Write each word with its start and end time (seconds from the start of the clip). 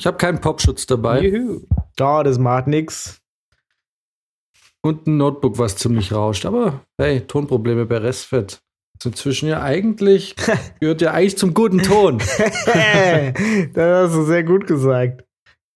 Ich 0.00 0.06
habe 0.06 0.16
keinen 0.16 0.40
Popschutz 0.40 0.86
dabei 0.86 1.20
Juhu. 1.20 1.60
Ja, 1.98 2.22
das 2.22 2.38
macht 2.38 2.66
nix. 2.66 3.20
und 4.82 5.06
ein 5.06 5.18
Notebook, 5.18 5.58
was 5.58 5.76
ziemlich 5.76 6.12
rauscht. 6.12 6.46
Aber 6.46 6.80
hey, 6.98 7.20
Tonprobleme 7.20 7.84
bei 7.84 7.98
Restfett. 7.98 8.60
Inzwischen 9.04 9.48
ja 9.48 9.62
eigentlich, 9.62 10.36
gehört 10.80 11.00
ja 11.02 11.12
eigentlich 11.12 11.36
zum 11.38 11.52
guten 11.54 11.82
Ton. 11.82 12.18
das 12.18 13.76
hast 13.76 14.14
du 14.14 14.24
sehr 14.24 14.42
gut 14.44 14.66
gesagt. 14.66 15.24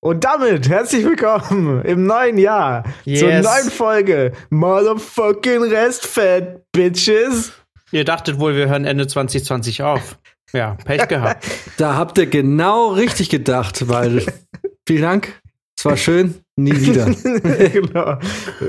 Und 0.03 0.25
damit 0.25 0.69
herzlich 0.69 1.05
willkommen 1.05 1.83
im 1.83 2.07
neuen 2.07 2.37
Jahr 2.39 2.85
zur 3.05 3.13
Yes. 3.29 3.45
neuen 3.45 3.71
Folge 3.71 4.33
Motherfucking 4.51 5.63
Restfett, 5.65 6.63
Bitches. 6.73 7.53
Ihr 7.93 8.05
dachtet 8.05 8.39
wohl, 8.39 8.55
wir 8.57 8.69
hören 8.69 8.85
Ende 8.87 9.07
2020 9.07 9.83
auf. 9.83 10.19
Ja, 10.55 10.77
Pech 10.85 11.09
gehabt. 11.09 11.45
Da 11.77 11.97
habt 11.97 12.17
ihr 12.19 12.27
genau 12.27 12.89
richtig 12.93 13.29
gedacht, 13.29 13.89
weil 13.89 14.23
vielen 14.89 15.03
Dank. 15.03 15.41
Es 15.77 15.85
war 15.85 15.97
schön. 15.97 16.37
Nie 16.57 16.73
wieder. 16.81 17.07
genau. 17.73 18.19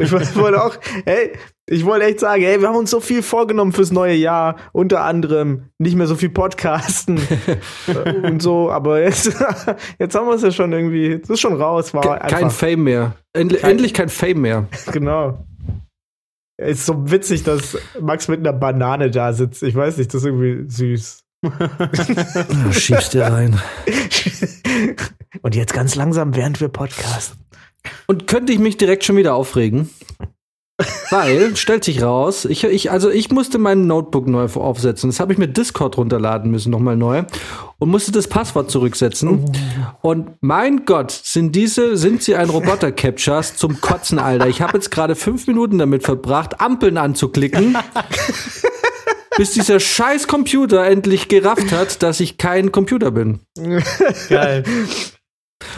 Ich 0.01 0.11
wollte 0.11 0.63
auch, 0.63 0.75
hey, 1.05 1.33
ich 1.67 1.85
wollte 1.85 2.05
echt 2.07 2.19
sagen, 2.19 2.41
hey, 2.41 2.59
wir 2.59 2.67
haben 2.67 2.77
uns 2.77 2.89
so 2.89 2.99
viel 2.99 3.21
vorgenommen 3.21 3.73
fürs 3.73 3.91
neue 3.91 4.15
Jahr, 4.15 4.55
unter 4.73 5.03
anderem 5.03 5.65
nicht 5.77 5.95
mehr 5.95 6.07
so 6.07 6.15
viel 6.15 6.29
Podcasten 6.31 7.19
und 8.23 8.41
so, 8.41 8.71
aber 8.71 9.01
jetzt, 9.03 9.25
jetzt 9.99 10.15
haben 10.15 10.27
wir 10.27 10.33
es 10.33 10.41
ja 10.41 10.49
schon 10.51 10.73
irgendwie, 10.73 11.11
es 11.11 11.29
ist 11.29 11.39
schon 11.41 11.61
raus, 11.61 11.93
war 11.93 12.01
Ke- 12.01 12.27
Kein 12.27 12.49
Fame 12.49 12.83
mehr. 12.83 13.13
Endlich, 13.33 13.61
Kein- 13.61 13.71
endlich 13.71 13.93
kein 13.93 14.09
Fame 14.09 14.41
mehr. 14.41 14.67
genau. 14.91 15.45
Es 16.57 16.79
ist 16.79 16.85
so 16.87 17.11
witzig, 17.11 17.43
dass 17.43 17.77
Max 18.01 18.27
mit 18.29 18.39
einer 18.39 18.53
Banane 18.53 19.11
da 19.11 19.31
sitzt. 19.33 19.61
Ich 19.61 19.75
weiß 19.75 19.97
nicht, 19.97 20.11
das 20.13 20.21
ist 20.21 20.25
irgendwie 20.25 20.67
süß. 20.69 21.19
Schiebst 22.71 23.13
dir 23.13 23.25
rein. 23.25 23.61
Und 25.41 25.55
jetzt 25.55 25.73
ganz 25.73 25.95
langsam, 25.95 26.35
während 26.35 26.61
wir 26.61 26.69
podcasten. 26.69 27.39
Und 28.07 28.27
könnte 28.27 28.53
ich 28.53 28.59
mich 28.59 28.77
direkt 28.77 29.03
schon 29.03 29.17
wieder 29.17 29.35
aufregen? 29.35 29.89
Weil, 31.09 31.55
stellt 31.55 31.85
sich 31.85 32.01
raus, 32.01 32.43
ich, 32.43 32.65
ich, 32.65 32.91
also 32.91 33.09
ich 33.09 33.31
musste 33.31 33.57
mein 33.57 33.87
Notebook 33.87 34.27
neu 34.27 34.45
aufsetzen. 34.55 35.09
Das 35.09 35.21
habe 35.21 35.31
ich 35.31 35.39
mit 35.39 35.55
Discord 35.55 35.97
runterladen 35.97 36.51
müssen, 36.51 36.69
nochmal 36.69 36.97
neu. 36.97 37.23
Und 37.79 37.89
musste 37.89 38.11
das 38.11 38.27
Passwort 38.27 38.69
zurücksetzen. 38.69 39.45
Und 40.01 40.31
mein 40.41 40.85
Gott, 40.85 41.11
sind 41.11 41.55
diese, 41.55 41.95
sind 41.95 42.23
sie 42.23 42.35
ein 42.35 42.49
Roboter-Captures 42.49 43.55
zum 43.55 43.79
Kotzen, 43.79 44.19
Alter. 44.19 44.47
Ich 44.47 44.61
habe 44.61 44.73
jetzt 44.73 44.91
gerade 44.91 45.15
fünf 45.15 45.47
Minuten 45.47 45.77
damit 45.77 46.03
verbracht, 46.03 46.59
Ampeln 46.59 46.97
anzuklicken. 46.97 47.77
bis 49.37 49.51
dieser 49.51 49.79
scheiß 49.79 50.27
Computer 50.27 50.85
endlich 50.85 51.27
gerafft 51.27 51.71
hat, 51.71 52.03
dass 52.03 52.19
ich 52.19 52.37
kein 52.37 52.71
Computer 52.71 53.11
bin. 53.11 53.39
Geil. 54.29 54.63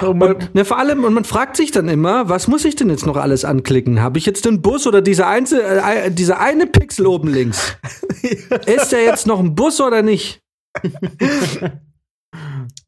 Oh 0.02 0.14
Mann. 0.14 0.36
Und, 0.36 0.56
ne, 0.56 0.66
vor 0.66 0.80
allem, 0.80 1.04
und 1.04 1.14
man 1.14 1.24
fragt 1.24 1.56
sich 1.56 1.72
dann 1.72 1.88
immer, 1.88 2.30
was 2.30 2.48
muss 2.48 2.66
ich 2.66 2.76
denn 2.76 2.90
jetzt 2.90 3.06
noch 3.06 3.16
alles 3.16 3.46
anklicken? 3.46 4.02
Habe 4.02 4.18
ich 4.18 4.26
jetzt 4.26 4.46
den 4.46 4.62
Bus 4.62 4.86
oder 4.88 5.02
diese, 5.02 5.28
einzel, 5.28 5.62
äh, 5.62 6.12
dieser 6.12 6.40
eine 6.40 6.68
Pixel 6.68 7.06
oben 7.08 7.30
links? 7.30 7.78
Ist 8.66 8.92
der 8.92 9.04
jetzt 9.04 9.28
noch 9.28 9.40
ein 9.40 9.56
Bus 9.56 9.80
oder 9.80 10.02
nicht? 10.02 10.42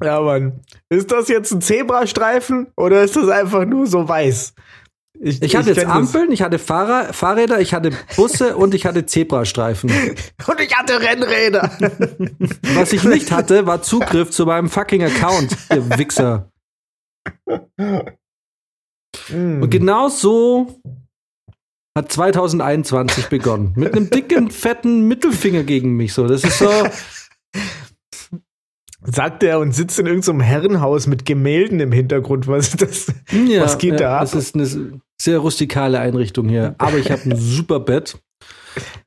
Ja, 0.04 0.22
Mann. 0.22 0.62
Ist 0.90 1.12
das 1.12 1.28
jetzt 1.28 1.52
ein 1.52 1.62
Zebrastreifen 1.62 2.68
oder 2.78 3.04
ist 3.04 3.16
das 3.16 3.30
einfach 3.30 3.66
nur 3.66 3.88
so 3.88 4.08
weiß? 4.08 4.54
Ich 5.22 5.56
hatte 5.56 5.70
jetzt 5.70 5.80
kenn 5.80 5.88
das. 5.88 5.98
Ampeln, 5.98 6.32
ich 6.32 6.42
hatte 6.42 6.60
Fahrer, 6.60 7.14
Fahrräder, 7.14 7.60
ich 7.60 7.74
hatte 7.74 7.92
Busse 8.16 8.56
und 8.58 8.74
ich 8.74 8.86
hatte 8.86 9.06
Zebrastreifen. 9.06 9.90
Und 10.48 10.60
ich 10.62 10.76
hatte 10.76 11.00
Rennräder. 11.00 11.72
Was 12.74 12.94
ich 12.94 13.04
nicht 13.04 13.32
hatte, 13.32 13.66
war 13.66 13.82
Zugriff 13.82 14.32
zu 14.32 14.46
meinem 14.46 14.70
fucking 14.70 15.04
Account, 15.04 15.56
ihr 15.70 15.98
Wichser. 15.98 16.50
Mm. 19.30 19.64
Und 19.64 19.70
genau 19.70 20.10
so 20.10 20.80
hat 21.98 22.12
2021 22.12 23.28
begonnen. 23.28 23.74
Mit 23.76 23.94
einem 23.94 24.10
dicken, 24.10 24.50
fetten 24.52 25.08
Mittelfinger 25.08 25.64
gegen 25.64 25.98
mich. 25.98 26.14
So, 26.14 26.28
das 26.28 26.44
ist 26.44 26.60
so. 26.60 26.72
Sagt 29.04 29.44
er 29.44 29.60
und 29.60 29.74
sitzt 29.74 29.98
in 30.00 30.08
irgendeinem 30.08 30.42
Herrenhaus 30.42 31.08
mit 31.08 31.26
Gemälden 31.26 31.80
im 31.80 31.92
Hintergrund. 31.92 32.48
Was 32.48 32.70
ist 32.70 32.82
das? 32.82 33.14
Ja, 33.32 33.64
Was 33.64 33.78
geht 33.78 34.00
da 34.00 34.04
ja, 34.04 34.16
ab? 34.18 34.22
Das 34.22 34.36
ist 34.36 34.56
eine 34.56 35.02
sehr 35.22 35.40
rustikale 35.40 36.00
Einrichtung 36.00 36.50
hier. 36.50 36.76
Aber 36.78 36.98
ich 36.98 37.10
habe 37.12 37.22
ein 37.24 37.36
super 37.38 37.80
Bett. 37.80 38.18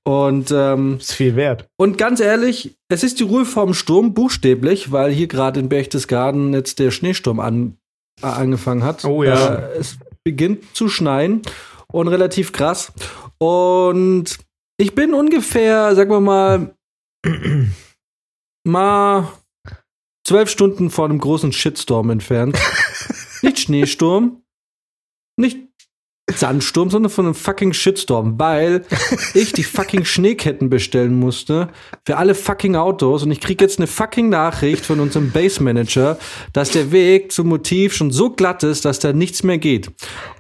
Und, 0.05 0.51
ähm, 0.51 0.97
Ist 0.99 1.13
viel 1.13 1.37
wert. 1.37 1.69
und 1.79 1.97
ganz 1.97 2.21
ehrlich, 2.21 2.77
es 2.89 3.05
ist 3.05 3.21
die 3.21 3.25
Ruhe 3.25 3.45
vorm 3.45 3.73
Sturm, 3.73 4.13
buchstäblich, 4.13 4.91
weil 4.91 5.13
hier 5.13 5.29
gerade 5.29 5.61
in 5.61 5.69
Berchtesgaden 5.69 6.53
jetzt 6.53 6.81
der 6.81 6.91
Schneesturm 6.91 7.39
an, 7.39 7.79
äh, 8.21 8.27
angefangen 8.27 8.83
hat. 8.83 9.05
Oh 9.05 9.23
ja. 9.23 9.55
Äh, 9.55 9.79
es 9.79 9.99
beginnt 10.25 10.65
zu 10.75 10.89
schneien 10.89 11.43
und 11.93 12.09
relativ 12.09 12.53
krass. 12.53 12.93
Und 13.39 14.39
ich 14.77 14.95
bin 14.95 15.15
ungefähr, 15.15 15.95
sagen 15.95 16.11
wir 16.11 16.21
mal, 16.21 16.75
mal 18.65 19.29
zwölf 20.33 20.49
Stunden 20.49 20.89
vor 20.89 21.05
einem 21.05 21.19
großen 21.19 21.53
Shitstorm 21.53 22.09
entfernt. 22.09 22.59
nicht 23.43 23.59
Schneesturm, 23.59 24.43
nicht 25.37 25.59
Sandsturm, 26.39 26.91
sondern 26.91 27.11
von 27.11 27.27
einem 27.27 27.35
fucking 27.35 27.73
Shitstorm, 27.73 28.39
weil 28.39 28.83
ich 29.35 29.53
die 29.53 29.63
fucking 29.63 30.05
Schneeketten 30.05 30.71
bestellen 30.71 31.19
musste 31.19 31.69
für 32.05 32.17
alle 32.17 32.35
fucking 32.35 32.77
Autos 32.77 33.23
und 33.23 33.31
ich 33.31 33.41
krieg 33.41 33.61
jetzt 33.61 33.79
eine 33.79 33.87
fucking 33.87 34.29
Nachricht 34.29 34.85
von 34.85 35.01
unserem 35.01 35.31
Base 35.31 35.63
Manager, 35.63 36.19
dass 36.53 36.71
der 36.71 36.93
Weg 36.93 37.33
zum 37.33 37.49
Motiv 37.49 37.95
schon 37.95 38.11
so 38.11 38.31
glatt 38.31 38.63
ist, 38.63 38.85
dass 38.85 38.99
da 38.99 39.13
nichts 39.13 39.43
mehr 39.43 39.59
geht. 39.59 39.91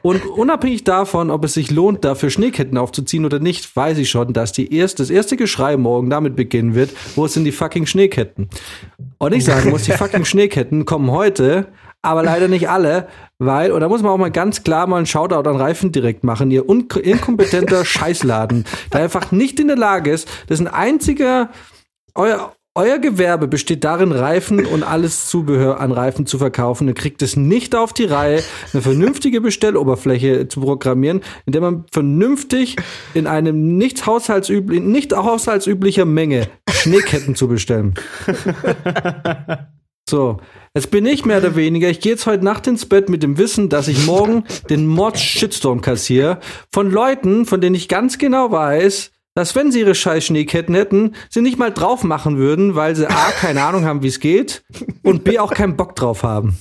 Und 0.03 0.25
unabhängig 0.26 0.84
davon, 0.84 1.30
ob 1.30 1.44
es 1.44 1.54
sich 1.54 1.70
lohnt, 1.70 2.04
dafür 2.04 2.30
Schneeketten 2.30 2.78
aufzuziehen 2.78 3.24
oder 3.24 3.38
nicht, 3.38 3.74
weiß 3.74 3.98
ich 3.98 4.10
schon, 4.10 4.32
dass 4.32 4.53
die 4.53 4.74
erst, 4.74 5.00
das 5.00 5.10
erste 5.10 5.36
Geschrei 5.36 5.76
morgen 5.76 6.10
damit 6.10 6.36
beginnen 6.36 6.74
wird, 6.74 6.91
wo 7.14 7.26
sind 7.26 7.44
die 7.44 7.53
fucking 7.53 7.86
Schneeketten? 7.86 8.48
Und 9.19 9.32
ich 9.32 9.44
sagen 9.44 9.70
muss, 9.70 9.84
die 9.84 9.92
fucking 9.92 10.24
Schneeketten 10.24 10.84
kommen 10.84 11.10
heute, 11.10 11.69
aber 12.03 12.23
leider 12.25 12.49
nicht 12.49 12.69
alle, 12.69 13.09
weil, 13.39 13.71
und 13.71 13.81
da 13.81 13.89
muss 13.89 14.03
man 14.03 14.11
auch 14.13 14.19
mal 14.19 14.31
ganz 14.31 14.65
klar 14.65 14.87
mal 14.87 14.97
einen 14.97 15.07
Shoutout 15.07 15.49
an 15.49 15.57
Reifen 15.57 15.93
direkt 15.93 16.25
machen, 16.25 16.51
ihr 16.51 16.69
inkompetenter 16.69 17.85
Scheißladen, 17.85 18.65
der 18.93 19.03
einfach 19.03 19.31
nicht 19.31 19.61
in 19.61 19.69
der 19.69 19.77
Lage 19.77 20.11
ist, 20.11 20.29
das 20.49 20.61
ist 20.61 20.67
ein 20.67 20.73
einziger, 20.73 21.51
euer, 22.15 22.55
euer 22.75 22.99
Gewerbe 22.99 23.49
besteht 23.49 23.85
darin, 23.85 24.13
Reifen 24.13 24.65
und 24.65 24.83
alles 24.83 25.29
Zubehör 25.29 25.79
an 25.79 25.93
Reifen 25.93 26.25
zu 26.25 26.39
verkaufen. 26.39 26.89
Ihr 26.89 26.95
kriegt 26.95 27.21
es 27.21 27.37
nicht 27.37 27.75
auf 27.75 27.93
die 27.93 28.07
Reihe, 28.07 28.43
eine 28.73 28.83
vernünftige 28.83 29.43
Bestelloberfläche 29.43 30.48
zu 30.48 30.63
programmieren, 30.63 31.21
in 31.45 31.53
der 31.53 31.60
man 31.60 31.84
vernünftig 31.93 32.77
in 33.13 33.27
einem 33.27 33.77
nicht 33.77 34.07
haushaltsüblichen, 34.07 34.91
nicht 34.91 35.15
haushaltsüblicher 35.15 36.07
Menge 36.07 36.48
Schneeketten 36.71 37.34
zu 37.34 37.47
bestellen. 37.47 37.95
So, 40.09 40.39
jetzt 40.75 40.91
bin 40.91 41.07
ich 41.07 41.25
mehr 41.25 41.39
oder 41.39 41.54
weniger, 41.57 41.89
ich 41.89 42.01
gehe 42.01 42.13
jetzt 42.13 42.27
heute 42.27 42.45
Nacht 42.45 42.66
ins 42.66 42.87
Bett 42.87 43.09
mit 43.09 43.22
dem 43.22 43.39
Wissen, 43.39 43.69
dass 43.69 43.89
ich 43.89 44.07
morgen 44.07 44.45
den 44.69 44.87
Mords-Shitstorm 44.87 45.81
kassiere 45.81 46.41
von 46.72 46.91
Leuten, 46.91 47.47
von 47.47 47.60
denen 47.60 47.77
ich 47.77 47.89
ganz 47.89 48.19
genau 48.19 48.51
weiß, 48.51 49.13
dass 49.34 49.54
wenn 49.54 49.72
sie 49.72 49.81
ihre 49.81 49.95
scheiß 49.95 50.27
Schneeketten 50.27 50.75
hätten, 50.75 51.15
sie 51.31 51.41
nicht 51.41 51.59
mal 51.59 51.72
drauf 51.72 52.04
machen 52.04 52.37
würden, 52.37 52.75
weil 52.75 52.95
sie 52.97 53.09
A, 53.09 53.31
keine 53.31 53.63
Ahnung 53.63 53.84
haben, 53.84 54.03
wie 54.03 54.09
es 54.09 54.21
geht 54.21 54.65
und 55.03 55.25
B, 55.25 55.39
auch 55.39 55.54
keinen 55.54 55.77
Bock 55.77 55.97
drauf 55.97 56.22
haben. 56.22 56.59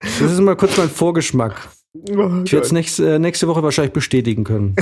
Das 0.00 0.20
ist 0.20 0.40
mal 0.40 0.56
kurz 0.56 0.76
mein 0.78 0.88
Vorgeschmack. 0.88 1.68
Oh 1.94 2.42
Ich 2.44 2.52
werde 2.52 2.64
es 2.64 2.72
nächste, 2.72 3.16
äh, 3.16 3.18
nächste 3.18 3.48
Woche 3.48 3.62
wahrscheinlich 3.62 3.92
bestätigen 3.92 4.44
können. 4.44 4.74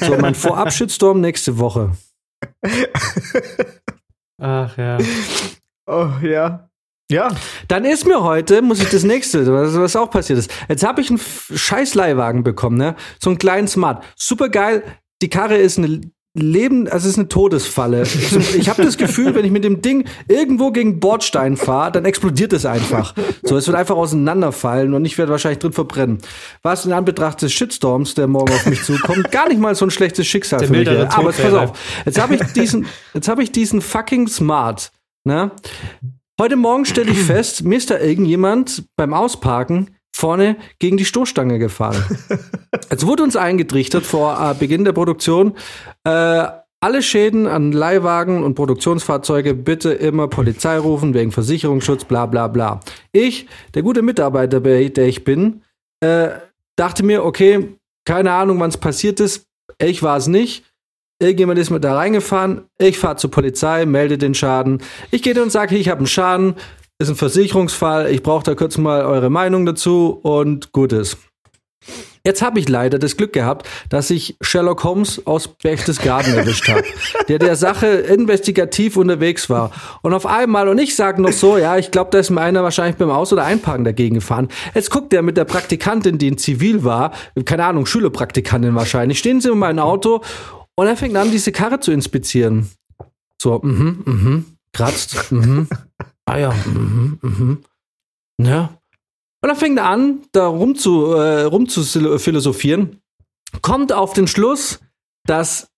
So, 0.00 0.16
mein 0.16 0.34
Vorab-Shitstorm 0.34 1.20
nächste 1.20 1.58
Woche. 1.58 1.92
Ach 4.40 4.78
ja. 4.78 4.98
Oh, 5.86 6.08
ja. 6.22 6.70
Ja. 7.10 7.28
Dann 7.68 7.84
ist 7.84 8.06
mir 8.06 8.22
heute, 8.22 8.62
muss 8.62 8.80
ich 8.80 8.88
das 8.88 9.04
nächste, 9.04 9.52
was, 9.52 9.74
was 9.76 9.96
auch 9.96 10.10
passiert 10.10 10.38
ist. 10.38 10.50
Jetzt 10.68 10.84
habe 10.84 11.00
ich 11.00 11.10
einen 11.10 11.20
scheiß 11.20 11.94
Leihwagen 11.94 12.42
bekommen, 12.42 12.76
ne? 12.76 12.96
So 13.20 13.30
einen 13.30 13.38
kleinen 13.38 13.68
Smart. 13.68 14.02
Super 14.16 14.48
geil. 14.48 14.82
Die 15.22 15.30
Karre 15.30 15.56
ist 15.56 15.78
eine 15.78 16.00
Leben, 16.38 16.86
also 16.88 17.06
es 17.06 17.12
ist 17.12 17.18
eine 17.18 17.28
Todesfalle. 17.28 18.02
Ich 18.56 18.68
habe 18.68 18.82
das 18.82 18.98
Gefühl, 18.98 19.34
wenn 19.34 19.44
ich 19.46 19.50
mit 19.50 19.64
dem 19.64 19.80
Ding 19.80 20.06
irgendwo 20.28 20.70
gegen 20.70 21.00
Bordstein 21.00 21.56
fahre, 21.56 21.92
dann 21.92 22.04
explodiert 22.04 22.52
es 22.52 22.66
einfach. 22.66 23.14
So, 23.42 23.56
es 23.56 23.66
wird 23.66 23.76
einfach 23.76 23.96
auseinanderfallen 23.96 24.92
und 24.92 25.04
ich 25.06 25.16
werde 25.16 25.32
wahrscheinlich 25.32 25.60
drin 25.60 25.72
verbrennen. 25.72 26.18
Was 26.62 26.84
in 26.84 26.92
Anbetracht 26.92 27.40
des 27.40 27.52
Shitstorms, 27.54 28.14
der 28.14 28.26
morgen 28.26 28.52
auf 28.52 28.66
mich 28.66 28.82
zukommt, 28.82 29.30
gar 29.30 29.48
nicht 29.48 29.60
mal 29.60 29.74
so 29.74 29.86
ein 29.86 29.90
schlechtes 29.90 30.26
Schicksal 30.26 30.58
Der 30.58 30.68
für 30.68 30.74
mich. 30.74 30.88
Aber 30.88 31.30
jetzt 31.30 31.42
pass 31.42 31.54
auf. 31.54 31.72
Jetzt 32.04 32.20
habe 32.20 32.34
ich 32.34 32.42
diesen, 32.52 32.86
jetzt 33.14 33.28
habe 33.28 33.42
ich 33.42 33.50
diesen 33.50 33.80
fucking 33.80 34.28
Smart, 34.28 34.90
ne? 35.24 35.52
Heute 36.38 36.56
Morgen 36.56 36.84
stelle 36.84 37.12
ich 37.12 37.22
fest, 37.22 37.64
mir 37.64 37.78
ist 37.78 37.90
da 37.90 37.98
irgendjemand 37.98 38.84
beim 38.96 39.14
Ausparken 39.14 39.96
vorne 40.14 40.56
gegen 40.78 40.98
die 40.98 41.06
Stoßstange 41.06 41.58
gefahren. 41.58 42.04
Es 42.90 43.06
wurde 43.06 43.22
uns 43.22 43.36
eingetrichtert 43.36 44.04
vor 44.04 44.38
äh, 44.38 44.54
Beginn 44.54 44.84
der 44.84 44.92
Produktion, 44.92 45.56
äh, 46.04 46.46
alle 46.80 47.02
Schäden 47.02 47.46
an 47.46 47.72
Leihwagen 47.72 48.44
und 48.44 48.54
Produktionsfahrzeuge 48.54 49.54
bitte 49.54 49.94
immer 49.94 50.28
Polizei 50.28 50.78
rufen 50.78 51.14
wegen 51.14 51.32
Versicherungsschutz, 51.32 52.04
bla 52.04 52.26
bla 52.26 52.48
bla. 52.48 52.80
Ich, 53.12 53.46
der 53.72 53.82
gute 53.82 54.02
Mitarbeiter, 54.02 54.60
der 54.60 55.08
ich 55.08 55.24
bin, 55.24 55.62
äh, 56.00 56.28
dachte 56.76 57.02
mir, 57.02 57.24
okay, 57.24 57.78
keine 58.04 58.32
Ahnung, 58.32 58.60
wann 58.60 58.68
es 58.68 58.76
passiert 58.76 59.20
ist. 59.20 59.46
Ich 59.78 60.02
war 60.02 60.18
es 60.18 60.26
nicht. 60.26 60.64
Irgendjemand 61.18 61.58
ist 61.58 61.70
mit 61.70 61.82
da 61.82 61.96
reingefahren. 61.96 62.64
Ich 62.78 62.98
fahre 62.98 63.16
zur 63.16 63.30
Polizei, 63.30 63.86
melde 63.86 64.18
den 64.18 64.34
Schaden. 64.34 64.82
Ich 65.10 65.22
gehe 65.22 65.40
und 65.42 65.50
sage, 65.50 65.76
ich 65.76 65.88
habe 65.88 65.98
einen 65.98 66.06
Schaden. 66.06 66.56
Ist 66.98 67.08
ein 67.08 67.16
Versicherungsfall. 67.16 68.10
Ich 68.10 68.22
brauche 68.22 68.44
da 68.44 68.54
kurz 68.54 68.76
mal 68.76 69.04
eure 69.04 69.30
Meinung 69.30 69.64
dazu 69.64 70.18
und 70.22 70.72
gut 70.72 70.92
ist. 70.92 71.16
Jetzt 72.24 72.42
habe 72.42 72.58
ich 72.58 72.68
leider 72.68 72.98
das 72.98 73.16
Glück 73.16 73.32
gehabt, 73.32 73.68
dass 73.88 74.10
ich 74.10 74.36
Sherlock 74.40 74.82
Holmes 74.82 75.24
aus 75.26 75.46
Berchtesgaden 75.46 76.34
erwischt 76.36 76.68
habe, 76.68 76.82
der 77.28 77.38
der 77.38 77.54
Sache 77.54 77.86
investigativ 77.86 78.96
unterwegs 78.96 79.48
war. 79.48 79.70
Und 80.02 80.12
auf 80.12 80.26
einmal, 80.26 80.68
und 80.68 80.78
ich 80.78 80.96
sage 80.96 81.22
noch 81.22 81.32
so, 81.32 81.56
ja, 81.56 81.78
ich 81.78 81.92
glaube, 81.92 82.10
da 82.10 82.18
ist 82.18 82.30
mir 82.30 82.40
einer 82.40 82.64
wahrscheinlich 82.64 82.96
beim 82.96 83.10
Aus- 83.10 83.32
oder 83.32 83.44
Einparken 83.44 83.84
dagegen 83.84 84.16
gefahren. 84.16 84.48
Jetzt 84.74 84.90
guckt 84.90 85.12
er 85.12 85.22
mit 85.22 85.36
der 85.36 85.44
Praktikantin, 85.44 86.18
die 86.18 86.28
in 86.28 86.36
Zivil 86.36 86.82
war, 86.82 87.12
keine 87.44 87.64
Ahnung, 87.64 87.86
Schülerpraktikantin 87.86 88.74
wahrscheinlich, 88.74 89.20
stehen 89.20 89.40
sie 89.40 89.52
in 89.52 89.58
meinem 89.58 89.78
Auto 89.78 90.22
und 90.76 90.86
er 90.86 90.96
fängt 90.96 91.16
an, 91.16 91.30
diese 91.30 91.52
Karre 91.52 91.80
zu 91.80 91.90
inspizieren. 91.92 92.70
So, 93.40 93.60
mhm, 93.62 94.02
mhm, 94.04 94.44
kratzt, 94.72 95.30
mhm, 95.32 95.68
ah 96.24 96.38
ja, 96.38 96.52
mhm, 96.66 97.18
mhm, 97.22 97.64
ja. 98.42 98.78
Und 99.42 99.48
dann 99.50 99.56
fängt 99.56 99.78
er 99.78 99.86
an, 99.86 100.20
da 100.32 100.46
rum 100.46 100.74
zu, 100.76 101.12
äh, 101.12 101.42
rum 101.42 101.68
zu 101.68 101.82
philosophieren, 102.18 103.00
kommt 103.62 103.92
auf 103.92 104.12
den 104.12 104.26
Schluss, 104.26 104.80
dass 105.26 105.68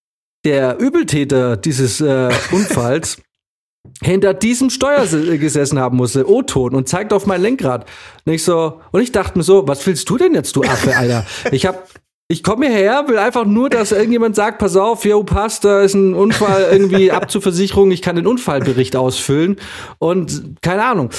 der 0.45 0.79
Übeltäter 0.79 1.56
dieses 1.56 2.01
äh, 2.01 2.33
Unfalls 2.53 3.21
hinter 4.03 4.33
diesem 4.35 4.71
Steuer 4.71 5.06
si- 5.06 5.39
gesessen 5.39 5.79
haben 5.79 5.97
musste, 5.97 6.29
O-Ton, 6.31 6.75
und 6.75 6.89
zeigt 6.89 7.12
auf 7.12 7.27
mein 7.27 7.43
Lenkrad. 7.43 7.87
Und 8.25 8.33
ich 8.33 8.44
so, 8.44 8.81
und 8.93 9.01
ich 9.03 9.12
dachte 9.12 9.37
mir 9.37 9.44
so, 9.44 9.67
was 9.67 9.85
willst 9.87 10.09
du 10.09 10.17
denn 10.17 10.35
jetzt, 10.35 10.55
du 10.56 10.62
Affe, 10.62 10.97
Alter? 10.97 11.27
Ich 11.51 11.67
hab, 11.67 11.89
ich 12.31 12.43
komme 12.43 12.67
hierher, 12.67 13.09
will 13.09 13.17
einfach 13.19 13.47
nur, 13.47 13.71
dass 13.71 13.91
irgendjemand 13.91 14.37
sagt, 14.37 14.59
pass 14.59 14.77
auf, 14.77 15.07
jo, 15.07 15.25
passt, 15.25 15.65
da 15.65 15.81
ist 15.81 15.95
ein 15.95 16.13
Unfall 16.13 16.69
irgendwie 16.71 17.11
ab 17.11 17.31
zur 17.31 17.41
Versicherung, 17.41 17.91
ich 17.91 18.03
kann 18.03 18.17
den 18.17 18.27
Unfallbericht 18.27 18.97
ausfüllen 18.97 19.57
und 19.99 20.57
keine 20.61 20.85
Ahnung. 20.85 21.11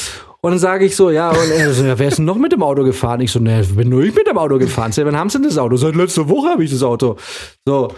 Und 0.42 0.52
dann 0.52 0.60
sage 0.60 0.86
ich 0.86 0.96
so, 0.96 1.10
ja, 1.10 1.32
und 1.32 1.52
er 1.52 1.74
so, 1.74 1.84
ja, 1.84 1.98
wer 1.98 2.08
ist 2.08 2.20
denn 2.20 2.26
noch 2.26 2.38
mit 2.38 2.52
dem 2.52 2.64
Auto 2.64 2.84
gefahren? 2.84 3.20
Ich 3.22 3.32
so, 3.32 3.40
ne, 3.40 3.66
bin 3.76 3.90
nur 3.90 4.04
ich 4.04 4.16
mit 4.16 4.28
dem 4.28 4.38
Auto 4.38 4.58
gefahren. 4.58 4.92
Sag, 4.92 5.06
wann 5.06 5.18
haben 5.18 5.30
sie 5.30 5.40
denn 5.40 5.50
das 5.50 5.58
Auto? 5.58 5.76
Seit 5.76 5.96
letzter 5.96 6.30
Woche 6.30 6.50
habe 6.50 6.64
ich 6.64 6.72
das 6.72 6.84
Auto. 6.84 7.18
So. 7.66 7.90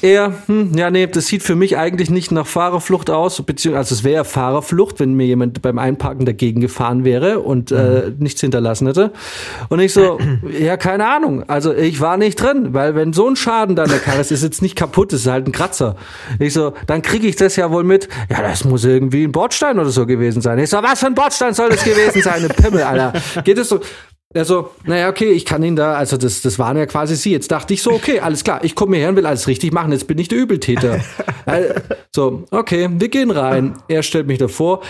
Er, 0.00 0.34
hm, 0.46 0.72
ja, 0.76 0.90
nee, 0.90 1.06
das 1.06 1.26
sieht 1.26 1.42
für 1.42 1.54
mich 1.54 1.76
eigentlich 1.76 2.10
nicht 2.10 2.32
nach 2.32 2.46
Fahrerflucht 2.46 3.10
aus, 3.10 3.40
beziehungsweise 3.42 3.78
also 3.78 3.94
es 3.94 4.04
wäre 4.04 4.24
Fahrerflucht, 4.24 4.98
wenn 4.98 5.14
mir 5.14 5.26
jemand 5.26 5.62
beim 5.62 5.78
Einparken 5.78 6.24
dagegen 6.26 6.60
gefahren 6.60 7.04
wäre 7.04 7.40
und 7.40 7.70
äh, 7.70 8.10
nichts 8.18 8.40
hinterlassen 8.40 8.86
hätte. 8.86 9.12
Und 9.68 9.80
ich 9.80 9.92
so, 9.92 10.18
ja, 10.60 10.76
keine 10.76 11.06
Ahnung. 11.08 11.48
Also 11.48 11.72
ich 11.74 12.00
war 12.00 12.16
nicht 12.16 12.40
drin, 12.40 12.74
weil 12.74 12.94
wenn 12.94 13.12
so 13.12 13.28
ein 13.28 13.36
Schaden 13.36 13.76
da 13.76 13.84
an 13.84 13.90
der 13.90 14.00
Karre 14.00 14.20
ist, 14.20 14.32
ist 14.32 14.42
jetzt 14.42 14.62
nicht 14.62 14.76
kaputt, 14.76 15.12
ist 15.12 15.26
halt 15.26 15.46
ein 15.46 15.52
Kratzer. 15.52 15.96
Ich 16.38 16.52
so, 16.52 16.72
dann 16.86 17.02
kriege 17.02 17.28
ich 17.28 17.36
das 17.36 17.56
ja 17.56 17.70
wohl 17.70 17.84
mit. 17.84 18.08
Ja, 18.28 18.42
das 18.42 18.64
muss 18.64 18.84
irgendwie 18.84 19.24
ein 19.24 19.32
Bordstein 19.32 19.78
oder 19.78 19.90
so 19.90 20.06
gewesen 20.06 20.42
sein. 20.42 20.58
Ich 20.58 20.70
so, 20.70 20.82
was 20.82 21.00
für 21.00 21.06
ein 21.06 21.14
Bordstein 21.14 21.54
soll 21.54 21.70
das 21.70 21.84
gewesen 21.84 22.22
sein? 22.22 22.34
Eine 22.34 22.48
Pimmel, 22.48 22.82
Alter. 22.82 23.12
Geht 23.44 23.58
es 23.58 23.68
so? 23.68 23.80
Also, 24.34 24.70
naja, 24.84 25.08
okay, 25.08 25.30
ich 25.30 25.44
kann 25.44 25.62
ihn 25.62 25.76
da, 25.76 25.94
also 25.94 26.16
das, 26.16 26.42
das 26.42 26.58
waren 26.58 26.76
ja 26.76 26.86
quasi 26.86 27.16
sie. 27.16 27.32
Jetzt 27.32 27.50
dachte 27.50 27.74
ich 27.74 27.82
so, 27.82 27.92
okay, 27.92 28.20
alles 28.20 28.44
klar, 28.44 28.64
ich 28.64 28.74
komme 28.74 28.96
hierher 28.96 29.10
und 29.10 29.16
will 29.16 29.26
alles 29.26 29.46
richtig 29.46 29.72
machen, 29.72 29.92
jetzt 29.92 30.06
bin 30.06 30.18
ich 30.18 30.28
der 30.28 30.38
Übeltäter. 30.38 31.00
Äh, 31.44 31.80
so, 32.14 32.44
okay, 32.52 32.88
wir 32.88 33.08
gehen 33.08 33.32
rein. 33.32 33.74
Er 33.88 34.04
stellt 34.04 34.28
mich 34.28 34.38
davor, 34.38 34.80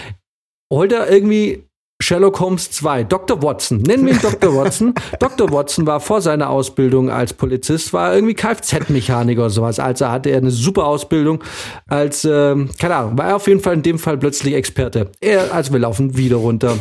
holt 0.71 0.93
er 0.93 1.11
irgendwie 1.11 1.65
Sherlock 2.03 2.41
Holmes 2.41 2.71
2, 2.73 3.05
Dr. 3.05 3.43
Watson, 3.43 3.79
nennen 3.79 4.05
wir 4.05 4.15
ihn 4.15 4.21
Dr. 4.21 4.55
Watson. 4.55 4.93
Dr. 5.21 5.51
Watson 5.53 5.87
war 5.87 6.01
vor 6.01 6.21
seiner 6.21 6.51
Ausbildung 6.51 7.11
als 7.11 7.33
Polizist, 7.33 7.93
war 7.93 8.15
irgendwie 8.15 8.35
Kfz-Mechaniker 8.35 9.43
oder 9.43 9.51
sowas. 9.51 9.79
Also 9.79 10.09
hatte 10.09 10.31
er 10.31 10.39
eine 10.39 10.51
super 10.51 10.85
Ausbildung 10.85 11.43
als, 11.87 12.25
ähm, 12.25 12.69
keine 12.79 12.97
Ahnung, 12.97 13.19
war 13.19 13.29
er 13.29 13.37
auf 13.37 13.47
jeden 13.47 13.61
Fall 13.61 13.75
in 13.75 13.83
dem 13.83 13.99
Fall 13.99 14.19
plötzlich 14.19 14.55
Experte. 14.55 15.13
Er, 15.21 15.55
also 15.55 15.73
wir 15.73 15.81
laufen 15.81 16.17
wieder 16.17 16.37
runter. 16.37 16.77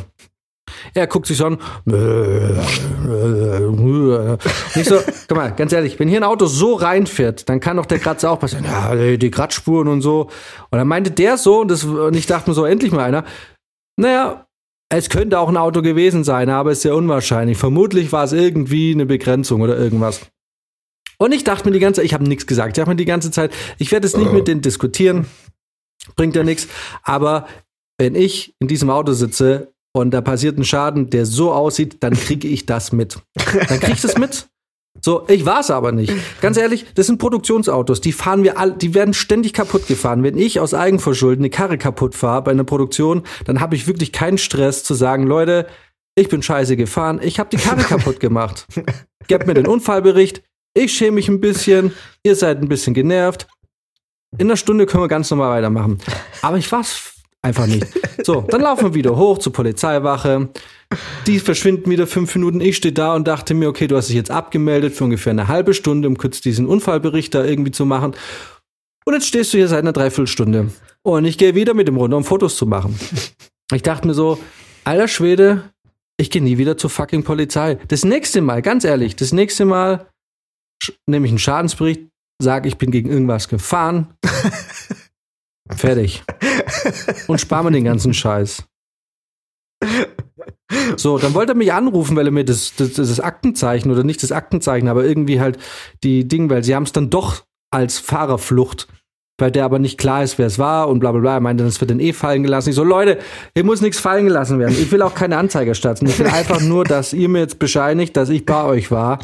Er 0.94 1.08
guckt 1.08 1.28
sich 1.28 1.38
so 1.38 1.46
an. 1.46 1.58
Nicht 4.76 4.90
so, 4.90 5.00
guck 5.28 5.38
mal, 5.38 5.54
ganz 5.56 5.74
ehrlich, 5.74 6.00
wenn 6.00 6.08
hier 6.08 6.20
ein 6.20 6.24
Auto 6.24 6.46
so 6.46 6.74
reinfährt, 6.76 7.50
dann 7.50 7.60
kann 7.60 7.78
doch 7.78 7.86
der 7.86 8.00
Kratzer 8.00 8.32
auch 8.32 8.40
passieren. 8.40 8.66
Ja, 8.66 8.96
die 8.96 9.32
Kratzspuren 9.32 9.88
und 9.88 10.02
so. 10.02 10.30
Und 10.70 10.78
dann 10.78 10.88
meinte 10.88 11.12
der 11.12 11.38
so, 11.38 11.62
und, 11.62 11.70
das, 11.70 11.84
und 11.84 12.16
ich 12.16 12.26
dachte 12.26 12.50
mir 12.50 12.54
so, 12.54 12.66
endlich 12.66 12.92
mal 12.92 13.04
einer. 13.04 13.26
Naja, 13.98 14.48
es 14.90 15.10
könnte 15.10 15.40
auch 15.40 15.48
ein 15.48 15.58
Auto 15.58 15.82
gewesen 15.82 16.24
sein, 16.24 16.50
aber 16.50 16.72
ist 16.72 16.82
sehr 16.82 16.96
unwahrscheinlich. 16.96 17.58
Vermutlich 17.58 18.12
war 18.12 18.26
es 18.26 18.34
irgendwie 18.34 18.92
eine 18.92 19.06
Begrenzung 19.06 19.62
oder 19.62 19.78
irgendwas. 19.78 20.22
Und 21.18 21.34
ich 21.34 21.44
dachte 21.44 21.68
mir 21.68 21.72
die 21.72 21.80
ganze 21.80 22.00
Zeit, 22.00 22.06
ich 22.06 22.14
habe 22.14 22.28
nichts 22.28 22.48
gesagt. 22.48 22.70
Ich 22.70 22.74
dachte 22.82 22.90
mir 22.90 22.96
die 22.96 23.06
ganze 23.06 23.32
Zeit, 23.32 23.54
ich 23.78 23.92
werde 23.92 24.08
es 24.08 24.18
nicht 24.18 24.34
mit 24.34 24.48
denen 24.48 24.62
diskutieren. 24.62 25.28
Bringt 26.16 26.36
ja 26.36 26.44
nichts. 26.44 26.68
Aber 27.04 27.48
wenn 28.00 28.16
ich 28.16 28.56
in 28.60 28.68
diesem 28.68 28.90
Auto 28.90 29.14
sitze 29.14 29.71
und 29.94 30.12
da 30.12 30.22
passiert 30.22 30.58
ein 30.58 30.64
Schaden, 30.64 31.10
der 31.10 31.26
so 31.26 31.52
aussieht, 31.52 31.98
dann 32.02 32.14
kriege 32.14 32.48
ich 32.48 32.66
das 32.66 32.92
mit. 32.92 33.18
Dann 33.36 33.80
kriege 33.80 33.94
ich 33.94 34.02
das 34.02 34.18
mit. 34.18 34.48
So, 35.04 35.26
ich 35.28 35.46
war 35.46 35.62
es 35.62 35.72
aber 35.72 35.92
nicht. 35.92 36.14
Ganz 36.42 36.58
ehrlich, 36.58 36.86
das 36.96 37.08
sind 37.08 37.18
Produktionsautos, 37.18 38.02
die 38.02 38.12
fahren 38.12 38.44
wir 38.44 38.60
all, 38.60 38.74
die 38.74 38.94
werden 38.94 39.14
ständig 39.14 39.54
kaputt 39.54 39.88
gefahren. 39.88 40.22
Wenn 40.24 40.38
ich 40.38 40.60
aus 40.60 40.74
Eigenverschulden 40.74 41.44
eine 41.44 41.50
Karre 41.50 41.78
kaputt 41.78 42.14
fahre 42.14 42.44
bei 42.44 42.52
einer 42.52 42.66
Produktion, 42.66 43.24
dann 43.46 43.62
habe 43.62 43.76
ich 43.76 43.88
wirklich 43.88 44.12
keinen 44.12 44.38
Stress 44.38 44.84
zu 44.84 44.94
sagen, 44.94 45.26
Leute, 45.26 45.66
ich 46.16 46.28
bin 46.28 46.44
scheiße 46.44 46.76
gefahren, 46.76 47.20
ich 47.24 47.40
habe 47.40 47.50
die 47.50 47.58
Karre 47.58 47.82
kaputt 47.84 48.20
gemacht. 48.20 48.68
Gebt 49.28 49.48
mir 49.48 49.54
den 49.54 49.66
Unfallbericht, 49.66 50.44
ich 50.74 50.94
schäme 50.94 51.16
mich 51.16 51.30
ein 51.30 51.40
bisschen, 51.40 51.94
ihr 52.24 52.36
seid 52.36 52.62
ein 52.62 52.68
bisschen 52.68 52.94
genervt. 52.94 53.48
In 54.38 54.48
einer 54.48 54.58
Stunde 54.58 54.86
können 54.86 55.04
wir 55.04 55.08
ganz 55.08 55.30
normal 55.32 55.58
weitermachen. 55.58 56.00
Aber 56.42 56.58
ich 56.58 56.72
war's 56.72 57.16
einfach 57.42 57.68
nicht. 57.68 57.86
So, 58.24 58.42
dann 58.42 58.62
laufen 58.62 58.86
wir 58.86 58.94
wieder 58.94 59.16
hoch 59.16 59.40
zur 59.40 59.54
Polizeiwache. 59.54 60.50
Die 61.26 61.40
verschwinden 61.40 61.90
wieder 61.90 62.06
fünf 62.06 62.36
Minuten. 62.36 62.62
Ich 62.62 62.78
stehe 62.78 62.94
da 62.94 63.16
und 63.16 63.28
dachte 63.28 63.54
mir, 63.54 63.70
okay, 63.70 63.88
du 63.88 63.96
hast 63.96 64.10
dich 64.10 64.16
jetzt 64.16 64.32
abgemeldet 64.32 64.94
für 64.94 65.06
ungefähr 65.06 65.32
eine 65.32 65.48
halbe 65.48 65.74
Stunde, 65.74 66.08
um 66.08 66.18
kurz 66.18 66.42
diesen 66.42 66.68
Unfallbericht 66.68 67.34
da 67.34 67.44
irgendwie 67.44 67.72
zu 67.72 67.86
machen. 67.86 68.16
Und 69.06 69.14
jetzt 69.14 69.28
stehst 69.28 69.54
du 69.54 69.58
hier 69.58 69.68
seit 69.68 69.80
einer 69.80 69.94
Dreiviertelstunde. 69.94 70.72
Und 71.04 71.26
ich 71.26 71.38
gehe 71.38 71.56
wieder 71.56 71.74
mit 71.74 71.88
dem 71.88 71.98
runter, 71.98 72.18
um 72.18 72.24
Fotos 72.24 72.56
zu 72.58 72.66
machen. 72.66 73.00
Ich 73.74 73.82
dachte 73.82 74.08
mir 74.08 74.14
so, 74.14 74.38
alter 74.84 75.08
Schwede, 75.08 75.64
ich 76.18 76.30
gehe 76.30 76.44
nie 76.44 76.58
wieder 76.58 76.78
zur 76.78 76.90
fucking 76.90 77.24
Polizei. 77.24 77.80
Das 77.88 78.06
nächste 78.06 78.42
Mal, 78.42 78.62
ganz 78.62 78.84
ehrlich, 78.84 79.16
das 79.16 79.32
nächste 79.32 79.66
Mal 79.66 80.08
nehme 81.08 81.26
ich 81.26 81.32
einen 81.32 81.40
Schadensbericht, 81.40 82.02
sage, 82.42 82.68
ich 82.68 82.78
bin 82.78 82.92
gegen 82.92 83.10
irgendwas 83.10 83.48
gefahren. 83.48 84.14
Fertig. 85.76 86.24
Und 87.28 87.40
spar 87.40 87.64
mir 87.64 87.72
den 87.72 87.84
ganzen 87.84 88.14
Scheiß. 88.14 88.64
So, 90.96 91.18
dann 91.18 91.34
wollte 91.34 91.54
er 91.54 91.56
mich 91.56 91.74
anrufen, 91.74 92.16
weil 92.16 92.28
er 92.28 92.32
mir 92.32 92.46
das, 92.46 92.76
das, 92.76 92.94
das 92.94 93.20
Aktenzeichen 93.20 93.92
oder 93.92 94.04
nicht 94.04 94.24
das 94.24 94.32
Aktenzeichen, 94.32 94.88
aber 94.88 95.04
irgendwie 95.04 95.40
halt 95.40 95.58
die 96.04 96.28
Dinge, 96.28 96.50
weil 96.50 96.64
sie 96.64 96.76
haben 96.76 96.84
es 96.84 96.92
dann 96.92 97.10
doch 97.10 97.44
als 97.72 98.00
Fahrerflucht, 98.00 98.88
bei 99.38 99.50
der 99.50 99.66
aber 99.66 99.80
nicht 99.80 99.98
klar 99.98 100.24
ist, 100.24 100.38
wer 100.38 100.46
es 100.46 100.60
war 100.60 100.88
und 100.88 101.00
bla 101.00 101.12
bla 101.12 101.22
bla. 101.22 101.34
Er 101.36 101.40
meinte, 101.40 101.64
das 101.64 101.82
wird 101.82 101.92
dann 101.92 102.00
eh 102.00 102.14
fallen 102.14 102.44
gelassen. 102.44 102.70
Ich 102.70 102.76
so, 102.76 102.84
Leute, 102.84 103.18
hier 103.56 103.64
muss 103.64 103.82
nichts 103.82 104.00
fallen 104.00 104.26
gelassen 104.26 104.60
werden. 104.60 104.76
Ich 104.80 104.92
will 104.92 105.02
auch 105.02 105.16
keine 105.16 105.38
Anzeige 105.38 105.72
erstatten. 105.72 106.06
Ich 106.06 106.20
will 106.20 106.28
einfach 106.28 106.62
nur, 106.62 106.84
dass 106.84 107.14
ihr 107.14 107.28
mir 107.28 107.40
jetzt 107.40 107.60
bescheinigt, 107.60 108.16
dass 108.16 108.30
ich 108.30 108.46
bei 108.46 108.64
euch 108.64 108.92
war 108.92 109.20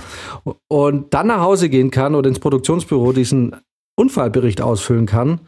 und 0.67 1.13
dann 1.13 1.27
nach 1.27 1.41
Hause 1.41 1.69
gehen 1.69 1.91
kann 1.91 2.15
oder 2.15 2.29
ins 2.29 2.39
Produktionsbüro 2.39 3.13
diesen 3.13 3.55
Unfallbericht 3.95 4.61
ausfüllen 4.61 5.05
kann 5.05 5.41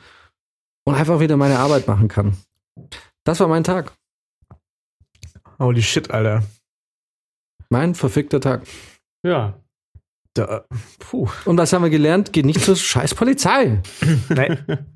und 0.89 0.96
einfach 0.96 1.19
wieder 1.19 1.38
meine 1.38 1.60
Arbeit 1.60 1.88
machen 1.88 2.08
kann. 2.08 2.36
Das 3.24 3.39
war 3.39 3.48
mein 3.48 3.63
Tag. 3.63 3.93
Holy 5.60 5.84
shit, 5.84 6.10
Alter. 6.10 6.43
Mein 7.69 7.93
verfickter 7.93 8.41
Tag. 8.41 8.63
Ja. 9.24 9.53
Da, 10.34 10.65
puh. 10.98 11.27
Und 11.46 11.58
was 11.58 11.74
haben 11.74 11.84
wir 11.84 11.89
gelernt? 11.89 12.34
Geht 12.34 12.46
nicht 12.46 12.62
zur 12.62 12.75
scheiß 12.75 13.13
Polizei. 13.13 13.81
Nein. 14.29 14.65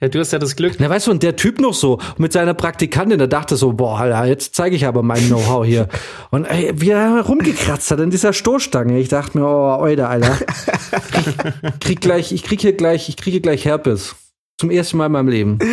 Ja, 0.00 0.08
du 0.08 0.18
hast 0.18 0.32
ja 0.32 0.38
das 0.38 0.56
Glück. 0.56 0.76
Na, 0.78 0.88
weißt 0.88 1.06
du, 1.06 1.10
und 1.10 1.22
der 1.22 1.36
Typ 1.36 1.60
noch 1.60 1.74
so 1.74 2.00
mit 2.16 2.32
seiner 2.32 2.54
Praktikantin, 2.54 3.18
der 3.18 3.28
dachte 3.28 3.56
so, 3.56 3.74
boah, 3.74 4.00
Alter, 4.00 4.24
jetzt 4.24 4.54
zeige 4.54 4.74
ich 4.74 4.86
aber 4.86 5.02
mein 5.02 5.26
Know-how 5.26 5.66
hier. 5.66 5.88
Und 6.30 6.46
ey, 6.46 6.72
wie 6.80 6.90
er 6.90 7.20
rumgekratzt 7.20 7.90
hat 7.90 8.00
in 8.00 8.10
dieser 8.10 8.32
Stoßstange. 8.32 8.98
Ich 8.98 9.10
dachte 9.10 9.38
mir, 9.38 9.46
oh, 9.46 9.82
Alter, 9.82 10.08
Alter. 10.10 10.38
Krieg, 10.38 11.80
krieg 11.80 12.00
gleich, 12.00 12.32
ich 12.32 12.42
krieg 12.42 12.62
hier 12.62 12.72
gleich, 12.72 13.10
ich 13.10 13.18
kriege 13.18 13.42
gleich 13.42 13.66
Herpes. 13.66 14.16
Zum 14.58 14.70
ersten 14.70 14.96
Mal 14.96 15.06
in 15.06 15.12
meinem 15.12 15.28
Leben. 15.28 15.58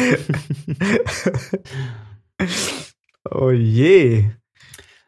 Oh 3.31 3.51
je. 3.51 4.25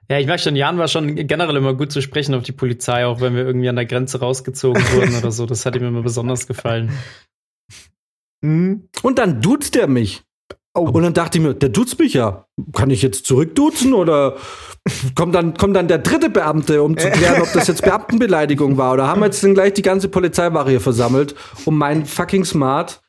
Ja, 0.10 0.20
ich 0.20 0.28
merke 0.28 0.44
schon, 0.44 0.56
Jan 0.56 0.78
war 0.78 0.88
schon 0.88 1.16
generell 1.16 1.56
immer 1.56 1.74
gut 1.74 1.92
zu 1.92 2.02
sprechen 2.02 2.36
auf 2.36 2.44
die 2.44 2.52
Polizei, 2.52 3.06
auch 3.06 3.22
wenn 3.22 3.36
wir 3.36 3.46
irgendwie 3.46 3.70
an 3.70 3.76
der 3.76 3.86
Grenze 3.86 4.20
rausgezogen 4.20 4.82
wurden 4.94 5.16
oder 5.16 5.32
so. 5.32 5.46
Das 5.46 5.66
hat 5.66 5.76
ihm 5.76 5.84
immer 5.84 6.04
besonders 6.04 6.48
gefallen. 6.48 6.92
Hm? 8.44 8.88
Und 9.02 9.20
dann 9.20 9.42
duzt 9.42 9.76
er 9.76 9.88
mich. 9.88 10.24
Oh. 10.76 10.90
Und 10.90 11.04
dann 11.04 11.14
dachte 11.14 11.38
ich 11.38 11.44
mir, 11.44 11.54
der 11.54 11.70
duzt 11.70 11.98
mich 12.00 12.14
ja. 12.14 12.46
Kann 12.74 12.90
ich 12.90 13.02
jetzt 13.02 13.26
zurückduzen 13.26 13.94
oder 13.94 14.38
kommt 15.16 15.34
dann, 15.34 15.56
kommt 15.56 15.76
dann 15.76 15.88
der 15.88 16.00
dritte 16.00 16.30
Beamte, 16.30 16.84
um 16.84 16.98
zu 16.98 17.10
klären, 17.10 17.42
ob 17.42 17.52
das 17.54 17.68
jetzt 17.68 17.82
Beamtenbeleidigung 17.82 18.78
war? 18.78 18.94
Oder 18.94 19.08
haben 19.08 19.22
wir 19.22 19.28
jetzt 19.28 19.44
dann 19.44 19.54
gleich 19.54 19.74
die 19.74 19.82
ganze 19.82 20.10
Polizeiwache 20.10 20.70
hier 20.70 20.82
versammelt, 20.82 21.34
um 21.64 21.78
mein 21.78 22.06
fucking 22.06 22.46
Smart 22.46 23.02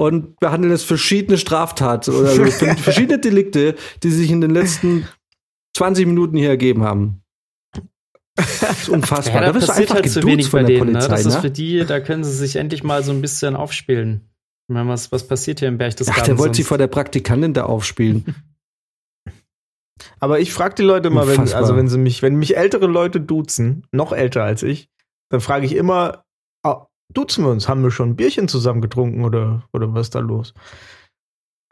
und 0.00 0.40
behandeln 0.40 0.72
es 0.72 0.82
verschiedene 0.82 1.36
Straftaten 1.36 2.14
oder 2.14 2.30
so, 2.34 2.46
verschiedene 2.46 3.18
Delikte, 3.18 3.74
die 4.02 4.10
sich 4.10 4.30
in 4.30 4.40
den 4.40 4.50
letzten 4.50 5.06
20 5.76 6.06
Minuten 6.06 6.38
hier 6.38 6.48
ergeben 6.48 6.84
haben. 6.84 7.22
Das 8.34 8.80
ist 8.80 8.88
unfassbar. 8.88 9.42
Ja, 9.42 9.48
da 9.48 9.54
wirst 9.54 9.64
du 9.68 9.72
passiert 9.72 9.90
einfach 9.90 10.02
halt 10.02 10.10
zu 10.10 10.22
wenig 10.22 10.48
von 10.48 10.62
bei 10.62 10.66
der 10.68 10.78
denen. 10.78 10.92
Ne? 10.92 10.98
Polizei, 11.00 11.16
Das 11.16 11.26
ist 11.26 11.34
ne? 11.34 11.40
für 11.42 11.50
die, 11.50 11.84
da 11.84 12.00
können 12.00 12.24
sie 12.24 12.32
sich 12.32 12.56
endlich 12.56 12.82
mal 12.82 13.04
so 13.04 13.12
ein 13.12 13.20
bisschen 13.20 13.54
aufspielen. 13.56 14.22
Ich 14.68 14.74
meine, 14.74 14.88
was, 14.88 15.12
was 15.12 15.28
passiert 15.28 15.58
hier 15.58 15.68
im 15.68 15.76
Berchtesgaden 15.76 16.22
Ach, 16.22 16.26
der 16.26 16.38
wollte 16.38 16.54
sich 16.54 16.64
sonst? 16.64 16.68
vor 16.68 16.78
der 16.78 16.86
Praktikantin 16.86 17.52
da 17.52 17.64
aufspielen. 17.64 18.34
Aber 20.18 20.40
ich 20.40 20.50
frage 20.54 20.76
die 20.76 20.82
Leute 20.82 21.08
immer, 21.08 21.28
wenn, 21.28 21.52
also 21.52 21.76
wenn 21.76 21.88
sie 21.88 21.98
mich, 21.98 22.22
wenn 22.22 22.36
mich 22.36 22.56
ältere 22.56 22.86
Leute 22.86 23.20
duzen, 23.20 23.86
noch 23.92 24.12
älter 24.12 24.44
als 24.44 24.62
ich, 24.62 24.88
dann 25.28 25.42
frage 25.42 25.66
ich 25.66 25.76
immer, 25.76 26.24
ah, 26.64 26.86
duzen 27.12 27.44
wir 27.44 27.50
uns? 27.50 27.68
Haben 27.68 27.82
wir 27.82 27.90
schon 27.90 28.10
ein 28.10 28.16
Bierchen 28.16 28.48
zusammen 28.48 28.80
getrunken 28.80 29.24
oder, 29.24 29.68
oder 29.72 29.92
was 29.94 30.08
ist 30.08 30.14
da 30.14 30.20
los? 30.20 30.54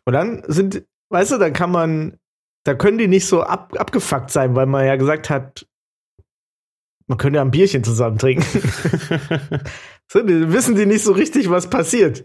Und 0.04 0.12
dann 0.12 0.42
sind, 0.46 0.84
weißt 1.10 1.32
du, 1.32 1.38
dann 1.38 1.52
kann 1.52 1.70
man, 1.70 2.18
da 2.64 2.74
können 2.74 2.98
die 2.98 3.08
nicht 3.08 3.26
so 3.26 3.42
ab, 3.42 3.74
abgefuckt 3.78 4.30
sein, 4.30 4.54
weil 4.54 4.66
man 4.66 4.86
ja 4.86 4.96
gesagt 4.96 5.30
hat, 5.30 5.66
man 7.06 7.18
könnte 7.18 7.36
ja 7.36 7.42
ein 7.42 7.50
Bierchen 7.50 7.84
zusammen 7.84 8.18
trinken. 8.18 8.44
so, 10.08 10.22
die, 10.22 10.52
wissen 10.52 10.76
die 10.76 10.86
nicht 10.86 11.02
so 11.02 11.12
richtig, 11.12 11.50
was 11.50 11.70
passiert. 11.70 12.24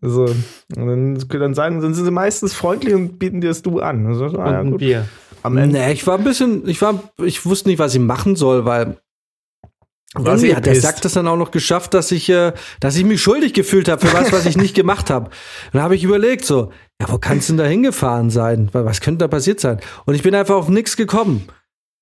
So, 0.00 0.24
und 0.24 0.86
dann, 0.86 1.18
dann 1.28 1.54
sagen, 1.54 1.80
dann 1.80 1.94
sind 1.94 2.04
sie 2.04 2.10
meistens 2.12 2.54
freundlich 2.54 2.94
und 2.94 3.18
bieten 3.18 3.40
dir 3.40 3.48
das 3.48 3.62
Du 3.62 3.80
an. 3.80 4.06
Also, 4.06 4.26
ah, 4.26 4.28
Und 4.28 4.36
ja, 4.36 4.60
ein 4.60 4.70
gut. 4.70 4.78
Bier. 4.78 5.08
Am 5.42 5.56
Ende. 5.56 5.78
Nee, 5.78 5.92
ich 5.92 6.06
war 6.06 6.18
ein 6.18 6.24
bisschen, 6.24 6.68
ich 6.68 6.80
war, 6.80 7.12
ich 7.22 7.44
wusste 7.44 7.68
nicht, 7.68 7.78
was 7.78 7.94
ich 7.94 8.00
machen 8.00 8.36
soll, 8.36 8.64
weil 8.66 8.98
Irgendwie 10.16 10.38
sie 10.48 10.56
hat 10.56 10.66
der. 10.66 10.74
Sack 10.74 11.00
das 11.02 11.12
dann 11.12 11.28
auch 11.28 11.36
noch 11.36 11.52
geschafft, 11.52 11.94
dass 11.94 12.10
ich, 12.10 12.28
äh, 12.28 12.52
dass 12.80 12.96
ich 12.96 13.04
mich 13.04 13.22
schuldig 13.22 13.54
gefühlt 13.54 13.88
habe 13.88 14.04
für 14.06 14.12
was, 14.12 14.32
was 14.32 14.44
ich 14.46 14.56
nicht 14.56 14.74
gemacht 14.74 15.08
habe. 15.10 15.30
Dann 15.72 15.82
habe 15.82 15.94
ich 15.94 16.02
überlegt 16.02 16.44
so, 16.44 16.72
ja, 17.00 17.08
wo 17.10 17.18
kannst 17.18 17.48
du 17.48 17.52
denn 17.52 17.58
da 17.58 17.64
hingefahren 17.66 18.28
sein? 18.30 18.68
Wa- 18.72 18.84
Was 18.84 19.00
könnte 19.00 19.18
da 19.18 19.28
passiert 19.28 19.60
sein? 19.60 19.78
Und 20.06 20.14
ich 20.14 20.22
bin 20.22 20.34
einfach 20.34 20.56
auf 20.56 20.68
nichts 20.68 20.96
gekommen. 20.96 21.46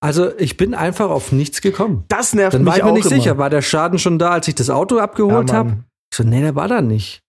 Also 0.00 0.30
ich 0.38 0.56
bin 0.56 0.74
einfach 0.74 1.10
auf 1.10 1.32
nichts 1.32 1.60
gekommen. 1.60 2.04
Das 2.08 2.32
nervt 2.32 2.54
Dann 2.54 2.62
mich 2.62 2.70
war 2.70 2.76
ich 2.78 2.84
mir 2.84 2.90
auch 2.90 2.94
nicht 2.94 3.06
immer. 3.10 3.14
sicher, 3.20 3.36
war 3.36 3.50
der 3.50 3.62
Schaden 3.62 3.98
schon 3.98 4.18
da, 4.18 4.30
als 4.30 4.48
ich 4.48 4.54
das 4.54 4.70
Auto 4.70 4.96
Ja, 4.98 5.02
abgeholt 5.04 5.48
Mann. 5.48 5.56
habe? 5.56 5.70
Ich 6.10 6.16
so, 6.16 6.22
nee, 6.24 6.40
der 6.40 6.54
war 6.54 6.68
da 6.68 6.80
nicht. 6.80 7.20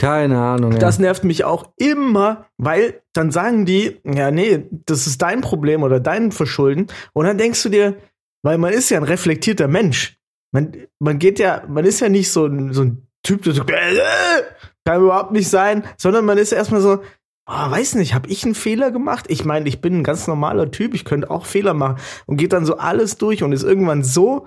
Keine 0.00 0.38
Ahnung. 0.38 0.72
Ja. 0.72 0.78
Das 0.78 1.00
nervt 1.00 1.24
mich 1.24 1.42
auch 1.42 1.72
immer, 1.76 2.46
weil 2.56 3.02
dann 3.14 3.32
sagen 3.32 3.66
die, 3.66 3.98
ja, 4.04 4.30
nee, 4.30 4.66
das 4.86 5.08
ist 5.08 5.22
dein 5.22 5.40
Problem 5.40 5.82
oder 5.82 5.98
dein 5.98 6.30
Verschulden. 6.30 6.86
Und 7.14 7.26
dann 7.26 7.36
denkst 7.36 7.64
du 7.64 7.68
dir, 7.68 7.96
weil 8.42 8.58
man 8.58 8.72
ist 8.72 8.90
ja 8.90 8.98
ein 8.98 9.04
reflektierter 9.04 9.68
Mensch. 9.68 10.18
Man, 10.52 10.72
man 10.98 11.18
geht 11.18 11.38
ja, 11.38 11.64
man 11.68 11.84
ist 11.84 12.00
ja 12.00 12.08
nicht 12.08 12.30
so 12.30 12.46
ein, 12.46 12.72
so 12.72 12.82
ein 12.82 13.08
Typ, 13.22 13.42
der 13.42 13.54
so, 13.54 13.62
äh, 13.62 14.42
kann 14.84 15.02
überhaupt 15.02 15.32
nicht 15.32 15.48
sein, 15.48 15.84
sondern 15.98 16.24
man 16.24 16.38
ist 16.38 16.52
erstmal 16.52 16.80
so, 16.80 17.02
oh, 17.46 17.70
weiß 17.70 17.96
nicht, 17.96 18.14
habe 18.14 18.28
ich 18.28 18.44
einen 18.44 18.54
Fehler 18.54 18.90
gemacht? 18.90 19.26
Ich 19.28 19.44
meine, 19.44 19.68
ich 19.68 19.80
bin 19.80 19.98
ein 19.98 20.04
ganz 20.04 20.26
normaler 20.26 20.70
Typ, 20.70 20.94
ich 20.94 21.04
könnte 21.04 21.30
auch 21.30 21.44
Fehler 21.44 21.74
machen 21.74 22.00
und 22.26 22.36
geht 22.36 22.52
dann 22.52 22.64
so 22.64 22.76
alles 22.76 23.16
durch 23.16 23.42
und 23.42 23.52
ist 23.52 23.64
irgendwann 23.64 24.02
so 24.02 24.46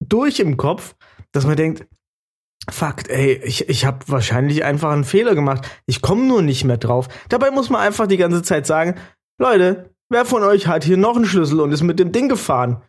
durch 0.00 0.40
im 0.40 0.56
Kopf, 0.56 0.94
dass 1.32 1.46
man 1.46 1.56
denkt, 1.56 1.86
Fakt, 2.70 3.08
ey, 3.08 3.40
ich, 3.44 3.68
ich 3.68 3.86
habe 3.86 4.00
wahrscheinlich 4.08 4.62
einfach 4.62 4.90
einen 4.90 5.04
Fehler 5.04 5.34
gemacht. 5.34 5.66
Ich 5.86 6.02
komme 6.02 6.26
nur 6.26 6.42
nicht 6.42 6.64
mehr 6.64 6.76
drauf. 6.76 7.08
Dabei 7.30 7.50
muss 7.50 7.70
man 7.70 7.80
einfach 7.80 8.06
die 8.06 8.18
ganze 8.18 8.42
Zeit 8.42 8.66
sagen, 8.66 8.96
Leute, 9.38 9.94
wer 10.10 10.24
von 10.24 10.42
euch 10.42 10.66
hat 10.66 10.84
hier 10.84 10.96
noch 10.96 11.16
einen 11.16 11.24
Schlüssel 11.26 11.60
und 11.60 11.72
ist 11.72 11.82
mit 11.82 11.98
dem 11.98 12.12
Ding 12.12 12.28
gefahren? 12.28 12.82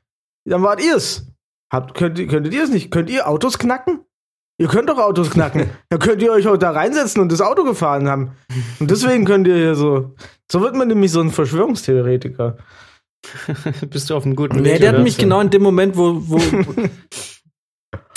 Dann 0.45 0.63
wart 0.63 0.83
ihr's. 0.83 1.27
Habt, 1.71 1.93
könnt, 1.95 2.17
ihr- 2.19 2.27
könntet 2.27 2.53
ihr 2.53 2.63
es 2.63 2.69
nicht? 2.69 2.89
Könnt 2.91 3.09
ihr 3.09 3.27
Autos 3.27 3.57
knacken? 3.59 3.99
Ihr 4.61 4.67
könnt 4.67 4.89
doch 4.89 4.97
Autos 4.97 5.29
knacken. 5.29 5.69
Dann 5.89 5.99
könnt 5.99 6.21
ihr 6.21 6.31
euch 6.33 6.45
auch 6.47 6.57
da 6.57 6.71
reinsetzen 6.71 7.21
und 7.21 7.31
das 7.31 7.39
Auto 7.39 7.63
gefahren 7.63 8.09
haben. 8.09 8.31
Und 8.81 8.91
deswegen 8.91 9.23
könnt 9.23 9.47
ihr 9.47 9.55
hier 9.55 9.75
so. 9.75 10.15
So 10.51 10.59
wird 10.59 10.75
man 10.75 10.89
nämlich 10.89 11.11
so 11.13 11.21
ein 11.21 11.29
Verschwörungstheoretiker. 11.31 12.57
Bist 13.89 14.09
du 14.09 14.15
auf 14.15 14.25
einem 14.25 14.35
guten 14.35 14.57
Nee, 14.61 14.71
Weg? 14.73 14.79
die 14.81 14.87
hatten 14.87 14.95
oder? 14.97 15.03
mich 15.03 15.17
genau 15.17 15.39
in 15.39 15.49
dem 15.49 15.61
Moment, 15.61 15.95
wo, 15.95 16.15
wo 16.27 16.39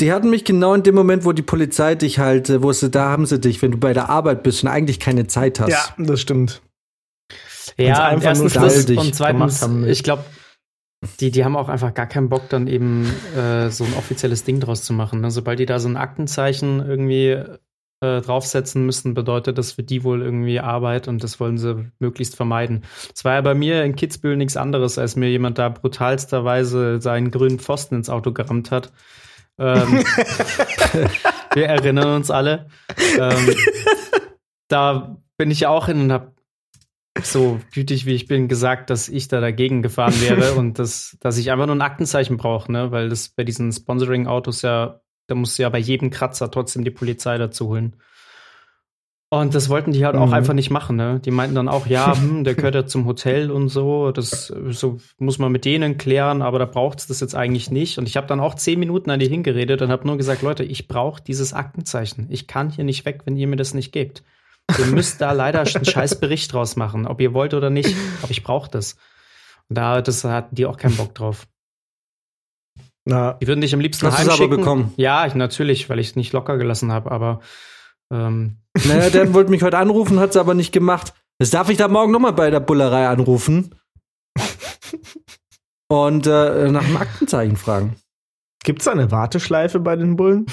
die 0.01 0.13
hatten 0.13 0.31
mich 0.31 0.45
genau 0.45 0.75
in 0.75 0.83
dem 0.83 0.95
Moment, 0.95 1.25
wo 1.25 1.33
die 1.33 1.43
Polizei 1.43 1.95
dich 1.95 2.19
halt, 2.19 2.51
äh, 2.51 2.63
wo 2.63 2.73
sie, 2.73 2.91
da 2.91 3.11
haben 3.11 3.27
sie 3.27 3.39
dich, 3.39 3.63
wenn 3.63 3.71
du 3.73 3.79
bei 3.79 3.93
der 3.93 4.09
Arbeit 4.11 4.43
bist 4.43 4.63
und 4.65 4.69
eigentlich 4.69 4.99
keine 4.99 5.27
Zeit 5.29 5.61
hast. 5.61 5.71
Ja, 5.71 5.85
das 5.99 6.21
stimmt. 6.21 6.61
Ja, 7.77 8.05
einfach 8.05 8.29
erstens 8.29 8.55
nur 8.55 8.65
das 8.65 8.91
und 8.91 9.15
zweitens, 9.15 9.69
ich 9.87 10.03
glaube, 10.03 10.25
die, 11.21 11.31
die 11.31 11.45
haben 11.45 11.57
auch 11.57 11.69
einfach 11.69 11.95
gar 11.95 12.07
keinen 12.07 12.29
Bock, 12.29 12.49
dann 12.49 12.67
eben 12.67 13.13
äh, 13.37 13.71
so 13.71 13.85
ein 13.85 13.95
offizielles 13.95 14.45
Ding 14.45 14.61
draus 14.61 14.83
zu 14.83 14.93
machen. 14.93 15.21
Ne? 15.21 15.31
Sobald 15.31 15.59
die 15.59 15.67
da 15.67 15.79
so 15.81 15.89
ein 15.89 15.97
Aktenzeichen 15.97 16.81
irgendwie 16.81 17.43
äh, 18.01 18.21
draufsetzen 18.21 18.87
müssen, 18.87 19.15
bedeutet 19.15 19.59
das 19.59 19.73
für 19.73 19.83
die 19.83 20.05
wohl 20.05 20.23
irgendwie 20.23 20.61
Arbeit 20.61 21.09
und 21.09 21.25
das 21.25 21.41
wollen 21.41 21.59
sie 21.59 21.91
möglichst 21.99 22.37
vermeiden. 22.37 22.85
Es 23.15 23.25
war 23.25 23.35
ja 23.35 23.41
bei 23.41 23.55
mir 23.55 23.85
in 23.85 23.97
Kitzbühel 23.97 24.37
nichts 24.37 24.57
anderes, 24.57 24.99
als 24.99 25.17
mir 25.17 25.29
jemand 25.29 25.59
da 25.59 25.69
brutalsterweise 25.69 27.01
seinen 27.01 27.31
grünen 27.31 27.59
Pfosten 27.59 27.97
ins 27.97 28.11
Auto 28.11 28.33
gerammt 28.33 28.71
hat. 28.71 28.93
Ähm, 29.59 30.05
wir 31.55 31.67
erinnern 31.67 32.17
uns 32.17 32.31
alle. 32.31 32.67
Ähm, 33.19 33.55
da 34.69 35.17
bin 35.37 35.51
ich 35.51 35.61
ja 35.61 35.69
auch 35.69 35.87
hin 35.87 36.01
und 36.01 36.13
habe 36.13 36.33
so 37.21 37.61
gütig 37.75 38.07
wie 38.07 38.15
ich 38.15 38.27
bin 38.27 38.49
gesagt, 38.49 38.91
dass 38.91 39.09
ich 39.09 39.29
da 39.29 39.41
dagegen 39.41 39.83
gefahren 39.83 40.15
wäre 40.21 40.53
und 40.57 40.79
dass, 40.79 41.17
dass 41.21 41.39
ich 41.39 41.51
einfach 41.51 41.67
nur 41.67 41.77
ein 41.77 41.83
Aktenzeichen 41.83 42.37
brauche, 42.37 42.71
ne? 42.73 42.91
weil 42.91 43.09
das 43.09 43.29
bei 43.29 43.45
diesen 43.45 43.71
Sponsoring-Autos 43.73 44.63
ja, 44.63 45.01
da 45.27 45.35
musst 45.35 45.59
du 45.59 45.63
ja 45.63 45.69
bei 45.69 45.79
jedem 45.79 46.11
Kratzer 46.11 46.51
trotzdem 46.51 46.85
die 46.85 46.91
Polizei 46.91 47.39
dazu 47.39 47.69
holen. 47.69 47.97
Und 49.29 49.55
das 49.55 49.71
wollten 49.71 49.93
die 49.93 50.05
halt 50.05 50.15
auch 50.15 50.27
Mhm. 50.27 50.35
einfach 50.35 50.53
nicht 50.53 50.69
machen, 50.69 50.97
ne? 50.97 51.19
Die 51.25 51.31
meinten 51.31 51.55
dann 51.55 51.69
auch, 51.69 51.87
ja, 51.87 52.15
hm, 52.15 52.45
der 52.45 52.55
gehört 52.55 52.75
ja 52.75 52.85
zum 52.85 53.07
Hotel 53.07 53.51
und 53.51 53.71
so, 53.71 54.13
das 54.13 54.53
so 54.69 54.99
muss 55.17 55.39
man 55.39 55.51
mit 55.51 55.65
denen 55.65 55.97
klären, 55.97 56.43
aber 56.43 56.59
da 56.59 56.67
braucht 56.67 56.99
es 56.99 57.07
das 57.07 57.21
jetzt 57.21 57.35
eigentlich 57.35 57.71
nicht. 57.71 57.97
Und 57.97 58.07
ich 58.07 58.19
habe 58.19 58.27
dann 58.27 58.41
auch 58.41 58.55
zehn 58.57 58.79
Minuten 58.79 59.09
an 59.11 59.21
die 59.21 59.29
hingeredet 59.29 59.81
und 59.81 59.91
habe 59.91 60.07
nur 60.07 60.19
gesagt, 60.19 60.43
Leute, 60.43 60.65
ich 60.65 60.87
brauche 60.87 61.23
dieses 61.23 61.55
Aktenzeichen. 61.55 62.27
Ich 62.29 62.47
kann 62.47 62.69
hier 62.69 62.85
nicht 62.85 63.07
weg, 63.07 63.23
wenn 63.25 63.37
ihr 63.37 63.47
mir 63.47 63.57
das 63.57 63.73
nicht 63.73 63.91
gebt. 63.91 64.23
Ihr 64.79 64.87
müsst 64.87 65.21
da 65.21 65.33
leider 65.33 65.61
einen 65.61 65.85
scheiß 65.85 66.19
Bericht 66.21 66.53
draus 66.53 66.77
machen, 66.77 67.07
ob 67.07 67.21
ihr 67.21 67.35
wollt 67.35 67.53
oder 67.55 67.69
nicht. 67.71 67.95
Aber 68.23 68.31
ich 68.31 68.43
brauche 68.43 68.71
das. 68.71 68.97
Und 69.69 69.77
da 69.77 70.01
das 70.03 70.25
hatten 70.25 70.55
die 70.55 70.67
auch 70.67 70.77
keinen 70.77 70.97
Bock 70.97 71.15
drauf. 71.15 71.47
Na, 73.05 73.33
Die 73.35 73.47
würden 73.49 73.61
dich 73.61 73.75
am 73.75 73.81
liebsten 73.81 74.07
Hast 74.07 74.15
du's 74.19 74.21
aber 74.27 74.31
heimschicken. 74.33 74.57
bekommen? 74.59 74.95
Ja, 74.97 75.27
ich, 75.27 75.35
natürlich, 75.35 75.89
weil 75.91 75.99
ich 75.99 76.11
es 76.11 76.17
nicht 76.17 76.33
locker 76.33 76.57
gelassen 76.57 76.93
habe, 76.93 77.11
aber 77.11 77.41
ähm, 78.13 78.59
Naja, 78.87 79.11
der 79.11 79.35
wollte 79.35 79.51
mich 79.51 79.63
heute 79.63 79.79
anrufen, 79.79 80.21
hat 80.21 80.31
es 80.31 80.37
aber 80.37 80.55
nicht 80.55 80.73
gemacht. 80.73 81.13
Das 81.39 81.51
darf 81.51 81.69
ich 81.69 81.77
da 81.79 81.89
morgen 81.89 82.13
nochmal 82.13 82.33
bei 82.33 82.51
der 82.51 82.61
Bullerei 82.61 83.09
anrufen. 83.09 83.75
Und 85.89 86.27
äh, 86.27 86.71
nach 86.71 86.85
dem 86.85 86.97
Aktenzeichen 86.97 87.57
fragen. 87.57 87.97
gibt's 88.65 88.85
da 88.85 88.93
eine 88.93 89.11
Warteschleife 89.11 89.81
bei 89.81 89.97
den 89.97 90.17
Bullen? 90.17 90.47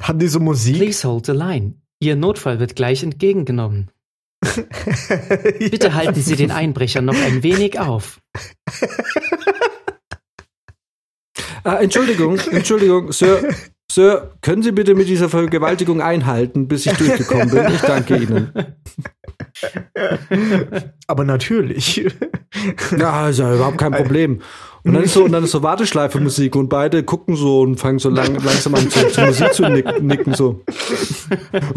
Haben 0.00 0.18
die 0.18 0.28
so 0.28 0.40
Musik? 0.40 0.76
please 0.76 1.06
hold 1.06 1.26
the 1.26 1.32
line. 1.32 1.74
Ihr 2.00 2.16
Notfall 2.16 2.58
wird 2.58 2.74
gleich 2.76 3.02
entgegengenommen. 3.02 3.90
Bitte 5.58 5.86
Ja. 5.88 5.94
halten 5.94 6.20
Sie 6.20 6.34
den 6.36 6.50
Einbrecher 6.50 7.00
noch 7.00 7.14
ein 7.14 7.42
wenig 7.42 7.78
auf. 7.78 8.20
Ah, 11.64 11.76
Entschuldigung, 11.76 12.38
Entschuldigung, 12.50 13.12
Sir, 13.12 13.40
Sir, 13.90 14.32
können 14.40 14.62
Sie 14.64 14.72
bitte 14.72 14.94
mit 14.96 15.06
dieser 15.06 15.28
Vergewaltigung 15.28 16.00
einhalten, 16.00 16.66
bis 16.66 16.86
ich 16.86 16.92
durchgekommen 16.94 17.50
bin? 17.50 17.66
Ich 17.72 17.80
danke 17.82 18.16
Ihnen. 18.16 18.52
Aber 21.06 21.22
natürlich. 21.24 22.04
Ja, 22.98 23.28
ist 23.28 23.38
ja 23.38 23.54
überhaupt 23.54 23.78
kein 23.78 23.92
Problem. 23.92 24.42
Und 24.84 24.94
dann 24.94 25.04
ist 25.04 25.14
so, 25.14 25.24
und 25.24 25.32
dann 25.32 25.44
ist 25.44 25.52
so 25.52 25.62
Warteschleife-Musik 25.62 26.56
und 26.56 26.68
beide 26.68 27.02
gucken 27.02 27.36
so 27.36 27.60
und 27.60 27.76
fangen 27.76 27.98
so 27.98 28.08
lang, 28.08 28.34
langsam 28.44 28.74
an 28.74 28.90
zu, 28.90 29.08
zu 29.08 29.20
Musik 29.22 29.52
zu 29.54 29.68
nicken, 29.68 30.06
nicken 30.06 30.34
so. 30.34 30.60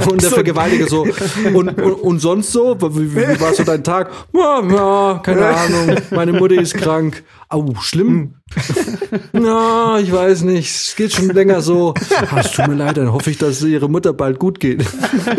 Und 0.09 0.21
der. 0.21 0.31
Vergewaltiger 0.31 0.87
so. 0.87 1.05
Und, 1.53 1.79
und, 1.79 1.93
und 1.93 2.19
sonst 2.19 2.51
so? 2.51 2.75
Wie, 2.79 3.15
wie, 3.15 3.27
wie 3.27 3.39
war 3.39 3.53
so 3.53 3.63
dein 3.63 3.83
Tag? 3.83 4.11
Ja, 4.33 4.61
ja, 4.63 5.19
keine 5.23 5.45
Ahnung. 5.55 5.97
Meine 6.11 6.33
Mutter 6.33 6.55
ist 6.55 6.73
krank. 6.75 7.23
Au, 7.49 7.75
schlimm. 7.79 8.35
Ja, 9.33 9.99
ich 9.99 10.11
weiß 10.11 10.41
nicht. 10.43 10.73
Es 10.73 10.95
geht 10.95 11.13
schon 11.13 11.29
länger 11.29 11.61
so. 11.61 11.93
Ah, 12.31 12.39
es 12.39 12.51
tut 12.51 12.67
mir 12.67 12.75
leid, 12.75 12.97
dann 12.97 13.11
hoffe 13.11 13.29
ich, 13.29 13.37
dass 13.37 13.61
ihre 13.63 13.89
Mutter 13.89 14.13
bald 14.13 14.39
gut 14.39 14.59
geht. 14.59 14.85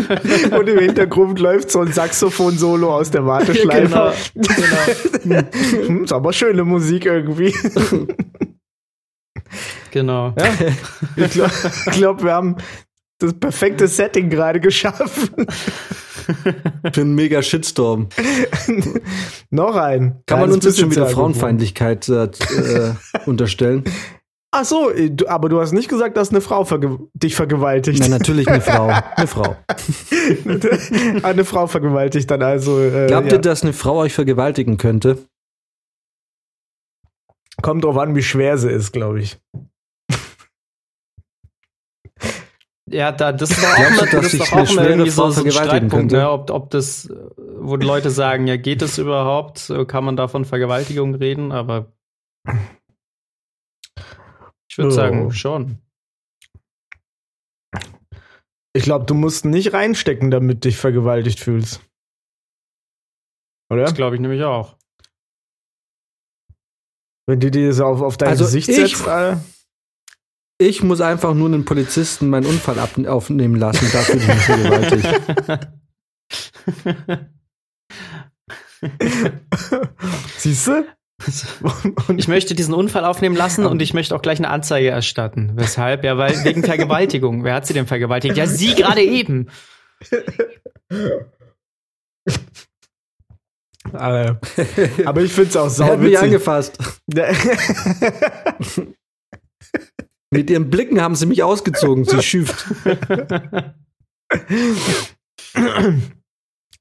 Und 0.58 0.68
im 0.68 0.78
Hintergrund 0.78 1.38
läuft 1.40 1.70
so 1.70 1.80
ein 1.80 1.92
Saxophon-Solo 1.92 2.94
aus 2.94 3.10
der 3.10 3.26
Warteschleife. 3.26 4.14
genau. 4.34 5.42
Hm, 5.86 6.04
ist 6.04 6.12
aber 6.12 6.32
schöne 6.32 6.64
Musik 6.64 7.06
irgendwie. 7.06 7.54
genau. 9.90 10.34
Ich 11.16 11.30
glaube, 11.32 11.52
glaub, 11.92 12.22
wir 12.22 12.32
haben 12.32 12.56
das 13.18 13.34
perfekte 13.34 13.88
Setting 13.88 14.30
gerade 14.30 14.60
geschaffen. 14.60 15.46
Für 16.92 17.00
einen 17.00 17.14
mega 17.14 17.42
Shitstorm. 17.42 18.08
Noch 19.50 19.76
ein. 19.76 20.22
Kann 20.26 20.40
man 20.40 20.52
uns 20.52 20.64
jetzt 20.64 20.78
schon 20.78 20.90
wieder. 20.90 21.06
Frauenfeindlichkeit 21.06 22.08
äh, 22.08 22.24
äh, 22.24 22.94
unterstellen? 23.26 23.84
Ach 24.52 24.64
so, 24.64 24.90
aber 25.26 25.48
du 25.48 25.60
hast 25.60 25.72
nicht 25.72 25.88
gesagt, 25.88 26.16
dass 26.16 26.30
eine 26.30 26.40
Frau 26.40 26.64
verge 26.64 26.98
dich 27.12 27.34
vergewaltigt. 27.34 27.98
Na, 28.00 28.08
natürlich 28.08 28.48
eine 28.48 28.60
Frau. 28.60 28.86
Eine 29.16 29.26
Frau. 29.26 29.56
eine 31.22 31.44
Frau 31.44 31.66
vergewaltigt 31.66 32.30
dann 32.30 32.42
also. 32.42 32.80
Äh, 32.80 33.06
Glaubt 33.06 33.26
ja. 33.26 33.34
ihr, 33.34 33.38
dass 33.40 33.62
eine 33.62 33.72
Frau 33.72 33.96
euch 33.96 34.14
vergewaltigen 34.14 34.78
könnte? 34.78 35.18
Kommt 37.60 37.84
drauf 37.84 37.98
an, 37.98 38.14
wie 38.14 38.22
schwer 38.22 38.56
sie 38.56 38.70
ist, 38.70 38.92
glaube 38.92 39.20
ich. 39.20 39.38
Ja, 42.88 43.10
da, 43.10 43.32
das 43.32 43.48
doch 43.50 43.56
auch, 43.56 43.76
Glaubst 43.76 44.00
dass 44.00 44.10
das 44.10 44.34
ist 44.34 44.52
auch 44.52 44.66
schwere 44.66 44.88
irgendwie 44.90 45.10
so, 45.10 45.28
so 45.30 45.44
ein 45.44 45.50
Streitpunkt, 45.50 46.12
ne? 46.12 46.30
ob, 46.30 46.50
ob 46.50 46.70
das, 46.70 47.08
wo 47.36 47.76
die 47.76 47.86
Leute 47.86 48.10
sagen, 48.10 48.46
ja, 48.46 48.56
geht 48.56 48.80
das 48.80 48.98
überhaupt? 48.98 49.72
Kann 49.88 50.04
man 50.04 50.16
da 50.16 50.28
von 50.28 50.44
Vergewaltigung 50.44 51.14
reden? 51.16 51.50
Aber 51.50 51.92
ich 54.68 54.78
würde 54.78 54.88
Oh. 54.88 54.90
sagen, 54.94 55.32
schon. 55.32 55.78
Ich 58.72 58.84
glaube, 58.84 59.06
du 59.06 59.14
musst 59.14 59.44
nicht 59.46 59.72
reinstecken, 59.72 60.30
damit 60.30 60.64
dich 60.64 60.76
vergewaltigt 60.76 61.40
fühlst. 61.40 61.80
Oder? 63.72 63.82
Das 63.82 63.94
glaube 63.94 64.14
ich 64.16 64.20
nämlich 64.20 64.44
auch. 64.44 64.76
Wenn 67.28 67.40
du 67.40 67.50
dir 67.50 67.66
das 67.68 67.80
auf, 67.80 68.00
auf 68.00 68.16
dein 68.16 68.28
Also 68.28 68.44
Gesicht 68.44 68.68
ich- 68.68 68.76
setzt, 68.76 69.08
Alter. 69.08 69.42
Ich 70.58 70.82
muss 70.82 71.00
einfach 71.02 71.34
nur 71.34 71.48
einen 71.48 71.64
Polizisten 71.66 72.30
meinen 72.30 72.46
Unfall 72.46 72.78
ab 72.78 72.98
aufnehmen 73.06 73.56
lassen. 73.56 73.90
Dafür 73.92 74.16
bin 74.16 74.30
ich 74.30 74.42
vergewaltigt. 74.42 75.06
Siehst 80.38 80.66
du? 80.66 80.86
Und 82.08 82.18
Ich 82.18 82.28
möchte 82.28 82.54
diesen 82.54 82.74
Unfall 82.74 83.04
aufnehmen 83.04 83.36
lassen 83.36 83.66
und 83.66 83.80
ich 83.82 83.92
möchte 83.94 84.14
auch 84.14 84.22
gleich 84.22 84.38
eine 84.38 84.48
Anzeige 84.48 84.88
erstatten. 84.88 85.52
Weshalb? 85.56 86.04
Ja, 86.04 86.16
weil 86.18 86.44
wegen 86.44 86.62
Vergewaltigung. 86.62 87.44
Wer 87.44 87.54
hat 87.54 87.66
sie 87.66 87.74
denn 87.74 87.86
vergewaltigt? 87.86 88.36
Ja, 88.36 88.46
sie 88.46 88.74
gerade 88.74 89.02
eben. 89.02 89.48
Alter. 93.92 94.40
Aber 95.04 95.20
ich 95.22 95.32
finde 95.32 95.50
es 95.50 95.56
auch 95.56 95.68
Sie 95.68 95.84
hat 95.84 96.00
mich 96.00 96.18
angefasst. 96.18 96.78
Mit 100.30 100.50
ihren 100.50 100.70
Blicken 100.70 101.00
haben 101.00 101.14
sie 101.14 101.26
mich 101.26 101.42
ausgezogen. 101.42 102.04
Sie 102.04 102.22
schüft. 102.22 102.66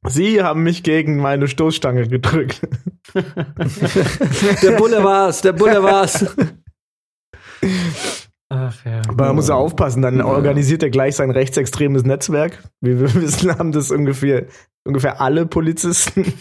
Sie 0.08 0.42
haben 0.42 0.64
mich 0.64 0.84
gegen 0.84 1.18
meine 1.18 1.48
Stoßstange 1.48 2.08
gedrückt. 2.08 2.62
Der 3.16 4.72
Bulle 4.78 5.04
war's. 5.04 5.42
Der 5.42 5.54
Bulle 5.54 5.84
war's. 5.84 6.36
Ach 8.68 8.84
ja. 8.84 9.04
Aber 9.08 9.28
man 9.28 9.36
muss 9.36 9.48
ja 9.48 9.54
aufpassen, 9.56 10.02
dann 10.02 10.22
organisiert 10.22 10.82
er 10.82 10.90
gleich 10.90 11.16
sein 11.16 11.30
rechtsextremes 11.30 12.04
Netzwerk. 12.04 12.64
Wie 12.82 13.00
wir 13.00 13.14
wissen, 13.22 13.56
haben 13.56 13.72
das 13.72 13.92
ungefähr, 13.92 14.48
ungefähr 14.84 15.22
alle 15.22 15.46
Polizisten. 15.46 16.26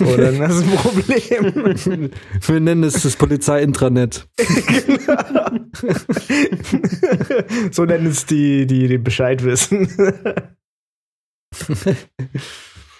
Oder 0.00 0.30
das 0.32 0.56
ist 0.56 0.62
ein 0.62 0.76
Problem. 0.76 2.10
Wir 2.46 2.60
nennen 2.60 2.84
es 2.84 3.02
das 3.02 3.16
Polizei-Intranet. 3.16 4.28
so 7.72 7.84
nennen 7.84 8.06
es 8.06 8.26
die, 8.26 8.64
die, 8.66 8.86
die 8.86 8.98
Bescheid 8.98 9.42
wissen. 9.42 9.88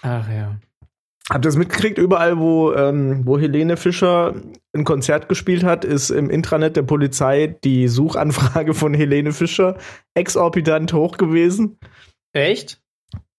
Ach 0.01 0.29
ja. 0.29 0.59
Habt 1.31 1.45
ihr 1.45 1.49
das 1.49 1.57
mitgekriegt? 1.57 1.99
Überall, 1.99 2.39
wo, 2.39 2.73
ähm, 2.73 3.21
wo 3.25 3.37
Helene 3.37 3.77
Fischer 3.77 4.33
ein 4.73 4.83
Konzert 4.83 5.29
gespielt 5.29 5.63
hat, 5.63 5.85
ist 5.85 6.09
im 6.09 6.29
Intranet 6.29 6.75
der 6.75 6.81
Polizei 6.81 7.55
die 7.63 7.87
Suchanfrage 7.87 8.73
von 8.73 8.95
Helene 8.95 9.31
Fischer 9.31 9.77
exorbitant 10.15 10.91
hoch 10.93 11.17
gewesen. 11.17 11.77
Echt? 12.33 12.81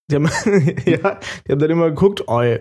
Die 0.08 0.16
haben, 0.16 0.26
ja, 0.86 1.18
die 1.46 1.52
haben 1.52 1.58
dann 1.58 1.70
immer 1.70 1.88
geguckt, 1.88 2.28
oi, 2.28 2.60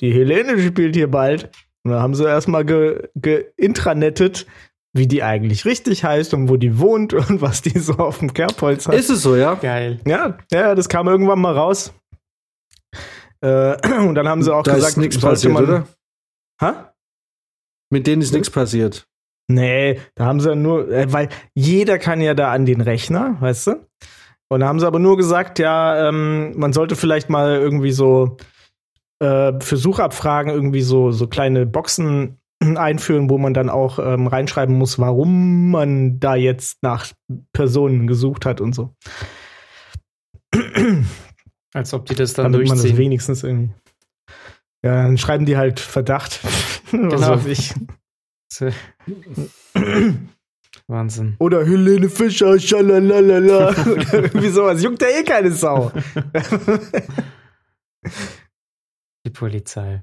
die 0.00 0.12
Helene 0.12 0.60
spielt 0.60 0.94
hier 0.94 1.10
bald. 1.10 1.50
Und 1.84 1.92
dann 1.92 2.02
haben 2.02 2.14
sie 2.14 2.26
erstmal 2.26 2.66
ge, 2.66 3.08
geintranetet, 3.14 4.46
wie 4.92 5.06
die 5.06 5.22
eigentlich 5.22 5.64
richtig 5.64 6.04
heißt 6.04 6.34
und 6.34 6.50
wo 6.50 6.56
die 6.56 6.78
wohnt 6.78 7.14
und 7.14 7.40
was 7.40 7.62
die 7.62 7.78
so 7.78 7.94
auf 7.94 8.18
dem 8.18 8.34
Kerbholz 8.34 8.86
hat. 8.86 8.94
Ist 8.94 9.08
es 9.08 9.22
so, 9.22 9.34
ja? 9.34 9.54
Geil. 9.54 10.00
ja, 10.06 10.36
ja, 10.52 10.74
das 10.74 10.90
kam 10.90 11.08
irgendwann 11.08 11.40
mal 11.40 11.54
raus. 11.54 11.94
Äh, 13.40 13.76
und 14.06 14.14
dann 14.14 14.28
haben 14.28 14.42
sie 14.42 14.54
auch 14.54 14.62
da 14.62 14.74
gesagt, 14.74 14.92
ist 14.92 14.96
nichts 14.98 15.20
passiert, 15.20 15.52
man- 15.52 15.64
oder? 15.64 15.88
Hä? 16.60 16.72
Mit 17.90 18.06
denen 18.06 18.22
ist 18.22 18.32
nichts 18.32 18.50
passiert. 18.50 19.06
Nee, 19.50 20.00
da 20.14 20.26
haben 20.26 20.40
sie 20.40 20.54
nur, 20.54 20.90
äh, 20.90 21.10
weil 21.12 21.30
jeder 21.54 21.98
kann 21.98 22.20
ja 22.20 22.34
da 22.34 22.52
an 22.52 22.66
den 22.66 22.82
Rechner, 22.82 23.36
weißt 23.40 23.68
du? 23.68 23.86
Und 24.50 24.60
da 24.60 24.68
haben 24.68 24.80
sie 24.80 24.86
aber 24.86 24.98
nur 24.98 25.16
gesagt, 25.16 25.58
ja, 25.58 26.08
ähm, 26.08 26.52
man 26.56 26.72
sollte 26.72 26.96
vielleicht 26.96 27.30
mal 27.30 27.56
irgendwie 27.56 27.92
so 27.92 28.36
äh, 29.22 29.52
für 29.60 29.76
Suchabfragen 29.76 30.52
irgendwie 30.52 30.82
so, 30.82 31.12
so 31.12 31.28
kleine 31.28 31.64
Boxen 31.66 32.38
einführen, 32.76 33.30
wo 33.30 33.38
man 33.38 33.54
dann 33.54 33.70
auch 33.70 33.98
ähm, 33.98 34.26
reinschreiben 34.26 34.76
muss, 34.76 34.98
warum 34.98 35.70
man 35.70 36.20
da 36.20 36.34
jetzt 36.34 36.82
nach 36.82 37.06
Personen 37.52 38.06
gesucht 38.06 38.44
hat 38.44 38.60
und 38.60 38.74
so. 38.74 38.94
Als 41.74 41.92
ob 41.94 42.06
die 42.06 42.14
das 42.14 42.32
dann 42.34 42.52
Damit 42.52 42.66
man 42.68 42.76
das 42.76 42.82
durchziehen. 42.82 42.98
wenigstens 42.98 43.42
irgendwie. 43.42 43.72
Ja, 44.84 45.02
dann 45.02 45.18
schreiben 45.18 45.44
die 45.46 45.56
halt 45.56 45.80
Verdacht. 45.80 46.40
Was 46.44 46.90
Genau. 46.90 47.44
weiß 47.44 47.46
ich. 47.46 47.74
Wahnsinn. 50.86 51.36
Oder 51.38 51.64
Helene 51.66 52.08
Fischer, 52.08 52.58
schalalala. 52.58 53.70
Oder 53.70 54.12
irgendwie 54.24 54.48
sowas. 54.48 54.82
Juckt 54.82 55.02
ja 55.02 55.08
eh 55.08 55.22
keine 55.24 55.50
Sau. 55.52 55.92
Die 59.26 59.30
Polizei. 59.30 60.02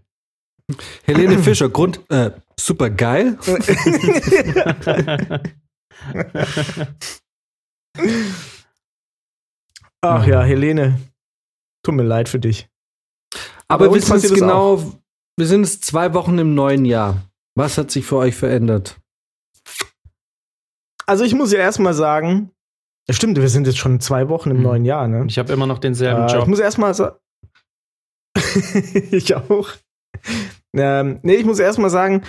Helene 1.05 1.39
Fischer, 1.39 1.69
Grund, 1.69 2.01
äh, 2.09 2.31
super 2.59 2.89
geil. 2.89 3.37
Ach 10.01 10.25
ja, 10.27 10.43
Helene. 10.43 10.99
Tut 11.85 11.93
mir 11.95 12.03
leid 12.03 12.29
für 12.29 12.39
dich. 12.39 12.67
Aber, 13.67 13.85
Aber 13.85 13.93
wir 13.93 14.01
sind 14.01 14.23
das 14.23 14.33
genau, 14.33 14.81
wir 15.37 15.45
sind 15.45 15.63
jetzt 15.63 15.85
zwei 15.85 16.13
Wochen 16.13 16.37
im 16.39 16.55
neuen 16.55 16.85
Jahr. 16.85 17.21
Was 17.55 17.77
hat 17.77 17.91
sich 17.91 18.05
für 18.05 18.17
euch 18.17 18.35
verändert? 18.35 18.97
Also 21.05 21.23
ich 21.23 21.35
muss 21.35 21.51
ja 21.51 21.59
erstmal 21.59 21.93
sagen, 21.93 22.51
ja, 23.07 23.13
stimmt, 23.13 23.37
wir 23.39 23.49
sind 23.49 23.67
jetzt 23.67 23.77
schon 23.77 23.99
zwei 23.99 24.29
Wochen 24.29 24.49
im 24.49 24.57
Hm. 24.57 24.63
neuen 24.63 24.85
Jahr, 24.85 25.07
ne? 25.07 25.25
Ich 25.27 25.37
habe 25.37 25.53
immer 25.53 25.67
noch 25.67 25.77
denselben 25.77 26.23
Äh, 26.23 26.25
ich 26.25 26.33
Job. 26.33 26.47
muss 26.47 26.59
erstmal 26.59 26.93
sagen. 26.95 27.17
ich 29.11 29.35
auch. 29.35 29.69
Ähm, 30.75 31.19
nee, 31.21 31.35
ich 31.35 31.45
muss 31.45 31.59
erstmal 31.59 31.91
sagen, 31.91 32.23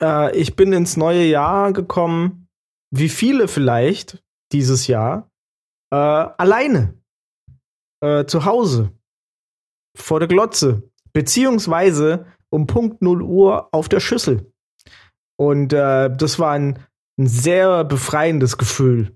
äh, 0.00 0.36
ich 0.36 0.54
bin 0.54 0.72
ins 0.72 0.96
neue 0.96 1.24
Jahr 1.24 1.72
gekommen, 1.72 2.48
wie 2.94 3.08
viele 3.08 3.48
vielleicht 3.48 4.22
dieses 4.52 4.86
Jahr, 4.86 5.28
äh, 5.92 5.96
alleine. 5.96 6.94
Äh, 8.00 8.26
zu 8.26 8.44
Hause. 8.44 8.92
Vor 9.96 10.20
der 10.20 10.28
Glotze. 10.28 10.90
Beziehungsweise 11.12 12.26
um 12.50 12.66
Punkt 12.66 13.02
0 13.02 13.22
Uhr 13.22 13.68
auf 13.72 13.88
der 13.88 14.00
Schüssel. 14.00 14.52
Und 15.36 15.72
äh, 15.72 16.10
das 16.14 16.38
war 16.38 16.52
ein, 16.52 16.78
ein 17.18 17.26
sehr 17.26 17.84
befreiendes 17.84 18.58
Gefühl. 18.58 19.12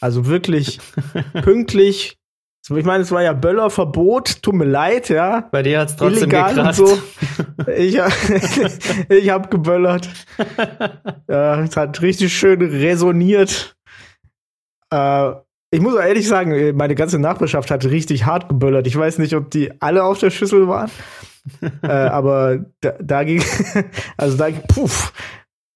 Also 0.00 0.26
wirklich 0.26 0.80
pünktlich 1.42 2.18
Ich 2.68 2.84
meine, 2.84 3.02
es 3.02 3.10
war 3.10 3.22
ja 3.22 3.32
Böllerverbot, 3.32 4.42
tut 4.42 4.54
mir 4.54 4.64
leid, 4.64 5.08
ja. 5.08 5.48
Bei 5.50 5.62
dir 5.62 5.80
hat's 5.80 5.96
trotzdem 5.96 6.30
Illegal 6.30 6.50
und 6.50 6.56
gekracht. 6.56 6.76
so. 6.76 6.98
Ich, 7.76 7.98
ich 9.08 9.30
habe 9.30 9.48
geböllert. 9.48 10.08
Ja, 11.28 11.60
es 11.62 11.76
hat 11.76 12.00
richtig 12.00 12.36
schön 12.36 12.62
resoniert. 12.62 13.76
Äh, 14.90 15.32
ich 15.70 15.80
muss 15.80 15.94
auch 15.94 16.02
ehrlich 16.02 16.26
sagen, 16.26 16.76
meine 16.76 16.94
ganze 16.94 17.18
Nachbarschaft 17.18 17.70
hat 17.70 17.84
richtig 17.84 18.26
hart 18.26 18.48
geböllert. 18.48 18.86
Ich 18.86 18.96
weiß 18.96 19.18
nicht, 19.18 19.34
ob 19.34 19.50
die 19.50 19.80
alle 19.80 20.04
auf 20.04 20.18
der 20.18 20.30
Schüssel 20.30 20.66
waren. 20.66 20.90
äh, 21.82 21.86
aber 21.86 22.64
da, 22.80 22.94
da 23.00 23.24
ging, 23.24 23.42
also 24.16 24.36
da, 24.36 24.50
puff, 24.50 25.12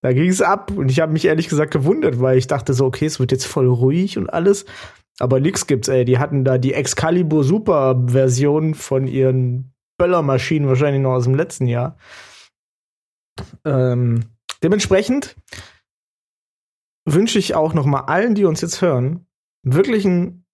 da 0.02 0.12
ging 0.12 0.28
es 0.28 0.42
ab. 0.42 0.72
Und 0.72 0.90
ich 0.90 1.00
habe 1.00 1.12
mich 1.12 1.24
ehrlich 1.24 1.48
gesagt 1.48 1.72
gewundert, 1.72 2.20
weil 2.20 2.38
ich 2.38 2.48
dachte 2.48 2.74
so, 2.74 2.86
okay, 2.86 3.06
es 3.06 3.20
wird 3.20 3.30
jetzt 3.30 3.46
voll 3.46 3.68
ruhig 3.68 4.18
und 4.18 4.28
alles. 4.28 4.64
Aber 5.20 5.38
nix 5.38 5.66
gibt's, 5.66 5.88
ey. 5.88 6.04
Die 6.04 6.18
hatten 6.18 6.44
da 6.44 6.58
die 6.58 6.74
Excalibur 6.74 7.44
Super 7.44 8.02
Version 8.06 8.74
von 8.74 9.06
ihren 9.06 9.72
Böllermaschinen 9.96 10.68
wahrscheinlich 10.68 11.02
noch 11.02 11.12
aus 11.12 11.24
dem 11.24 11.36
letzten 11.36 11.68
Jahr. 11.68 11.96
Ähm, 13.64 14.24
dementsprechend 14.62 15.36
wünsche 17.06 17.38
ich 17.38 17.54
auch 17.54 17.74
noch 17.74 17.86
mal 17.86 18.00
allen, 18.00 18.34
die 18.34 18.44
uns 18.44 18.60
jetzt 18.60 18.82
hören, 18.82 19.26
wirklich 19.64 20.04
ein 20.04 20.44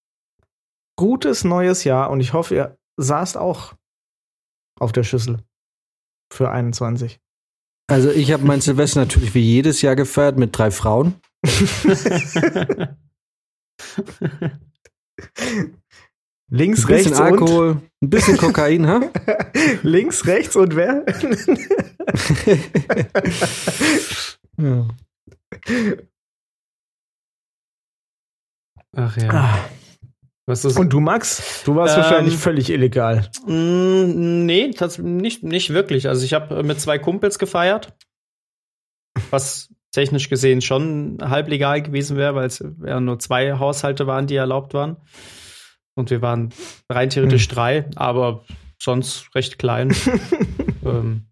gutes 0.97 1.45
neues 1.45 1.85
Jahr 1.85 2.11
und 2.11 2.21
ich 2.21 2.33
hoffe, 2.33 2.55
ihr 2.55 2.79
saßt 2.97 3.37
auch 3.37 3.75
auf 4.79 4.93
der 4.93 5.05
Schüssel 5.05 5.39
für 6.33 6.51
21. 6.51 7.21
Also 7.89 8.11
ich 8.11 8.33
habe 8.33 8.45
mein 8.45 8.61
Silvester 8.61 9.01
natürlich 9.01 9.35
wie 9.35 9.41
jedes 9.41 9.83
Jahr 9.83 9.97
gefeiert 9.97 10.39
mit 10.39 10.57
drei 10.57 10.71
Frauen. 10.71 11.17
Links, 16.53 16.81
Ein 16.85 16.87
bisschen 16.89 17.13
rechts 17.13 17.21
Alkohol, 17.21 17.81
ein 18.03 18.11
bisschen 18.11 18.37
Kokain, 18.37 18.87
ha? 18.87 18.97
und 18.97 19.13
links, 19.85 20.27
rechts 20.27 20.57
und 20.57 20.75
wer? 20.75 21.05
Ja. 24.61 24.89
Ach 28.97 29.17
ja. 29.17 29.31
Ah. 29.31 29.59
Was 30.47 30.65
ist 30.65 30.77
Und 30.79 30.93
du, 30.93 31.01
Max? 31.01 31.63
Du 31.65 31.77
warst 31.77 31.97
Ähm, 31.97 32.03
wahrscheinlich 32.03 32.37
völlig 32.37 32.71
illegal. 32.71 33.31
Mm, 33.47 34.47
nee, 34.47 34.73
das 34.77 34.99
nicht, 34.99 35.45
nicht 35.45 35.71
wirklich. 35.71 36.09
Also 36.09 36.25
ich 36.25 36.35
habe 36.35 36.63
mit 36.65 36.81
zwei 36.81 36.99
Kumpels 36.99 37.39
gefeiert, 37.39 37.95
was 39.31 39.73
technisch 39.93 40.29
gesehen 40.29 40.61
schon 40.61 41.19
halblegal 41.21 41.83
gewesen 41.83 42.17
wäre, 42.17 42.35
weil 42.35 42.47
es 42.47 42.65
ja 42.85 43.01
nur 43.01 43.19
zwei 43.19 43.59
Haushalte 43.59 44.07
waren, 44.07 44.27
die 44.27 44.37
erlaubt 44.37 44.75
waren. 44.75 44.97
Und 45.95 46.11
wir 46.11 46.23
waren 46.23 46.53
rein 46.89 47.11
theoretisch 47.11 47.49
drei, 47.49 47.89
aber 47.97 48.45
sonst 48.79 49.35
recht 49.35 49.59
klein. 49.59 49.95
ähm, 50.85 51.27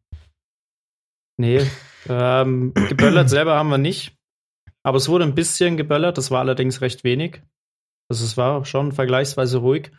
nee, 1.36 1.62
ähm, 2.08 2.72
geböllert 2.74 3.30
selber 3.30 3.56
haben 3.56 3.70
wir 3.70 3.78
nicht. 3.78 4.17
Aber 4.82 4.96
es 4.96 5.08
wurde 5.08 5.24
ein 5.24 5.34
bisschen 5.34 5.76
geböllert, 5.76 6.18
das 6.18 6.30
war 6.30 6.40
allerdings 6.40 6.80
recht 6.80 7.04
wenig. 7.04 7.42
Also 8.08 8.24
es 8.24 8.36
war 8.36 8.64
schon 8.64 8.92
vergleichsweise 8.92 9.58
ruhig. 9.58 9.90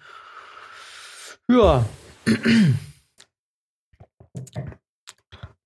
Ja. 1.50 1.86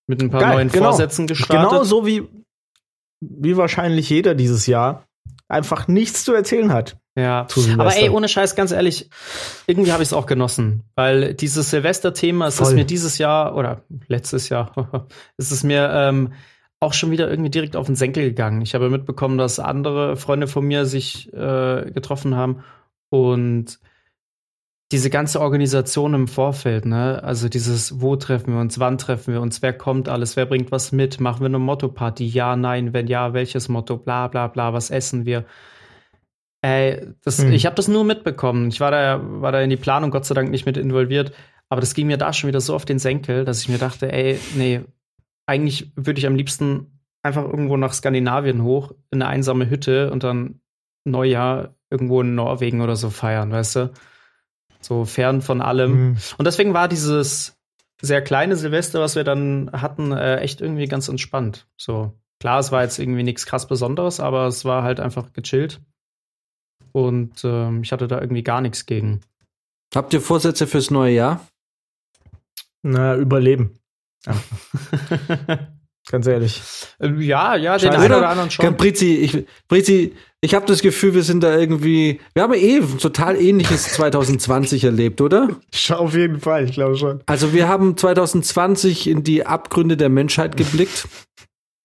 Mit 0.08 0.22
ein 0.22 0.30
paar 0.30 0.42
Geil, 0.42 0.54
neuen 0.56 0.70
genau. 0.70 0.90
Vorsätzen 0.90 1.28
gestartet. 1.28 1.70
Genau 1.70 1.84
so 1.84 2.06
wie, 2.06 2.28
wie 3.22 3.58
wahrscheinlich 3.58 4.10
jeder 4.10 4.36
dieses 4.36 4.68
Jahr 4.68 5.08
einfach 5.48 5.88
nichts 5.88 6.26
zu 6.26 6.34
erzählen 6.34 6.74
hat. 6.74 6.98
Ja, 7.16 7.48
aber 7.78 7.96
ey, 7.96 8.10
ohne 8.10 8.28
Scheiß, 8.28 8.56
ganz 8.56 8.72
ehrlich, 8.72 9.08
irgendwie 9.68 9.92
habe 9.92 10.02
ich 10.02 10.10
es 10.10 10.14
auch 10.14 10.26
genossen, 10.26 10.84
weil 10.96 11.36
dieses 11.36 11.70
Silvester-Thema, 11.70 12.48
es 12.48 12.60
ist 12.60 12.74
mir 12.74 12.86
dieses 12.86 13.20
Jahr 13.20 13.56
oder 13.56 13.84
letztes 14.08 14.50
Jahr, 14.50 15.08
es 15.38 15.52
ist 15.52 15.64
mir 15.64 15.92
ähm, 15.94 16.34
auch 16.84 16.94
schon 16.94 17.12
wieder 17.12 17.30
irgendwie 17.30 17.50
direkt 17.50 17.76
auf 17.76 17.86
den 17.88 17.96
Senkel 17.96 18.24
gegangen. 18.26 18.62
Ich 18.62 18.76
habe 18.76 18.90
mitbekommen, 18.90 19.38
dass 19.38 19.60
andere 19.60 20.18
Freunde 20.18 20.48
von 20.48 20.66
mir 20.66 20.86
sich 20.86 21.32
äh, 21.34 21.92
getroffen 21.92 22.36
haben 22.36 22.64
und 23.10 23.80
diese 24.92 25.10
ganze 25.10 25.42
Organisation 25.42 26.14
im 26.14 26.28
Vorfeld, 26.28 26.86
ne? 26.86 27.24
Also 27.24 27.50
dieses, 27.50 28.00
wo 28.00 28.16
treffen 28.16 28.54
wir 28.54 28.62
uns, 28.62 28.80
wann 28.80 29.00
treffen 29.00 29.34
wir 29.34 29.42
uns, 29.42 29.64
wer 29.64 29.74
kommt 29.74 30.08
alles, 30.08 30.36
wer 30.36 30.46
bringt 30.46 30.72
was 30.72 30.92
mit, 30.92 31.20
machen 31.20 31.40
wir 31.42 31.48
eine 31.48 31.58
Motto-Party, 31.58 32.26
ja, 32.28 32.56
nein, 32.56 32.94
wenn 32.94 33.08
ja, 33.08 33.34
welches 33.34 33.70
Motto, 33.70 33.98
bla 33.98 34.28
bla 34.28 34.48
bla, 34.48 34.74
was 34.74 34.92
essen 34.92 35.26
wir. 35.26 35.46
Ey, 36.62 37.08
das, 37.24 37.40
Hm. 37.40 37.52
ich 37.54 37.66
habe 37.66 37.76
das 37.76 37.88
nur 37.88 38.04
mitbekommen. 38.04 38.68
Ich 38.70 38.80
war 38.80 38.92
da, 38.92 39.20
war 39.24 39.52
da 39.52 39.62
in 39.62 39.70
die 39.70 39.78
Planung 39.78 40.12
Gott 40.12 40.26
sei 40.26 40.36
Dank 40.36 40.52
nicht 40.52 40.66
mit 40.66 40.78
involviert, 40.78 41.34
aber 41.70 41.82
das 41.82 41.94
ging 41.96 42.08
mir 42.08 42.18
da 42.18 42.32
schon 42.32 42.50
wieder 42.50 42.62
so 42.62 42.76
auf 42.76 42.86
den 42.86 43.00
Senkel, 43.00 43.46
dass 43.46 43.62
ich 43.62 43.70
mir 43.70 43.80
dachte, 43.80 44.12
ey, 44.14 44.40
nee, 44.56 44.82
eigentlich 45.46 45.92
würde 45.96 46.20
ich 46.20 46.28
am 46.28 46.36
liebsten 46.36 47.00
einfach 47.22 47.44
irgendwo 47.44 47.78
nach 47.78 47.94
Skandinavien 47.94 48.64
hoch, 48.64 48.92
in 49.12 49.22
eine 49.22 49.28
einsame 49.28 49.70
Hütte 49.70 50.12
und 50.12 50.24
dann 50.24 50.62
Neujahr 51.06 51.76
irgendwo 51.90 52.22
in 52.22 52.36
Norwegen 52.36 52.82
oder 52.82 52.96
so 52.96 53.10
feiern, 53.10 53.52
weißt 53.52 53.76
du? 53.78 53.94
So 54.82 55.06
fern 55.06 55.42
von 55.42 55.62
allem. 55.62 55.92
Mhm. 55.92 56.18
Und 56.38 56.46
deswegen 56.46 56.74
war 56.74 56.88
dieses 56.88 57.58
sehr 58.02 58.22
kleine 58.22 58.56
Silvester, 58.58 59.00
was 59.00 59.16
wir 59.16 59.24
dann 59.24 59.70
hatten, 59.72 60.12
äh, 60.12 60.38
echt 60.38 60.60
irgendwie 60.60 60.88
ganz 60.88 61.08
entspannt. 61.08 61.68
So, 61.78 62.14
klar, 62.40 62.60
es 62.60 62.72
war 62.72 62.84
jetzt 62.84 63.00
irgendwie 63.00 63.24
nichts 63.24 63.46
krass 63.46 63.68
Besonderes, 63.68 64.20
aber 64.20 64.48
es 64.48 64.66
war 64.66 64.84
halt 64.84 65.00
einfach 65.00 65.32
gechillt. 65.32 65.82
Und 66.92 67.44
ähm, 67.46 67.82
ich 67.82 67.92
hatte 67.92 68.08
da 68.08 68.20
irgendwie 68.20 68.44
gar 68.44 68.62
nichts 68.62 68.86
gegen. 68.86 69.22
Habt 69.96 70.14
ihr 70.14 70.22
Vorsätze 70.22 70.68
fürs 70.68 70.92
neue 70.92 71.14
Jahr? 71.14 71.48
Na, 72.82 73.16
überleben. 73.16 73.80
Ganz 76.10 76.28
ehrlich. 76.28 76.62
Ähm, 77.00 77.22
ja, 77.22 77.56
ja, 77.56 77.78
den 77.78 77.92
Scheiße. 77.92 78.00
einen 78.00 78.14
oder 78.14 78.30
anderen 78.30 78.52
schon. 78.52 78.76
Brizi, 78.76 79.16
ich, 79.16 79.46
Brizi, 79.70 80.14
ich 80.42 80.54
habe 80.54 80.66
das 80.66 80.82
Gefühl, 80.82 81.14
wir 81.14 81.24
sind 81.24 81.42
da 81.44 81.58
irgendwie, 81.58 82.20
wir 82.34 82.44
haben 82.44 82.54
eh 82.54 82.78
ein 82.80 82.98
total 82.98 83.38
ähnliches 83.38 83.84
2020 83.94 84.84
erlebt, 84.84 85.22
oder? 85.22 85.48
Schau 85.74 86.00
auf 86.00 86.14
jeden 86.16 86.42
Fall, 86.42 86.66
ich 86.66 86.74
glaube 86.74 86.98
schon. 86.98 87.22
Also 87.26 87.54
wir 87.54 87.70
haben 87.70 87.96
2020 87.96 89.08
in 89.08 89.24
die 89.24 89.46
Abgründe 89.46 89.96
der 89.96 90.10
Menschheit 90.10 90.58
geblickt. 90.58 91.08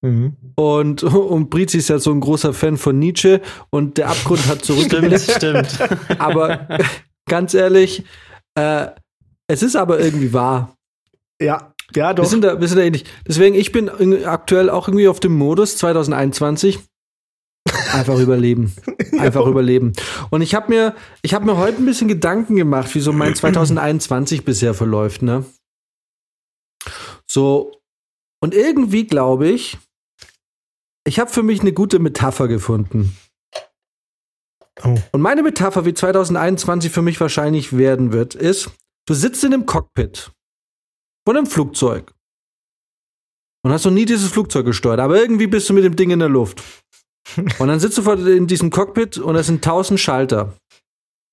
Mhm. 0.00 0.36
Und, 0.54 1.02
und 1.02 1.50
Brizi 1.50 1.78
ist 1.78 1.88
ja 1.88 1.98
so 1.98 2.12
ein 2.12 2.20
großer 2.20 2.54
Fan 2.54 2.76
von 2.76 3.00
Nietzsche 3.00 3.40
und 3.70 3.98
der 3.98 4.08
Abgrund 4.08 4.46
hat 4.46 4.64
Stimmt, 4.64 4.88
zurückgeblickt. 4.88 5.28
stimmt. 5.28 5.76
aber 6.20 6.68
ganz 7.28 7.52
ehrlich, 7.52 8.04
äh, 8.54 8.86
es 9.48 9.64
ist 9.64 9.74
aber 9.74 9.98
irgendwie 9.98 10.32
wahr. 10.32 10.76
Ja, 11.42 11.74
ja, 11.94 12.12
doch. 12.14 12.24
Wir 12.24 12.28
sind, 12.28 12.42
da, 12.44 12.60
wir 12.60 12.68
sind 12.68 12.78
da 12.78 12.84
ähnlich. 12.84 13.04
Deswegen, 13.26 13.54
ich 13.54 13.72
bin 13.72 13.88
in- 13.88 14.24
aktuell 14.24 14.70
auch 14.70 14.88
irgendwie 14.88 15.08
auf 15.08 15.20
dem 15.20 15.36
Modus 15.36 15.76
2021. 15.78 16.78
Einfach 17.92 18.18
überleben. 18.18 18.74
Einfach 19.18 19.46
überleben. 19.46 19.92
Und 20.30 20.42
ich 20.42 20.54
habe 20.54 20.68
mir, 20.68 20.94
ich 21.22 21.34
habe 21.34 21.44
mir 21.46 21.56
heute 21.56 21.78
ein 21.78 21.86
bisschen 21.86 22.08
Gedanken 22.08 22.56
gemacht, 22.56 22.94
wie 22.94 23.00
so 23.00 23.12
mein 23.12 23.34
2021 23.34 24.44
bisher 24.44 24.74
verläuft, 24.74 25.22
ne? 25.22 25.44
So. 27.26 27.72
Und 28.40 28.54
irgendwie 28.54 29.06
glaube 29.06 29.48
ich, 29.48 29.76
ich 31.06 31.18
habe 31.18 31.30
für 31.30 31.42
mich 31.42 31.60
eine 31.60 31.72
gute 31.72 31.98
Metapher 31.98 32.48
gefunden. 32.48 33.16
Oh. 34.84 34.96
Und 35.12 35.20
meine 35.20 35.42
Metapher, 35.42 35.84
wie 35.84 35.94
2021 35.94 36.92
für 36.92 37.02
mich 37.02 37.20
wahrscheinlich 37.20 37.76
werden 37.76 38.12
wird, 38.12 38.34
ist, 38.34 38.70
du 39.06 39.14
sitzt 39.14 39.42
in 39.42 39.52
einem 39.52 39.66
Cockpit 39.66 40.30
von 41.28 41.36
einem 41.36 41.46
Flugzeug 41.46 42.14
und 43.62 43.70
hast 43.70 43.84
noch 43.84 43.92
nie 43.92 44.06
dieses 44.06 44.30
Flugzeug 44.30 44.64
gesteuert, 44.64 44.98
aber 44.98 45.20
irgendwie 45.20 45.46
bist 45.46 45.68
du 45.68 45.74
mit 45.74 45.84
dem 45.84 45.94
Ding 45.94 46.08
in 46.08 46.20
der 46.20 46.30
Luft. 46.30 46.62
Und 47.58 47.68
dann 47.68 47.78
sitzt 47.80 47.98
du 47.98 48.10
in 48.12 48.46
diesem 48.46 48.70
Cockpit 48.70 49.18
und 49.18 49.36
es 49.36 49.46
sind 49.46 49.62
tausend 49.62 50.00
Schalter. 50.00 50.54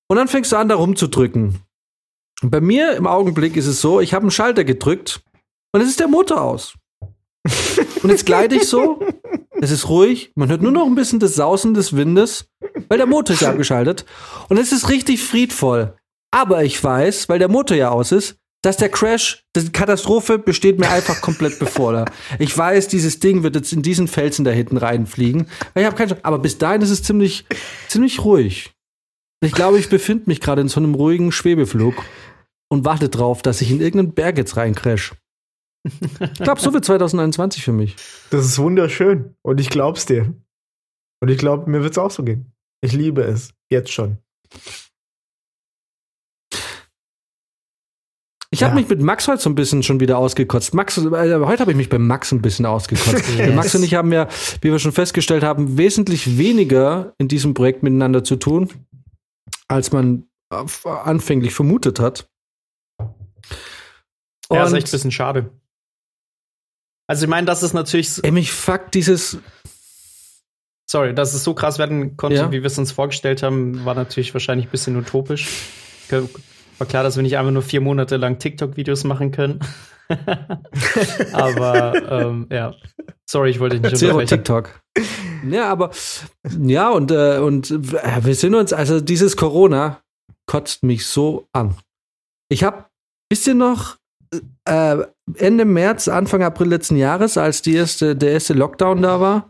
Und 0.09 0.17
dann 0.17 0.27
fängst 0.27 0.51
du 0.51 0.57
an, 0.57 0.67
da 0.67 0.75
rumzudrücken. 0.75 1.61
Und 2.41 2.49
bei 2.49 2.59
mir 2.59 2.97
im 2.97 3.07
Augenblick 3.07 3.55
ist 3.55 3.67
es 3.67 3.79
so, 3.79 4.01
ich 4.01 4.13
habe 4.13 4.23
einen 4.23 4.31
Schalter 4.31 4.65
gedrückt 4.65 5.23
und 5.71 5.79
es 5.79 5.87
ist 5.87 6.01
der 6.01 6.09
Motor 6.09 6.41
aus. 6.41 6.73
Und 8.03 8.09
jetzt 8.09 8.25
gleite 8.25 8.55
ich 8.55 8.67
so, 8.67 8.99
es 9.61 9.71
ist 9.71 9.87
ruhig, 9.87 10.33
man 10.35 10.49
hört 10.49 10.61
nur 10.61 10.73
noch 10.73 10.87
ein 10.87 10.95
bisschen 10.95 11.21
das 11.21 11.35
Sausen 11.35 11.73
des 11.73 11.95
Windes, 11.95 12.49
weil 12.89 12.97
der 12.97 13.07
Motor 13.07 13.33
ist 13.33 13.45
abgeschaltet. 13.45 14.05
Und 14.49 14.57
es 14.57 14.73
ist 14.73 14.89
richtig 14.89 15.23
friedvoll. 15.23 15.95
Aber 16.31 16.65
ich 16.65 16.83
weiß, 16.83 17.29
weil 17.29 17.39
der 17.39 17.47
Motor 17.47 17.77
ja 17.77 17.91
aus 17.91 18.11
ist, 18.11 18.35
dass 18.65 18.77
der 18.77 18.89
Crash, 18.89 19.45
die 19.55 19.71
Katastrophe 19.71 20.39
besteht 20.39 20.79
mir 20.79 20.89
einfach 20.89 21.21
komplett 21.21 21.59
bevor. 21.59 21.93
Da. 21.93 22.05
Ich 22.39 22.57
weiß, 22.57 22.87
dieses 22.87 23.19
Ding 23.19 23.43
wird 23.43 23.55
jetzt 23.55 23.71
in 23.71 23.83
diesen 23.83 24.07
Felsen 24.07 24.43
da 24.43 24.51
hinten 24.51 24.77
reinfliegen. 24.77 25.47
Ich 25.75 25.85
habe 25.85 26.17
aber 26.23 26.39
bis 26.39 26.57
dahin 26.57 26.81
ist 26.81 26.89
es 26.89 27.03
ziemlich, 27.03 27.45
ziemlich 27.87 28.23
ruhig. 28.25 28.73
Ich 29.41 29.51
glaube, 29.51 29.77
ich 29.77 29.89
befinde 29.89 30.23
mich 30.27 30.41
gerade 30.41 30.61
in 30.61 30.67
so 30.67 30.79
einem 30.79 30.95
ruhigen 30.95 31.31
Schwebeflug 31.31 31.93
und 32.67 32.85
warte 32.85 33.09
drauf, 33.09 33.43
dass 33.43 33.61
ich 33.61 33.69
in 33.69 33.81
irgendeinen 33.81 34.13
Berg 34.13 34.37
jetzt 34.37 34.57
reincrash. 34.57 35.13
Ich 35.83 36.39
glaube, 36.39 36.59
so 36.59 36.73
wird 36.73 36.83
2021 36.83 37.63
für 37.63 37.71
mich. 37.71 37.95
Das 38.31 38.45
ist 38.45 38.57
wunderschön. 38.57 39.35
Und 39.43 39.59
ich 39.59 39.69
glaub's 39.69 40.07
dir. 40.07 40.33
Und 41.21 41.29
ich 41.29 41.37
glaube, 41.37 41.69
mir 41.69 41.83
wird's 41.83 41.99
auch 41.99 42.09
so 42.09 42.23
gehen. 42.23 42.51
Ich 42.81 42.93
liebe 42.93 43.21
es. 43.21 43.53
Jetzt 43.69 43.91
schon. 43.91 44.17
Ich 48.55 48.63
habe 48.63 48.71
Ja. 48.73 48.79
mich 48.79 48.87
mit 48.89 49.01
Max 49.01 49.27
heute 49.27 49.41
so 49.41 49.49
ein 49.49 49.55
bisschen 49.55 49.83
schon 49.83 49.99
wieder 49.99 50.17
ausgekotzt. 50.17 50.73
Max, 50.73 50.97
äh, 50.97 51.01
heute 51.03 51.59
habe 51.59 51.71
ich 51.71 51.75
mich 51.77 51.89
bei 51.89 51.99
Max 51.99 52.31
ein 52.31 52.41
bisschen 52.41 52.65
ausgekotzt. 52.65 53.25
Yes. 53.37 53.53
Max 53.53 53.75
und 53.75 53.83
ich 53.83 53.95
haben 53.95 54.13
ja, 54.13 54.29
wie 54.61 54.71
wir 54.71 54.79
schon 54.79 54.93
festgestellt 54.93 55.43
haben, 55.43 55.77
wesentlich 55.77 56.37
weniger 56.37 57.13
in 57.17 57.27
diesem 57.27 57.53
Projekt 57.53 57.83
miteinander 57.83 58.23
zu 58.23 58.37
tun, 58.37 58.69
als 59.67 59.91
man 59.91 60.23
anfänglich 60.49 61.53
vermutet 61.53 61.99
hat. 61.99 62.29
Ja, 64.49 64.63
ist 64.63 64.71
Und- 64.71 64.77
echt 64.77 64.87
ein 64.87 64.91
bisschen 64.91 65.11
schade. 65.11 65.49
Also 67.07 67.25
ich 67.25 67.29
meine, 67.29 67.45
das 67.45 67.61
ist 67.61 67.73
natürlich, 67.73 68.23
Ey, 68.23 68.31
mich 68.31 68.53
fuckt 68.53 68.93
dieses. 68.95 69.37
sorry, 70.89 71.13
dass 71.13 71.33
es 71.33 71.43
so 71.43 71.53
krass 71.53 71.77
werden 71.77 72.15
konnte, 72.15 72.37
Ja. 72.37 72.51
wie 72.53 72.61
wir 72.61 72.67
es 72.67 72.77
uns 72.77 72.93
vorgestellt 72.93 73.43
haben, 73.43 73.83
war 73.83 73.95
natürlich 73.95 74.33
wahrscheinlich 74.33 74.67
ein 74.67 74.71
bisschen 74.71 74.95
utopisch. 74.95 75.49
War 76.77 76.87
klar, 76.87 77.03
dass 77.03 77.15
wir 77.15 77.23
nicht 77.23 77.37
einfach 77.37 77.51
nur 77.51 77.61
vier 77.61 77.81
Monate 77.81 78.17
lang 78.17 78.39
TikTok-Videos 78.39 79.03
machen 79.03 79.31
können. 79.31 79.59
Aber 81.33 81.93
ähm, 82.11 82.47
ja, 82.51 82.73
sorry, 83.25 83.49
ich 83.49 83.59
wollte 83.59 83.79
dich 83.79 83.91
nicht 83.91 83.97
Zero 83.97 84.19
unterbrechen. 84.19 84.37
TikTok. 84.37 84.81
Ja, 85.49 85.69
aber 85.69 85.91
ja, 86.59 86.89
und, 86.89 87.11
äh, 87.11 87.37
und 87.37 87.69
äh, 87.71 88.23
wir 88.23 88.35
sind 88.35 88.55
uns, 88.55 88.73
also 88.73 88.99
dieses 88.99 89.35
Corona 89.35 90.01
kotzt 90.47 90.83
mich 90.83 91.05
so 91.05 91.47
an. 91.53 91.75
Ich 92.49 92.63
habe, 92.63 92.85
wisst 93.29 93.47
ihr 93.47 93.55
noch, 93.55 93.97
äh, 94.65 94.97
Ende 95.35 95.65
März, 95.65 96.07
Anfang 96.07 96.43
April 96.43 96.67
letzten 96.67 96.97
Jahres, 96.97 97.37
als 97.37 97.61
die 97.61 97.75
erste, 97.75 98.15
der 98.15 98.31
erste 98.31 98.53
Lockdown 98.53 99.01
da 99.01 99.19
war, 99.19 99.49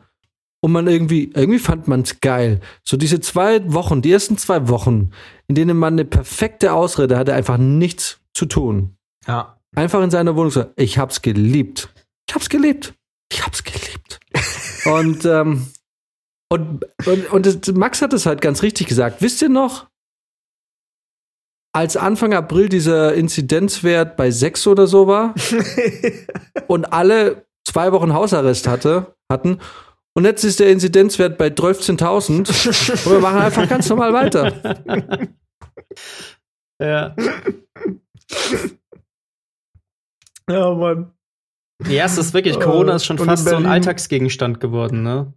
und 0.66 0.72
man 0.72 0.88
irgendwie, 0.88 1.30
irgendwie 1.36 1.60
fand 1.60 1.88
man 1.88 2.02
es 2.02 2.22
geil. 2.22 2.60
So 2.84 2.98
diese 2.98 3.20
zwei 3.20 3.72
Wochen, 3.72 4.02
die 4.02 4.12
ersten 4.12 4.36
zwei 4.36 4.68
Wochen, 4.68 5.12
in 5.48 5.54
denen 5.54 5.78
man 5.78 5.94
eine 5.94 6.06
perfekte 6.06 6.74
Ausrede 6.74 7.20
hatte, 7.20 7.36
einfach 7.36 7.58
nichts 7.60 8.20
zu 8.34 8.48
tun. 8.48 8.98
Ja. 9.28 9.60
Einfach 9.76 10.02
in 10.02 10.10
seiner 10.10 10.36
Wohnung 10.36 10.50
so, 10.50 10.66
ich 10.76 10.98
hab's 10.98 11.22
geliebt. 11.22 11.94
Ich 12.28 12.34
hab's 12.34 12.50
geliebt. 12.50 12.96
Ich 13.32 13.46
hab's 13.46 13.64
geliebt. 13.64 14.20
und, 14.86 15.24
ähm, 15.26 15.68
und, 16.50 16.84
und, 17.06 17.32
und 17.32 17.46
das, 17.46 17.76
Max 17.76 18.02
hat 18.02 18.14
es 18.14 18.26
halt 18.26 18.42
ganz 18.42 18.64
richtig 18.64 18.88
gesagt. 18.88 19.22
Wisst 19.22 19.44
ihr 19.44 19.50
noch, 19.50 19.86
als 21.74 21.96
Anfang 21.96 22.34
April 22.34 22.70
dieser 22.70 23.14
Inzidenzwert 23.14 24.18
bei 24.18 24.32
sechs 24.32 24.66
oder 24.66 24.88
so 24.88 25.06
war 25.06 25.36
und 26.68 26.86
alle 26.86 27.46
zwei 27.66 27.92
Wochen 27.92 28.16
Hausarrest 28.16 28.68
hatte, 28.68 29.16
hatten 29.32 29.60
und 30.16 30.26
jetzt 30.26 30.44
ist 30.44 30.60
der 30.60 30.72
Inzidenzwert 30.72 31.38
bei 31.38 31.48
12.000 31.48 32.38
und 33.06 33.12
wir 33.12 33.20
machen 33.20 33.40
einfach 33.40 33.68
ganz 33.70 33.88
normal 33.90 34.14
weiter. 34.14 34.52
Ja. 36.82 37.16
ja, 40.50 40.74
Mann. 40.74 41.12
ja, 41.88 42.06
es 42.06 42.18
ist 42.18 42.34
wirklich, 42.34 42.56
Äh, 42.58 42.60
Corona 42.60 42.96
ist 42.96 43.06
schon 43.06 43.20
und 43.20 43.26
fast 43.26 43.48
so 43.48 43.56
ein 43.56 43.66
Alltagsgegenstand 43.66 44.60
geworden, 44.60 45.04
ne? 45.04 45.34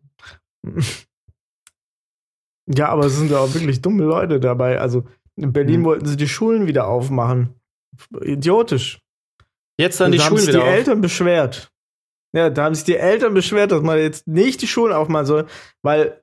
Ja, 2.66 2.88
aber 2.90 3.06
es 3.06 3.16
sind 3.16 3.30
ja 3.30 3.38
auch 3.38 3.54
wirklich 3.54 3.80
dumme 3.80 4.04
Leute 4.04 4.40
dabei. 4.40 4.78
Also 4.80 5.06
in 5.36 5.52
Berlin 5.52 5.76
Hm. 5.76 5.84
wollten 5.84 6.06
sie 6.06 6.16
die 6.16 6.28
Schulen 6.28 6.66
wieder 6.66 6.86
aufmachen. 6.88 7.54
Idiotisch. 8.20 9.00
Jetzt 9.80 10.00
dann 10.00 10.12
die 10.12 10.18
da 10.18 10.24
haben 10.24 10.30
Schulen 10.30 10.40
sich 10.44 10.48
wieder 10.54 10.64
die 10.64 10.68
auf. 10.68 10.74
Eltern 10.74 11.00
beschwert. 11.00 11.72
Ja, 12.34 12.50
da 12.50 12.64
haben 12.64 12.74
sich 12.74 12.84
die 12.84 12.96
Eltern 12.96 13.34
beschwert, 13.34 13.72
dass 13.72 13.82
man 13.82 13.98
jetzt 13.98 14.26
nicht 14.26 14.60
die 14.60 14.66
Schulen 14.66 14.92
aufmachen 14.92 15.26
soll, 15.26 15.46
weil, 15.82 16.22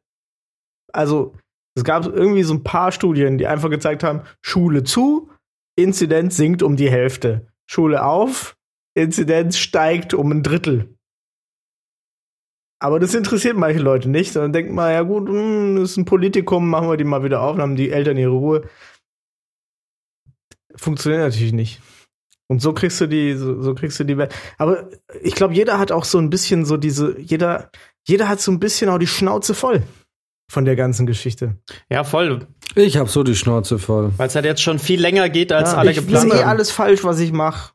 also, 0.94 1.34
es 1.78 1.84
gab 1.84 2.06
irgendwie 2.06 2.44
so 2.44 2.54
ein 2.54 2.63
paar 2.63 2.91
Studien, 2.91 3.38
die 3.38 3.48
einfach 3.48 3.70
gezeigt 3.70 4.04
haben, 4.04 4.22
Schule 4.41 4.84
zu, 4.84 5.30
Inzidenz 5.78 6.38
sinkt 6.38 6.63
um 6.63 6.76
die 6.78 6.89
Hälfte. 6.89 7.48
Schule 7.70 8.06
auf, 8.06 8.56
Inzidenz 8.96 9.58
steigt 9.58 10.13
um 10.13 10.32
ein 10.32 10.44
Drittel. 10.44 10.96
Aber 12.80 13.00
das 13.00 13.15
interessiert 13.15 13.58
manche 13.58 13.80
Leute 13.80 14.10
nicht. 14.10 14.36
Dann 14.36 14.54
denkt 14.54 14.72
man, 14.72 14.91
ja 14.91 15.02
gut, 15.02 15.28
hm, 15.28 15.78
das 15.78 15.91
ist 15.91 15.98
ein 15.98 16.06
Politikum, 16.06 16.70
machen 16.70 16.89
wir 16.89 16.98
die 16.98 17.04
mal 17.04 17.24
wieder 17.24 17.41
auf, 17.41 17.54
dann 17.54 17.62
haben 17.63 17.76
die 17.76 17.89
Eltern 17.89 18.18
ihre 18.18 18.32
Ruhe. 18.32 18.70
Funktioniert 20.76 21.22
natürlich 21.22 21.54
nicht. 21.54 21.82
Und 22.47 22.62
so 22.62 22.73
kriegst 22.73 23.01
du 23.01 23.08
die, 23.08 23.34
so, 23.36 23.62
so 23.62 23.73
kriegst 23.73 23.99
du 23.99 24.03
die 24.03 24.17
Welt. 24.17 24.34
Aber 24.58 24.89
ich 25.23 25.34
glaube, 25.36 25.53
jeder 25.55 25.79
hat 25.79 25.91
auch 25.91 26.05
so 26.05 26.19
ein 26.19 26.29
bisschen 26.29 26.63
so 26.65 26.77
diese, 26.77 27.19
jeder, 27.19 27.69
jeder 28.08 28.27
hat 28.29 28.39
so 28.39 28.51
ein 28.51 28.60
bisschen 28.60 28.89
auch 28.89 28.99
die 28.99 29.08
Schnauze 29.08 29.53
voll 29.55 29.81
von 30.51 30.63
der 30.63 30.75
ganzen 30.75 31.08
Geschichte. 31.08 31.55
Ja, 31.89 32.03
voll. 32.03 32.45
Ich 32.75 32.97
hab 32.97 33.10
so 33.10 33.23
die 33.23 33.36
Schnauze 33.36 33.79
voll. 33.79 34.12
Weil 34.17 34.27
es 34.27 34.36
halt 34.36 34.45
jetzt 34.45 34.62
schon 34.62 34.77
viel 34.77 35.01
länger 35.01 35.27
geht, 35.29 35.51
als 35.51 35.71
ja, 35.71 35.77
alle 35.79 35.89
ich 35.91 35.97
geplant 35.97 36.27
ist 36.27 36.34
eh 36.34 36.41
haben. 36.43 36.49
alles 36.49 36.69
falsch, 36.71 37.03
was 37.03 37.19
ich 37.19 37.31
mache. 37.31 37.71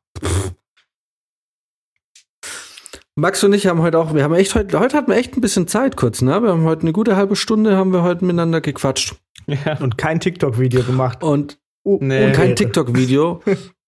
Max 3.16 3.42
und 3.42 3.52
ich 3.52 3.66
haben 3.66 3.82
heute 3.82 3.98
auch, 3.98 4.14
wir 4.14 4.22
haben 4.22 4.34
echt 4.34 4.54
heute, 4.54 4.78
heute 4.78 4.96
hatten 4.96 5.10
wir 5.10 5.16
echt 5.18 5.36
ein 5.36 5.40
bisschen 5.40 5.66
Zeit 5.66 5.96
kurz, 5.96 6.22
ne? 6.22 6.40
Wir 6.42 6.50
haben 6.50 6.62
heute 6.64 6.82
eine 6.82 6.92
gute 6.92 7.16
halbe 7.16 7.34
Stunde, 7.36 7.76
haben 7.76 7.92
wir 7.92 8.02
heute 8.02 8.24
miteinander 8.24 8.60
gequatscht. 8.60 9.16
Ja. 9.46 9.78
Und 9.80 9.98
kein 9.98 10.20
TikTok-Video 10.20 10.82
gemacht. 10.84 11.22
Und, 11.24 11.58
Uh, 11.84 11.98
Nee. 12.00 12.26
und 12.26 12.32
kein. 12.34 12.54
TikTok-Video. 12.54 13.42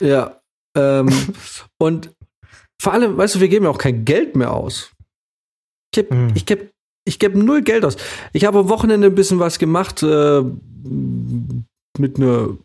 ja. 0.00 0.40
Ähm, 0.76 1.08
und 1.78 2.10
vor 2.80 2.92
allem, 2.92 3.16
weißt 3.16 3.36
du, 3.36 3.40
wir 3.40 3.48
geben 3.48 3.64
ja 3.64 3.70
auch 3.70 3.78
kein 3.78 4.04
Geld 4.04 4.36
mehr 4.36 4.52
aus. 4.52 4.90
Ich 5.92 6.02
gebe 6.02 6.14
Hm. 6.14 6.32
ich 6.34 6.46
geb, 6.46 6.72
ich 7.06 7.18
geb 7.18 7.34
null 7.34 7.62
Geld 7.62 7.84
aus. 7.84 7.96
Ich 8.32 8.44
habe 8.44 8.58
am 8.58 8.68
Wochenende 8.68 9.06
ein 9.06 9.14
bisschen 9.14 9.38
was 9.38 9.58
gemacht 9.58 10.02
äh, 10.02 10.42
mit 11.98 12.16
einer 12.16 12.56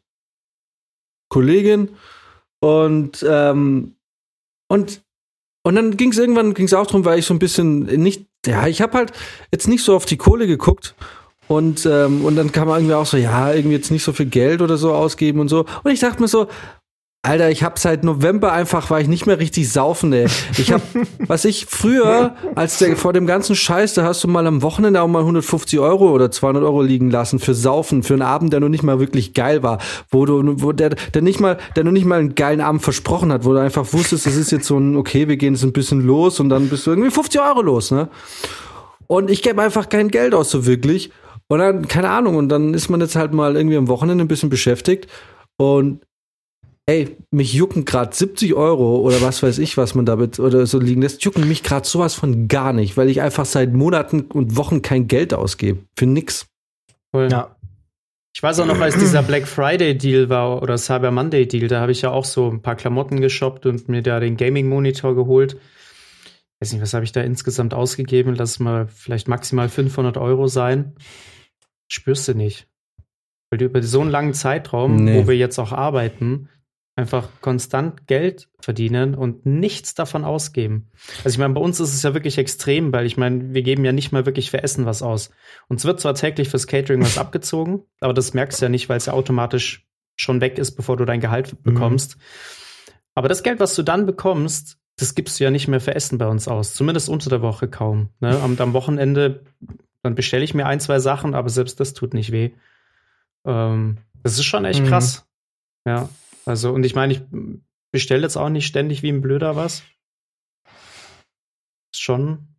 Kollegin 1.30 1.90
und 2.60 3.26
ähm, 3.28 3.96
und 4.68 5.02
und 5.64 5.76
dann 5.76 5.96
ging 5.96 6.12
es 6.12 6.18
irgendwann 6.18 6.54
ging's 6.54 6.74
auch 6.74 6.88
drum, 6.88 7.06
weil 7.06 7.20
ich 7.20 7.26
so 7.26 7.34
ein 7.34 7.40
bisschen 7.40 7.84
nicht, 8.02 8.26
ja, 8.46 8.68
ich 8.68 8.82
habe 8.82 8.98
halt 8.98 9.12
jetzt 9.52 9.68
nicht 9.68 9.84
so 9.84 9.96
auf 9.96 10.06
die 10.06 10.18
Kohle 10.18 10.48
geguckt 10.48 10.96
und 11.48 11.86
ähm, 11.86 12.26
und 12.26 12.36
dann 12.36 12.52
kam 12.52 12.70
irgendwie 12.70 12.96
auch 12.96 13.06
so, 13.06 13.18
ja, 13.18 13.54
irgendwie 13.54 13.76
jetzt 13.76 13.92
nicht 13.92 14.04
so 14.04 14.12
viel 14.12 14.26
Geld 14.26 14.62
oder 14.62 14.78
so 14.78 14.94
ausgeben 14.94 15.40
und 15.40 15.50
so. 15.50 15.66
Und 15.84 15.92
ich 15.92 16.00
dachte 16.00 16.22
mir 16.22 16.28
so, 16.28 16.48
Alter, 17.24 17.52
ich 17.52 17.62
hab 17.62 17.78
seit 17.78 18.04
November 18.04 18.52
einfach, 18.52 18.90
war 18.90 19.00
ich 19.00 19.08
nicht 19.08 19.28
mehr 19.28 19.38
richtig 19.38 19.72
saufen, 19.72 20.12
ey. 20.12 20.26
Ich 20.58 20.72
hab, 20.72 20.82
was 21.20 21.46
ich 21.46 21.68
früher, 21.68 22.36
als 22.56 22.80
der, 22.80 22.98
vor 22.98 23.14
dem 23.14 23.28
ganzen 23.28 23.56
Scheiß, 23.56 23.94
da 23.94 24.04
hast 24.06 24.24
du 24.24 24.28
mal 24.28 24.48
am 24.48 24.64
Wochenende 24.64 25.04
auch 25.04 25.08
mal 25.08 25.20
150 25.20 25.80
Euro 25.80 26.10
oder 26.10 26.32
200 26.32 26.64
Euro 26.64 26.82
liegen 26.82 27.12
lassen 27.12 27.38
für 27.38 27.54
Saufen, 27.54 28.02
für 28.02 28.14
einen 28.14 28.24
Abend, 28.24 28.54
der 28.54 28.60
noch 28.60 28.70
nicht 28.70 28.82
mal 28.82 29.00
wirklich 29.00 29.36
geil 29.36 29.62
war, 29.62 29.78
wo 30.10 30.26
du, 30.26 30.64
wo 30.64 30.72
der, 30.72 30.90
der 30.90 31.22
nicht 31.22 31.40
mal, 31.40 31.60
der 31.76 31.84
noch 31.84 31.92
nicht 31.92 32.06
mal 32.06 32.20
einen 32.20 32.34
geilen 32.34 32.60
Abend 32.60 32.82
versprochen 32.82 33.32
hat, 33.32 33.46
wo 33.46 33.54
du 33.54 33.60
einfach 33.60 33.94
wusstest, 33.94 34.26
das 34.26 34.36
ist 34.36 34.52
jetzt 34.52 34.66
so 34.66 34.80
ein, 34.80 34.96
okay, 34.96 35.28
wir 35.28 35.38
gehen 35.38 35.54
jetzt 35.54 35.64
ein 35.64 35.74
bisschen 35.74 36.02
los 36.02 36.40
und 36.40 36.50
dann 36.50 36.70
bist 36.70 36.88
du 36.88 36.90
irgendwie 36.90 37.12
50 37.12 37.40
Euro 37.40 37.62
los, 37.62 37.92
ne? 37.92 38.10
Und 39.06 39.30
ich 39.30 39.44
gebe 39.44 39.62
einfach 39.62 39.90
kein 39.90 40.08
Geld 40.08 40.34
aus, 40.34 40.50
so 40.50 40.66
wirklich. 40.66 41.12
Und 41.50 41.60
dann, 41.60 41.88
keine 41.88 42.10
Ahnung, 42.10 42.36
und 42.36 42.50
dann 42.50 42.74
ist 42.74 42.90
man 42.90 43.00
jetzt 43.00 43.16
halt 43.16 43.32
mal 43.32 43.56
irgendwie 43.56 43.78
am 43.78 43.90
Wochenende 43.90 44.24
ein 44.24 44.28
bisschen 44.28 44.50
beschäftigt 44.50 45.08
und 45.58 46.00
ey, 46.92 47.18
mich 47.32 47.54
jucken 47.54 47.86
gerade 47.86 48.14
70 48.14 48.54
Euro 48.54 48.98
oder 48.98 49.22
was 49.22 49.42
weiß 49.42 49.60
ich, 49.60 49.78
was 49.78 49.96
man 49.96 50.06
damit 50.06 50.40
oder 50.40 50.66
so 50.66 50.78
liegen 50.78 51.02
lässt, 51.02 51.24
jucken 51.24 51.48
mich 51.48 51.64
gerade 51.64 51.88
sowas 51.88 52.16
von 52.16 52.50
gar 52.50 52.74
nicht, 52.74 52.98
weil 52.98 53.10
ich 53.10 53.22
einfach 53.22 53.46
seit 53.46 53.72
Monaten 53.74 54.22
und 54.22 54.58
Wochen 54.58 54.82
kein 54.82 55.08
Geld 55.08 55.34
ausgebe. 55.34 55.80
Für 55.96 56.06
nix. 56.06 56.48
Voll. 57.12 57.30
Ja. 57.32 57.56
Ich 58.34 58.44
weiß 58.44 58.60
auch 58.60 58.66
noch, 58.66 58.80
als 58.80 58.98
dieser 58.98 59.24
Black 59.24 59.48
Friday 59.48 59.98
Deal 59.98 60.30
war 60.30 60.62
oder 60.62 60.78
Cyber 60.78 61.12
Monday 61.12 61.48
Deal, 61.48 61.68
da 61.68 61.82
habe 61.82 61.92
ich 61.92 62.02
ja 62.02 62.12
auch 62.12 62.26
so 62.26 62.50
ein 62.50 62.62
paar 62.62 62.76
Klamotten 62.76 63.20
geshoppt 63.20 63.66
und 63.66 63.90
mir 63.90 64.02
da 64.02 64.20
den 64.20 64.38
Gaming 64.38 64.70
Monitor 64.70 65.16
geholt. 65.16 65.58
Weiß 66.60 66.72
nicht, 66.72 66.82
was 66.82 66.94
habe 66.94 67.04
ich 67.04 67.12
da 67.12 67.22
insgesamt 67.22 67.74
ausgegeben? 67.74 68.36
Lass 68.36 68.60
mal 68.60 68.88
vielleicht 68.88 69.28
maximal 69.28 69.68
500 69.68 70.18
Euro 70.18 70.48
sein. 70.48 70.94
Spürst 71.90 72.28
du 72.28 72.34
nicht. 72.34 72.68
Weil 73.50 73.58
du 73.60 73.66
über 73.66 73.84
so 73.84 74.00
einen 74.00 74.12
langen 74.12 74.34
Zeitraum, 74.34 74.96
Nee. 74.96 75.16
wo 75.16 75.28
wir 75.28 75.36
jetzt 75.36 75.60
auch 75.60 75.74
arbeiten, 75.74 76.48
einfach 76.96 77.30
konstant 77.40 78.06
Geld 78.08 78.50
verdienen 78.60 79.16
und 79.16 79.46
nichts 79.46 79.94
davon 79.94 80.26
ausgeben. 80.26 80.92
Also 81.24 81.30
ich 81.30 81.38
meine, 81.38 81.54
bei 81.54 81.62
uns 81.62 81.80
ist 81.80 81.94
es 81.94 82.04
ja 82.04 82.14
wirklich 82.14 82.38
extrem, 82.38 82.92
weil 82.92 83.06
ich 83.06 83.16
meine, 83.18 83.54
wir 83.54 83.64
geben 83.64 83.86
ja 83.86 83.92
nicht 83.94 84.12
mal 84.12 84.26
wirklich 84.26 84.52
für 84.52 84.62
Essen 84.62 84.86
was 84.86 85.02
aus. 85.02 85.32
Uns 85.70 85.86
wird 85.86 86.00
zwar 86.02 86.14
täglich 86.16 86.50
fürs 86.50 86.68
Catering 86.68 87.02
was 87.02 87.18
abgezogen, 87.18 87.82
aber 88.02 88.14
das 88.14 88.34
merkst 88.34 88.62
du 88.62 88.66
ja 88.66 88.70
nicht, 88.70 88.90
weil 88.90 88.98
es 88.98 89.06
ja 89.06 89.14
automatisch 89.14 89.88
schon 90.18 90.42
weg 90.42 90.58
ist, 90.60 90.74
bevor 90.74 90.98
du 90.98 91.06
dein 91.06 91.22
Gehalt 91.22 91.64
bekommst. 91.64 92.18
Aber 93.16 93.28
das 93.30 93.42
Geld, 93.44 93.60
was 93.60 93.74
du 93.76 93.84
dann 93.84 94.06
bekommst, 94.06 94.78
das 94.98 95.16
gibst 95.16 95.40
du 95.40 95.46
ja 95.46 95.52
nicht 95.52 95.68
mehr 95.68 95.82
für 95.82 95.96
Essen 95.96 96.18
bei 96.18 96.28
uns 96.28 96.48
aus. 96.48 96.74
Zumindest 96.74 97.10
unter 97.10 97.30
der 97.30 97.42
Woche 97.42 97.68
kaum. 97.70 98.10
Ne? 98.20 98.38
Am, 98.44 98.58
am 98.60 98.74
Wochenende, 98.74 99.46
dann 100.04 100.14
bestelle 100.16 100.44
ich 100.44 100.54
mir 100.54 100.66
ein, 100.68 100.80
zwei 100.82 101.00
Sachen, 101.00 101.34
aber 101.34 101.50
selbst 101.50 101.80
das 101.80 101.94
tut 101.94 102.14
nicht 102.14 102.32
weh. 102.32 102.52
Ähm, 103.46 103.98
das 104.22 104.34
ist 104.34 104.44
schon 104.44 104.66
echt 104.66 104.82
Mhm. 104.82 104.88
krass. 104.88 105.26
Ja. 105.86 106.10
Also, 106.46 106.72
und 106.72 106.86
ich 106.86 106.96
meine, 106.96 107.14
ich 107.14 107.22
bestelle 107.92 108.24
jetzt 108.24 108.38
auch 108.38 108.50
nicht 108.50 108.68
ständig 108.68 109.04
wie 109.04 109.10
ein 109.10 109.22
Blöder 109.22 109.56
was. 109.56 109.84
Ist 111.94 112.02
schon. 112.02 112.56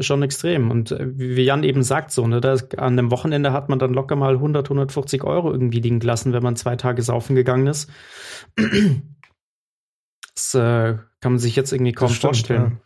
schon 0.00 0.22
extrem. 0.22 0.70
Und 0.70 0.90
äh, 0.92 1.06
wie 1.16 1.42
Jan 1.42 1.64
eben 1.64 1.82
sagt, 1.82 2.10
so, 2.10 2.26
ne, 2.26 2.40
da 2.40 2.56
an 2.76 2.96
dem 2.96 3.10
Wochenende 3.10 3.52
hat 3.52 3.68
man 3.68 3.78
dann 3.78 3.94
locker 3.94 4.16
mal 4.16 4.34
100, 4.34 4.66
150 4.66 5.22
Euro 5.24 5.52
irgendwie 5.52 5.80
liegen 5.80 6.00
gelassen, 6.00 6.32
wenn 6.32 6.42
man 6.42 6.56
zwei 6.56 6.76
Tage 6.76 7.02
saufen 7.02 7.34
gegangen 7.36 7.66
ist. 7.66 7.90
Das 10.36 10.52
äh, 10.52 10.98
kann 11.20 11.32
man 11.32 11.38
sich 11.38 11.54
jetzt 11.54 11.72
irgendwie 11.72 11.92
kaum 11.92 12.08
stimmt, 12.08 12.22
vorstellen. 12.22 12.80
Ja. 12.80 12.83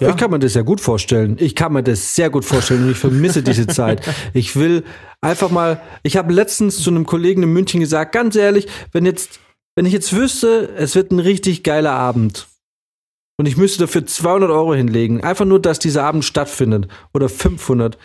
Ich 0.00 0.16
kann 0.16 0.30
mir 0.30 0.38
das 0.38 0.54
ja 0.54 0.62
gut 0.62 0.80
vorstellen. 0.80 1.36
Ich 1.40 1.54
kann 1.54 1.72
mir 1.72 1.82
das 1.82 2.14
sehr 2.14 2.30
gut 2.30 2.44
vorstellen 2.44 2.84
und 2.84 2.90
ich 2.90 2.98
vermisse 2.98 3.42
diese 3.42 3.66
Zeit. 3.68 4.06
Ich 4.32 4.56
will 4.56 4.84
einfach 5.20 5.50
mal, 5.50 5.80
ich 6.02 6.16
habe 6.16 6.32
letztens 6.32 6.78
zu 6.78 6.90
einem 6.90 7.06
Kollegen 7.06 7.42
in 7.42 7.52
München 7.52 7.80
gesagt, 7.80 8.12
ganz 8.12 8.36
ehrlich, 8.36 8.68
wenn 8.92 9.04
jetzt, 9.04 9.40
wenn 9.76 9.86
ich 9.86 9.92
jetzt 9.92 10.14
wüsste, 10.14 10.70
es 10.76 10.94
wird 10.94 11.10
ein 11.10 11.18
richtig 11.18 11.62
geiler 11.62 11.92
Abend 11.92 12.48
und 13.38 13.46
ich 13.46 13.56
müsste 13.56 13.80
dafür 13.80 14.04
200 14.06 14.50
Euro 14.50 14.74
hinlegen, 14.74 15.22
einfach 15.22 15.44
nur, 15.44 15.60
dass 15.60 15.78
dieser 15.78 16.04
Abend 16.04 16.24
stattfindet 16.24 16.88
oder 17.14 17.28
500. 17.28 17.98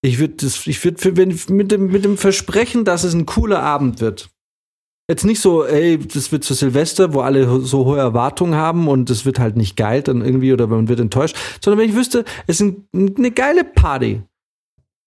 Ich 0.00 0.18
würde 0.20 0.34
das, 0.34 0.66
ich 0.66 0.84
würde 0.84 1.26
mit 1.52 1.72
dem, 1.72 1.88
mit 1.88 2.04
dem 2.04 2.16
Versprechen, 2.16 2.84
dass 2.84 3.02
es 3.02 3.14
ein 3.14 3.26
cooler 3.26 3.62
Abend 3.62 4.00
wird. 4.00 4.30
Jetzt 5.10 5.24
nicht 5.24 5.40
so, 5.40 5.64
ey, 5.64 5.98
das 5.98 6.32
wird 6.32 6.44
zu 6.44 6.52
Silvester, 6.52 7.14
wo 7.14 7.20
alle 7.20 7.60
so 7.60 7.86
hohe 7.86 7.98
Erwartungen 7.98 8.56
haben 8.56 8.88
und 8.88 9.08
es 9.08 9.24
wird 9.24 9.38
halt 9.38 9.56
nicht 9.56 9.74
geil 9.74 10.02
dann 10.02 10.20
irgendwie 10.20 10.52
oder 10.52 10.66
man 10.66 10.88
wird 10.88 11.00
enttäuscht, 11.00 11.34
sondern 11.64 11.80
wenn 11.80 11.88
ich 11.88 11.96
wüsste, 11.96 12.26
es 12.46 12.60
ist 12.60 12.76
ein, 12.92 13.14
eine 13.16 13.30
geile 13.30 13.64
Party 13.64 14.22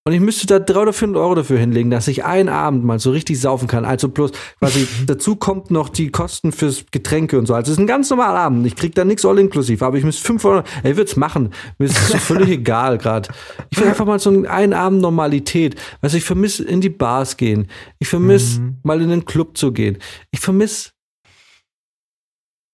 und 0.04 0.14
ich 0.14 0.20
müsste 0.20 0.48
da 0.48 0.58
300 0.58 0.82
oder 0.82 0.94
400 0.94 1.22
Euro 1.22 1.36
dafür 1.36 1.60
hinlegen, 1.60 1.92
dass 1.92 2.08
ich 2.08 2.26
einen 2.26 2.50
Abend 2.50 2.84
mal 2.84 2.98
so 3.00 3.12
richtig 3.12 3.40
saufen 3.40 3.68
kann. 3.68 3.86
Also 3.86 4.10
bloß 4.10 4.32
quasi 4.60 4.88
dazu 5.06 5.36
kommt 5.36 5.70
noch 5.70 5.90
die 5.90 6.10
Kosten 6.10 6.52
fürs 6.52 6.86
Getränke 6.92 7.38
und 7.38 7.46
so. 7.46 7.54
Also 7.54 7.72
es 7.72 7.78
ist 7.78 7.82
ein 7.84 7.88
ganz 7.88 8.10
normaler 8.10 8.40
Abend. 8.40 8.66
Ich 8.66 8.76
krieg 8.76 8.96
da 8.96 9.06
nichts 9.06 9.26
all 9.26 9.38
inklusiv, 9.38 9.84
aber 9.84 9.98
ich 9.98 10.04
müsste 10.04 10.24
500, 10.26 10.68
ey, 10.84 10.92
ich 10.92 10.98
würde 10.98 11.10
es 11.12 11.18
machen. 11.18 11.52
Mir 11.78 11.86
ist 11.86 12.08
so 12.08 12.18
völlig 12.18 12.50
egal 12.62 12.98
gerade. 12.98 13.30
Ich 13.70 13.80
will 13.80 13.88
einfach 13.88 14.06
mal 14.06 14.18
so 14.20 14.32
einen, 14.32 14.48
einen 14.48 14.74
Abend 14.74 15.02
Normalität. 15.02 15.76
Weißt 16.02 16.14
du, 16.16 16.18
ich 16.18 16.26
vermisse 16.26 16.64
in 16.64 16.82
die 16.82 16.90
Bars 16.90 17.38
gehen. 17.38 17.68
Ich 18.00 18.08
vermisse 18.08 18.62
Mhm. 18.62 18.78
mal 18.84 19.02
in 19.02 19.10
den 19.10 19.26
Club 19.26 19.56
zu 19.56 19.72
gehen. 19.72 19.98
Ich 20.32 20.40
vermisse 20.40 20.90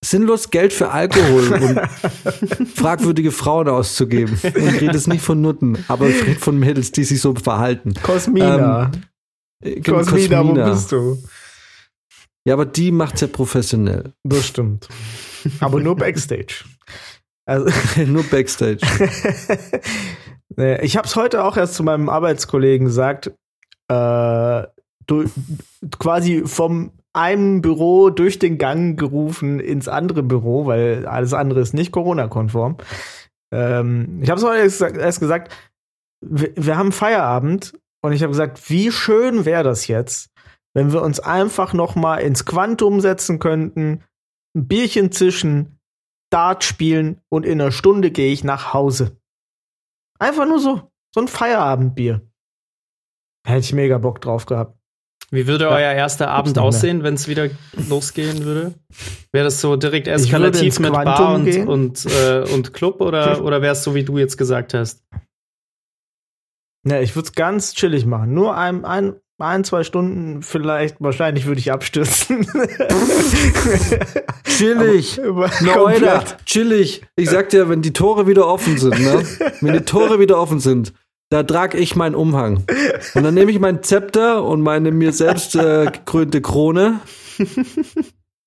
sinnlos 0.09 0.49
Geld 0.49 0.73
für 0.73 0.91
Alkohol 0.91 1.53
und 1.53 2.67
fragwürdige 2.75 3.31
Frauen 3.31 3.67
auszugeben. 3.67 4.39
Und 4.43 4.55
ich 4.55 4.81
rede 4.81 4.93
jetzt 4.93 5.07
nicht 5.07 5.23
von 5.23 5.41
Nutten, 5.41 5.83
aber 5.87 6.07
ich 6.07 6.25
rede 6.25 6.39
von 6.39 6.57
Mädels, 6.59 6.91
die 6.91 7.03
sich 7.03 7.21
so 7.21 7.35
verhalten. 7.35 7.93
Cosmina. 8.01 8.91
Äh, 9.63 9.81
Cosmina, 9.81 10.43
wo 10.43 10.47
Cosmina. 10.49 10.69
bist 10.69 10.91
du? 10.91 11.17
Ja, 12.45 12.53
aber 12.53 12.65
die 12.65 12.91
macht's 12.91 13.21
ja 13.21 13.27
professionell. 13.27 14.13
Das 14.23 14.47
stimmt. 14.47 14.87
Aber 15.59 15.79
nur 15.79 15.95
Backstage. 15.95 16.63
Also, 17.47 17.71
Nur 18.05 18.23
Backstage. 18.23 18.85
Ich 20.81 20.97
habe 20.97 21.07
es 21.07 21.15
heute 21.15 21.43
auch 21.43 21.55
erst 21.55 21.75
zu 21.75 21.83
meinem 21.83 22.09
Arbeitskollegen 22.09 22.87
gesagt. 22.87 23.27
Äh, 23.89 24.63
du, 25.05 25.25
quasi 25.99 26.43
vom 26.45 26.93
einem 27.17 27.61
Büro 27.61 28.09
durch 28.09 28.39
den 28.39 28.57
Gang 28.57 28.97
gerufen 28.99 29.59
ins 29.59 29.87
andere 29.87 30.23
Büro, 30.23 30.65
weil 30.67 31.05
alles 31.05 31.33
andere 31.33 31.61
ist 31.61 31.73
nicht 31.73 31.91
Corona-konform. 31.91 32.77
Ähm, 33.51 34.19
ich 34.21 34.29
habe 34.29 34.41
es 34.41 34.81
erst 34.81 35.19
gesagt 35.19 35.51
wir, 36.21 36.53
wir 36.55 36.77
haben 36.77 36.91
Feierabend 36.91 37.73
und 38.01 38.13
ich 38.13 38.21
habe 38.21 38.31
gesagt, 38.31 38.69
wie 38.69 38.91
schön 38.91 39.45
wäre 39.45 39.63
das 39.63 39.87
jetzt, 39.87 40.31
wenn 40.73 40.91
wir 40.91 41.01
uns 41.01 41.19
einfach 41.19 41.73
noch 41.73 41.95
mal 41.95 42.17
ins 42.17 42.45
Quantum 42.45 43.01
setzen 43.01 43.39
könnten, 43.39 44.03
ein 44.55 44.67
Bierchen 44.67 45.11
zischen, 45.11 45.79
Dart 46.29 46.63
spielen 46.63 47.21
und 47.29 47.45
in 47.45 47.61
einer 47.61 47.71
Stunde 47.71 48.11
gehe 48.11 48.33
ich 48.33 48.43
nach 48.43 48.73
Hause. 48.73 49.17
Einfach 50.19 50.45
nur 50.45 50.59
so. 50.59 50.91
So 51.15 51.21
ein 51.21 51.29
Feierabendbier. 51.29 52.21
Hätte 53.45 53.59
ich 53.59 53.73
mega 53.73 53.97
Bock 53.97 54.19
drauf 54.19 54.45
gehabt. 54.45 54.76
Wie 55.29 55.45
würde 55.45 55.65
Ja. 55.65 55.71
euer 55.71 55.91
erster 55.93 56.29
Abend 56.29 56.57
aussehen, 56.57 57.03
wenn 57.03 57.15
es 57.15 57.27
wieder 57.27 57.49
losgehen 57.89 58.45
würde? 58.45 58.73
Wäre 59.33 59.45
das 59.45 59.59
so 59.59 59.75
direkt 59.75 60.07
eskalativ 60.07 60.79
mit 60.79 60.91
Quantum 60.91 61.13
Bar 61.13 61.35
und, 61.35 61.45
gehen. 61.45 61.67
und, 61.67 62.05
äh, 62.05 62.43
und 62.53 62.73
Club 62.73 63.01
oder, 63.01 63.43
oder 63.43 63.61
wäre 63.61 63.73
es 63.73 63.83
so, 63.83 63.93
wie 63.93 64.03
du 64.03 64.17
jetzt 64.17 64.37
gesagt 64.37 64.73
hast? 64.73 65.03
Ne, 66.83 67.01
ich 67.01 67.13
würde 67.15 67.25
es 67.27 67.33
ganz 67.33 67.73
chillig 67.73 68.05
machen. 68.05 68.33
Nur 68.33 68.55
ein, 68.55 68.85
ein, 68.85 69.15
ein, 69.39 69.65
zwei 69.65 69.83
Stunden 69.83 70.41
vielleicht. 70.43 70.95
Wahrscheinlich 71.01 71.45
würde 71.45 71.59
ich 71.59 71.73
abstürzen. 71.73 72.47
Chillig. 74.45 75.19
Alter, 75.21 76.23
chillig. 76.45 77.01
Ich 77.15 77.29
sag 77.29 77.49
dir, 77.49 77.69
wenn 77.69 77.81
die 77.81 77.93
Tore 77.93 78.27
wieder 78.27 78.47
offen 78.47 78.77
sind, 78.77 78.99
ne? 78.99 79.23
Wenn 79.61 79.73
die 79.73 79.81
Tore 79.85 80.19
wieder 80.19 80.39
offen 80.39 80.59
sind, 80.59 80.93
da 81.29 81.43
trag 81.43 81.75
ich 81.75 81.95
meinen 81.95 82.15
Umhang. 82.15 82.63
Und 83.13 83.23
dann 83.23 83.33
nehme 83.33 83.51
ich 83.51 83.59
mein 83.59 83.83
Zepter 83.83 84.43
und 84.43 84.61
meine 84.61 84.91
mir 84.91 85.11
selbst 85.11 85.55
äh, 85.55 85.85
gekrönte 85.85 86.41
Krone 86.41 87.01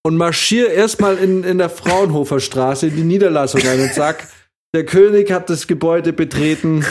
und 0.02 0.16
marschiere 0.16 0.68
erstmal 0.68 1.18
in, 1.18 1.44
in 1.44 1.58
der 1.58 1.70
Fraunhofer 1.70 2.40
Straße 2.40 2.86
in 2.86 2.96
die 2.96 3.04
Niederlassung 3.04 3.60
ein 3.62 3.80
und 3.80 3.92
sag, 3.92 4.26
der 4.74 4.86
König 4.86 5.32
hat 5.32 5.50
das 5.50 5.66
Gebäude 5.66 6.12
betreten. 6.12 6.84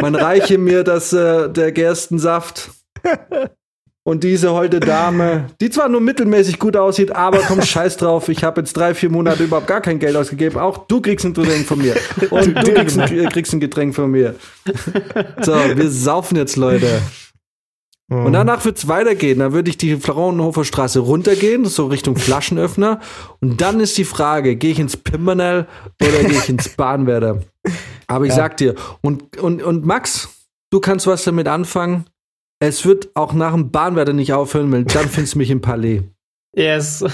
Man 0.00 0.14
reiche 0.14 0.58
mir 0.58 0.82
das, 0.82 1.12
äh, 1.12 1.48
der 1.48 1.72
Gerstensaft. 1.72 2.70
Und 4.02 4.24
diese 4.24 4.52
holde 4.52 4.80
Dame, 4.80 5.48
die 5.60 5.68
zwar 5.68 5.88
nur 5.90 6.00
mittelmäßig 6.00 6.58
gut 6.58 6.74
aussieht, 6.76 7.14
aber 7.14 7.40
komm, 7.40 7.60
scheiß 7.60 7.98
drauf, 7.98 8.30
ich 8.30 8.42
habe 8.44 8.62
jetzt 8.62 8.74
drei, 8.74 8.94
vier 8.94 9.10
Monate 9.10 9.44
überhaupt 9.44 9.66
gar 9.66 9.82
kein 9.82 9.98
Geld 9.98 10.16
ausgegeben. 10.16 10.58
Auch 10.58 10.78
du 10.86 11.02
kriegst 11.02 11.26
ein 11.26 11.34
Getränk 11.34 11.66
von 11.66 11.78
mir. 11.78 11.94
Und 12.30 12.46
du 12.66 12.72
kriegst 12.74 12.98
ein, 12.98 13.12
äh, 13.18 13.26
kriegst 13.26 13.52
ein 13.52 13.60
Getränk 13.60 13.94
von 13.94 14.10
mir. 14.10 14.36
So, 15.42 15.52
wir 15.52 15.90
saufen 15.90 16.36
jetzt, 16.36 16.56
Leute. 16.56 17.02
Und 18.08 18.32
danach 18.32 18.64
wird's 18.64 18.88
weitergehen. 18.88 19.38
Dann 19.38 19.52
würde 19.52 19.70
ich 19.70 19.76
die 19.76 19.94
Fraunhofer 19.96 20.64
Straße 20.64 20.98
runtergehen, 20.98 21.64
so 21.66 21.86
Richtung 21.86 22.16
Flaschenöffner. 22.16 22.98
Und 23.40 23.60
dann 23.60 23.78
ist 23.78 23.96
die 23.98 24.04
Frage, 24.04 24.56
gehe 24.56 24.72
ich 24.72 24.80
ins 24.80 24.96
Pimpernel 24.96 25.68
oder 26.02 26.24
gehe 26.24 26.38
ich 26.38 26.48
ins 26.48 26.70
Bahnwerder? 26.70 27.42
Aber 28.08 28.24
ich 28.24 28.30
Ja. 28.30 28.36
sag 28.36 28.56
dir, 28.56 28.74
und, 29.02 29.36
und, 29.36 29.62
und 29.62 29.84
Max, 29.86 30.28
du 30.70 30.80
kannst 30.80 31.06
was 31.06 31.22
damit 31.22 31.46
anfangen. 31.46 32.06
Es 32.62 32.84
wird 32.84 33.10
auch 33.14 33.32
nach 33.32 33.52
dem 33.52 33.70
Bahnwerder 33.70 34.12
nicht 34.12 34.32
aufhören, 34.32 34.70
weil 34.70 34.84
dann 34.84 35.08
findest 35.10 35.34
du 35.34 35.38
mich 35.38 35.50
im 35.50 35.60
Palais. 35.60 36.02
Yes. 36.54 37.02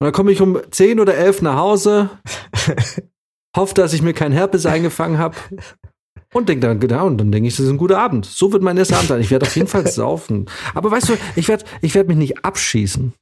Und 0.00 0.04
dann 0.04 0.12
komme 0.12 0.30
ich 0.30 0.40
um 0.40 0.58
10 0.70 1.00
oder 1.00 1.16
11 1.16 1.42
nach 1.42 1.56
Hause, 1.56 2.10
hoffe, 3.56 3.74
dass 3.74 3.92
ich 3.92 4.02
mir 4.02 4.12
keinen 4.14 4.30
Herpes 4.30 4.64
eingefangen 4.64 5.18
habe. 5.18 5.36
Und 6.32 6.48
denke 6.48 6.66
dann, 6.66 6.78
genau, 6.78 7.06
und 7.06 7.18
dann 7.18 7.32
denke 7.32 7.48
ich, 7.48 7.56
das 7.56 7.66
ist 7.66 7.72
ein 7.72 7.78
guter 7.78 7.98
Abend. 7.98 8.26
So 8.26 8.52
wird 8.52 8.62
mein 8.62 8.76
erster 8.76 8.96
Abend 8.96 9.08
sein. 9.08 9.20
Ich 9.20 9.30
werde 9.30 9.46
auf 9.46 9.56
jeden 9.56 9.66
Fall 9.66 9.86
saufen. 9.90 10.46
Aber 10.74 10.90
weißt 10.90 11.08
du, 11.08 11.14
ich 11.36 11.48
werde 11.48 11.64
ich 11.80 11.94
werd 11.94 12.06
mich 12.06 12.18
nicht 12.18 12.44
abschießen. 12.44 13.12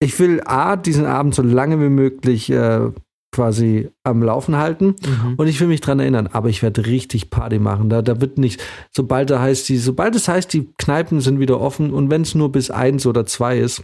Ich 0.00 0.18
will 0.18 0.40
A, 0.44 0.76
diesen 0.76 1.06
Abend 1.06 1.34
so 1.34 1.42
lange 1.42 1.78
wie 1.78 1.90
möglich 1.90 2.50
äh, 2.50 2.90
quasi 3.32 3.90
am 4.04 4.22
Laufen 4.22 4.56
halten 4.56 4.94
Mhm. 5.04 5.34
und 5.38 5.46
ich 5.48 5.58
will 5.60 5.68
mich 5.68 5.80
dran 5.80 5.98
erinnern, 6.00 6.28
aber 6.32 6.48
ich 6.50 6.62
werde 6.62 6.86
richtig 6.86 7.30
Party 7.30 7.58
machen. 7.58 7.88
Da, 7.88 8.02
da 8.02 8.20
wird 8.20 8.38
nicht, 8.38 8.62
sobald 8.90 9.30
da 9.30 9.40
heißt, 9.40 9.68
die, 9.68 9.78
sobald 9.78 10.14
es 10.14 10.28
heißt, 10.28 10.52
die 10.52 10.68
Kneipen 10.78 11.20
sind 11.20 11.40
wieder 11.40 11.60
offen 11.60 11.92
und 11.92 12.10
wenn 12.10 12.22
es 12.22 12.34
nur 12.34 12.52
bis 12.52 12.70
eins 12.70 13.06
oder 13.06 13.24
zwei 13.26 13.58
ist, 13.58 13.82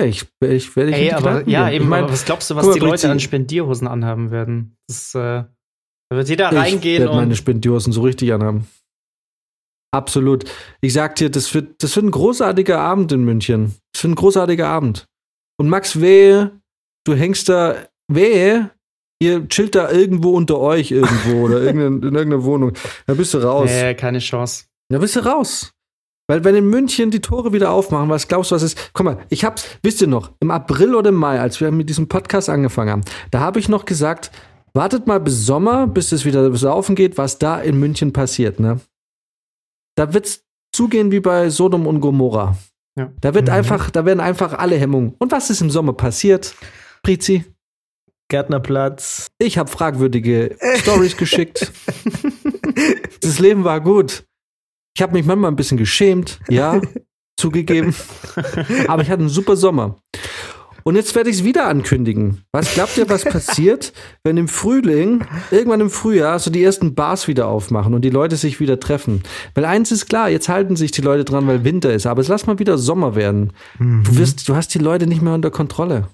ich, 0.00 0.26
ich 0.40 0.76
werde 0.76 0.90
ich 0.92 0.96
Ey, 0.96 1.12
aber 1.12 1.48
ja, 1.48 1.64
gehen. 1.64 1.74
eben, 1.76 1.84
ich 1.86 1.90
mein, 1.90 2.04
aber 2.04 2.12
was 2.12 2.24
glaubst 2.24 2.50
du, 2.50 2.54
was 2.56 2.66
mal, 2.66 2.74
die 2.74 2.78
Leute 2.78 3.10
an 3.10 3.18
Spendierhosen 3.18 3.88
anhaben 3.88 4.30
werden? 4.30 4.76
Das, 4.86 5.12
äh, 5.14 5.42
da 6.10 6.16
wird 6.16 6.28
jeder 6.28 6.52
ich 6.52 6.58
reingehen 6.58 7.02
werde 7.02 7.16
meine 7.16 7.30
und 7.30 7.36
Spendiosen 7.36 7.92
so 7.92 8.02
richtig 8.02 8.32
anhaben. 8.32 8.68
Absolut. 9.92 10.44
Ich 10.82 10.92
sag 10.92 11.16
dir, 11.16 11.30
das 11.30 11.52
wird, 11.54 11.82
das 11.82 11.96
wird 11.96 12.06
ein 12.06 12.10
großartiger 12.10 12.78
Abend 12.78 13.10
in 13.10 13.24
München. 13.24 13.74
Das 13.92 14.04
wird 14.04 14.12
ein 14.12 14.16
großartiger 14.16 14.68
Abend. 14.68 15.06
Und 15.58 15.68
Max, 15.68 16.00
wehe, 16.00 16.57
du 17.08 17.14
hängst 17.14 17.48
da, 17.48 17.74
wehe, 18.08 18.70
ihr 19.20 19.48
chillt 19.48 19.74
da 19.74 19.90
irgendwo 19.90 20.30
unter 20.36 20.58
euch 20.58 20.90
irgendwo 20.90 21.46
oder 21.46 21.60
irgendein, 21.62 21.94
in 22.08 22.14
irgendeiner 22.14 22.44
Wohnung. 22.44 22.72
Da 23.06 23.14
bist 23.14 23.34
du 23.34 23.38
raus. 23.38 23.70
nee, 23.70 23.94
keine 23.94 24.18
Chance. 24.20 24.64
Da 24.90 24.98
bist 24.98 25.16
du 25.16 25.20
raus. 25.20 25.72
Weil 26.30 26.44
wenn 26.44 26.54
in 26.54 26.66
München 26.68 27.10
die 27.10 27.20
Tore 27.20 27.54
wieder 27.54 27.70
aufmachen, 27.70 28.10
was 28.10 28.28
glaubst 28.28 28.50
du, 28.50 28.54
was 28.54 28.62
ist? 28.62 28.90
Guck 28.92 29.04
mal, 29.04 29.18
ich 29.30 29.44
hab's, 29.44 29.66
wisst 29.82 30.02
ihr 30.02 30.08
noch, 30.08 30.32
im 30.40 30.50
April 30.50 30.94
oder 30.94 31.08
im 31.08 31.14
Mai, 31.14 31.40
als 31.40 31.58
wir 31.60 31.70
mit 31.72 31.88
diesem 31.88 32.06
Podcast 32.08 32.50
angefangen 32.50 32.90
haben, 32.90 33.00
da 33.30 33.40
habe 33.40 33.58
ich 33.58 33.70
noch 33.70 33.86
gesagt, 33.86 34.30
wartet 34.74 35.06
mal 35.06 35.20
bis 35.20 35.46
Sommer, 35.46 35.86
bis 35.86 36.12
es 36.12 36.26
wieder 36.26 36.54
saufen 36.54 36.94
geht, 36.96 37.16
was 37.16 37.38
da 37.38 37.58
in 37.60 37.78
München 37.80 38.12
passiert, 38.12 38.60
ne? 38.60 38.78
Da 39.96 40.12
wird's 40.12 40.44
zugehen 40.74 41.10
wie 41.10 41.20
bei 41.20 41.48
Sodom 41.48 41.86
und 41.86 42.00
Gomorra. 42.00 42.56
Ja. 42.98 43.10
Da 43.22 43.34
wird 43.34 43.46
Mhm. 43.46 43.54
einfach, 43.54 43.90
da 43.90 44.04
werden 44.04 44.20
einfach 44.20 44.52
alle 44.52 44.76
Hemmungen. 44.76 45.14
Und 45.18 45.32
was 45.32 45.48
ist 45.48 45.62
im 45.62 45.70
Sommer 45.70 45.94
passiert? 45.94 46.54
Prizi, 47.02 47.44
Gärtnerplatz. 48.28 49.28
ich 49.38 49.58
habe 49.58 49.70
fragwürdige 49.70 50.56
Stories 50.76 51.16
geschickt. 51.16 51.72
Das 53.20 53.38
Leben 53.38 53.64
war 53.64 53.80
gut. 53.80 54.24
Ich 54.96 55.02
habe 55.02 55.12
mich 55.12 55.24
manchmal 55.24 55.50
ein 55.50 55.56
bisschen 55.56 55.78
geschämt, 55.78 56.40
ja, 56.48 56.80
zugegeben. 57.40 57.94
Aber 58.88 59.02
ich 59.02 59.10
hatte 59.10 59.20
einen 59.20 59.28
super 59.28 59.56
Sommer. 59.56 59.96
Und 60.84 60.96
jetzt 60.96 61.14
werde 61.14 61.28
ich 61.28 61.36
es 61.36 61.44
wieder 61.44 61.66
ankündigen. 61.66 62.42
Was 62.50 62.72
glaubt 62.72 62.96
ihr, 62.96 63.08
was 63.10 63.24
passiert, 63.24 63.92
wenn 64.24 64.38
im 64.38 64.48
Frühling, 64.48 65.24
irgendwann 65.50 65.82
im 65.82 65.90
Frühjahr, 65.90 66.38
so 66.38 66.50
die 66.50 66.64
ersten 66.64 66.94
Bars 66.94 67.28
wieder 67.28 67.46
aufmachen 67.46 67.92
und 67.92 68.02
die 68.02 68.10
Leute 68.10 68.36
sich 68.36 68.58
wieder 68.58 68.80
treffen? 68.80 69.22
Weil 69.54 69.66
eins 69.66 69.92
ist 69.92 70.06
klar, 70.06 70.30
jetzt 70.30 70.48
halten 70.48 70.76
sich 70.76 70.90
die 70.90 71.02
Leute 71.02 71.24
dran, 71.24 71.46
weil 71.46 71.64
Winter 71.64 71.92
ist, 71.92 72.06
aber 72.06 72.22
es 72.22 72.28
lass 72.28 72.46
mal 72.46 72.58
wieder 72.58 72.78
Sommer 72.78 73.14
werden. 73.14 73.52
Du 73.78 74.16
wirst, 74.16 74.48
du 74.48 74.56
hast 74.56 74.68
die 74.74 74.78
Leute 74.78 75.06
nicht 75.06 75.20
mehr 75.20 75.34
unter 75.34 75.50
Kontrolle. 75.50 76.08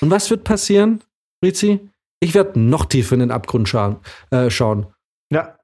Und 0.00 0.10
was 0.10 0.30
wird 0.30 0.44
passieren, 0.44 1.02
Rizi? 1.44 1.80
Ich 2.20 2.34
werde 2.34 2.60
noch 2.60 2.84
tiefer 2.84 3.14
in 3.14 3.20
den 3.20 3.30
Abgrund 3.30 3.68
schauen. 3.68 3.96
Äh, 4.30 4.50
schauen. 4.50 4.86
Ja. 5.32 5.56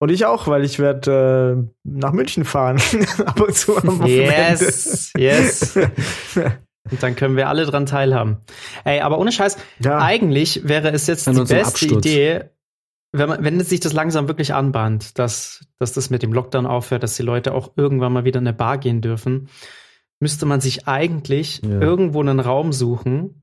Und 0.00 0.10
ich 0.10 0.26
auch, 0.26 0.48
weil 0.48 0.64
ich 0.64 0.78
werde 0.78 1.64
äh, 1.66 1.70
nach 1.84 2.12
München 2.12 2.44
fahren. 2.44 2.80
Ab 3.24 3.40
und 3.40 3.54
zu 3.54 3.76
am 3.76 4.00
Wochenende. 4.00 4.64
Yes, 4.64 5.12
yes. 5.16 5.78
Und 6.90 7.02
dann 7.02 7.16
können 7.16 7.36
wir 7.36 7.48
alle 7.48 7.64
dran 7.64 7.86
teilhaben. 7.86 8.38
Ey, 8.84 9.00
aber 9.00 9.18
ohne 9.18 9.32
Scheiß, 9.32 9.56
Ja. 9.78 10.00
eigentlich 10.00 10.68
wäre 10.68 10.90
es 10.90 11.06
jetzt 11.06 11.26
An 11.26 11.34
die 11.34 11.40
beste 11.40 11.86
Absturz. 11.86 12.04
Idee, 12.04 12.44
wenn, 13.12 13.28
man, 13.30 13.42
wenn 13.42 13.58
sich 13.60 13.80
das 13.80 13.94
langsam 13.94 14.28
wirklich 14.28 14.52
anbahnt, 14.52 15.18
dass, 15.18 15.64
dass 15.78 15.94
das 15.94 16.10
mit 16.10 16.22
dem 16.22 16.34
Lockdown 16.34 16.66
aufhört, 16.66 17.02
dass 17.02 17.16
die 17.16 17.22
Leute 17.22 17.54
auch 17.54 17.72
irgendwann 17.76 18.12
mal 18.12 18.24
wieder 18.24 18.38
in 18.40 18.46
eine 18.46 18.54
Bar 18.54 18.76
gehen 18.76 19.00
dürfen, 19.00 19.48
müsste 20.20 20.46
man 20.46 20.60
sich 20.60 20.86
eigentlich 20.88 21.60
Ja. 21.62 21.80
irgendwo 21.80 22.20
einen 22.20 22.40
Raum 22.40 22.72
suchen, 22.72 23.42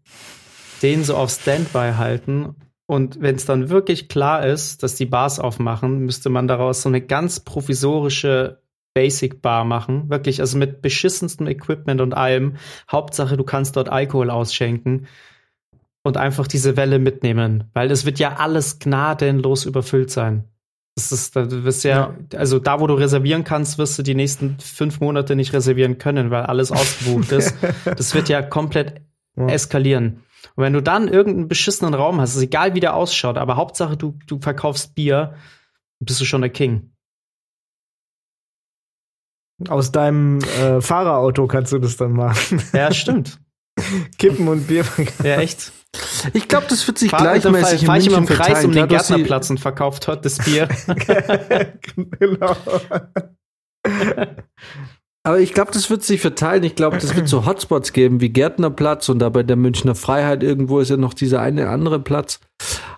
den 0.81 1.03
so 1.03 1.15
auf 1.15 1.29
Standby 1.31 1.93
halten. 1.97 2.55
Und 2.87 3.21
wenn 3.21 3.35
es 3.35 3.45
dann 3.45 3.69
wirklich 3.69 4.09
klar 4.09 4.45
ist, 4.45 4.83
dass 4.83 4.95
die 4.95 5.05
Bars 5.05 5.39
aufmachen, 5.39 5.99
müsste 5.99 6.29
man 6.29 6.47
daraus 6.47 6.81
so 6.81 6.89
eine 6.89 7.01
ganz 7.01 7.39
provisorische 7.39 8.61
Basic 8.93 9.41
Bar 9.41 9.63
machen. 9.63 10.09
Wirklich, 10.09 10.41
also 10.41 10.57
mit 10.57 10.81
beschissenstem 10.81 11.47
Equipment 11.47 12.01
und 12.01 12.13
allem. 12.13 12.57
Hauptsache, 12.91 13.37
du 13.37 13.43
kannst 13.43 13.77
dort 13.77 13.87
Alkohol 13.87 14.29
ausschenken 14.29 15.07
und 16.03 16.17
einfach 16.17 16.47
diese 16.47 16.75
Welle 16.75 16.99
mitnehmen. 16.99 17.65
Weil 17.73 17.91
es 17.91 18.05
wird 18.05 18.19
ja 18.19 18.35
alles 18.37 18.79
gnadenlos 18.79 19.65
überfüllt 19.65 20.11
sein. 20.11 20.45
Das 20.95 21.11
ist, 21.11 21.35
du 21.35 21.63
wirst 21.63 21.83
ja, 21.85 22.15
also 22.35 22.59
da, 22.59 22.79
wo 22.81 22.87
du 22.87 22.93
reservieren 22.95 23.43
kannst, 23.45 23.77
wirst 23.77 23.97
du 23.97 24.03
die 24.03 24.13
nächsten 24.15 24.59
fünf 24.59 24.99
Monate 24.99 25.35
nicht 25.37 25.53
reservieren 25.53 25.97
können, 25.97 26.31
weil 26.31 26.43
alles 26.43 26.71
ausgebucht 26.71 27.31
ist. 27.31 27.55
Das 27.85 28.13
wird 28.13 28.27
ja 28.29 28.41
komplett 28.41 29.01
Ja. 29.37 29.47
eskalieren. 29.47 30.23
Und 30.55 30.63
wenn 30.63 30.73
du 30.73 30.81
dann 30.81 31.07
irgendeinen 31.07 31.47
beschissenen 31.47 31.93
Raum 31.93 32.19
hast, 32.19 32.35
ist 32.35 32.41
egal 32.41 32.73
wie 32.73 32.81
der 32.81 32.95
ausschaut, 32.95 33.37
aber 33.37 33.55
Hauptsache 33.55 33.95
du, 33.95 34.17
du 34.27 34.39
verkaufst 34.41 34.93
Bier, 34.95 35.35
bist 35.99 36.19
du 36.19 36.25
schon 36.25 36.41
der 36.41 36.49
King. 36.49 36.91
Aus 39.69 39.91
deinem 39.91 40.39
äh, 40.59 40.81
Fahrerauto 40.81 41.47
kannst 41.47 41.71
du 41.71 41.77
das 41.79 41.95
dann 41.95 42.13
machen. 42.13 42.61
Ja, 42.73 42.91
stimmt. 42.93 43.39
Kippen 44.17 44.47
und 44.47 44.67
Bier. 44.67 44.83
Ja, 45.23 45.37
echt. 45.39 45.71
Ich 46.33 46.47
glaube, 46.47 46.67
das 46.69 46.85
wird 46.87 46.97
sich 46.97 47.09
Fahr, 47.11 47.19
fahr, 47.19 47.39
gleichmäßig 47.39 47.85
fahr 47.85 47.97
ich 47.97 48.07
immer 48.07 48.19
München 48.19 48.35
im 48.35 48.41
Kreis 48.41 48.63
um 48.65 48.71
verteilen. 48.71 48.73
den 48.73 48.87
Gärtnerplatz 48.87 49.49
und 49.49 49.59
verkauft 49.59 50.07
dort 50.07 50.23
das 50.25 50.37
Bier. 50.37 50.69
genau. 52.19 52.55
Aber 55.23 55.39
ich 55.39 55.53
glaube, 55.53 55.71
das 55.71 55.89
wird 55.89 56.03
sich 56.03 56.19
verteilen. 56.19 56.63
Ich 56.63 56.75
glaube, 56.75 56.97
das 56.97 57.15
wird 57.15 57.27
so 57.27 57.45
Hotspots 57.45 57.93
geben 57.93 58.21
wie 58.21 58.29
Gärtnerplatz 58.29 59.07
und 59.09 59.19
da 59.19 59.29
bei 59.29 59.43
der 59.43 59.55
Münchner 59.55 59.93
Freiheit 59.93 60.41
irgendwo 60.41 60.79
ist 60.79 60.89
ja 60.89 60.97
noch 60.97 61.13
dieser 61.13 61.41
eine 61.41 61.69
andere 61.69 61.99
Platz. 61.99 62.39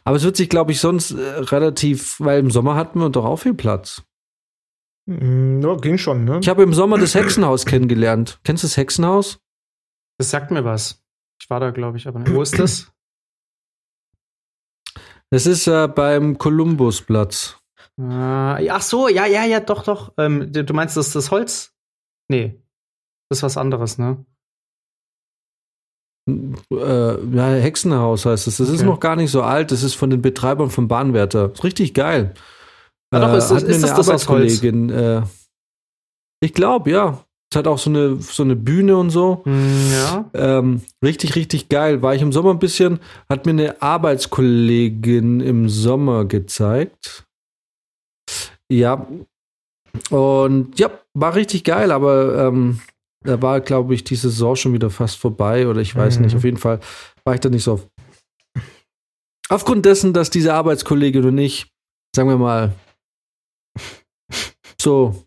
Aber 0.05 0.15
es 0.15 0.23
wird 0.23 0.37
sich, 0.37 0.49
glaube 0.49 0.71
ich, 0.71 0.79
sonst 0.79 1.11
äh, 1.11 1.21
relativ, 1.21 2.19
weil 2.19 2.39
im 2.39 2.49
Sommer 2.49 2.75
hatten 2.75 2.99
wir 2.99 3.09
doch 3.09 3.25
auch 3.25 3.37
viel 3.37 3.53
Platz. 3.53 4.03
Mm, 5.05 5.61
Ja, 5.61 5.75
ging 5.75 5.97
schon, 5.97 6.23
ne? 6.23 6.39
Ich 6.41 6.47
habe 6.47 6.63
im 6.63 6.73
Sommer 6.73 6.97
das 6.97 7.13
Hexenhaus 7.13 7.65
kennengelernt. 7.65 8.39
Kennst 8.45 8.63
du 8.63 8.67
das 8.67 8.77
Hexenhaus? 8.77 9.39
Das 10.17 10.29
sagt 10.29 10.49
mir 10.51 10.63
was. 10.63 11.03
Ich 11.41 11.49
war 11.49 11.59
da, 11.59 11.71
glaube 11.71 11.97
ich, 11.97 12.07
aber 12.07 12.19
nicht. 12.19 12.31
Wo 12.34 12.41
ist 12.41 12.57
das? 12.57 12.91
Das 15.29 15.45
ist 15.45 15.67
äh, 15.67 15.88
beim 15.88 16.38
Kolumbusplatz. 16.38 17.57
Äh, 17.99 18.69
ach 18.69 18.81
so, 18.81 19.07
ja, 19.07 19.25
ja, 19.25 19.43
ja, 19.45 19.59
doch, 19.59 19.84
doch. 19.84 20.13
Ähm, 20.17 20.51
du 20.51 20.73
meinst, 20.73 20.95
das 20.97 21.07
ist 21.07 21.15
das 21.15 21.31
Holz? 21.31 21.73
Nee. 22.29 22.61
Das 23.29 23.39
ist 23.39 23.43
was 23.43 23.57
anderes, 23.57 23.97
ne? 23.97 24.25
Äh, 26.29 27.36
ja, 27.36 27.47
Hexenhaus 27.55 28.25
heißt 28.25 28.47
es. 28.47 28.57
Das 28.57 28.69
ist 28.69 28.79
Okay. 28.81 28.86
noch 28.89 28.99
gar 28.99 29.15
nicht 29.15 29.31
so 29.31 29.41
alt. 29.43 29.71
Das 29.71 29.84
ist 29.84 29.95
von 29.95 30.09
den 30.09 30.21
Betreibern 30.21 30.69
vom 30.69 30.88
Bahnwärter. 30.88 31.51
Ist 31.51 31.63
richtig 31.63 31.93
geil. 31.93 32.34
Ah, 33.11 33.19
doch, 33.19 33.34
ist 33.38 33.49
das- 33.49 33.61
hat 33.61 33.67
mir 33.67 33.75
ist 33.75 33.84
das 33.84 33.95
das? 33.95 34.07
Arbeitskollegin, 34.07 34.89
Äh, 34.89 35.23
ich 36.41 36.53
glaube, 36.53 36.91
ja. 36.91 37.25
Es 37.54 37.56
hat 37.56 37.68
auch 37.68 37.78
so 37.78 37.91
eine, 37.91 38.16
so 38.20 38.41
eine 38.41 38.56
Bühne 38.56 38.97
und 38.97 39.12
so. 39.12 39.43
Hm, 39.45 39.91
ja. 39.91 40.28
Ähm, 40.34 40.82
richtig, 41.04 41.36
richtig 41.36 41.70
geil. 41.70 42.01
War 42.01 42.16
ich 42.16 42.24
im 42.24 42.32
Sommer 42.34 42.49
ein 42.49 42.58
bisschen, 42.58 42.99
hat 43.30 43.45
mir 43.45 43.51
eine 43.51 43.80
Arbeitskollegin 43.80 45.39
im 45.39 45.70
Sommer 45.70 46.26
gezeigt. 46.26 47.28
Ja. 48.72 49.06
Und 50.10 50.80
ja, 50.80 50.89
war 51.14 51.36
richtig 51.36 51.64
geil, 51.64 51.91
aber 51.91 52.47
ähm, 52.47 52.82
da 53.24 53.39
war, 53.39 53.62
glaube 53.62 53.93
ich, 53.93 54.04
die 54.04 54.16
Saison 54.16 54.56
schon 54.56 54.74
wieder 54.74 54.89
fast 54.89 55.20
vorbei 55.20 55.68
oder 55.68 55.80
ich 55.80 55.95
weiß 55.95 56.18
Mhm. 56.18 56.26
nicht. 56.26 56.36
Auf 56.36 56.43
jeden 56.43 56.58
Fall 56.58 56.80
war 57.24 57.36
ich 57.36 57.39
da 57.39 57.49
nicht 57.49 57.66
so 57.66 57.74
auf. 57.74 57.88
Aufgrund 59.49 59.86
dessen, 59.86 60.12
dass 60.12 60.32
diese 60.32 60.56
Arbeitskollegin 60.56 61.24
und 61.24 61.38
ich, 61.38 61.72
sagen 62.16 62.30
wir 62.30 62.38
mal, 62.38 62.74
so 64.82 65.24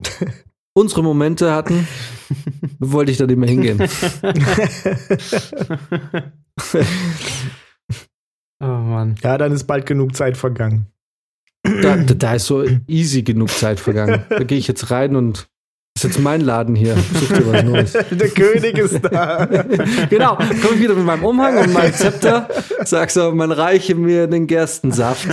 unsere 0.74 1.02
Momente 1.02 1.52
hatten, 1.52 1.86
wollte 2.78 3.10
ich 3.10 3.18
da 3.18 3.26
nicht 3.26 3.38
mehr 3.38 3.48
hingehen. 3.48 3.78
oh 8.60 8.66
Mann. 8.66 9.16
ja, 9.22 9.38
dann 9.38 9.52
ist 9.52 9.64
bald 9.64 9.86
genug 9.86 10.14
Zeit 10.14 10.36
vergangen. 10.36 10.86
Da, 11.62 11.96
da, 11.96 12.14
da 12.14 12.34
ist 12.34 12.46
so 12.46 12.64
easy 12.86 13.22
genug 13.22 13.50
Zeit 13.50 13.80
vergangen. 13.80 14.24
Da 14.28 14.44
gehe 14.44 14.58
ich 14.58 14.68
jetzt 14.68 14.90
rein 14.90 15.16
und 15.16 15.48
das 15.94 16.04
ist 16.04 16.14
jetzt 16.14 16.22
mein 16.22 16.42
Laden 16.42 16.76
hier. 16.76 16.96
Such 16.96 17.28
dir 17.28 17.52
was 17.52 17.64
Neues. 17.64 17.92
Der 17.92 18.28
König 18.28 18.78
ist 18.78 19.00
da. 19.02 19.46
genau, 20.08 20.36
komme 20.36 20.74
ich 20.74 20.80
wieder 20.80 20.94
mit 20.94 21.04
meinem 21.04 21.24
Umhang 21.24 21.58
und 21.58 21.72
meinem 21.72 21.92
Zepter, 21.92 22.48
sag 22.84 23.10
so, 23.10 23.32
man 23.32 23.50
reiche 23.50 23.96
mir 23.96 24.28
den 24.28 24.46
Gerstensaft. 24.46 25.26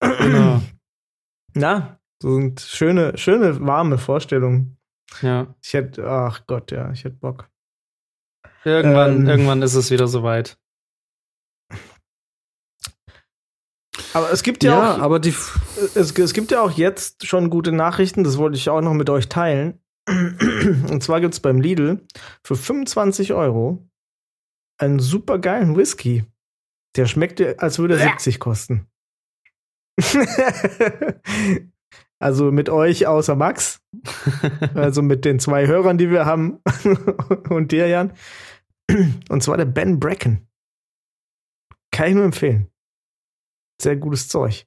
Genau. 0.00 0.62
Na, 1.54 1.98
so 2.22 2.34
sind 2.34 2.60
schöne, 2.60 3.16
schöne, 3.16 3.60
warme 3.64 3.98
Vorstellungen. 3.98 4.76
Ja. 5.22 5.54
Ich 5.62 5.72
hätte, 5.72 6.08
ach 6.08 6.46
Gott, 6.46 6.70
ja, 6.70 6.90
ich 6.92 7.04
hätte 7.04 7.16
Bock. 7.16 7.48
Irgendwann, 8.64 9.22
Ähm. 9.22 9.28
irgendwann 9.28 9.62
ist 9.62 9.74
es 9.74 9.90
wieder 9.90 10.08
soweit. 10.08 10.58
Aber 14.14 14.30
es 14.32 14.42
gibt 14.42 14.64
ja, 14.64 14.70
Ja, 14.72 14.94
auch, 14.96 14.98
aber 15.00 15.18
die, 15.20 15.30
es, 15.30 16.12
es 16.16 16.32
gibt 16.32 16.50
ja 16.50 16.62
auch 16.62 16.70
jetzt 16.72 17.26
schon 17.26 17.50
gute 17.50 17.72
Nachrichten, 17.72 18.24
das 18.24 18.38
wollte 18.38 18.56
ich 18.56 18.68
auch 18.70 18.80
noch 18.80 18.94
mit 18.94 19.10
euch 19.10 19.28
teilen. 19.28 19.80
Und 20.08 21.02
zwar 21.02 21.20
gibt 21.20 21.34
es 21.34 21.40
beim 21.40 21.60
Lidl 21.60 22.06
für 22.42 22.56
25 22.56 23.34
Euro 23.34 23.86
einen 24.78 25.00
super 25.00 25.38
geilen 25.38 25.76
Whisky. 25.76 26.24
Der 26.96 27.06
schmeckt, 27.06 27.40
als 27.60 27.78
würde 27.78 27.98
er 27.98 28.08
70 28.08 28.40
kosten. 28.40 28.86
also 32.20 32.50
mit 32.50 32.68
euch 32.68 33.06
außer 33.06 33.36
Max. 33.36 33.80
Also 34.74 35.02
mit 35.02 35.24
den 35.24 35.40
zwei 35.40 35.66
Hörern, 35.66 35.96
die 35.98 36.10
wir 36.10 36.26
haben. 36.26 36.60
Und 37.48 37.72
dir, 37.72 37.88
Jan. 37.88 38.12
Und 39.28 39.42
zwar 39.42 39.56
der 39.56 39.64
Ben 39.64 39.98
Bracken. 39.98 40.46
Kann 41.90 42.08
ich 42.08 42.14
nur 42.14 42.24
empfehlen. 42.24 42.68
Sehr 43.80 43.96
gutes 43.96 44.28
Zeug. 44.28 44.66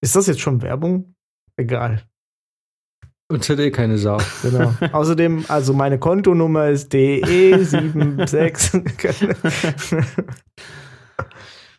Ist 0.00 0.14
das 0.16 0.26
jetzt 0.26 0.40
schon 0.40 0.62
Werbung? 0.62 1.14
Egal. 1.56 2.02
uns 3.30 3.48
hätte 3.48 3.64
eh 3.64 3.70
keine 3.70 3.98
Sau. 3.98 4.18
Genau. 4.42 4.74
Außerdem, 4.92 5.44
also 5.48 5.72
meine 5.72 5.98
Kontonummer 5.98 6.68
ist 6.68 6.92
DE76. 6.92 9.16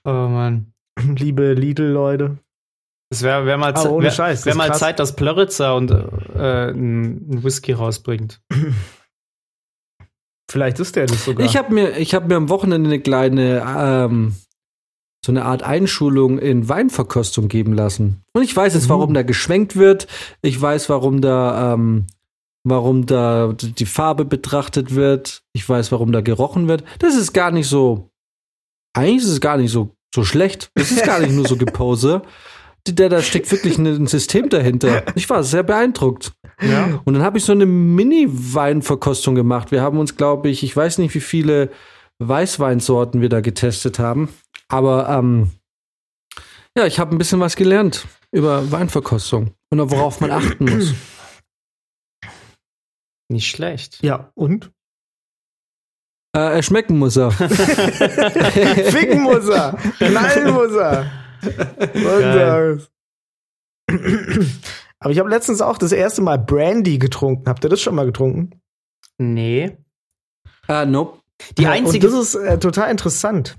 Oh 0.04 0.12
Mann. 0.12 0.74
Liebe 1.16 1.54
Lidl-Leute. 1.54 2.40
Es 3.12 3.24
wäre 3.24 3.46
wär 3.46 3.58
mal, 3.58 3.76
ohne 3.88 4.04
wär, 4.06 4.12
Scheiß, 4.12 4.46
wär 4.46 4.56
mal. 4.56 4.74
Zeit, 4.76 5.00
dass 5.00 5.16
Plöritzer 5.16 5.76
und 5.76 5.90
äh, 5.92 5.96
einen 6.70 7.44
Whisky 7.44 7.74
rausbringt. 7.74 8.40
Vielleicht 10.52 10.80
ist 10.80 10.96
der 10.96 11.06
das 11.06 11.26
sogar. 11.26 11.46
Ich 11.46 11.56
habe 11.58 11.74
mir, 11.74 11.98
ich 11.98 12.14
hab 12.16 12.28
mir 12.28 12.36
am 12.36 12.50
Wochenende 12.50 12.90
eine 12.90 13.00
kleine, 13.00 13.64
ähm, 13.78 14.36
so 15.26 15.32
eine 15.32 15.46
Art 15.46 15.64
Einschulung 15.64 16.40
in 16.40 16.70
Weinverkostung 16.70 17.50
geben 17.50 17.74
lassen. 17.74 18.24
Und 18.34 18.44
ich 18.44 18.56
weiß 18.56 18.74
jetzt, 18.74 18.86
Mhm. 18.86 18.90
warum 18.90 19.14
da 19.14 19.22
geschwenkt 19.24 19.76
wird. 19.76 20.08
Ich 20.42 20.60
weiß, 20.60 20.90
warum 20.90 21.22
da, 21.22 21.74
ähm, 21.74 22.08
warum 22.64 23.06
da 23.06 23.54
die 23.54 23.86
Farbe 23.86 24.26
betrachtet 24.26 24.96
wird. 24.96 25.44
Ich 25.54 25.68
weiß, 25.68 25.92
warum 25.92 26.12
da 26.12 26.22
gerochen 26.22 26.68
wird. 26.68 26.84
Das 27.00 27.16
ist 27.16 27.34
gar 27.34 27.52
nicht 27.52 27.68
so, 27.68 28.10
eigentlich 28.96 29.24
ist 29.24 29.30
es 29.30 29.42
gar 29.42 29.58
nicht 29.58 29.72
so, 29.72 29.96
so 30.16 30.24
schlecht. 30.24 30.72
Das 30.76 30.90
ist 30.92 31.04
gar 31.06 31.20
nicht 31.20 31.34
nur 31.34 31.48
so 31.48 31.58
Gepose. 31.58 32.22
Da, 32.86 33.10
da 33.10 33.22
steckt 33.22 33.52
wirklich 33.52 33.78
ein 33.78 34.08
System 34.08 34.50
dahinter. 34.50 35.04
Ich 35.16 35.30
war 35.30 35.44
sehr 35.44 35.64
beeindruckt. 35.64 36.34
Ja. 36.62 37.02
Und 37.06 37.14
dann 37.14 37.24
habe 37.24 37.38
ich 37.38 37.46
so 37.46 37.52
eine 37.52 37.66
Mini-Weinverkostung 37.66 39.36
gemacht. 39.36 39.72
Wir 39.72 39.82
haben 39.82 40.00
uns, 40.00 40.18
glaube 40.18 40.50
ich, 40.50 40.64
ich 40.64 40.76
weiß 40.76 40.98
nicht, 40.98 41.14
wie 41.14 41.20
viele 41.20 41.70
Weißweinsorten 42.20 43.22
wir 43.22 43.30
da 43.30 43.42
getestet 43.42 44.00
haben. 44.00 44.30
Aber 44.68 45.10
ähm, 45.10 45.52
ja, 46.78 46.86
ich 46.86 47.00
habe 47.00 47.16
ein 47.16 47.18
bisschen 47.18 47.40
was 47.40 47.56
gelernt 47.56 48.08
über 48.32 48.72
Weinverkostung 48.72 49.52
und 49.72 49.92
worauf 49.92 50.22
man 50.22 50.32
achten 50.32 50.66
muss. 50.66 50.94
Nicht 53.32 53.48
schlecht. 53.48 54.00
Ja, 54.02 54.32
und? 54.36 54.72
Äh, 56.36 56.56
er 56.56 56.64
schmecken 56.64 57.00
muss 57.00 57.18
er. 57.18 57.32
Ficken 57.32 59.24
muss 59.24 59.48
er! 59.50 59.78
Knallen 59.98 60.54
muss 60.54 60.72
er! 60.74 61.12
Aber 65.00 65.12
ich 65.12 65.20
habe 65.20 65.30
letztens 65.30 65.62
auch 65.62 65.78
das 65.78 65.92
erste 65.92 66.22
Mal 66.22 66.38
Brandy 66.38 66.98
getrunken. 66.98 67.48
Habt 67.48 67.64
ihr 67.64 67.70
das 67.70 67.82
schon 67.82 67.96
mal 67.96 68.06
getrunken? 68.06 68.62
Nee. 69.18 69.78
äh, 70.68 70.86
nope. 70.86 71.20
Die 71.58 71.64
Ja, 71.64 71.72
einzige, 71.72 72.08
Und 72.08 72.14
das 72.14 72.36
ist 72.36 72.36
äh, 72.36 72.60
total 72.60 72.92
interessant. 72.92 73.58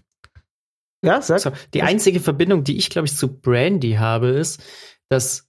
Ja, 1.02 1.22
sag. 1.22 1.40
so, 1.40 1.50
die 1.72 1.82
einzige 1.82 2.20
Verbindung, 2.20 2.62
die 2.62 2.76
ich, 2.76 2.90
glaube 2.90 3.06
ich, 3.06 3.16
zu 3.16 3.40
Brandy 3.40 3.92
habe, 3.92 4.28
ist, 4.28 4.62
dass 5.08 5.48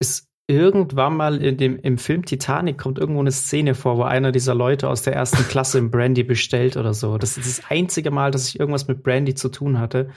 es 0.00 0.28
irgendwann 0.48 1.16
mal 1.16 1.42
in 1.42 1.56
dem, 1.56 1.78
im 1.78 1.98
Film 1.98 2.24
Titanic 2.24 2.78
kommt 2.78 2.98
irgendwo 2.98 3.20
eine 3.20 3.30
Szene 3.30 3.74
vor, 3.74 3.98
wo 3.98 4.02
einer 4.02 4.32
dieser 4.32 4.54
Leute 4.54 4.88
aus 4.88 5.02
der 5.02 5.14
ersten 5.14 5.46
Klasse 5.48 5.78
im 5.78 5.90
Brandy 5.90 6.24
bestellt 6.24 6.76
oder 6.76 6.94
so. 6.94 7.18
Das 7.18 7.36
ist 7.36 7.58
das 7.58 7.70
einzige 7.70 8.10
Mal, 8.10 8.30
dass 8.30 8.48
ich 8.48 8.58
irgendwas 8.58 8.88
mit 8.88 9.02
Brandy 9.02 9.34
zu 9.34 9.50
tun 9.50 9.78
hatte, 9.78 10.10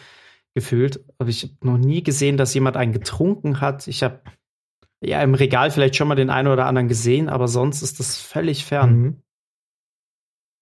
gefühlt. 0.56 1.04
Aber 1.18 1.30
ich 1.30 1.44
habe 1.44 1.54
noch 1.62 1.78
nie 1.78 2.04
gesehen, 2.04 2.38
dass 2.38 2.54
jemand 2.54 2.78
einen 2.78 2.94
getrunken 2.94 3.62
hat. 3.62 3.88
Ich 3.88 4.04
habe 4.04 4.22
ja 5.04 5.22
im 5.22 5.34
Regal 5.34 5.72
vielleicht 5.72 5.96
schon 5.96 6.08
mal 6.08 6.16
den 6.16 6.30
einen 6.30 6.48
oder 6.48 6.66
anderen 6.66 6.88
gesehen, 6.88 7.30
aber 7.30 7.48
sonst 7.48 7.82
ist 7.82 8.00
das 8.00 8.18
völlig 8.18 8.66
fern. 8.66 8.98
Mhm. 8.98 9.22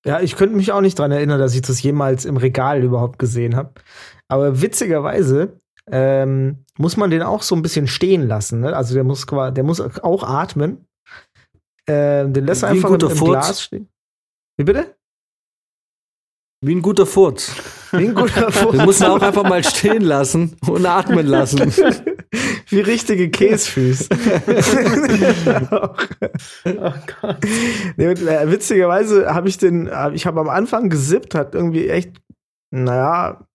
Ja, 0.06 0.22
ich 0.22 0.36
könnte 0.38 0.56
mich 0.56 0.72
auch 0.72 0.82
nicht 0.82 0.98
dran 0.98 1.12
erinnern, 1.12 1.40
dass 1.40 1.56
ich 1.56 1.62
das 1.62 1.82
jemals 1.82 2.24
im 2.24 2.38
Regal 2.38 2.84
überhaupt 2.84 3.20
gesehen 3.20 3.56
habe. 3.56 3.74
Aber 4.30 4.62
witzigerweise 4.62 5.60
ähm, 5.92 6.64
muss 6.78 6.96
man 6.96 7.10
den 7.10 7.22
auch 7.22 7.42
so 7.42 7.56
ein 7.56 7.62
bisschen 7.62 7.88
stehen 7.88 8.28
lassen. 8.28 8.62
Ne? 8.62 8.76
Also 8.76 8.94
der 8.94 9.04
muss 9.04 9.28
quasi, 9.28 9.54
der 9.54 9.64
muss 9.64 9.82
auch 9.82 10.24
atmen. 10.24 10.88
Ähm, 11.88 12.34
den 12.34 12.46
lässt 12.46 12.64
er 12.64 12.70
einfach 12.70 12.92
im, 12.92 13.00
im. 13.02 13.18
Glas 13.18 13.62
stehen. 13.62 13.90
Wie 14.58 14.64
bitte? 14.64 14.96
Wie 16.62 16.76
ein 16.76 16.82
guter 16.82 17.05
Furz. 17.05 17.55
Wie 17.91 18.07
ein 18.07 18.16
guter 18.16 18.51
Furz. 18.51 18.76
Den 18.76 18.86
muss 18.86 18.99
man 18.99 19.12
auch 19.12 19.22
einfach 19.22 19.43
mal 19.43 19.64
stehen 19.64 20.01
lassen 20.01 20.57
und 20.68 20.86
atmen 20.86 21.26
lassen. 21.26 21.72
Wie 22.70 22.82
richtige 22.82 23.30
Käsfüß. 23.30 24.10
Oh 26.66 26.93
Gott. 27.22 27.38
nee, 27.97 28.05
äh, 28.05 28.51
witzigerweise 28.51 29.34
habe 29.34 29.49
ich 29.49 29.57
den, 29.57 29.89
ich 30.14 30.26
habe 30.26 30.39
am 30.39 30.49
Anfang 30.49 30.89
gesippt, 30.89 31.34
hat 31.34 31.55
irgendwie 31.55 31.89
echt, 31.89 32.22
naja, 32.72 33.47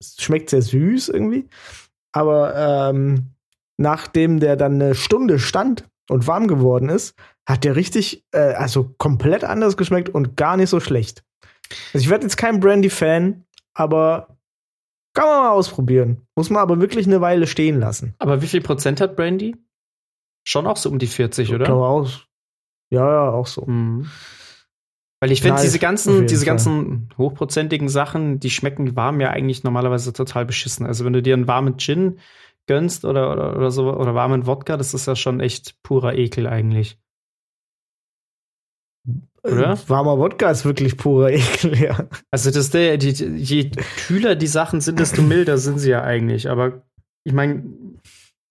es 0.00 0.16
schmeckt 0.18 0.50
sehr 0.50 0.62
süß 0.62 1.08
irgendwie. 1.08 1.48
Aber 2.12 2.54
ähm, 2.56 3.32
nachdem 3.76 4.40
der 4.40 4.56
dann 4.56 4.74
eine 4.74 4.94
Stunde 4.94 5.38
stand 5.38 5.88
und 6.08 6.26
warm 6.26 6.46
geworden 6.46 6.88
ist, 6.88 7.14
hat 7.48 7.64
der 7.64 7.76
richtig, 7.76 8.24
äh, 8.32 8.54
also 8.54 8.94
komplett 8.98 9.44
anders 9.44 9.76
geschmeckt 9.76 10.08
und 10.08 10.36
gar 10.36 10.56
nicht 10.56 10.70
so 10.70 10.80
schlecht. 10.80 11.24
Also 11.92 12.04
ich 12.04 12.10
werde 12.10 12.24
jetzt 12.24 12.36
kein 12.36 12.60
Brandy-Fan, 12.60 13.44
aber 13.74 14.36
kann 15.14 15.26
man 15.26 15.42
mal 15.42 15.50
ausprobieren. 15.50 16.26
Muss 16.36 16.50
man 16.50 16.62
aber 16.62 16.80
wirklich 16.80 17.06
eine 17.06 17.20
Weile 17.20 17.46
stehen 17.46 17.80
lassen. 17.80 18.14
Aber 18.18 18.42
wie 18.42 18.46
viel 18.46 18.60
Prozent 18.60 19.00
hat 19.00 19.16
Brandy? 19.16 19.56
Schon 20.44 20.66
auch 20.66 20.76
so 20.76 20.88
um 20.88 20.98
die 20.98 21.06
40, 21.06 21.52
oder? 21.54 21.66
Kann 21.66 21.74
man 21.74 21.84
aus. 21.84 22.26
Ja, 22.90 23.08
ja, 23.08 23.30
auch 23.30 23.46
so. 23.46 23.66
Mhm. 23.66 24.08
Weil 25.20 25.32
ich 25.32 25.42
finde, 25.42 25.60
diese 25.60 25.78
ganzen, 25.78 26.26
diese 26.26 26.46
ganzen 26.46 27.10
hochprozentigen 27.18 27.90
Sachen, 27.90 28.40
die 28.40 28.48
schmecken 28.48 28.96
warm 28.96 29.20
ja 29.20 29.28
eigentlich 29.28 29.64
normalerweise 29.64 30.14
total 30.14 30.46
beschissen. 30.46 30.86
Also 30.86 31.04
wenn 31.04 31.12
du 31.12 31.20
dir 31.20 31.34
einen 31.34 31.46
warmen 31.46 31.76
Gin 31.76 32.20
gönnst 32.66 33.04
oder, 33.04 33.30
oder, 33.30 33.56
oder 33.56 33.70
so, 33.70 33.92
oder 33.92 34.14
warmen 34.14 34.46
Wodka, 34.46 34.78
das 34.78 34.94
ist 34.94 35.06
ja 35.06 35.16
schon 35.16 35.40
echt 35.40 35.82
purer 35.82 36.14
Ekel 36.14 36.46
eigentlich. 36.46 36.98
Oder? 39.42 39.72
Äh, 39.72 39.88
Warmer 39.88 40.18
Wodka 40.18 40.50
ist 40.50 40.64
wirklich 40.64 40.96
purer 40.96 41.30
Ekel, 41.30 41.78
ja. 41.80 42.08
Also 42.30 42.50
das, 42.50 42.70
der, 42.70 42.98
die, 42.98 43.10
je 43.10 43.70
kühler 44.06 44.36
die 44.36 44.46
Sachen 44.46 44.80
sind, 44.80 45.00
desto 45.00 45.22
milder 45.22 45.58
sind 45.58 45.78
sie 45.78 45.90
ja 45.90 46.02
eigentlich. 46.02 46.50
Aber 46.50 46.82
ich 47.24 47.32
meine, 47.32 47.64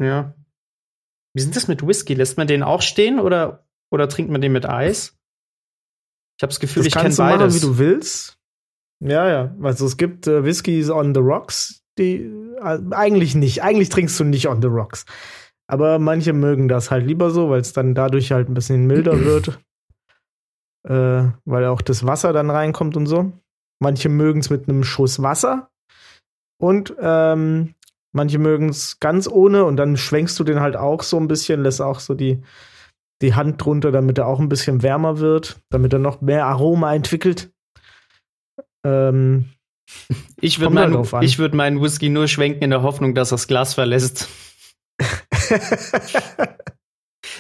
ja. 0.02 0.34
Wie 1.36 1.42
sind 1.42 1.56
das 1.56 1.68
mit 1.68 1.86
Whisky? 1.86 2.16
Lässt 2.16 2.38
man 2.38 2.48
den 2.48 2.64
auch 2.64 2.82
stehen 2.82 3.20
oder, 3.20 3.66
oder 3.92 4.10
trinkt 4.10 4.32
man 4.32 4.42
den 4.42 4.52
mit 4.52 4.68
Eis? 4.68 5.16
Ich 6.38 6.44
habe 6.44 6.50
das 6.50 6.60
Gefühl, 6.60 6.82
Das 6.84 6.88
ich 6.88 6.94
kannst 6.94 7.20
du 7.20 7.24
machen, 7.24 7.40
beides. 7.40 7.56
wie 7.56 7.66
du 7.66 7.78
willst. 7.78 8.38
Ja, 9.02 9.30
ja. 9.30 9.56
Also 9.62 9.86
es 9.86 9.98
gibt 9.98 10.26
äh, 10.28 10.44
Whiskys 10.44 10.90
on 10.90 11.14
the 11.14 11.20
rocks, 11.22 11.84
die 11.98 12.16
äh, 12.62 12.80
eigentlich 12.92 13.36
nicht. 13.36 13.62
Eigentlich 13.62 13.90
trinkst 13.90 14.20
du 14.20 14.24
nicht 14.24 14.48
on 14.48 14.62
the 14.62 14.68
rocks. 14.68 15.06
Aber 15.68 16.00
manche 16.00 16.34
mögen 16.34 16.68
das 16.68 16.90
halt 16.90 17.06
lieber 17.06 17.30
so, 17.30 17.50
weil 17.50 17.62
es 17.62 17.74
dann 17.74 17.94
dadurch 17.94 18.32
halt 18.32 18.50
ein 18.50 18.56
bisschen 18.56 18.88
milder 18.88 19.20
wird. 19.24 19.60
Äh, 20.88 21.32
weil 21.46 21.66
auch 21.66 21.82
das 21.82 22.06
Wasser 22.06 22.34
dann 22.34 22.50
reinkommt 22.50 22.96
und 22.98 23.06
so. 23.06 23.32
Manche 23.82 24.10
mögen 24.10 24.40
es 24.40 24.50
mit 24.50 24.68
einem 24.68 24.84
Schuss 24.84 25.22
Wasser. 25.22 25.70
Und 26.62 26.94
ähm, 27.00 27.76
manche 28.14 28.40
mögen 28.40 28.70
es 28.70 29.00
ganz 29.00 29.28
ohne 29.28 29.66
und 29.66 29.78
dann 29.78 29.98
schwenkst 29.98 30.38
du 30.40 30.44
den 30.44 30.60
halt 30.60 30.76
auch 30.76 31.04
so 31.04 31.18
ein 31.18 31.28
bisschen, 31.28 31.64
lässt 31.64 31.82
auch 31.82 32.00
so 32.00 32.14
die, 32.14 32.42
die 33.22 33.36
Hand 33.36 33.64
drunter, 33.64 33.92
damit 33.92 34.18
er 34.18 34.28
auch 34.28 34.40
ein 34.40 34.50
bisschen 34.50 34.84
wärmer 34.84 35.20
wird, 35.20 35.62
damit 35.70 35.94
er 35.94 36.00
noch 36.00 36.22
mehr 36.22 36.46
Aroma 36.46 36.94
entwickelt. 36.94 37.52
Ähm, 38.86 39.50
Ich 40.42 40.60
würde 40.60 40.80
halt 40.80 41.12
meinen, 41.12 41.24
ich 41.24 41.40
würd 41.40 41.54
meinen 41.54 41.82
Whisky 41.82 42.10
nur 42.10 42.28
schwenken 42.28 42.64
in 42.64 42.70
der 42.70 42.82
Hoffnung, 42.82 43.16
dass 43.16 43.32
er 43.32 43.36
das 43.36 43.48
Glas 43.48 43.74
verlässt. 43.74 44.30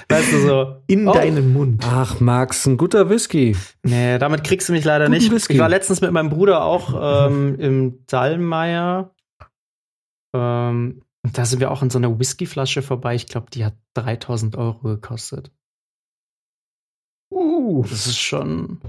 Weißt 0.10 0.34
du 0.34 0.40
so. 0.40 0.82
in 0.88 1.08
oh, 1.08 1.14
deinen 1.14 1.54
Mund. 1.54 1.84
Ach, 1.88 2.20
Max, 2.20 2.66
ein 2.66 2.78
guter 2.78 3.10
Whisky. 3.10 3.56
Nee, 3.84 4.18
damit 4.18 4.44
kriegst 4.44 4.68
du 4.68 4.74
mich 4.74 4.84
leider 4.84 5.06
Guten 5.06 5.18
nicht. 5.18 5.32
Whisky. 5.32 5.54
Ich 5.54 5.60
war 5.60 5.70
letztens 5.70 6.02
mit 6.02 6.12
meinem 6.12 6.30
Bruder 6.30 6.64
auch 6.64 7.28
ähm, 7.28 7.60
im 7.60 8.06
Dallmayr. 8.08 9.12
Ähm, 10.34 11.04
und 11.24 11.38
da 11.38 11.46
sind 11.46 11.60
wir 11.60 11.70
auch 11.70 11.84
in 11.84 11.92
so 11.92 12.00
einer 12.00 12.18
Whiskyflasche 12.18 12.82
vorbei. 12.82 13.14
Ich 13.14 13.28
glaube, 13.28 13.52
die 13.54 13.66
hat 13.66 13.76
3000 13.94 14.56
Euro 14.56 14.80
gekostet. 14.80 15.52
Uh, 17.32 17.84
Das 17.84 18.08
ist 18.08 18.18
schon 18.18 18.80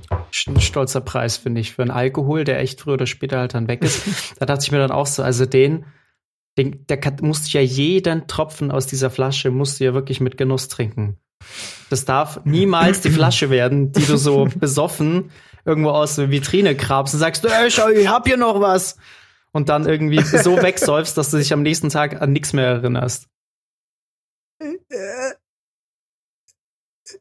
ein 0.46 0.60
stolzer 0.60 1.02
Preis, 1.02 1.36
finde 1.36 1.60
ich, 1.60 1.72
für 1.72 1.82
einen 1.82 1.90
Alkohol, 1.90 2.44
der 2.44 2.60
echt 2.60 2.80
früher 2.80 2.94
oder 2.94 3.06
später 3.06 3.38
halt 3.38 3.52
dann 3.52 3.68
weg 3.68 3.82
ist. 3.84 4.36
da 4.38 4.46
dachte 4.46 4.64
ich 4.64 4.72
mir 4.72 4.78
dann 4.78 4.90
auch 4.90 5.06
so, 5.06 5.22
also 5.22 5.44
den, 5.44 5.84
den 6.58 6.86
der 6.86 6.98
kann, 6.98 7.16
musste 7.22 7.50
ja 7.50 7.60
jeden 7.60 8.26
Tropfen 8.26 8.70
aus 8.70 8.86
dieser 8.86 9.10
Flasche, 9.10 9.50
musst 9.50 9.80
du 9.80 9.84
ja 9.84 9.94
wirklich 9.94 10.20
mit 10.20 10.36
Genuss 10.36 10.68
trinken. 10.68 11.18
Das 11.88 12.04
darf 12.04 12.44
niemals 12.44 13.00
die 13.00 13.10
Flasche 13.10 13.50
werden, 13.50 13.92
die 13.92 14.04
du 14.04 14.16
so 14.16 14.48
besoffen 14.56 15.30
irgendwo 15.64 15.90
aus 15.90 16.16
der 16.16 16.30
Vitrine 16.30 16.74
grabst 16.74 17.14
und 17.14 17.20
sagst, 17.20 17.44
ey, 17.44 17.70
schau, 17.70 17.88
ich 17.88 18.08
hab 18.08 18.26
hier 18.26 18.36
noch 18.36 18.60
was. 18.60 18.96
Und 19.52 19.68
dann 19.68 19.86
irgendwie 19.86 20.22
so 20.22 20.56
wegsäufst, 20.62 21.16
dass 21.16 21.30
du 21.30 21.38
dich 21.38 21.52
am 21.52 21.62
nächsten 21.62 21.88
Tag 21.88 22.20
an 22.20 22.32
nichts 22.32 22.52
mehr 22.52 22.66
erinnerst. 22.66 23.26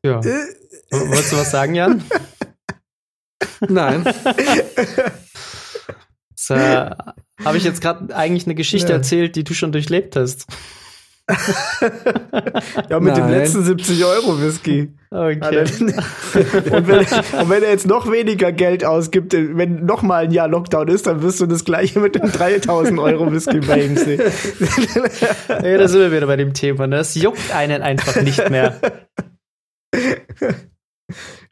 Ja. 0.04 0.24
Wolltest 0.92 1.32
du 1.32 1.38
was 1.38 1.52
sagen, 1.52 1.76
Jan? 1.76 2.04
Nein. 3.68 4.06
Das, 6.50 6.60
äh, 6.60 6.96
Habe 7.46 7.58
ich 7.58 7.64
jetzt 7.64 7.82
gerade 7.82 8.16
eigentlich 8.16 8.46
eine 8.46 8.56
Geschichte 8.56 8.90
Ja. 8.90 8.96
erzählt, 8.96 9.36
die 9.36 9.44
du 9.44 9.54
schon 9.54 9.72
durchlebt 9.72 10.16
hast? 10.16 10.48
ja, 12.90 13.00
mit 13.00 13.16
dem 13.16 13.26
Nein. 13.26 13.32
letzten 13.32 13.64
70 13.64 14.04
Euro 14.04 14.42
Whisky. 14.42 14.90
Okay. 15.12 15.60
und, 16.72 16.88
wenn, 16.88 17.00
und 17.00 17.50
wenn 17.50 17.64
er 17.64 17.70
jetzt 17.70 17.86
noch 17.86 18.12
weniger 18.12 18.52
Geld 18.52 18.84
ausgibt, 18.84 19.34
wenn 19.34 19.86
noch 19.86 20.02
mal 20.02 20.24
ein 20.24 20.32
Jahr 20.32 20.48
Lockdown 20.48 20.88
ist, 20.88 21.06
dann 21.06 21.22
wirst 21.22 21.40
du 21.40 21.46
das 21.46 21.66
gleiche 21.66 22.00
mit 22.00 22.16
dem 22.16 22.32
3000 22.32 23.00
Euro 23.00 23.32
Whisky 23.32 23.60
bei 23.60 23.82
ihm 23.82 23.96
sehen. 23.96 24.22
Ja, 25.50 25.78
da 25.78 25.88
sind 25.88 26.00
wir 26.02 26.12
wieder 26.12 26.28
bei 26.28 26.36
dem 26.36 26.54
Thema. 26.54 26.88
Ne? 26.88 26.98
Es 26.98 27.16
juckt 27.16 27.54
einen 27.54 27.82
einfach 27.82 28.22
nicht 28.22 28.50
mehr. 28.50 28.80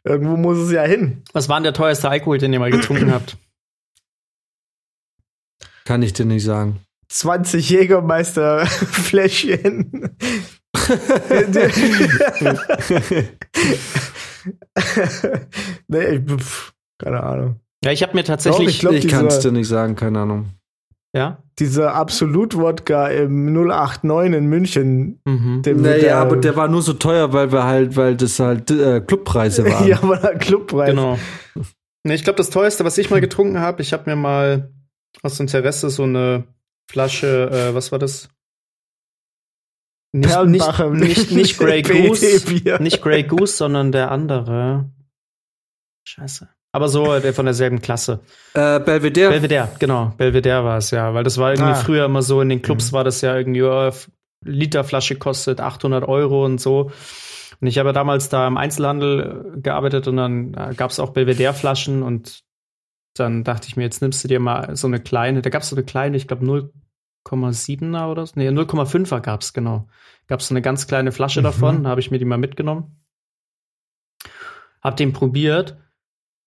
Irgendwo 0.04 0.36
muss 0.36 0.58
es 0.58 0.72
ja 0.72 0.82
hin. 0.82 1.22
Was 1.32 1.48
war 1.48 1.56
denn 1.56 1.64
der 1.64 1.72
teuerste 1.72 2.08
Alkohol, 2.08 2.38
den 2.38 2.52
ihr 2.52 2.58
mal 2.60 2.70
getrunken 2.70 3.12
habt? 3.12 3.36
Kann 5.88 6.02
ich 6.02 6.12
dir 6.12 6.26
nicht 6.26 6.44
sagen. 6.44 6.80
20 7.08 7.70
Jägermeister 7.70 8.66
Fläschchen. 8.66 10.10
nee, 15.88 16.04
ich, 16.04 16.20
pf, 16.30 16.74
keine 16.98 17.22
Ahnung. 17.22 17.60
Ja, 17.82 17.92
ich 17.92 18.02
habe 18.02 18.12
mir 18.12 18.20
Doch, 18.20 18.26
tatsächlich, 18.28 18.68
ich 18.68 18.80
glaub, 18.80 18.92
ich 18.92 19.08
kann 19.08 19.28
es 19.28 19.38
dir 19.38 19.50
nicht 19.50 19.66
sagen, 19.66 19.96
keine 19.96 20.18
Ahnung. 20.20 20.50
Ja? 21.16 21.42
Dieser 21.58 21.94
Absolut-Wodka 21.94 23.08
im 23.08 23.50
089 23.54 24.34
in 24.34 24.44
München. 24.46 25.22
Mhm. 25.24 25.62
Der, 25.62 25.74
Naja, 25.74 26.20
aber 26.20 26.36
der 26.36 26.54
war 26.54 26.68
nur 26.68 26.82
so 26.82 26.92
teuer, 26.92 27.32
weil 27.32 27.50
wir 27.50 27.64
halt, 27.64 27.96
weil 27.96 28.14
das 28.14 28.38
halt 28.38 28.70
äh, 28.70 29.00
Clubpreise 29.00 29.64
waren. 29.72 29.88
ja, 29.88 30.02
aber 30.02 30.18
der 30.18 30.36
Clubpreis. 30.36 30.90
Genau. 30.90 31.18
Nee, 32.04 32.14
ich 32.14 32.24
glaube, 32.24 32.36
das 32.36 32.50
teuerste, 32.50 32.84
was 32.84 32.98
ich 32.98 33.08
mal 33.08 33.22
getrunken 33.22 33.58
habe, 33.58 33.80
ich 33.80 33.94
habe 33.94 34.10
mir 34.10 34.16
mal 34.16 34.70
aus 35.22 35.40
Interesse 35.40 35.90
so 35.90 36.04
eine 36.04 36.44
Flasche, 36.90 37.50
äh, 37.50 37.74
was 37.74 37.92
war 37.92 37.98
das? 37.98 38.28
Nicht, 40.12 40.44
nicht, 40.46 40.78
nicht, 40.90 41.30
nicht 41.32 41.58
Grey 41.58 41.82
Goose, 41.82 42.80
nicht 42.82 43.02
Grey 43.02 43.24
Goose, 43.24 43.56
sondern 43.56 43.92
der 43.92 44.10
andere. 44.10 44.90
Scheiße. 46.06 46.48
Aber 46.72 46.88
so 46.88 47.18
der 47.18 47.32
von 47.34 47.46
derselben 47.46 47.80
Klasse. 47.80 48.20
Äh, 48.54 48.80
Belvedere. 48.80 49.32
Belvedere, 49.32 49.68
genau. 49.78 50.12
Belvedere 50.16 50.64
war 50.64 50.78
es 50.78 50.90
ja, 50.90 51.12
weil 51.14 51.24
das 51.24 51.38
war 51.38 51.52
irgendwie 51.52 51.72
Ah. 51.72 51.74
früher 51.74 52.04
immer 52.04 52.22
so 52.22 52.40
in 52.40 52.48
den 52.48 52.62
Clubs 52.62 52.90
Mhm. 52.90 52.96
war 52.96 53.04
das 53.04 53.20
ja 53.20 53.36
irgendwie 53.36 53.62
oh, 53.62 53.90
Literflasche 54.44 55.16
kostet 55.16 55.60
800 55.60 56.06
Euro 56.06 56.44
und 56.44 56.60
so. 56.60 56.90
Und 57.60 57.66
ich 57.66 57.78
habe 57.78 57.88
ja 57.88 57.92
damals 57.92 58.28
da 58.28 58.46
im 58.46 58.56
Einzelhandel 58.56 59.52
äh, 59.56 59.60
gearbeitet 59.60 60.06
und 60.08 60.16
dann 60.16 60.54
äh, 60.54 60.74
gab 60.74 60.90
es 60.90 61.00
auch 61.00 61.10
Belvedere-Flaschen 61.10 62.02
und 62.02 62.40
dann 63.18 63.44
dachte 63.44 63.68
ich 63.68 63.76
mir, 63.76 63.82
jetzt 63.84 64.02
nimmst 64.02 64.22
du 64.24 64.28
dir 64.28 64.40
mal 64.40 64.76
so 64.76 64.86
eine 64.86 65.00
kleine, 65.00 65.42
da 65.42 65.50
gab 65.50 65.62
es 65.62 65.68
so 65.68 65.76
eine 65.76 65.84
kleine, 65.84 66.16
ich 66.16 66.26
glaube 66.28 66.44
0,7er 66.44 68.10
oder 68.10 68.26
so, 68.26 68.32
nee, 68.36 68.48
0,5er 68.48 69.20
gab 69.20 69.42
es, 69.42 69.52
genau. 69.52 69.88
Gab 70.26 70.40
es 70.40 70.48
so 70.48 70.54
eine 70.54 70.62
ganz 70.62 70.86
kleine 70.86 71.12
Flasche 71.12 71.40
Mhm. 71.40 71.44
davon, 71.44 71.84
da 71.84 71.90
habe 71.90 72.00
ich 72.00 72.10
mir 72.10 72.18
die 72.18 72.24
mal 72.24 72.38
mitgenommen. 72.38 73.04
Hab 74.82 74.96
den 74.96 75.12
probiert 75.12 75.76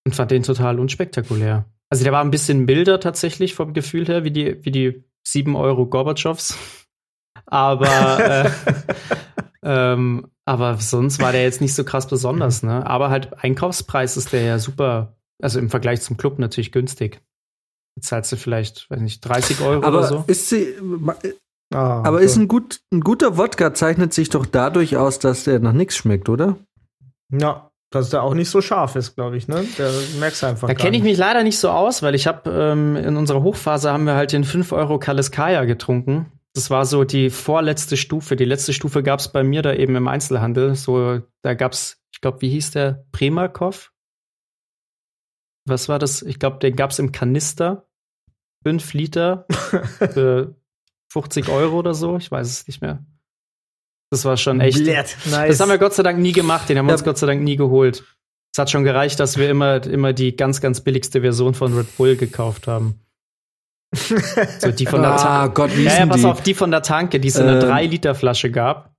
und 0.06 0.16
fand 0.16 0.32
den 0.32 0.44
total 0.44 0.80
unspektakulär. 0.80 1.66
Also 1.90 2.04
der 2.04 2.14
war 2.14 2.24
ein 2.24 2.32
bisschen 2.32 2.66
milder 2.66 3.00
tatsächlich 3.00 3.54
vom 3.54 3.74
Gefühl 3.74 4.08
her, 4.08 4.24
wie 4.24 4.32
die, 4.32 4.64
wie 4.64 4.72
die 4.72 5.04
7 5.24 5.56
Euro 5.56 5.86
Gorbatschows. 5.86 6.58
Aber, 7.46 8.46
äh, 8.46 8.52
ähm, 9.64 10.32
aber 10.46 10.78
sonst 10.78 11.22
war 11.22 11.34
der 11.34 11.44
jetzt 11.44 11.60
nicht 11.62 11.76
so 11.76 11.84
krass 11.84 12.08
besonders, 12.08 12.64
ne? 12.64 12.86
Aber 12.88 13.10
halt 13.10 13.44
Einkaufspreis 13.44 14.16
ist 14.18 14.32
der 14.32 14.44
ja 14.44 14.60
super, 14.60 15.18
also 15.42 15.60
im 15.60 15.70
Vergleich 15.70 16.02
zum 16.02 16.18
Club 16.18 16.40
natürlich 16.40 16.72
günstig. 16.72 17.22
Jetzt 17.96 18.08
zahlst 18.08 18.32
du 18.32 18.38
vielleicht, 18.38 18.90
weiß 18.90 19.02
nicht, 19.02 19.22
30 19.22 19.62
Euro 19.62 19.80
oder 19.80 19.88
aber 19.88 20.04
so. 20.08 20.24
ist 20.28 20.50
sie, 20.50 20.74
Ah, 21.74 22.04
aber 22.04 22.18
okay. 22.18 22.26
ist 22.26 22.36
ein, 22.36 22.48
gut, 22.48 22.82
ein 22.92 23.00
guter 23.00 23.38
Wodka 23.38 23.74
zeichnet 23.74 24.14
sich 24.14 24.30
doch 24.30 24.46
dadurch 24.46 24.98
aus, 24.98 25.20
dass 25.20 25.46
der 25.46 25.60
nach 25.60 25.72
nichts 25.72 25.96
schmeckt, 25.96 26.28
oder? 26.28 26.58
Ja, 27.32 27.72
dass 27.92 28.10
der 28.10 28.24
auch 28.24 28.34
nicht 28.34 28.50
so 28.50 28.62
scharf 28.62 28.98
ist, 28.98 29.16
glaube 29.16 29.38
ich, 29.38 29.48
ne? 29.48 29.64
Der 29.78 29.90
merkst 30.20 30.44
du 30.44 30.48
einfach. 30.48 30.68
Da 30.68 30.74
kenne 30.74 30.98
ich 30.98 31.04
mich 31.04 31.18
leider 31.18 31.44
nicht 31.44 31.58
so 31.60 31.70
aus, 31.70 32.04
weil 32.04 32.14
ich 32.14 32.28
habe 32.28 32.50
ähm, 32.52 32.98
in 32.98 33.16
unserer 33.16 33.42
Hochphase 33.42 33.92
haben 33.92 34.06
wir 34.06 34.16
halt 34.16 34.34
den 34.34 34.44
5 34.44 34.74
Euro 34.74 35.00
Kaliskaya 35.00 35.64
getrunken. 35.64 36.32
Das 36.54 36.70
war 36.70 36.86
so 36.86 37.06
die 37.06 37.30
vorletzte 37.30 37.96
Stufe. 37.96 38.36
Die 38.36 38.44
letzte 38.46 38.74
Stufe 38.74 39.02
gab 39.02 39.22
es 39.22 39.30
bei 39.30 39.42
mir 39.42 39.62
da 39.62 39.74
eben 39.74 39.96
im 39.96 40.10
Einzelhandel. 40.10 40.76
So, 40.76 41.22
da 41.42 41.54
gab's, 41.54 42.02
ich 42.14 42.20
glaube, 42.20 42.42
wie 42.42 42.50
hieß 42.50 42.72
der? 42.72 43.06
Primakov? 43.14 43.91
Was 45.66 45.90
war 45.90 46.00
das? 46.00 46.22
Ich 46.22 46.40
glaube, 46.40 46.60
den 46.60 46.76
gab's 46.76 47.00
im 47.00 47.12
Kanister. 47.12 47.88
5 48.64 48.94
Liter 48.94 49.46
für 50.14 50.56
50 51.12 51.50
Euro 51.50 51.80
oder 51.80 51.94
so. 51.94 52.18
Ich 52.18 52.30
weiß 52.32 52.48
es 52.48 52.68
nicht 52.68 52.82
mehr. 52.82 53.04
Das 54.12 54.26
war 54.26 54.38
schon 54.38 54.60
echt. 54.62 54.80
Nice. 54.86 55.16
Das 55.26 55.60
haben 55.60 55.70
wir 55.70 55.78
Gott 55.78 55.94
sei 55.94 56.04
Dank 56.04 56.20
nie 56.20 56.32
gemacht, 56.34 56.70
den 56.70 56.78
haben 56.78 56.86
wir 56.86 56.92
Ja. 56.92 56.96
uns 56.96 57.04
Gott 57.04 57.18
sei 57.18 57.28
Dank 57.28 57.42
nie 57.42 57.56
geholt. 57.56 58.04
Es 58.54 58.60
hat 58.60 58.70
schon 58.70 58.84
gereicht, 58.84 59.20
dass 59.20 59.38
wir 59.38 59.50
immer, 59.50 59.84
immer 59.86 60.12
die 60.14 60.36
ganz, 60.36 60.60
ganz 60.62 60.82
billigste 60.82 61.22
Version 61.22 61.54
von 61.54 61.74
Red 61.76 61.96
Bull 61.98 62.18
gekauft 62.18 62.68
haben. 62.68 63.00
So 63.94 64.72
die 64.72 64.86
von 64.86 65.02
der 65.02 65.12
Ah, 65.12 65.18
Tanke. 65.48 65.54
Gott, 65.54 65.78
wie 65.78 65.84
Ja, 65.84 66.00
ja, 66.00 66.06
pass 66.06 66.22
die? 66.22 66.28
auf, 66.28 66.42
die 66.44 66.54
von 66.54 66.72
der 66.72 66.82
Tanke, 66.82 67.20
die 67.20 67.30
es 67.30 67.36
in 67.38 67.48
einer 67.48 67.64
Ähm. 67.64 67.70
3-Liter-Flasche 67.70 68.52
gab, 68.52 68.94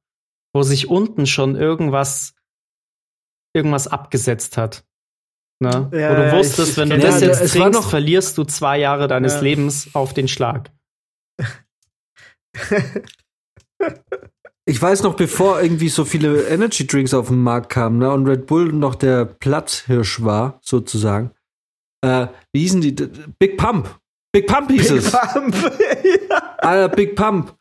wo 0.54 0.62
sich 0.62 0.88
unten 0.88 1.26
schon 1.26 1.56
irgendwas, 1.56 2.34
irgendwas 3.54 3.88
abgesetzt 3.88 4.56
hat. 4.56 4.84
Ne? 5.62 5.88
Ja, 5.92 6.10
wo 6.10 6.14
du 6.16 6.26
ja, 6.26 6.36
wusstest, 6.36 6.60
ich- 6.60 6.68
ich 6.70 6.76
wenn 6.78 6.90
du 6.90 6.98
das 6.98 7.20
das. 7.20 7.40
jetzt 7.40 7.52
trinkst, 7.52 7.80
noch- 7.80 7.88
verlierst 7.88 8.36
du 8.36 8.44
zwei 8.44 8.78
Jahre 8.78 9.08
deines 9.08 9.34
Ja. 9.34 9.40
Lebens 9.40 9.88
auf 9.94 10.12
den 10.12 10.28
Schlag. 10.28 10.70
Ich 14.64 14.80
weiß 14.80 15.02
noch, 15.02 15.14
bevor 15.14 15.60
irgendwie 15.60 15.88
so 15.88 16.04
viele 16.04 16.42
Energy 16.44 16.86
Drinks 16.86 17.14
auf 17.14 17.28
den 17.28 17.42
Markt 17.42 17.70
kamen, 17.70 17.98
ne, 17.98 18.10
und 18.12 18.26
Red 18.28 18.46
Bull 18.46 18.72
noch 18.72 18.94
der 18.94 19.24
Platzhirsch 19.24 20.22
war, 20.22 20.60
sozusagen. 20.62 21.32
Äh, 22.04 22.28
wie 22.52 22.60
hießen 22.60 22.80
die? 22.80 22.92
Big 23.38 23.56
Pump. 23.56 23.98
Big 24.32 24.46
Pump 24.46 24.70
hieß 24.70 24.88
Big 24.88 24.98
es. 24.98 25.10
Pump. 25.10 25.54
ja. 26.30 26.54
Alter, 26.58 26.94
Big 26.94 27.16
Pump. 27.16 27.54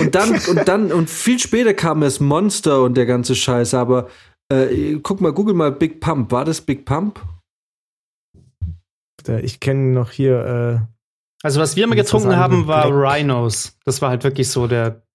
Und 0.00 0.14
dann, 0.14 0.30
und 0.48 0.66
dann, 0.66 0.92
und 0.92 1.08
viel 1.08 1.38
später 1.38 1.74
kam 1.74 2.02
es 2.02 2.18
Monster 2.18 2.82
und 2.82 2.94
der 2.96 3.06
ganze 3.06 3.36
Scheiß, 3.36 3.74
aber 3.74 4.08
äh, 4.52 4.96
guck 5.02 5.20
mal, 5.20 5.32
google 5.32 5.54
mal 5.54 5.70
Big 5.70 6.00
Pump. 6.00 6.32
War 6.32 6.44
das 6.44 6.60
Big 6.60 6.84
Pump? 6.84 7.20
Ich 9.28 9.60
kenne 9.60 9.92
noch 9.92 10.10
hier. 10.10 10.88
Also, 11.42 11.60
was 11.60 11.76
wir 11.76 11.84
immer 11.84 11.94
getrunken 11.94 12.36
haben, 12.36 12.66
war 12.66 12.90
Black. 12.90 13.18
Rhinos. 13.18 13.78
Das 13.84 14.02
war 14.02 14.10
halt 14.10 14.24
wirklich 14.24 14.50
so 14.50 14.66
der, 14.66 15.06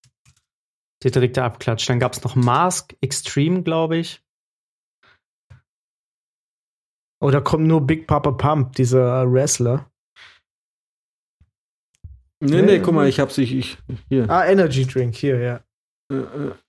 der 1.03 1.11
direkte 1.11 1.43
Abklatsch. 1.43 1.89
Dann 1.89 1.99
gab 1.99 2.14
es 2.14 2.24
noch 2.24 2.36
Mask 2.36 2.95
Extreme, 3.01 3.64
glaube 3.64 3.97
ich. 3.97 4.24
Äh, 7.24 7.26
oh, 7.26 7.32
da 7.32 7.41
kommt 7.41 7.66
nur 7.68 7.82
Big 7.82 8.07
Papa 8.07 8.32
Pump, 8.32 8.74
dieser 8.76 9.32
Wrestler. 9.32 9.89
Nee, 12.41 12.61
nee, 12.61 12.80
guck 12.80 12.93
mal, 12.93 13.07
ich 13.07 13.22
hab's 13.22 13.38
ich, 13.38 13.55
ich 13.55 13.78
hier. 14.09 14.30
Ah, 14.30 14.45
Energy 14.45 14.86
Drink, 14.86 15.16
hier, 15.16 15.39
ja. 15.39 15.64
Äh, 16.12 16.16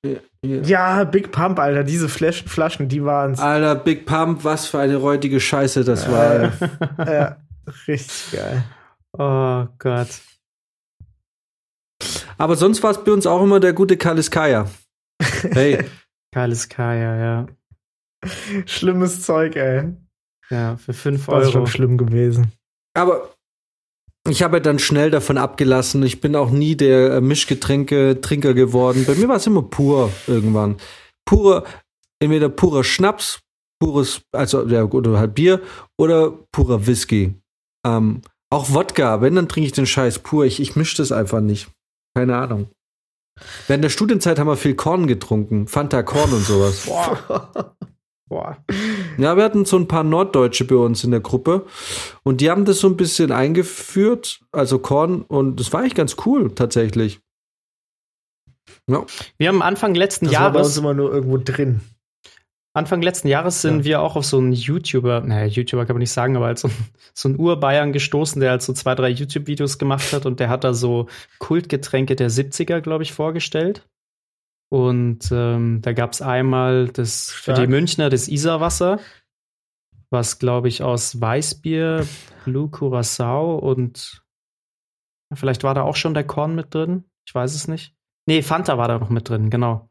äh, 0.09 0.21
hier. 0.45 0.63
Ja, 0.63 1.05
Big 1.05 1.33
Pump, 1.33 1.59
Alter, 1.59 1.85
diese 1.85 2.09
Flaschen, 2.09 2.49
Flaschen 2.49 2.89
die 2.89 3.05
waren's. 3.05 3.41
Alter, 3.41 3.75
Big 3.75 4.07
Pump, 4.07 4.45
was 4.45 4.67
für 4.67 4.79
eine 4.79 4.97
räudige 4.97 5.41
Scheiße 5.41 5.85
das 5.85 6.11
war. 6.11 6.41
ey. 6.43 6.51
Ja, 6.99 7.37
richtig 7.89 8.33
geil. 8.33 8.65
Oh 9.13 9.67
Gott. 9.79 10.09
Aber 12.37 12.57
sonst 12.57 12.83
war 12.83 12.91
es 12.91 13.03
bei 13.05 13.13
uns 13.13 13.27
auch 13.27 13.43
immer 13.43 13.61
der 13.61 13.73
gute 13.73 13.97
Kaliskaya. 13.97 14.69
Hey, 15.43 15.85
Geiles 16.35 16.69
Kaya, 16.69 17.17
ja. 17.17 17.47
Schlimmes 18.67 19.23
Zeug, 19.23 19.55
ey. 19.57 19.93
Ja, 20.51 20.77
für 20.77 20.93
5 20.93 21.29
War 21.29 21.45
schon 21.45 21.55
Euro. 21.63 21.67
schlimm 21.67 21.97
gewesen. 21.97 22.53
aber 22.95 23.34
ich 24.29 24.43
habe 24.43 24.61
dann 24.61 24.79
schnell 24.79 25.11
davon 25.11 25.37
abgelassen. 25.37 26.03
Ich 26.03 26.21
bin 26.21 26.35
auch 26.35 26.51
nie 26.51 26.77
der 26.77 27.15
äh, 27.15 27.21
Mischgetränke-Trinker 27.21 28.55
geworden. 28.55 29.05
Bei 29.07 29.15
mir 29.15 29.29
war 29.29 29.37
es 29.37 29.47
immer 29.47 29.63
pur 29.63 30.11
irgendwann. 30.27 30.77
Purer, 31.27 31.65
entweder 32.21 32.49
purer 32.49 32.85
Schnaps, 32.85 33.41
pures, 33.81 34.23
also 34.33 34.67
ja, 34.67 34.85
oder 34.85 35.19
halt 35.19 35.35
Bier 35.35 35.61
oder 35.99 36.31
purer 36.53 36.87
Whisky. 36.87 37.35
Ähm, 37.87 38.23
auch 38.51 38.73
Wodka, 38.73 39.21
wenn, 39.21 39.35
dann 39.35 39.49
trinke 39.49 39.67
ich 39.67 39.73
den 39.73 39.87
Scheiß 39.87 40.21
pur. 40.21 40.45
Ich, 40.47 40.61
ich 40.61 40.77
mische 40.77 40.97
das 40.97 41.13
einfach 41.13 41.41
nicht. 41.41 41.69
Keine 42.17 42.37
Ahnung. 42.37 42.71
Während 43.67 43.85
der 43.85 43.91
Studienzeit 43.91 44.39
haben 44.39 44.47
wir 44.47 44.57
viel 44.57 44.75
Korn 44.77 45.07
getrunken. 45.07 45.67
Fanta 45.67 46.03
Korn 46.03 46.33
und 46.33 46.45
sowas. 46.45 46.87
Boah. 46.87 47.77
Boah. 48.29 48.57
Ja, 49.19 49.37
wir 49.37 49.45
hatten 49.45 49.65
so 49.65 49.77
ein 49.79 49.87
paar 49.87 50.03
Norddeutsche 50.03 50.65
bei 50.65 50.77
uns 50.77 51.05
in 51.05 51.11
der 51.11 51.21
Gruppe 51.21 51.67
und 52.23 52.41
die 52.41 52.51
haben 52.51 52.65
das 52.65 52.79
so 52.79 52.89
ein 52.89 52.97
bisschen 52.97 53.31
eingeführt, 53.33 54.41
also 54.51 54.79
Korn, 54.79 55.23
und 55.23 55.61
das 55.61 55.73
war 55.73 55.81
eigentlich 55.81 55.95
ganz 55.95 56.17
cool, 56.25 56.55
tatsächlich. 56.55 57.21
Ja. 58.89 59.05
Wir 59.39 59.49
haben 59.49 59.63
Anfang 59.63 59.95
letzten 59.95 60.27
Das 60.27 60.35
war 60.35 60.53
bei 60.53 60.59
uns 60.61 60.69
Jahres, 60.69 60.79
immer 60.79 60.95
nur 60.95 61.13
irgendwo 61.13 61.37
drin. 61.39 61.81
Anfang 62.77 63.03
letzten 63.03 63.29
Jahres 63.29 63.63
sind 63.63 63.81
Ja. 63.81 63.85
wir 63.85 64.01
auch 64.01 64.17
auf 64.17 64.25
so 64.25 64.39
einen 64.39 64.53
YouTuber, 64.53 65.21
naja, 65.21 65.47
YouTuber 65.47 65.87
kann 65.87 65.95
man 65.95 66.01
nicht 66.01 66.11
sagen, 66.11 66.37
aber 66.37 66.47
als 66.47 66.63
so, 66.63 66.71
so 67.15 67.29
einen 67.29 67.39
Urbayern 67.39 67.93
gestoßen, 67.93 68.41
der 68.41 68.51
halt 68.51 68.63
so 68.63 68.73
zwei, 68.73 68.95
drei 68.95 69.11
YouTube-Videos 69.11 69.79
gemacht 69.79 70.13
hat 70.13 70.27
und 70.27 70.41
der 70.41 70.49
hat 70.49 70.65
da 70.65 70.75
so 70.75 71.09
Kultgetränke 71.39 72.17
der 72.17 72.31
70er, 72.31 72.81
glaube 72.81 73.05
ich, 73.05 73.13
vorgestellt. 73.13 73.87
Und 74.75 75.31
ähm, 75.31 75.83
da 75.83 75.93
gab 75.93 76.15
es 76.15 76.21
einmal 76.21 76.89
das 76.89 77.31
für 77.31 77.53
Stark. 77.53 77.59
die 77.59 77.67
Münchner 77.69 78.11
das 78.11 78.27
Isarwasser, 78.27 78.99
was, 80.11 80.41
glaube 80.41 80.67
ich, 80.67 80.83
aus 80.83 81.21
Weißbier, 81.21 82.05
Blue 82.45 82.69
Curacao 82.69 83.57
und 83.57 84.25
vielleicht 85.33 85.63
war 85.63 85.75
da 85.75 85.83
auch 85.83 85.95
schon 85.95 86.13
der 86.13 86.27
Korn 86.27 86.57
mit 86.57 86.75
drin. 86.75 87.05
Ich 87.25 87.33
weiß 87.33 87.55
es 87.55 87.69
nicht. 87.69 87.95
Nee, 88.27 88.43
Fanta 88.43 88.77
war 88.77 88.89
da 88.89 88.99
noch 88.99 89.11
mit 89.11 89.29
drin, 89.29 89.49
genau. 89.49 89.91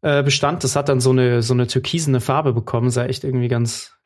Äh, 0.00 0.22
bestand, 0.22 0.64
das 0.64 0.74
hat 0.74 0.88
dann 0.88 1.00
so 1.02 1.10
eine, 1.10 1.42
so 1.42 1.52
eine 1.52 1.66
türkisene 1.66 2.22
Farbe 2.22 2.54
bekommen, 2.54 2.88
sah 2.88 3.04
echt 3.04 3.24
irgendwie 3.24 3.48
ganz, 3.48 3.98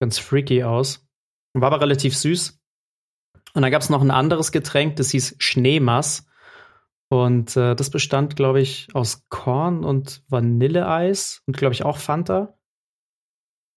ganz 0.00 0.18
freaky 0.18 0.64
aus. 0.64 1.06
War 1.54 1.68
aber 1.68 1.80
relativ 1.80 2.16
süß. 2.16 2.60
Und 3.54 3.62
dann 3.62 3.70
gab 3.70 3.82
es 3.82 3.88
noch 3.88 4.02
ein 4.02 4.10
anderes 4.10 4.50
Getränk, 4.50 4.96
das 4.96 5.10
hieß 5.10 5.36
Schneemass. 5.38 6.27
Und 7.10 7.56
äh, 7.56 7.74
das 7.74 7.90
bestand, 7.90 8.36
glaube 8.36 8.60
ich, 8.60 8.88
aus 8.92 9.24
Korn 9.30 9.84
und 9.84 10.22
Vanilleeis 10.28 11.42
und, 11.46 11.56
glaube 11.56 11.72
ich, 11.72 11.84
auch 11.84 11.96
Fanta. 11.98 12.54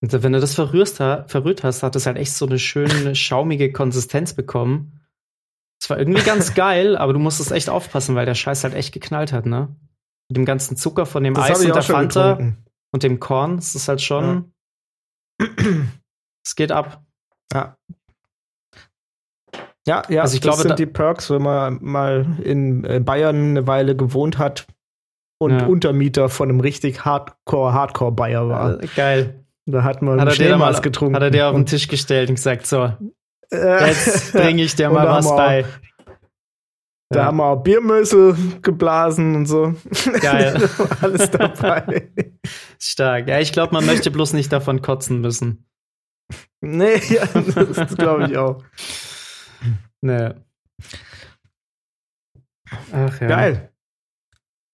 Und 0.01 0.11
wenn 0.23 0.33
du 0.33 0.39
das 0.39 0.55
verrührst, 0.55 0.97
verrührt 0.97 1.63
hast, 1.63 1.83
hat 1.83 1.95
es 1.95 2.05
halt 2.07 2.17
echt 2.17 2.33
so 2.33 2.45
eine 2.45 2.59
schöne, 2.59 3.15
schaumige 3.15 3.71
Konsistenz 3.71 4.33
bekommen. 4.33 4.99
Es 5.81 5.89
war 5.89 5.97
irgendwie 5.97 6.23
ganz 6.23 6.53
geil, 6.55 6.97
aber 6.97 7.13
du 7.13 7.19
musstest 7.19 7.51
echt 7.51 7.69
aufpassen, 7.69 8.15
weil 8.15 8.25
der 8.25 8.35
Scheiß 8.35 8.63
halt 8.63 8.73
echt 8.73 8.93
geknallt 8.93 9.31
hat, 9.31 9.45
ne? 9.45 9.75
Mit 10.29 10.37
dem 10.37 10.45
ganzen 10.45 10.75
Zucker 10.75 11.05
von 11.05 11.23
dem 11.23 11.33
Das 11.33 11.51
Eis 11.51 11.65
und 11.65 11.75
der 11.75 11.83
Fanta 11.83 12.33
getrunken. 12.33 12.65
und 12.91 13.03
dem 13.03 13.19
Korn. 13.19 13.57
Es 13.57 13.75
ist 13.75 13.87
halt 13.87 14.01
schon. 14.01 14.53
Es 16.43 16.55
geht 16.55 16.71
ab. 16.71 17.05
Ja. 17.53 17.77
Ja, 19.87 20.03
ja, 20.09 20.21
Also 20.21 20.35
ich 20.35 20.41
das 20.41 20.55
glaube, 20.57 20.67
sind 20.69 20.79
die 20.79 20.85
Perks, 20.85 21.29
wenn 21.31 21.41
man 21.41 21.79
mal 21.81 22.25
in 22.43 22.83
äh, 22.83 22.99
Bayern 22.99 23.35
eine 23.51 23.67
Weile 23.67 23.95
gewohnt 23.95 24.37
hat 24.37 24.67
und 25.39 25.59
Ja. 25.59 25.65
Untermieter 25.65 26.29
von 26.29 26.49
einem 26.49 26.59
richtig 26.59 27.03
Hardcore, 27.03 27.73
Hardcore-Bayer 27.73 28.47
war. 28.47 28.79
Äh, 28.83 28.87
geil. 28.95 29.45
Da 29.65 29.83
hat 29.83 30.01
man 30.01 30.19
Hat 30.21 30.27
er, 30.27 30.33
Schnellmaß 30.33 30.77
mal, 30.77 30.81
getrunken. 30.81 31.15
hat 31.15 31.23
er 31.23 31.31
dir 31.31 31.47
auf 31.47 31.55
den 31.55 31.65
Tisch 31.65 31.87
gestellt 31.87 32.29
und 32.29 32.35
gesagt, 32.35 32.67
so, 32.67 32.93
Äh, 33.51 33.87
jetzt 33.87 34.33
bringe 34.33 34.63
ich 34.63 34.75
dir 34.75 34.89
mal 34.91 35.07
was 35.07 35.25
auch- 35.27 35.35
bei. 35.37 35.65
Da 37.09 37.19
Ja. 37.19 37.25
haben 37.25 37.37
wir 37.37 37.45
auch 37.45 37.61
Biermösel 37.63 38.35
geblasen 38.61 39.35
und 39.35 39.45
so. 39.45 39.73
Geil. 40.21 40.69
Alles 41.01 41.29
dabei. 41.31 42.09
Stark. 42.79 43.27
Ja, 43.27 43.39
ich 43.39 43.51
glaube, 43.51 43.73
man 43.73 43.85
möchte 43.85 44.11
bloß 44.11 44.31
nicht 44.33 44.53
davon 44.53 44.81
kotzen 44.81 45.19
müssen. 45.19 45.65
nee, 46.61 46.95
ja, 47.09 47.25
das 47.73 47.97
glaube 47.97 48.27
ich 48.27 48.37
auch. 48.37 48.63
Nee. 50.01 50.31
Ach 52.91 53.21
ja. 53.21 53.27
Geil. 53.27 53.71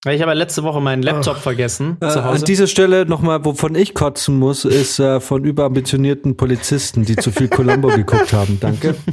Ich 0.05 0.21
habe 0.21 0.31
ja 0.31 0.37
letzte 0.37 0.63
Woche 0.63 0.79
meinen 0.79 1.01
Laptop 1.03 1.37
vergessen 1.37 1.97
Äh, 1.99 2.09
zu 2.09 2.23
an 2.23 2.41
dieser 2.43 2.67
Stelle 2.67 3.05
nochmal, 3.05 3.43
wovon 3.43 3.75
ich 3.75 3.93
kotzen 3.93 4.37
muss, 4.39 4.63
ist 4.63 4.99
äh, 4.99 5.19
von 5.19 5.43
überambitionierten 5.43 6.37
Polizisten, 6.37 7.03
die 7.03 7.15
zu 7.15 7.31
viel 7.31 7.49
Columbo 7.49 7.89
geguckt 7.89 8.31
haben. 8.31 8.59
Danke. 8.59 8.95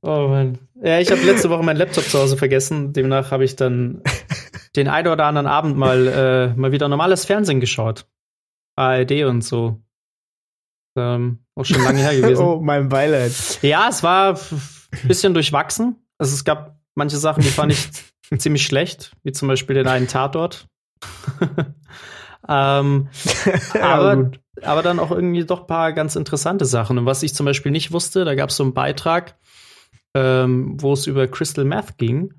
Oh 0.00 0.28
Mann. 0.28 0.58
Ja, 0.80 1.00
ich 1.00 1.10
habe 1.10 1.22
letzte 1.22 1.50
Woche 1.50 1.64
meinen 1.64 1.76
Laptop 1.76 2.04
zu 2.04 2.18
Hause 2.18 2.36
vergessen. 2.36 2.92
Demnach 2.92 3.32
habe 3.32 3.44
ich 3.44 3.56
dann 3.56 4.00
den 4.76 4.86
einen 4.86 5.08
oder 5.08 5.24
anderen 5.24 5.48
Abend 5.48 5.76
mal, 5.76 6.06
äh, 6.06 6.56
mal 6.56 6.70
wieder 6.70 6.88
normales 6.88 7.24
Fernsehen 7.24 7.58
geschaut. 7.60 8.06
ARD 8.76 9.24
und 9.24 9.42
so. 9.42 9.80
Ähm, 10.98 11.38
auch 11.54 11.64
schon 11.64 11.82
lange 11.82 11.98
her 11.98 12.14
gewesen. 12.14 12.42
Oh, 12.44 12.60
mein 12.60 12.88
Beileid. 12.88 13.32
Ja, 13.62 13.88
es 13.88 14.02
war 14.02 14.34
ein 14.34 15.08
bisschen 15.08 15.34
durchwachsen. 15.34 15.96
Also 16.18 16.34
es 16.34 16.44
gab 16.44 16.78
manche 16.94 17.16
Sachen, 17.16 17.42
die 17.42 17.50
fand 17.50 17.72
ich 17.72 17.88
ziemlich 18.38 18.64
schlecht, 18.64 19.12
wie 19.22 19.32
zum 19.32 19.48
Beispiel 19.48 19.74
den 19.74 19.86
einen 19.86 20.08
Tatort. 20.08 20.68
ähm, 22.48 23.08
aber, 23.80 24.30
aber 24.62 24.82
dann 24.82 24.98
auch 24.98 25.10
irgendwie 25.10 25.44
doch 25.44 25.62
ein 25.62 25.66
paar 25.66 25.92
ganz 25.92 26.16
interessante 26.16 26.64
Sachen. 26.64 26.98
Und 26.98 27.06
was 27.06 27.22
ich 27.22 27.34
zum 27.34 27.46
Beispiel 27.46 27.72
nicht 27.72 27.92
wusste, 27.92 28.24
da 28.24 28.34
gab 28.34 28.50
es 28.50 28.56
so 28.56 28.64
einen 28.64 28.74
Beitrag, 28.74 29.38
ähm, 30.14 30.80
wo 30.80 30.92
es 30.92 31.06
über 31.06 31.28
Crystal 31.28 31.64
Meth 31.64 31.98
ging. 31.98 32.34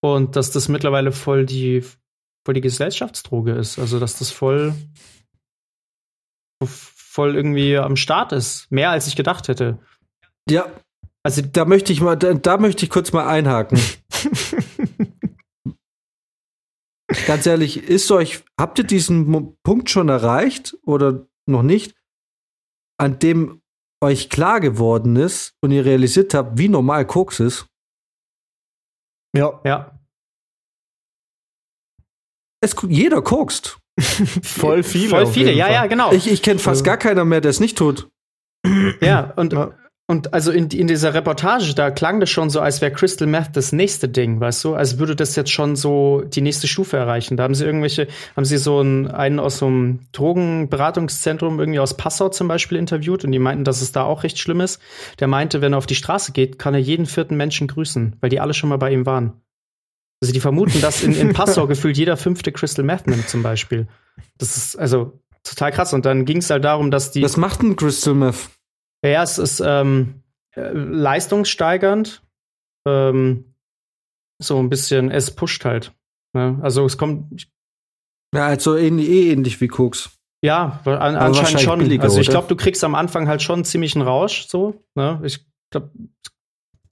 Und 0.00 0.36
dass 0.36 0.50
das 0.50 0.68
mittlerweile 0.68 1.12
voll 1.12 1.46
die, 1.46 1.82
voll 2.44 2.54
die 2.54 2.60
Gesellschaftsdroge 2.60 3.52
ist. 3.52 3.78
Also, 3.78 3.98
dass 3.98 4.18
das 4.18 4.30
voll, 4.30 4.74
voll 7.14 7.36
irgendwie 7.36 7.76
am 7.78 7.94
Start 7.94 8.32
ist. 8.32 8.68
Mehr 8.72 8.90
als 8.90 9.06
ich 9.06 9.14
gedacht 9.14 9.46
hätte. 9.46 9.78
Ja, 10.50 10.66
Also, 11.22 11.42
da 11.42 11.64
möchte 11.64 11.92
ich 11.92 12.00
mal, 12.00 12.16
da, 12.16 12.34
da 12.34 12.58
möchte 12.58 12.84
ich 12.84 12.90
kurz 12.90 13.12
mal 13.12 13.26
einhaken. 13.26 13.78
Ganz 17.26 17.46
ehrlich, 17.46 17.76
ist 17.76 18.10
euch, 18.10 18.44
habt 18.58 18.78
ihr 18.78 18.84
diesen 18.84 19.56
Punkt 19.62 19.88
schon 19.90 20.08
erreicht 20.08 20.76
oder 20.82 21.26
noch 21.46 21.62
nicht, 21.62 21.96
an 22.98 23.18
dem 23.20 23.62
euch 24.02 24.28
klar 24.28 24.60
geworden 24.60 25.16
ist 25.16 25.54
und 25.62 25.70
ihr 25.70 25.84
realisiert 25.84 26.34
habt, 26.34 26.58
wie 26.58 26.68
normal 26.68 27.06
Koks 27.06 27.40
ist? 27.40 27.68
Ja, 29.36 29.60
ja. 29.64 29.98
Es, 32.60 32.74
jeder 32.88 33.22
kokst. 33.22 33.78
voll 34.42 34.82
viele. 34.82 35.08
Voll 35.10 35.26
viele, 35.26 35.52
ja, 35.52 35.66
Fall. 35.66 35.74
ja, 35.74 35.86
genau. 35.86 36.12
Ich, 36.12 36.30
ich 36.30 36.42
kenne 36.42 36.58
fast 36.58 36.68
Also- 36.80 36.84
gar 36.84 36.96
keiner 36.96 37.24
mehr, 37.24 37.40
der 37.40 37.50
es 37.50 37.60
nicht 37.60 37.78
tut. 37.78 38.08
ja, 39.00 39.32
und, 39.36 39.52
Ja. 39.52 39.72
und 40.06 40.32
also 40.34 40.50
in, 40.50 40.68
in 40.70 40.86
dieser 40.86 41.14
Reportage, 41.14 41.74
da 41.74 41.90
klang 41.90 42.18
das 42.20 42.30
schon 42.30 42.50
so, 42.50 42.60
als 42.60 42.80
wäre 42.80 42.92
Crystal 42.92 43.28
Meth 43.28 43.50
das 43.54 43.72
nächste 43.72 44.08
Ding, 44.08 44.40
weißt 44.40 44.64
du? 44.64 44.74
Als 44.74 44.98
würde 44.98 45.14
das 45.14 45.36
jetzt 45.36 45.50
schon 45.52 45.76
so 45.76 46.22
die 46.26 46.40
nächste 46.40 46.66
Stufe 46.66 46.96
erreichen. 46.96 47.36
Da 47.36 47.42
haben 47.44 47.54
sie 47.54 47.64
irgendwelche, 47.64 48.08
haben 48.36 48.44
sie 48.44 48.56
so 48.58 48.80
einen, 48.80 49.06
einen 49.06 49.38
aus 49.38 49.58
so 49.58 49.66
einem 49.66 50.00
Drogenberatungszentrum 50.12 51.60
irgendwie 51.60 51.78
aus 51.80 51.96
Passau 51.96 52.28
zum 52.30 52.48
Beispiel 52.48 52.78
interviewt 52.78 53.24
und 53.24 53.32
die 53.32 53.38
meinten, 53.38 53.64
dass 53.64 53.80
es 53.82 53.92
da 53.92 54.04
auch 54.04 54.22
recht 54.24 54.38
schlimm 54.38 54.60
ist. 54.60 54.80
Der 55.20 55.28
meinte, 55.28 55.60
wenn 55.60 55.72
er 55.74 55.78
auf 55.78 55.86
die 55.86 55.94
Straße 55.94 56.32
geht, 56.32 56.58
kann 56.58 56.74
er 56.74 56.80
jeden 56.80 57.06
vierten 57.06 57.36
Menschen 57.36 57.68
grüßen, 57.68 58.16
weil 58.20 58.30
die 58.30 58.40
alle 58.40 58.54
schon 58.54 58.70
mal 58.70 58.78
bei 58.78 58.90
ihm 58.92 59.06
waren. 59.06 59.34
Also 60.22 60.32
die 60.32 60.40
vermuten, 60.40 60.80
dass 60.80 61.02
in, 61.02 61.14
in 61.14 61.32
Passau 61.34 61.66
gefühlt 61.66 61.96
jeder 61.96 62.16
fünfte 62.16 62.52
Crystal 62.52 62.84
Meth 62.84 63.06
nimmt 63.06 63.28
zum 63.28 63.42
Beispiel. 63.42 63.88
Das 64.38 64.56
ist 64.56 64.76
also 64.76 65.20
total 65.42 65.72
krass. 65.72 65.92
Und 65.92 66.06
dann 66.06 66.24
ging 66.24 66.38
es 66.38 66.50
halt 66.50 66.64
darum, 66.64 66.90
dass 66.90 67.10
die. 67.10 67.22
Was 67.22 67.36
macht 67.36 67.62
ein 67.62 67.76
Crystal 67.76 68.14
Meth? 68.14 68.48
Ja, 69.04 69.22
es 69.22 69.38
ist 69.38 69.60
ähm, 69.64 70.22
äh, 70.56 70.70
leistungssteigernd. 70.72 72.22
Ähm, 72.86 73.54
so 74.42 74.58
ein 74.58 74.68
bisschen, 74.68 75.10
es 75.10 75.30
pusht 75.30 75.64
halt. 75.64 75.92
Ne? 76.34 76.58
Also 76.62 76.84
es 76.84 76.98
kommt, 76.98 77.46
Ja, 78.34 78.46
also 78.46 78.76
ähnlich, 78.76 79.08
eh 79.08 79.32
ähnlich 79.32 79.60
wie 79.60 79.68
Koks. 79.68 80.10
ja, 80.42 80.80
an, 80.84 81.16
anscheinend 81.16 81.60
schon. 81.60 81.78
billiger, 81.78 82.02
also 82.02 82.20
ich 82.20 82.28
glaube, 82.28 82.48
du 82.48 82.56
kriegst 82.56 82.82
am 82.84 82.94
Anfang 82.94 83.28
halt 83.28 83.42
schon 83.42 83.64
ziemlich 83.64 83.94
einen 83.94 84.06
Rausch, 84.06 84.46
so. 84.48 84.82
Ne? 84.94 85.20
Ich 85.22 85.46
glaube, 85.70 85.90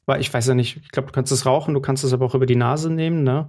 weil 0.07 0.20
ich 0.20 0.32
weiß 0.32 0.46
ja 0.48 0.55
nicht, 0.55 0.78
ich 0.78 0.90
glaube, 0.90 1.07
du 1.09 1.12
kannst 1.12 1.32
es 1.32 1.46
rauchen, 1.46 1.74
du 1.74 1.80
kannst 1.80 2.05
es 2.05 2.12
aber 2.12 2.26
auch 2.26 2.34
über 2.34 2.46
die 2.46 2.57
Nase 2.57 2.90
nehmen, 2.90 3.22
ne? 3.22 3.48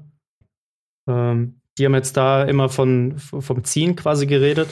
Ähm, 1.08 1.62
die 1.78 1.86
haben 1.86 1.96
jetzt 1.96 2.18
da 2.18 2.44
immer 2.44 2.70
von, 2.70 3.18
vom 3.18 3.64
Ziehen 3.64 3.96
quasi 3.96 4.28
geredet. 4.28 4.70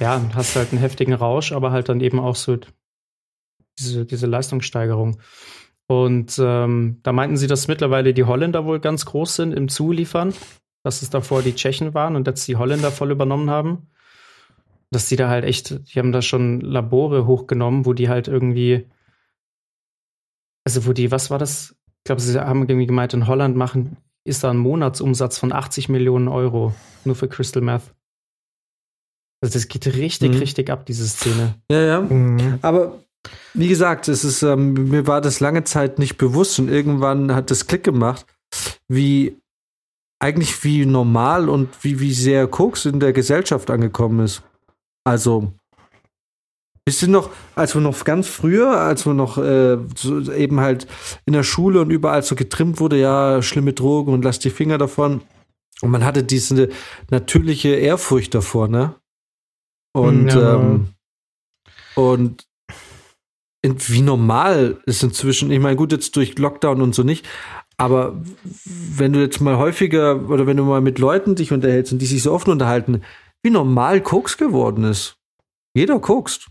Ja, 0.00 0.20
hast 0.34 0.56
halt 0.56 0.72
einen 0.72 0.80
heftigen 0.80 1.14
Rausch, 1.14 1.52
aber 1.52 1.70
halt 1.70 1.88
dann 1.88 2.00
eben 2.00 2.18
auch 2.18 2.36
so 2.36 2.58
diese, 3.78 4.04
diese 4.04 4.26
Leistungssteigerung. 4.26 5.20
Und 5.86 6.38
ähm, 6.38 6.98
da 7.02 7.12
meinten 7.12 7.36
sie, 7.36 7.46
dass 7.46 7.68
mittlerweile 7.68 8.12
die 8.12 8.24
Holländer 8.24 8.64
wohl 8.64 8.78
ganz 8.78 9.06
groß 9.06 9.36
sind 9.36 9.52
im 9.52 9.68
Zuliefern, 9.68 10.34
dass 10.82 11.02
es 11.02 11.10
davor 11.10 11.42
die 11.42 11.54
Tschechen 11.54 11.94
waren 11.94 12.14
und 12.14 12.26
jetzt 12.26 12.46
die 12.46 12.56
Holländer 12.56 12.90
voll 12.90 13.10
übernommen 13.10 13.50
haben. 13.50 13.88
Dass 14.90 15.08
die 15.08 15.16
da 15.16 15.28
halt 15.28 15.44
echt, 15.44 15.94
die 15.94 15.98
haben 15.98 16.12
da 16.12 16.22
schon 16.22 16.60
Labore 16.60 17.26
hochgenommen, 17.26 17.86
wo 17.86 17.92
die 17.92 18.08
halt 18.08 18.28
irgendwie, 18.28 18.86
also 20.68 20.86
wo 20.86 20.92
die, 20.92 21.10
was 21.10 21.30
war 21.30 21.38
das? 21.38 21.74
Ich 21.98 22.04
glaube, 22.04 22.20
sie 22.20 22.38
haben 22.38 22.60
irgendwie 22.68 22.86
gemeint, 22.86 23.14
in 23.14 23.26
Holland 23.26 23.56
machen, 23.56 23.96
ist 24.24 24.44
da 24.44 24.50
ein 24.50 24.58
Monatsumsatz 24.58 25.38
von 25.38 25.50
80 25.50 25.88
Millionen 25.88 26.28
Euro 26.28 26.74
nur 27.06 27.14
für 27.16 27.26
Crystal 27.26 27.62
Meth. 27.62 27.94
Also 29.40 29.54
das 29.54 29.68
geht 29.68 29.86
richtig, 29.86 30.32
Mhm. 30.32 30.38
richtig 30.38 30.68
ab, 30.70 30.84
diese 30.84 31.08
Szene. 31.08 31.54
Ja, 31.70 31.80
ja. 31.80 32.00
Mhm. 32.02 32.58
Aber 32.60 32.98
wie 33.54 33.68
gesagt, 33.68 34.08
es 34.08 34.24
ist, 34.24 34.42
ähm, 34.42 34.74
mir 34.74 35.06
war 35.06 35.22
das 35.22 35.40
lange 35.40 35.64
Zeit 35.64 35.98
nicht 35.98 36.18
bewusst 36.18 36.58
und 36.58 36.68
irgendwann 36.68 37.34
hat 37.34 37.50
das 37.50 37.66
Klick 37.66 37.84
gemacht, 37.84 38.26
wie 38.88 39.36
eigentlich 40.20 40.62
wie 40.64 40.84
normal 40.84 41.48
und 41.48 41.82
wie, 41.82 41.98
wie 42.00 42.12
sehr 42.12 42.46
Koks 42.46 42.84
in 42.84 43.00
der 43.00 43.14
Gesellschaft 43.14 43.70
angekommen 43.70 44.20
ist. 44.24 44.42
Also, 45.04 45.52
wisst 46.88 47.02
ihr 47.02 47.08
noch, 47.08 47.28
als 47.54 47.74
wir 47.74 47.82
noch 47.82 48.02
ganz 48.04 48.28
früher, 48.28 48.80
als 48.80 49.04
wir 49.04 49.12
noch 49.12 49.36
äh, 49.36 49.76
so 49.94 50.32
eben 50.32 50.58
halt 50.60 50.86
in 51.26 51.34
der 51.34 51.42
Schule 51.42 51.82
und 51.82 51.90
überall 51.90 52.22
so 52.22 52.34
getrimmt 52.34 52.80
wurde, 52.80 52.98
ja, 52.98 53.42
schlimme 53.42 53.74
Drogen 53.74 54.14
und 54.14 54.24
lass 54.24 54.38
die 54.38 54.48
Finger 54.48 54.78
davon. 54.78 55.20
Und 55.82 55.90
man 55.90 56.02
hatte 56.02 56.22
diese 56.24 56.70
natürliche 57.10 57.68
Ehrfurcht 57.68 58.34
davor, 58.34 58.68
ne? 58.68 58.94
Und, 59.92 60.28
Ja. 60.28 60.54
ähm, 60.54 60.88
und 61.94 62.46
wie 63.62 64.00
normal 64.00 64.80
ist 64.86 65.02
inzwischen, 65.02 65.50
ich 65.50 65.60
meine, 65.60 65.76
gut, 65.76 65.92
jetzt 65.92 66.16
durch 66.16 66.38
Lockdown 66.38 66.80
und 66.80 66.94
so 66.94 67.02
nicht, 67.02 67.28
aber 67.76 68.18
wenn 68.64 69.12
du 69.12 69.20
jetzt 69.20 69.40
mal 69.42 69.58
häufiger 69.58 70.30
oder 70.30 70.46
wenn 70.46 70.56
du 70.56 70.64
mal 70.64 70.80
mit 70.80 70.98
Leuten 70.98 71.34
dich 71.34 71.52
unterhältst 71.52 71.92
und 71.92 71.98
die 71.98 72.06
sich 72.06 72.22
so 72.22 72.32
offen 72.32 72.50
unterhalten, 72.50 73.02
wie 73.42 73.50
normal 73.50 74.00
Koks 74.00 74.38
geworden 74.38 74.84
ist. 74.84 75.16
Jeder 75.74 76.00
kokst. 76.00 76.48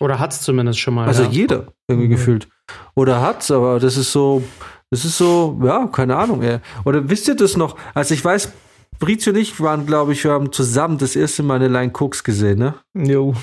Oder 0.00 0.18
hat 0.18 0.32
es 0.32 0.42
zumindest 0.42 0.78
schon 0.78 0.94
mal. 0.94 1.06
Also 1.06 1.24
ja. 1.24 1.28
jeder, 1.30 1.66
irgendwie 1.88 2.06
Mhm. 2.08 2.12
gefühlt. 2.12 2.48
Oder 2.94 3.20
hat's, 3.20 3.50
aber 3.50 3.80
das 3.80 3.96
ist 3.96 4.12
so, 4.12 4.42
das 4.90 5.04
ist 5.04 5.18
so, 5.18 5.58
ja, 5.64 5.86
keine 5.88 6.16
Ahnung. 6.16 6.42
Ey. 6.42 6.58
Oder 6.84 7.08
wisst 7.08 7.26
ihr 7.28 7.34
das 7.36 7.56
noch? 7.56 7.76
Also 7.94 8.14
ich 8.14 8.24
weiß, 8.24 8.52
Brizio 9.00 9.32
und 9.32 9.38
ich 9.38 9.60
waren, 9.60 9.86
glaube 9.86 10.12
ich, 10.12 10.24
wir 10.24 10.32
haben 10.32 10.50
zusammen 10.52 10.98
das 10.98 11.14
erste 11.16 11.42
Mal 11.42 11.56
eine 11.56 11.68
Line 11.68 11.92
Koks 11.92 12.24
gesehen, 12.24 12.58
ne? 12.58 12.74
Jo. 12.94 13.34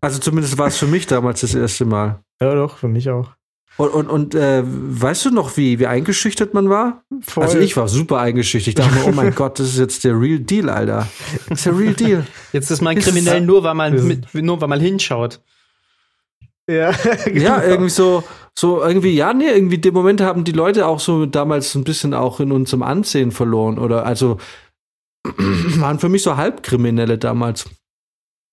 Also 0.00 0.18
zumindest 0.18 0.58
war 0.58 0.66
es 0.66 0.76
für 0.76 0.86
mich 0.86 1.06
damals 1.06 1.40
das 1.40 1.54
erste 1.54 1.84
Mal. 1.84 2.20
ja, 2.42 2.54
doch, 2.54 2.76
für 2.76 2.88
mich 2.88 3.08
auch. 3.10 3.30
Und, 3.76 3.88
und, 3.90 4.08
und 4.08 4.34
äh, 4.36 4.62
weißt 4.64 5.24
du 5.24 5.30
noch, 5.30 5.56
wie, 5.56 5.80
wie 5.80 5.86
eingeschüchtert 5.88 6.54
man 6.54 6.68
war? 6.70 7.02
Voll. 7.22 7.42
Also 7.44 7.58
ich 7.58 7.76
war 7.76 7.88
super 7.88 8.20
eingeschüchtert. 8.20 8.68
Ich 8.68 8.74
dachte 8.76 8.94
mir, 8.94 9.06
oh 9.06 9.12
mein 9.12 9.34
Gott, 9.34 9.58
das 9.58 9.68
ist 9.70 9.78
jetzt 9.78 10.04
der 10.04 10.18
Real 10.20 10.38
Deal, 10.38 10.68
Alter. 10.70 11.08
Das 11.48 11.58
ist 11.58 11.66
der 11.66 11.76
Real 11.78 11.94
Deal. 11.94 12.24
Jetzt 12.52 12.70
ist 12.70 12.80
man 12.82 12.96
Ist 12.96 13.06
es- 13.06 13.12
kriminell 13.12 13.40
nur, 13.40 13.64
weil 13.64 13.74
man, 13.74 14.06
mit, 14.06 14.32
nur 14.34 14.60
weil 14.60 14.68
man 14.68 14.78
hinschaut. 14.80 15.40
Ja, 16.70 16.90
Ja, 17.06 17.14
genau. 17.26 17.60
irgendwie 17.62 17.90
so, 17.90 18.22
so 18.56 18.80
irgendwie, 18.82 19.14
ja, 19.14 19.34
nee, 19.34 19.48
irgendwie 19.50 19.78
die 19.78 19.90
Momente 19.90 20.24
haben 20.24 20.44
die 20.44 20.52
Leute 20.52 20.86
auch 20.86 21.00
so 21.00 21.26
damals 21.26 21.74
ein 21.74 21.82
bisschen 21.84 22.14
auch 22.14 22.38
in 22.40 22.52
unserem 22.52 22.82
Ansehen 22.84 23.32
verloren. 23.32 23.78
Oder 23.78 24.06
also 24.06 24.38
waren 25.24 25.98
für 25.98 26.08
mich 26.08 26.22
so 26.22 26.36
Halbkriminelle 26.36 27.18
damals. 27.18 27.64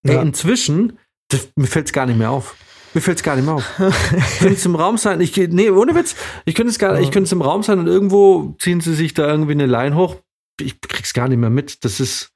Ey, 0.03 0.15
Ja. 0.15 0.21
inzwischen, 0.23 0.97
das, 1.29 1.49
mir 1.55 1.67
fällt's 1.67 1.93
gar 1.93 2.07
nicht 2.07 2.17
mehr 2.17 2.31
auf. 2.31 2.55
Mir 2.93 3.01
fällt's 3.01 3.23
gar 3.23 3.35
nicht 3.35 3.45
mehr 3.45 3.55
auf. 3.55 3.75
könnte 3.77 4.53
es 4.53 4.65
im 4.65 4.75
Raum 4.75 4.97
sein, 4.97 5.21
ich 5.21 5.35
nee, 5.35 5.69
ohne 5.69 5.95
Witz, 5.95 6.15
ich 6.45 6.55
könnte 6.55 6.71
es 6.71 6.79
gar 6.79 6.99
ich 6.99 7.11
könnte 7.11 7.27
es 7.27 7.31
im 7.31 7.41
Raum 7.41 7.63
sein 7.63 7.79
und 7.79 7.87
irgendwo 7.87 8.55
ziehen 8.59 8.81
sie 8.81 8.93
sich 8.93 9.13
da 9.13 9.27
irgendwie 9.27 9.53
eine 9.53 9.65
Line 9.65 9.95
hoch. 9.95 10.17
Ich 10.59 10.81
krieg's 10.81 11.13
gar 11.13 11.27
nicht 11.27 11.37
mehr 11.37 11.49
mit. 11.49 11.85
Das 11.85 11.99
ist 11.99 12.33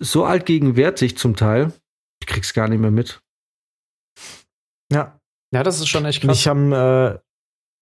so 0.00 0.24
altgegenwärtig 0.24 1.18
zum 1.18 1.36
Teil. 1.36 1.72
Ich 2.20 2.26
krieg's 2.26 2.54
gar 2.54 2.68
nicht 2.68 2.80
mehr 2.80 2.90
mit. 2.90 3.20
ja. 4.92 5.18
Ja, 5.54 5.62
das 5.62 5.80
ist 5.80 5.88
schon 5.88 6.06
echt 6.06 6.22
krass. 6.22 6.38
Ich 6.38 6.48
habe 6.48 7.20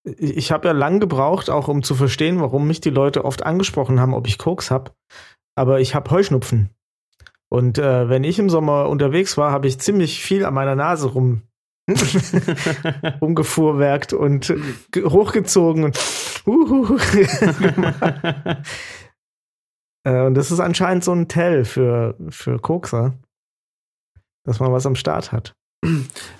äh, 0.04 0.12
ich 0.18 0.50
habe 0.50 0.66
ja 0.68 0.72
lang 0.72 0.98
gebraucht, 0.98 1.50
auch 1.50 1.68
um 1.68 1.82
zu 1.82 1.94
verstehen, 1.94 2.40
warum 2.40 2.66
mich 2.66 2.80
die 2.80 2.90
Leute 2.90 3.24
oft 3.24 3.44
angesprochen 3.44 4.00
haben, 4.00 4.14
ob 4.14 4.26
ich 4.26 4.38
Koks 4.38 4.70
hab. 4.70 4.94
Aber 5.54 5.80
ich 5.80 5.94
habe 5.94 6.10
Heuschnupfen. 6.10 6.70
Und 7.48 7.78
äh, 7.78 8.08
wenn 8.08 8.24
ich 8.24 8.38
im 8.38 8.48
Sommer 8.48 8.88
unterwegs 8.88 9.36
war, 9.36 9.52
habe 9.52 9.68
ich 9.68 9.78
ziemlich 9.78 10.22
viel 10.22 10.44
an 10.44 10.54
meiner 10.54 10.74
Nase 10.74 11.08
rum 11.08 11.42
rumgefuhrwerkt 13.20 14.12
und 14.12 14.55
ge- 14.91 15.05
hochgezogen 15.05 15.84
und 15.84 15.97
huhu. 16.47 16.97
äh, 20.05 20.22
und 20.22 20.34
das 20.34 20.51
ist 20.51 20.61
anscheinend 20.61 21.05
so 21.05 21.12
ein 21.12 21.28
Tell 21.28 21.64
für, 21.64 22.16
für 22.30 22.59
Kokser, 22.59 23.14
dass 24.45 24.61
man 24.61 24.72
was 24.72 24.86
am 24.86 24.97
Start 24.97 25.32
hat. 25.32 25.55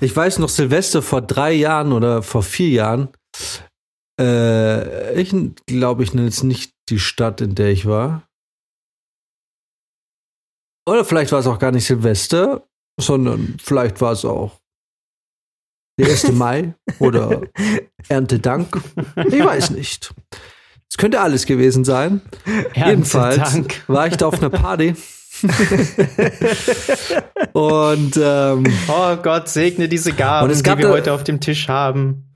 Ich 0.01 0.14
weiß 0.14 0.38
noch, 0.38 0.48
Silvester 0.48 1.03
vor 1.03 1.22
drei 1.22 1.53
Jahren 1.53 1.92
oder 1.92 2.22
vor 2.22 2.42
vier 2.42 2.68
Jahren, 2.68 3.09
äh, 4.20 5.20
ich 5.20 5.34
glaube, 5.66 6.03
ich 6.03 6.12
nenne 6.12 6.26
jetzt 6.26 6.44
nicht 6.44 6.72
die 6.90 6.98
Stadt, 6.98 7.40
in 7.40 7.55
der 7.55 7.70
ich 7.70 7.86
war. 7.86 8.26
Oder 10.86 11.05
vielleicht 11.05 11.32
war 11.32 11.38
es 11.38 11.46
auch 11.46 11.59
gar 11.59 11.72
nicht 11.72 11.86
Silvester, 11.86 12.66
sondern 13.01 13.57
vielleicht 13.62 14.01
war 14.01 14.12
es 14.12 14.24
auch 14.24 14.59
der 16.01 16.09
1. 16.11 16.32
Mai 16.32 16.74
oder 16.98 17.42
Erntedank. 18.09 18.80
Ich 19.30 19.44
weiß 19.44 19.70
nicht. 19.70 20.12
Es 20.90 20.96
könnte 20.96 21.20
alles 21.20 21.46
gewesen 21.46 21.84
sein. 21.84 22.20
Jedenfalls 22.74 23.36
Erntedank. 23.38 23.82
war 23.86 24.07
ich 24.07 24.16
da 24.16 24.26
auf 24.26 24.38
einer 24.40 24.51
Party. 24.51 24.94
Und 27.53 28.18
ähm, 28.22 28.64
Oh 28.88 29.16
Gott, 29.16 29.48
segne 29.48 29.88
diese 29.88 30.12
Gaben, 30.12 30.44
Und 30.46 30.51
es 30.51 30.62
die 30.62 30.68
wir 30.70 30.76
da- 30.76 30.90
heute 30.90 31.12
auf 31.12 31.24
dem 31.24 31.40
Tisch 31.40 31.68
haben. 31.68 32.34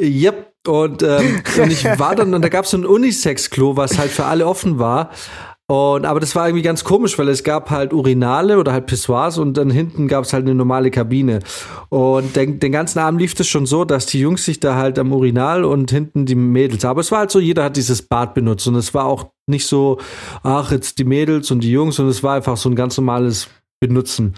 Yep. 0.00 0.52
Und, 0.66 1.02
ähm, 1.02 1.42
und 1.60 1.72
ich 1.72 1.84
war 1.98 2.14
dann, 2.14 2.32
und 2.34 2.42
da 2.42 2.48
gab 2.48 2.64
es 2.64 2.70
so 2.70 2.76
ein 2.78 2.86
Unisex-Klo, 2.86 3.76
was 3.76 3.98
halt 3.98 4.10
für 4.12 4.24
alle 4.26 4.46
offen 4.46 4.78
war. 4.78 5.10
Und, 5.72 6.04
aber 6.04 6.20
das 6.20 6.36
war 6.36 6.48
irgendwie 6.48 6.60
ganz 6.60 6.84
komisch, 6.84 7.18
weil 7.18 7.30
es 7.30 7.44
gab 7.44 7.70
halt 7.70 7.94
Urinale 7.94 8.58
oder 8.58 8.74
halt 8.74 8.84
Pissoirs 8.84 9.38
und 9.38 9.56
dann 9.56 9.70
hinten 9.70 10.06
gab 10.06 10.24
es 10.24 10.34
halt 10.34 10.44
eine 10.44 10.54
normale 10.54 10.90
Kabine. 10.90 11.38
Und 11.88 12.36
den, 12.36 12.60
den 12.60 12.72
ganzen 12.72 12.98
Abend 12.98 13.18
lief 13.22 13.40
es 13.40 13.48
schon 13.48 13.64
so, 13.64 13.86
dass 13.86 14.04
die 14.04 14.20
Jungs 14.20 14.44
sich 14.44 14.60
da 14.60 14.74
halt 14.74 14.98
am 14.98 15.14
Urinal 15.14 15.64
und 15.64 15.90
hinten 15.90 16.26
die 16.26 16.34
Mädels. 16.34 16.84
Aber 16.84 17.00
es 17.00 17.10
war 17.10 17.20
halt 17.20 17.30
so, 17.30 17.40
jeder 17.40 17.64
hat 17.64 17.78
dieses 17.78 18.02
Bad 18.02 18.34
benutzt. 18.34 18.68
Und 18.68 18.74
es 18.74 18.92
war 18.92 19.06
auch 19.06 19.30
nicht 19.46 19.66
so, 19.66 19.96
ach, 20.42 20.72
jetzt 20.72 20.98
die 20.98 21.04
Mädels 21.04 21.50
und 21.50 21.60
die 21.60 21.72
Jungs, 21.72 21.98
und 21.98 22.08
es 22.08 22.22
war 22.22 22.36
einfach 22.36 22.58
so 22.58 22.68
ein 22.68 22.76
ganz 22.76 22.98
normales 22.98 23.48
Benutzen. 23.80 24.34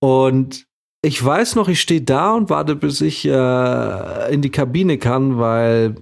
Und 0.00 0.66
ich 1.00 1.24
weiß 1.24 1.54
noch, 1.54 1.68
ich 1.68 1.80
stehe 1.80 2.02
da 2.02 2.32
und 2.32 2.50
warte, 2.50 2.74
bis 2.74 3.00
ich 3.02 3.24
äh, 3.24 4.34
in 4.34 4.42
die 4.42 4.50
Kabine 4.50 4.98
kann, 4.98 5.38
weil 5.38 5.94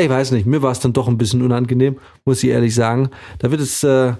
ich 0.00 0.10
weiß 0.10 0.32
nicht, 0.32 0.46
mir 0.46 0.62
war 0.62 0.72
es 0.72 0.80
dann 0.80 0.92
doch 0.92 1.08
ein 1.08 1.18
bisschen 1.18 1.42
unangenehm, 1.42 1.98
muss 2.24 2.42
ich 2.42 2.50
ehrlich 2.50 2.74
sagen. 2.74 3.10
Da 3.38 3.50
wird 3.50 3.60
es 3.60 3.82
äh, 3.82 4.14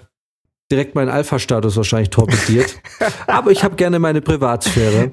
direkt 0.70 0.94
mein 0.94 1.08
Alpha-Status 1.08 1.76
wahrscheinlich 1.76 2.10
torpediert. 2.10 2.80
aber 3.26 3.50
ich 3.50 3.64
habe 3.64 3.76
gerne 3.76 3.98
meine 3.98 4.20
Privatsphäre. 4.20 5.12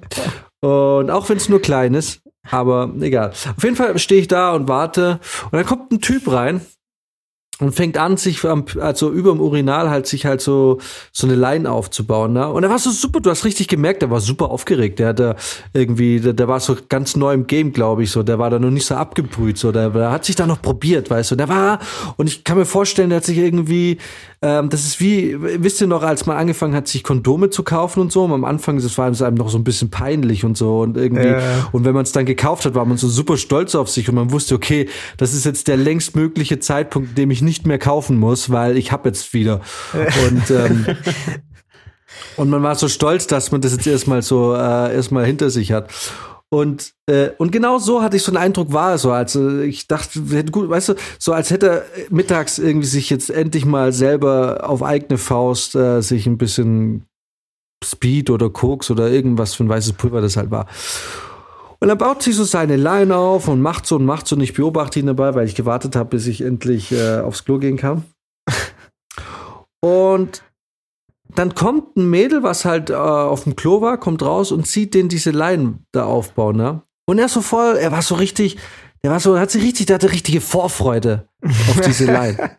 Und 0.61 1.09
auch 1.09 1.30
wenn 1.30 1.38
es 1.38 1.49
nur 1.49 1.61
klein 1.61 1.93
ist, 1.93 2.22
aber 2.49 2.93
egal. 3.01 3.32
Auf 3.32 3.63
jeden 3.63 3.76
Fall 3.76 3.97
stehe 3.99 4.22
ich 4.22 4.28
da 4.28 4.53
und 4.53 4.68
warte. 4.68 5.20
Und 5.45 5.53
dann 5.53 5.66
kommt 5.66 5.91
ein 5.91 6.01
Typ 6.01 6.32
rein 6.32 6.61
und 7.60 7.74
fängt 7.74 7.97
an, 7.97 8.18
sich 8.18 8.43
am, 8.43 8.66
also 8.82 9.12
über 9.12 9.32
dem 9.32 9.39
Urinal 9.39 9.89
halt 9.89 10.08
sich 10.08 10.26
halt 10.26 10.41
so, 10.41 10.80
so 11.14 11.26
eine 11.26 11.36
Line 11.36 11.72
aufzubauen. 11.72 12.34
Ne? 12.34 12.47
Und 12.51 12.64
er 12.64 12.70
war 12.70 12.80
so 12.80 12.91
super, 12.91 13.22
du 13.22 13.30
hast 13.30 13.45
richtig 13.45 13.70
gemerkt, 13.70 14.01
der 14.01 14.10
war 14.10 14.20
super 14.20 14.49
aufgeregt. 14.51 14.99
Der 14.99 15.08
hatte 15.10 15.36
irgendwie, 15.74 16.20
der, 16.20 16.34
der 16.34 16.47
war 16.49 16.60
so 16.60 16.76
ganz 16.89 17.16
neu 17.16 17.34
im 17.34 17.47
Game, 17.47 17.72
glaube 17.72 18.03
ich, 18.03 18.12
so. 18.12 18.24
Der 18.24 18.39
war 18.39 18.49
da 18.49 18.60
noch 18.60 18.72
nicht 18.72 18.86
so 18.86 18.95
abgebrüht, 18.95 19.58
so. 19.58 19.72
Der, 19.72 19.89
der 19.91 20.12
hat 20.12 20.26
sich 20.26 20.36
da 20.36 20.45
noch 20.45 20.62
probiert, 20.62 21.10
weißt 21.10 21.32
du. 21.32 21.36
Der 21.36 21.47
war, 21.47 21.80
und 22.18 22.28
ich 22.28 22.43
kann 22.43 22.58
mir 22.58 22.66
vorstellen, 22.66 23.10
der 23.10 23.18
hat 23.18 23.26
sich 23.26 23.38
irgendwie, 23.38 23.99
ähm, 24.41 24.70
das 24.70 24.84
ist 24.84 24.99
wie, 24.99 25.38
wisst 25.39 25.80
ihr 25.80 25.88
noch, 25.88 26.03
als 26.03 26.26
man 26.26 26.36
angefangen 26.36 26.76
hat, 26.76 26.89
sich 26.89 27.03
Kondome 27.03 27.49
zu 27.51 27.64
kaufen 27.64 28.01
und 28.01 28.12
so, 28.12 28.24
und 28.26 28.34
am 28.34 28.43
Anfang, 28.43 28.82
das 28.82 28.97
war 28.97 29.06
einem 29.06 29.36
noch 29.36 29.49
so 29.49 29.58
ein 29.58 29.64
bisschen 29.64 29.89
peinlich 29.89 30.43
und 30.43 30.58
so 30.58 30.82
und 30.82 30.97
irgendwie, 30.97 31.28
Ja. 31.28 31.70
und 31.72 31.86
wenn 31.86 31.93
man 31.93 32.03
es 32.03 32.12
dann 32.12 32.26
gekauft 32.26 32.66
hat, 32.66 32.76
war 32.76 32.84
man 32.86 32.97
so 32.97 33.08
super 33.08 33.38
stolz 33.38 33.76
auf 33.76 33.89
sich 33.89 34.10
und 34.10 34.16
man 34.16 34.32
wusste, 34.32 34.56
okay, 34.56 34.89
das 35.18 35.34
ist 35.34 35.45
jetzt 35.45 35.68
der 35.70 35.78
längstmögliche 35.78 36.60
Zeitpunkt, 36.60 37.10
in 37.10 37.16
dem 37.16 37.32
ich 37.32 37.41
nicht 37.46 37.66
mehr 37.66 37.80
kaufen 37.80 38.18
muss, 38.18 38.50
weil 38.50 38.78
ich 38.78 38.91
habe 38.91 39.10
jetzt 39.10 39.34
wieder. 39.34 39.62
Und 39.93 40.52
ähm, 40.52 40.86
und 42.38 42.50
man 42.50 42.64
war 42.64 42.76
so 42.76 42.88
stolz, 42.88 43.28
dass 43.28 43.52
man 43.52 43.62
das 43.62 43.74
jetzt 43.74 43.88
erstmal 43.88 44.22
so 44.22 44.54
äh, 44.54 44.93
erstmal 44.93 45.26
hinter 45.26 45.50
sich 45.50 45.72
hat. 45.72 45.89
Und, 46.50 46.93
äh, 47.08 47.32
und 47.38 47.52
genau 47.52 47.80
so 47.80 48.02
hatte 48.02 48.18
ich 48.18 48.24
so 48.24 48.32
einen 48.32 48.38
Eindruck, 48.38 48.72
war 48.72 48.96
es 48.96 49.02
so. 49.02 49.12
Also 49.12 49.60
ich 49.60 49.88
dachte, 49.88 50.22
gut, 50.52 50.70
weißt 50.70 50.89
du, 50.89 50.93
so 51.20 51.34
als 51.34 51.50
hätte 51.50 51.68
er 51.68 51.86
mittags 52.10 52.60
irgendwie 52.60 52.88
sich 52.88 53.10
jetzt 53.10 53.30
endlich 53.30 53.66
mal 53.66 53.91
selber 53.91 54.62
auf 54.64 54.84
eigene 54.84 55.18
Faust 55.18 55.76
äh, 55.76 56.02
sich 56.02 56.28
ein 56.28 56.38
bisschen 56.38 57.06
Speed 57.84 58.30
oder 58.30 58.50
Koks 58.50 58.89
oder 58.89 59.10
irgendwas 59.10 59.56
für 59.56 59.64
ein 59.64 59.70
weißes 59.70 59.93
Pulver 59.93 60.22
das 60.22 60.38
halt 60.38 60.52
war. 60.52 60.68
Und 61.80 61.88
dann 61.88 61.97
baut 61.97 62.23
sich 62.23 62.36
so 62.36 62.43
seine 62.43 62.78
Line 62.78 63.15
auf 63.15 63.47
und 63.47 63.61
macht 63.61 63.86
so 63.86 63.97
und 63.97 64.05
macht 64.05 64.28
so. 64.28 64.36
Und 64.36 64.41
ich 64.41 64.53
beobachte 64.53 64.99
ihn 64.99 65.07
dabei, 65.07 65.36
weil 65.36 65.45
ich 65.45 65.55
gewartet 65.55 65.95
habe, 65.95 66.09
bis 66.09 66.28
ich 66.28 66.41
endlich 66.41 66.91
äh, 66.91 67.19
aufs 67.19 67.45
Klo 67.45 67.57
gehen 67.57 67.78
kann. 67.78 68.03
Und 69.82 70.43
dann 71.36 71.53
kommt 71.53 71.95
ein 71.97 72.09
Mädel, 72.09 72.43
was 72.43 72.65
halt 72.65 72.89
äh, 72.89 72.93
auf 72.93 73.43
dem 73.43 73.55
Klo 73.55 73.82
war, 73.82 73.99
kommt 73.99 74.23
raus 74.23 74.51
und 74.51 74.65
sieht 74.67 74.93
den 74.93 75.09
diese 75.09 75.32
Line 75.32 75.80
da 75.91 76.05
aufbauen, 76.05 76.55
ne? 76.55 76.82
Und 77.07 77.19
er 77.19 77.26
ist 77.26 77.34
so 77.34 77.41
voll, 77.41 77.78
er 77.78 77.91
war 77.91 78.01
so 78.01 78.15
richtig, 78.15 78.57
der 79.03 79.11
war 79.11 79.19
so, 79.19 79.38
hat 79.38 79.51
sich 79.51 79.63
richtig, 79.63 79.86
der 79.86 79.95
hatte 79.95 80.11
richtige 80.11 80.41
Vorfreude 80.41 81.28
auf 81.43 81.82
diese 81.82 82.05
Line. 82.11 82.57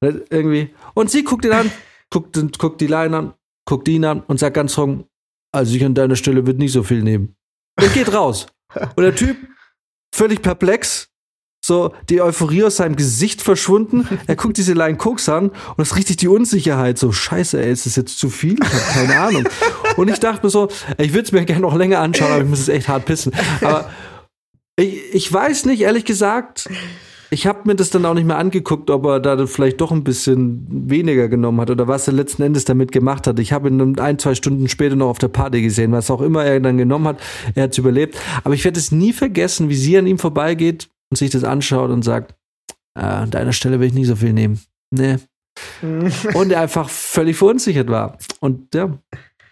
Und 0.00 0.22
irgendwie. 0.30 0.72
Und 0.94 1.10
sie 1.10 1.24
guckt 1.24 1.44
ihn 1.44 1.52
an, 1.52 1.72
guckt, 2.10 2.38
guckt 2.58 2.80
die 2.80 2.86
Line 2.86 3.16
an, 3.16 3.34
guckt 3.64 3.88
ihn 3.88 4.04
an 4.04 4.20
und 4.20 4.38
sagt 4.38 4.54
ganz 4.54 4.74
trocken, 4.74 5.04
also 5.52 5.74
ich 5.74 5.84
an 5.84 5.94
deiner 5.94 6.14
Stelle 6.14 6.46
würde 6.46 6.60
nicht 6.60 6.72
so 6.72 6.84
viel 6.84 7.02
nehmen. 7.02 7.34
Und 7.80 7.92
geht 7.92 8.12
raus. 8.12 8.46
Und 8.74 9.02
der 9.02 9.14
Typ, 9.14 9.36
völlig 10.14 10.42
perplex, 10.42 11.08
so 11.64 11.94
die 12.08 12.20
Euphorie 12.20 12.64
aus 12.64 12.76
seinem 12.76 12.96
Gesicht 12.96 13.42
verschwunden. 13.42 14.08
Er 14.26 14.36
guckt 14.36 14.56
diese 14.56 14.72
Line 14.72 14.96
Koks 14.96 15.28
an 15.28 15.50
und 15.50 15.80
es 15.80 15.96
richtig 15.96 16.16
die 16.16 16.28
Unsicherheit. 16.28 16.98
So, 16.98 17.12
scheiße, 17.12 17.60
ey, 17.60 17.72
ist 17.72 17.86
das 17.86 17.96
jetzt 17.96 18.18
zu 18.18 18.30
viel? 18.30 18.56
Ich 18.62 18.72
habe 18.72 18.92
keine 18.92 19.20
Ahnung. 19.20 19.48
Und 19.96 20.08
ich 20.08 20.18
dachte 20.18 20.46
mir 20.46 20.50
so, 20.50 20.68
ich 20.98 21.12
würde 21.12 21.24
es 21.24 21.32
mir 21.32 21.44
gerne 21.44 21.62
noch 21.62 21.74
länger 21.74 21.98
anschauen, 22.00 22.32
aber 22.32 22.42
ich 22.42 22.48
muss 22.48 22.60
es 22.60 22.68
echt 22.68 22.88
hart 22.88 23.04
pissen. 23.04 23.32
Aber 23.60 23.90
ich, 24.76 25.14
ich 25.14 25.32
weiß 25.32 25.66
nicht, 25.66 25.82
ehrlich 25.82 26.04
gesagt, 26.04 26.68
ich 27.30 27.46
habe 27.46 27.60
mir 27.64 27.74
das 27.74 27.90
dann 27.90 28.06
auch 28.06 28.14
nicht 28.14 28.26
mehr 28.26 28.38
angeguckt, 28.38 28.90
ob 28.90 29.04
er 29.04 29.20
da 29.20 29.46
vielleicht 29.46 29.80
doch 29.80 29.92
ein 29.92 30.04
bisschen 30.04 30.66
weniger 30.68 31.28
genommen 31.28 31.60
hat 31.60 31.70
oder 31.70 31.86
was 31.86 32.06
er 32.06 32.14
letzten 32.14 32.42
Endes 32.42 32.64
damit 32.64 32.90
gemacht 32.90 33.26
hat. 33.26 33.38
Ich 33.38 33.52
habe 33.52 33.68
ihn 33.68 33.98
ein, 33.98 34.18
zwei 34.18 34.34
Stunden 34.34 34.68
später 34.68 34.96
noch 34.96 35.08
auf 35.08 35.18
der 35.18 35.28
Party 35.28 35.60
gesehen, 35.60 35.92
was 35.92 36.10
auch 36.10 36.22
immer 36.22 36.44
er 36.44 36.58
dann 36.60 36.78
genommen 36.78 37.06
hat. 37.06 37.20
Er 37.54 37.64
hat 37.64 37.72
es 37.72 37.78
überlebt. 37.78 38.18
Aber 38.44 38.54
ich 38.54 38.64
werde 38.64 38.78
es 38.78 38.92
nie 38.92 39.12
vergessen, 39.12 39.68
wie 39.68 39.76
sie 39.76 39.98
an 39.98 40.06
ihm 40.06 40.18
vorbeigeht 40.18 40.88
und 41.10 41.16
sich 41.16 41.30
das 41.30 41.44
anschaut 41.44 41.90
und 41.90 42.02
sagt, 42.02 42.34
ah, 42.94 43.22
an 43.22 43.30
deiner 43.30 43.52
Stelle 43.52 43.78
will 43.78 43.88
ich 43.88 43.94
nicht 43.94 44.06
so 44.08 44.16
viel 44.16 44.32
nehmen. 44.32 44.60
Nee. 44.90 45.16
und 46.34 46.52
er 46.52 46.60
einfach 46.60 46.88
völlig 46.88 47.36
verunsichert 47.36 47.88
war. 47.88 48.16
Und 48.40 48.74
ja, 48.74 48.98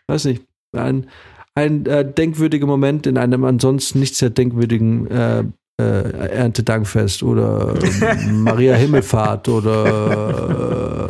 weiß 0.07 0.27
nicht, 0.27 0.45
ein, 0.73 1.09
ein 1.55 1.85
äh, 1.87 2.11
denkwürdiger 2.11 2.67
Moment 2.67 3.07
in 3.07 3.19
einem 3.19 3.45
ansonsten 3.45 4.01
nicht 4.01 4.15
sehr 4.15 4.31
denkwürdigen 4.31 5.11
äh, 5.11 5.45
äh, 5.81 6.29
Erntedankfest 6.29 7.23
oder 7.23 7.75
äh, 7.77 8.27
Maria 8.33 8.75
Himmelfahrt 8.75 9.49
oder 9.49 11.09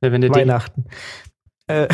äh, 0.00 0.10
Weihnachten. 0.30 0.84
Äh, 1.68 1.86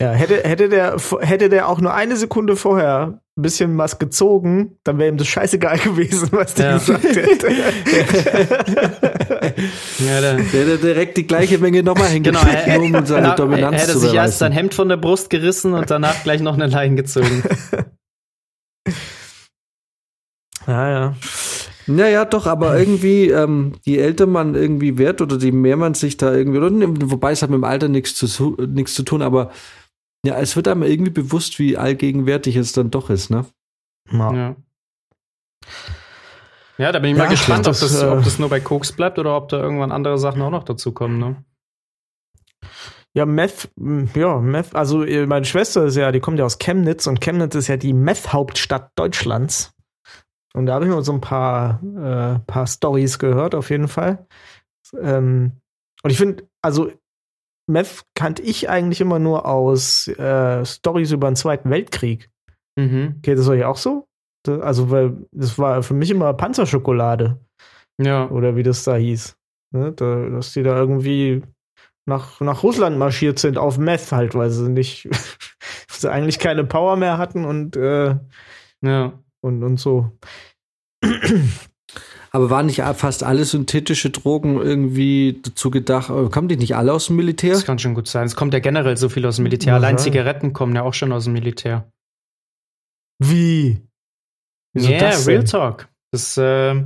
ja, 0.00 0.10
hätte, 0.12 0.42
hätte, 0.44 0.68
der, 0.68 0.96
hätte 1.20 1.48
der 1.48 1.68
auch 1.68 1.80
nur 1.80 1.94
eine 1.94 2.16
Sekunde 2.16 2.56
vorher 2.56 3.20
ein 3.36 3.42
bisschen 3.42 3.78
was 3.78 3.98
gezogen, 3.98 4.76
dann 4.84 4.98
wäre 4.98 5.08
ihm 5.08 5.16
das 5.16 5.26
scheißegal 5.28 5.78
gewesen, 5.84 6.28
was 6.32 6.54
der 6.54 6.72
Ja. 6.72 6.78
gesagt 6.78 7.04
hätte. 7.04 7.48
Ja, 9.98 10.20
der, 10.20 10.34
Der 10.34 10.44
hätte 10.44 10.78
direkt 10.78 11.16
die 11.16 11.26
gleiche 11.26 11.58
Menge 11.58 11.82
nochmal 11.82 12.08
genau, 12.20 12.40
hingekriegt, 12.40 12.66
er, 12.68 12.78
nur 12.78 12.98
um 13.00 13.06
seine 13.06 13.28
na, 13.28 13.34
Dominanz 13.34 13.74
er 13.74 13.82
hätte 13.82 13.92
zu 13.92 13.98
sich 14.00 14.14
erst 14.14 14.38
sein 14.38 14.52
Hemd 14.52 14.74
von 14.74 14.88
der 14.88 14.96
Brust 14.96 15.30
gerissen 15.30 15.74
und 15.74 15.90
danach 15.90 16.22
gleich 16.22 16.40
noch 16.40 16.54
eine 16.54 16.66
Leine 16.66 16.96
gezogen. 16.96 17.42
Ja, 20.66 20.90
ja. 20.90 21.14
Ja, 21.88 22.06
ja, 22.06 22.24
doch, 22.24 22.46
aber 22.46 22.78
irgendwie, 22.78 23.28
ähm, 23.30 23.72
je 23.84 23.98
älter 23.98 24.26
man 24.26 24.54
irgendwie 24.54 24.98
wird 24.98 25.20
oder 25.20 25.36
je 25.36 25.50
mehr 25.50 25.76
man 25.76 25.94
sich 25.94 26.16
da 26.16 26.32
irgendwie, 26.32 26.58
oder, 26.58 26.70
ne, 26.70 26.86
wobei 27.10 27.32
es 27.32 27.42
hat 27.42 27.50
mit 27.50 27.56
dem 27.56 27.64
Alter 27.64 27.88
nichts 27.88 28.14
zu, 28.14 28.56
nichts 28.68 28.94
zu 28.94 29.02
tun, 29.02 29.20
aber 29.20 29.50
ja, 30.24 30.38
es 30.38 30.54
wird 30.54 30.68
einem 30.68 30.84
irgendwie 30.84 31.10
bewusst, 31.10 31.58
wie 31.58 31.76
allgegenwärtig 31.76 32.54
es 32.54 32.72
dann 32.72 32.92
doch 32.92 33.10
ist, 33.10 33.30
ne? 33.30 33.46
Ja. 34.12 34.32
Ja. 34.32 34.56
Ja, 36.78 36.92
da 36.92 36.98
bin 37.00 37.10
ich 37.10 37.16
mal 37.16 37.24
Ja, 37.24 37.30
gespannt, 37.30 37.66
das, 37.66 37.82
ob, 37.82 37.88
das, 37.88 38.02
äh, 38.02 38.06
ob 38.06 38.24
das 38.24 38.38
nur 38.38 38.48
bei 38.48 38.60
Koks 38.60 38.92
bleibt 38.92 39.18
oder 39.18 39.36
ob 39.36 39.48
da 39.48 39.60
irgendwann 39.60 39.92
andere 39.92 40.18
Sachen 40.18 40.40
auch 40.42 40.50
noch 40.50 40.64
dazukommen. 40.64 41.18
Ne? 41.18 41.44
Ja, 43.14 43.26
Meth, 43.26 43.70
m, 43.76 44.08
ja, 44.14 44.38
Meth, 44.38 44.74
also 44.74 45.04
äh, 45.04 45.26
meine 45.26 45.44
Schwester 45.44 45.84
ist 45.84 45.96
ja, 45.96 46.10
die 46.12 46.20
kommt 46.20 46.38
ja 46.38 46.44
aus 46.44 46.58
Chemnitz 46.58 47.06
und 47.06 47.20
Chemnitz 47.20 47.54
ist 47.54 47.68
ja 47.68 47.76
die 47.76 47.92
Meth-Hauptstadt 47.92 48.90
Deutschlands. 48.96 49.74
Und 50.54 50.66
da 50.66 50.74
habe 50.74 50.84
ich 50.84 50.90
mir 50.90 51.02
so 51.02 51.12
ein 51.12 51.20
paar, 51.20 51.82
äh, 51.82 52.38
paar 52.46 52.66
Stories 52.66 53.18
gehört, 53.18 53.54
auf 53.54 53.70
jeden 53.70 53.88
Fall. 53.88 54.26
Ähm, 55.00 55.52
und 56.02 56.10
ich 56.10 56.18
finde, 56.18 56.46
also 56.62 56.90
Meth 57.66 58.02
kannte 58.14 58.42
ich 58.42 58.68
eigentlich 58.68 59.00
immer 59.00 59.18
nur 59.18 59.46
aus 59.46 60.08
äh, 60.08 60.64
Stories 60.64 61.12
über 61.12 61.30
den 61.30 61.36
Zweiten 61.36 61.70
Weltkrieg. 61.70 62.28
Mhm. 62.76 63.20
Geht 63.22 63.38
das 63.38 63.48
euch 63.48 63.64
auch 63.64 63.76
so? 63.76 64.06
Also, 64.46 64.90
weil 64.90 65.16
das 65.30 65.58
war 65.58 65.82
für 65.82 65.94
mich 65.94 66.10
immer 66.10 66.34
Panzerschokolade 66.34 67.38
Ja. 68.00 68.28
oder 68.28 68.56
wie 68.56 68.64
das 68.64 68.82
da 68.84 68.96
hieß. 68.96 69.36
Ne? 69.72 69.92
Da, 69.92 70.28
dass 70.28 70.52
die 70.52 70.64
da 70.64 70.76
irgendwie 70.76 71.42
nach, 72.06 72.40
nach 72.40 72.64
Russland 72.64 72.98
marschiert 72.98 73.38
sind 73.38 73.56
auf 73.56 73.78
Meth 73.78 74.10
halt, 74.10 74.34
weil 74.34 74.50
sie 74.50 74.68
nicht, 74.68 75.04
weil 75.10 75.18
sie 75.88 76.10
eigentlich 76.10 76.40
keine 76.40 76.64
Power 76.64 76.96
mehr 76.96 77.18
hatten 77.18 77.44
und, 77.44 77.76
äh, 77.76 78.16
ja. 78.82 79.12
Und, 79.42 79.62
und 79.62 79.78
so. 79.78 80.10
Aber 82.30 82.48
waren 82.48 82.66
nicht 82.66 82.80
fast 82.80 83.22
alle 83.24 83.44
synthetische 83.44 84.08
Drogen 84.08 84.56
irgendwie 84.56 85.40
dazu 85.42 85.70
gedacht, 85.70 86.08
äh, 86.08 86.30
kommen 86.30 86.48
die 86.48 86.56
nicht 86.56 86.74
alle 86.76 86.92
aus 86.94 87.08
dem 87.08 87.16
Militär? 87.16 87.52
Das 87.52 87.66
kann 87.66 87.78
schon 87.78 87.94
gut 87.94 88.08
sein. 88.08 88.24
Es 88.24 88.36
kommt 88.36 88.54
ja 88.54 88.60
generell 88.60 88.96
so 88.96 89.10
viel 89.10 89.26
aus 89.26 89.36
dem 89.36 89.42
Militär. 89.42 89.74
Allein. 89.74 89.98
Zigaretten 89.98 90.54
kommen 90.54 90.74
ja 90.74 90.82
auch 90.82 90.94
schon 90.94 91.12
aus 91.12 91.24
dem 91.24 91.34
Militär. 91.34 91.92
Wie? 93.18 93.82
Wieso 94.72 94.90
Ja, 94.90 94.98
das 94.98 95.26
Real? 95.26 95.44
Talk. 95.44 95.88
Das, 96.10 96.38
äh, 96.38 96.82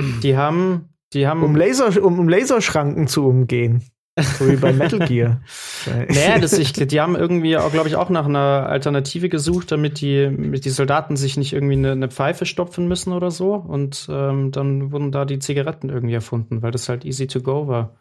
die 0.00 0.36
haben, 0.36 0.88
die 1.12 1.28
haben. 1.28 1.44
Um, 1.44 1.54
Laser, 1.54 2.02
um, 2.02 2.18
um 2.18 2.28
Laserschranken 2.28 3.06
zu 3.06 3.24
umgehen. 3.24 3.84
So 4.20 4.46
wie 4.46 4.56
bei 4.56 4.72
Metal 4.72 4.98
Gear. 4.98 5.40
Naja, 5.86 6.38
das, 6.38 6.52
ich, 6.52 6.72
die 6.72 7.00
haben 7.00 7.16
irgendwie, 7.16 7.56
auch, 7.56 7.72
glaube 7.72 7.88
ich, 7.88 7.96
auch 7.96 8.10
nach 8.10 8.26
einer 8.26 8.68
Alternative 8.68 9.28
gesucht, 9.28 9.72
damit 9.72 10.00
die, 10.00 10.28
mit 10.28 10.64
die 10.64 10.70
Soldaten 10.70 11.16
sich 11.16 11.36
nicht 11.36 11.54
irgendwie 11.54 11.74
eine, 11.74 11.92
eine 11.92 12.08
Pfeife 12.10 12.44
stopfen 12.46 12.86
müssen 12.88 13.12
oder 13.12 13.30
so. 13.30 13.54
Und 13.54 14.06
ähm, 14.10 14.52
dann 14.52 14.92
wurden 14.92 15.12
da 15.12 15.24
die 15.24 15.38
Zigaretten 15.38 15.88
irgendwie 15.88 16.14
erfunden, 16.14 16.62
weil 16.62 16.70
das 16.70 16.88
halt 16.88 17.04
easy 17.04 17.26
to 17.26 17.40
go 17.40 17.66
war. 17.68 17.96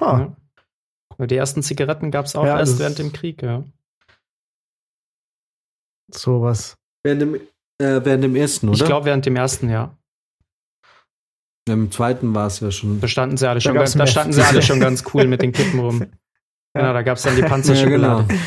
Ha. 0.00 0.18
Ja. 0.20 0.36
Weil 1.18 1.26
die 1.26 1.36
ersten 1.36 1.62
Zigaretten 1.62 2.10
gab 2.10 2.24
es 2.24 2.34
auch 2.34 2.46
Ja, 2.46 2.58
erst 2.58 2.78
während 2.78 2.98
dem 2.98 3.12
Krieg, 3.12 3.42
ja. 3.42 3.64
Sowas. 6.12 6.76
Während 7.02 7.22
dem, 7.22 7.34
äh, 7.34 7.40
während 7.78 8.24
dem 8.24 8.34
ersten, 8.36 8.68
oder? 8.68 8.78
Ich 8.78 8.84
glaube, 8.84 9.06
während 9.06 9.26
dem 9.26 9.36
ersten 9.36 9.68
Jahr. 9.68 9.99
Im 11.70 11.90
zweiten 11.90 12.34
war 12.34 12.46
es 12.48 12.60
ja 12.60 12.70
schon. 12.70 13.00
Da 13.00 13.08
standen 13.08 13.36
sie 13.36 13.48
alle 13.48 13.56
Da 13.56 13.60
schon, 13.60 13.74
ganz, 13.74 13.94
da 13.94 14.06
standen 14.06 14.32
sie 14.32 14.42
alle 14.42 14.62
schon 14.62 14.80
ganz 14.80 15.04
cool 15.14 15.26
mit 15.26 15.40
den 15.42 15.52
Kippen 15.52 15.80
rum. 15.80 16.06
Genau, 16.72 16.92
da 16.92 17.02
gab 17.02 17.16
es 17.16 17.24
dann 17.24 17.34
die 17.34 17.40
Ja, 17.40 17.48
Panzerschokolade. 17.48 18.26
genau. 18.28 18.40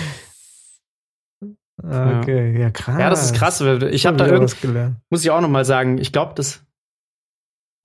Ah, 1.84 2.20
Okay, 2.22 2.58
ja, 2.58 2.70
krass. 2.70 2.98
Ja, 2.98 3.10
das 3.10 3.26
ist 3.26 3.36
krass. 3.36 3.60
Ich 3.60 4.06
habe 4.06 4.16
da 4.16 4.26
Wieder 4.26 4.36
irgend, 4.36 4.52
was 4.54 4.62
gelernt. 4.62 4.96
muss 5.10 5.24
ich 5.26 5.32
auch 5.32 5.42
noch 5.42 5.50
mal 5.50 5.66
sagen, 5.66 5.98
ich 5.98 6.14
glaube, 6.14 6.34
das 6.36 6.64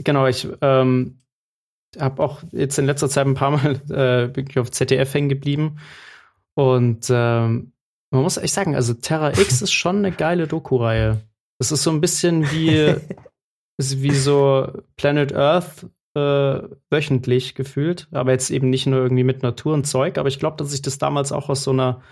genau, 0.04 0.26
ich 0.28 0.46
ähm, 0.60 1.18
habe 1.98 2.22
auch 2.22 2.42
jetzt 2.52 2.78
in 2.78 2.86
letzter 2.86 3.08
Zeit 3.08 3.26
ein 3.26 3.34
paar 3.34 3.50
Mal 3.50 3.80
äh, 3.90 4.36
wirklich 4.36 4.58
auf 4.60 4.70
ZDF 4.70 5.12
hängen 5.12 5.28
geblieben 5.28 5.80
und 6.54 7.06
ähm, 7.10 7.72
man 8.10 8.22
muss 8.22 8.36
echt 8.36 8.54
sagen, 8.54 8.76
also 8.76 8.94
Terra 8.94 9.30
X 9.30 9.60
ist 9.62 9.72
schon 9.72 9.96
eine 9.98 10.12
geile 10.12 10.46
Doku-Reihe. 10.46 11.20
Das 11.58 11.72
ist 11.72 11.82
so 11.82 11.90
ein 11.90 12.00
bisschen 12.00 12.48
wie 12.52 12.94
ist 13.78 14.02
wie 14.02 14.14
so 14.14 14.70
Planet 14.96 15.32
Earth 15.34 15.86
äh, 16.14 16.62
wöchentlich 16.90 17.54
gefühlt, 17.54 18.08
aber 18.12 18.32
jetzt 18.32 18.50
eben 18.50 18.70
nicht 18.70 18.86
nur 18.86 19.00
irgendwie 19.00 19.24
mit 19.24 19.42
Natur 19.42 19.74
und 19.74 19.86
Zeug, 19.86 20.18
aber 20.18 20.28
ich 20.28 20.38
glaube, 20.38 20.56
dass 20.56 20.72
ich 20.74 20.82
das 20.82 20.98
damals 20.98 21.32
auch 21.32 21.48
aus 21.48 21.62
so 21.64 21.70
einer 21.70 22.02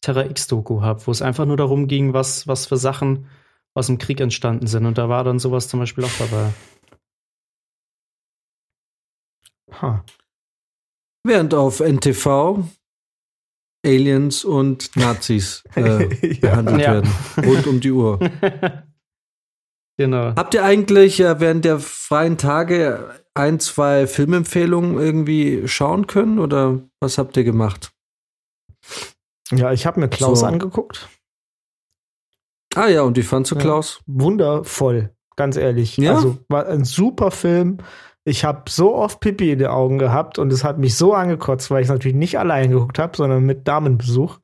Terra 0.00 0.24
X-Doku 0.26 0.80
habe, 0.80 1.04
wo 1.06 1.10
es 1.10 1.22
einfach 1.22 1.44
nur 1.44 1.56
darum 1.56 1.88
ging, 1.88 2.12
was, 2.14 2.46
was 2.46 2.66
für 2.66 2.76
Sachen 2.76 3.26
aus 3.74 3.88
dem 3.88 3.98
Krieg 3.98 4.20
entstanden 4.20 4.66
sind. 4.68 4.86
Und 4.86 4.96
da 4.96 5.08
war 5.08 5.24
dann 5.24 5.38
sowas 5.40 5.68
zum 5.68 5.80
Beispiel 5.80 6.04
auch 6.04 6.18
dabei. 6.18 6.50
Ha. 9.82 10.04
Während 11.24 11.52
auf 11.54 11.80
NTV 11.80 12.64
Aliens 13.84 14.44
und 14.44 14.96
Nazis 14.96 15.62
äh, 15.74 16.06
behandelt 16.40 16.80
Ja. 16.80 16.92
werden. 16.94 17.10
Rund 17.44 17.66
um 17.66 17.80
die 17.80 17.90
Uhr. 17.92 18.18
genau. 19.98 20.34
Habt 20.34 20.54
ihr 20.54 20.64
eigentlich 20.64 21.20
äh, 21.20 21.38
während 21.40 21.66
der 21.66 21.78
freien 21.78 22.38
Tage 22.38 23.10
ein, 23.34 23.60
zwei 23.60 24.06
Filmempfehlungen 24.06 24.98
irgendwie 24.98 25.68
schauen 25.68 26.06
können 26.06 26.38
oder 26.38 26.80
was 27.00 27.18
habt 27.18 27.36
ihr 27.36 27.44
gemacht? 27.44 27.92
Ja, 29.52 29.72
ich 29.72 29.86
habe 29.86 30.00
mir 30.00 30.08
Klaus 30.08 30.40
So. 30.40 30.46
angeguckt. 30.46 31.08
Ah 32.74 32.88
ja, 32.88 33.02
und 33.02 33.16
wie 33.16 33.22
fandst 33.22 33.50
du 33.50 33.56
Ja. 33.56 33.60
Klaus? 33.62 34.00
Wundervoll, 34.06 35.10
ganz 35.36 35.56
ehrlich. 35.56 35.96
Ja? 35.96 36.14
Also 36.16 36.38
war 36.48 36.66
ein 36.66 36.84
super 36.84 37.30
Film. 37.30 37.78
Ich 38.24 38.44
habe 38.44 38.68
so 38.68 38.94
oft 38.94 39.20
Pipi 39.20 39.52
in 39.52 39.58
den 39.58 39.68
Augen 39.68 39.98
gehabt 39.98 40.38
und 40.38 40.52
es 40.52 40.62
hat 40.64 40.78
mich 40.78 40.96
so 40.96 41.14
angekotzt, 41.14 41.70
weil 41.70 41.82
ich 41.82 41.88
natürlich 41.88 42.16
nicht 42.16 42.38
allein 42.38 42.70
geguckt 42.70 42.98
habe, 42.98 43.16
sondern 43.16 43.44
mit 43.44 43.66
Damenbesuch. 43.66 44.38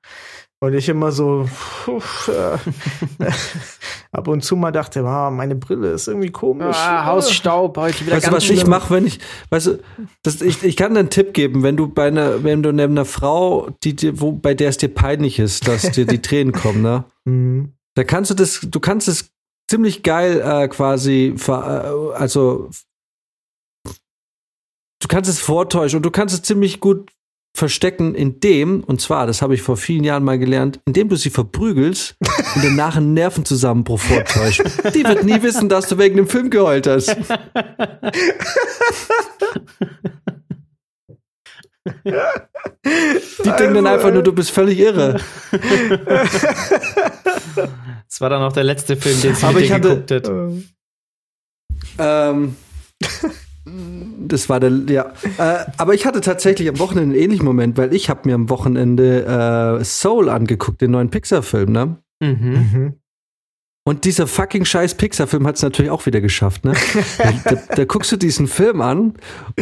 Und 0.65 0.73
ich 0.75 0.89
immer 0.89 1.13
so 1.13 1.49
puh, 1.85 2.01
äh, 2.31 2.59
ab 4.13 4.29
und 4.29 4.43
zu 4.43 4.57
mal 4.57 4.71
dachte, 4.73 5.05
ah, 5.05 5.31
meine 5.31 5.57
Brille 5.57 5.91
ist 5.93 6.09
irgendwie 6.09 6.31
komisch. 6.31 6.77
Ah, 6.79 7.05
Hausstaub, 7.07 7.77
heute 7.77 8.01
wieder 8.07 8.17
Weißt 8.17 8.27
du, 8.27 8.31
ganz 8.31 8.45
was 8.45 8.51
ich 8.51 8.61
schlimm. 8.61 8.71
mache, 8.71 8.95
wenn 8.95 9.07
ich, 9.07 9.19
weißt 9.51 9.67
du, 9.67 9.79
das, 10.23 10.41
ich, 10.41 10.63
ich 10.63 10.77
kann 10.77 10.95
dir 10.95 11.01
einen 11.01 11.11
Tipp 11.11 11.35
geben, 11.35 11.63
wenn 11.63 11.77
du 11.77 11.89
bei 11.89 12.07
einer, 12.07 12.43
wenn 12.45 12.63
du 12.63 12.73
neben 12.73 12.95
einer 12.95 13.05
Frau, 13.05 13.69
die, 13.83 13.95
dir- 13.95 14.21
wo, 14.21 14.33
bei 14.33 14.55
der 14.55 14.71
es 14.71 14.79
dir 14.79 14.89
peinlich 14.89 15.39
ist, 15.39 15.69
dass 15.69 15.91
dir 15.91 16.07
die 16.07 16.23
Tränen 16.23 16.53
kommen, 16.53 16.81
ne? 16.83 17.05
Mhm. 17.25 17.73
Da 17.95 18.05
kannst 18.05 18.31
du 18.31 18.35
das, 18.35 18.61
du 18.63 18.81
kannst 18.81 19.07
es 19.09 19.31
ziemlich 19.71 20.03
geil 20.03 20.41
äh, 20.41 20.69
quasi, 20.69 21.35
ver, 21.37 22.13
äh, 22.15 22.17
also 22.17 22.71
du 23.85 25.09
kannst 25.09 25.29
es 25.29 25.41
vortäuschen 25.41 25.99
und 25.99 26.03
du 26.07 26.11
kannst 26.11 26.35
es 26.35 26.43
ziemlich 26.43 26.81
gut 26.81 27.11
verstecken, 27.57 28.15
indem, 28.17 28.83
und 28.83 29.01
zwar, 29.01 29.27
das 29.29 29.41
habe 29.41 29.55
ich 29.55 29.63
vor 29.63 29.77
vielen 29.77 30.03
Jahren 30.03 30.25
mal 30.25 30.39
gelernt, 30.39 30.81
indem 30.87 31.09
du 31.09 31.17
sie 31.17 31.31
verprügelst 31.31 32.17
und 32.57 32.65
danach 32.65 32.97
einen 32.97 33.15
Nervenzusammenbruch 33.15 34.01
vortäuscht. 34.01 34.63
Die 34.95 35.05
wird 35.05 35.23
nie 35.25 35.41
wissen, 35.43 35.69
dass 35.69 35.87
du 35.89 35.97
wegen 35.99 36.17
dem 36.17 36.27
Film 36.27 36.51
geheult 36.51 36.87
hast. 36.89 37.17
Die 42.05 43.51
denken 43.59 43.75
dann 43.75 43.87
einfach 43.87 44.13
nur, 44.13 44.23
du 44.23 44.33
bist 44.33 44.51
völlig 44.51 44.79
irre. 44.79 45.21
Das 48.09 48.21
war 48.21 48.31
dann 48.31 48.43
auch 48.43 48.53
der 48.53 48.65
letzte 48.65 48.97
Film, 48.97 49.21
den 49.21 49.35
sie 49.35 49.45
Aber 49.45 49.55
mit 49.55 49.65
ich 49.65 49.73
hatte- 49.73 49.89
geguckt 50.03 50.11
hat. 50.11 50.31
Ähm, 51.99 52.57
das 53.67 54.49
war 54.49 54.61
der, 54.61 54.73
ja. 54.89 55.13
Äh, 55.39 55.65
aber 55.77 55.95
ich 55.95 56.07
hatte 56.07 56.21
tatsächlich 56.21 56.69
am 56.69 56.79
Wochenende 56.79 57.15
einen 57.15 57.23
ähnlichen 57.23 57.45
Moment, 57.45 57.77
weil 57.77 57.95
ich 57.95 58.11
habe 58.11 58.21
mir 58.25 58.35
am 58.35 58.51
Wochenende 58.51 59.79
äh, 59.81 59.85
Soul 59.85 60.29
angeguckt, 60.29 60.81
den 60.81 60.91
neuen 60.91 61.11
Pixar-Film, 61.11 61.73
ne? 61.73 61.97
Mhm. 62.21 62.71
Mhm. 62.73 62.95
Und 63.87 64.07
dieser 64.07 64.27
fucking 64.27 64.65
scheiß 64.65 64.95
Pixar-Film 64.95 65.47
hat 65.47 65.57
es 65.57 65.63
natürlich 65.63 65.91
auch 65.91 66.07
wieder 66.07 66.23
geschafft, 66.23 66.65
ne? 66.65 66.73
da, 67.45 67.55
da, 67.77 67.85
guckst 67.85 68.11
du 68.11 68.17
diesen 68.17 68.47
Film 68.47 68.81
an 68.81 69.13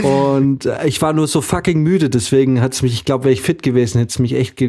und 0.00 0.64
äh, 0.64 0.86
ich 0.86 1.02
war 1.02 1.12
nur 1.12 1.26
so 1.26 1.40
fucking 1.40 1.82
müde, 1.82 2.08
deswegen 2.08 2.60
hat 2.60 2.72
es 2.72 2.82
mich, 2.82 2.92
ich 2.92 3.04
glaube, 3.04 3.24
wäre 3.24 3.32
ich 3.32 3.42
fit 3.42 3.64
gewesen, 3.64 3.98
hätte 3.98 4.10
es 4.10 4.18
mich 4.20 4.34
echt, 4.34 4.60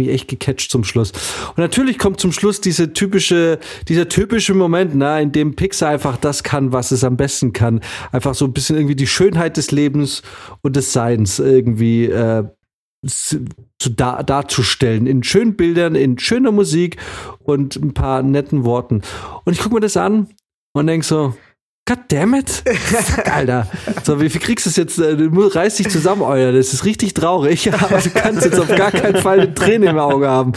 mich 0.00 0.08
echt 0.08 0.26
gecatcht 0.26 0.72
zum 0.72 0.82
Schluss. 0.82 1.12
Und 1.50 1.58
natürlich 1.58 1.98
kommt 1.98 2.18
zum 2.18 2.32
Schluss 2.32 2.60
diese 2.60 2.94
typische, 2.94 3.60
dieser 3.86 4.08
typische 4.08 4.54
Moment, 4.54 4.96
ne, 4.96 5.22
in 5.22 5.30
dem 5.30 5.54
Pixar 5.54 5.90
einfach 5.90 6.16
das 6.16 6.42
kann, 6.42 6.72
was 6.72 6.90
es 6.90 7.04
am 7.04 7.16
besten 7.16 7.52
kann. 7.52 7.82
Einfach 8.10 8.34
so 8.34 8.44
ein 8.44 8.52
bisschen 8.52 8.74
irgendwie 8.74 8.96
die 8.96 9.06
Schönheit 9.06 9.56
des 9.56 9.70
Lebens 9.70 10.22
und 10.62 10.74
des 10.74 10.92
Seins 10.92 11.38
irgendwie 11.38 12.06
äh, 12.06 12.42
zu 13.86 13.90
dar 13.94 14.22
darzustellen. 14.24 15.06
In 15.06 15.22
schönen 15.22 15.56
Bildern, 15.56 15.94
in 15.94 16.18
schöner 16.18 16.52
Musik 16.52 16.96
und 17.40 17.76
ein 17.76 17.94
paar 17.94 18.22
netten 18.22 18.64
Worten. 18.64 19.02
Und 19.44 19.52
ich 19.52 19.60
gucke 19.60 19.74
mir 19.74 19.80
das 19.80 19.96
an 19.96 20.28
und 20.74 20.86
denk 20.86 21.04
so, 21.04 21.34
Goddammit. 21.88 22.50
Fuck, 22.66 23.30
Alter. 23.32 23.68
So, 24.02 24.20
wie 24.20 24.28
viel 24.28 24.40
kriegst 24.40 24.66
du 24.66 24.70
es 24.70 24.76
jetzt? 24.76 24.98
äh, 24.98 25.16
Du 25.16 25.30
mu- 25.30 25.46
reiß 25.46 25.76
dich 25.76 25.88
zusammen, 25.88 26.22
Alter. 26.24 26.52
Das 26.52 26.72
ist 26.72 26.84
richtig 26.84 27.14
traurig. 27.14 27.72
Aber 27.80 27.98
du 27.98 28.10
kannst 28.10 28.44
jetzt 28.44 28.58
auf 28.58 28.74
gar 28.74 28.90
keinen 28.90 29.18
Fall 29.22 29.38
eine 29.38 29.54
Träne 29.54 29.90
im 29.90 29.98
Auge 29.98 30.28
haben. 30.28 30.50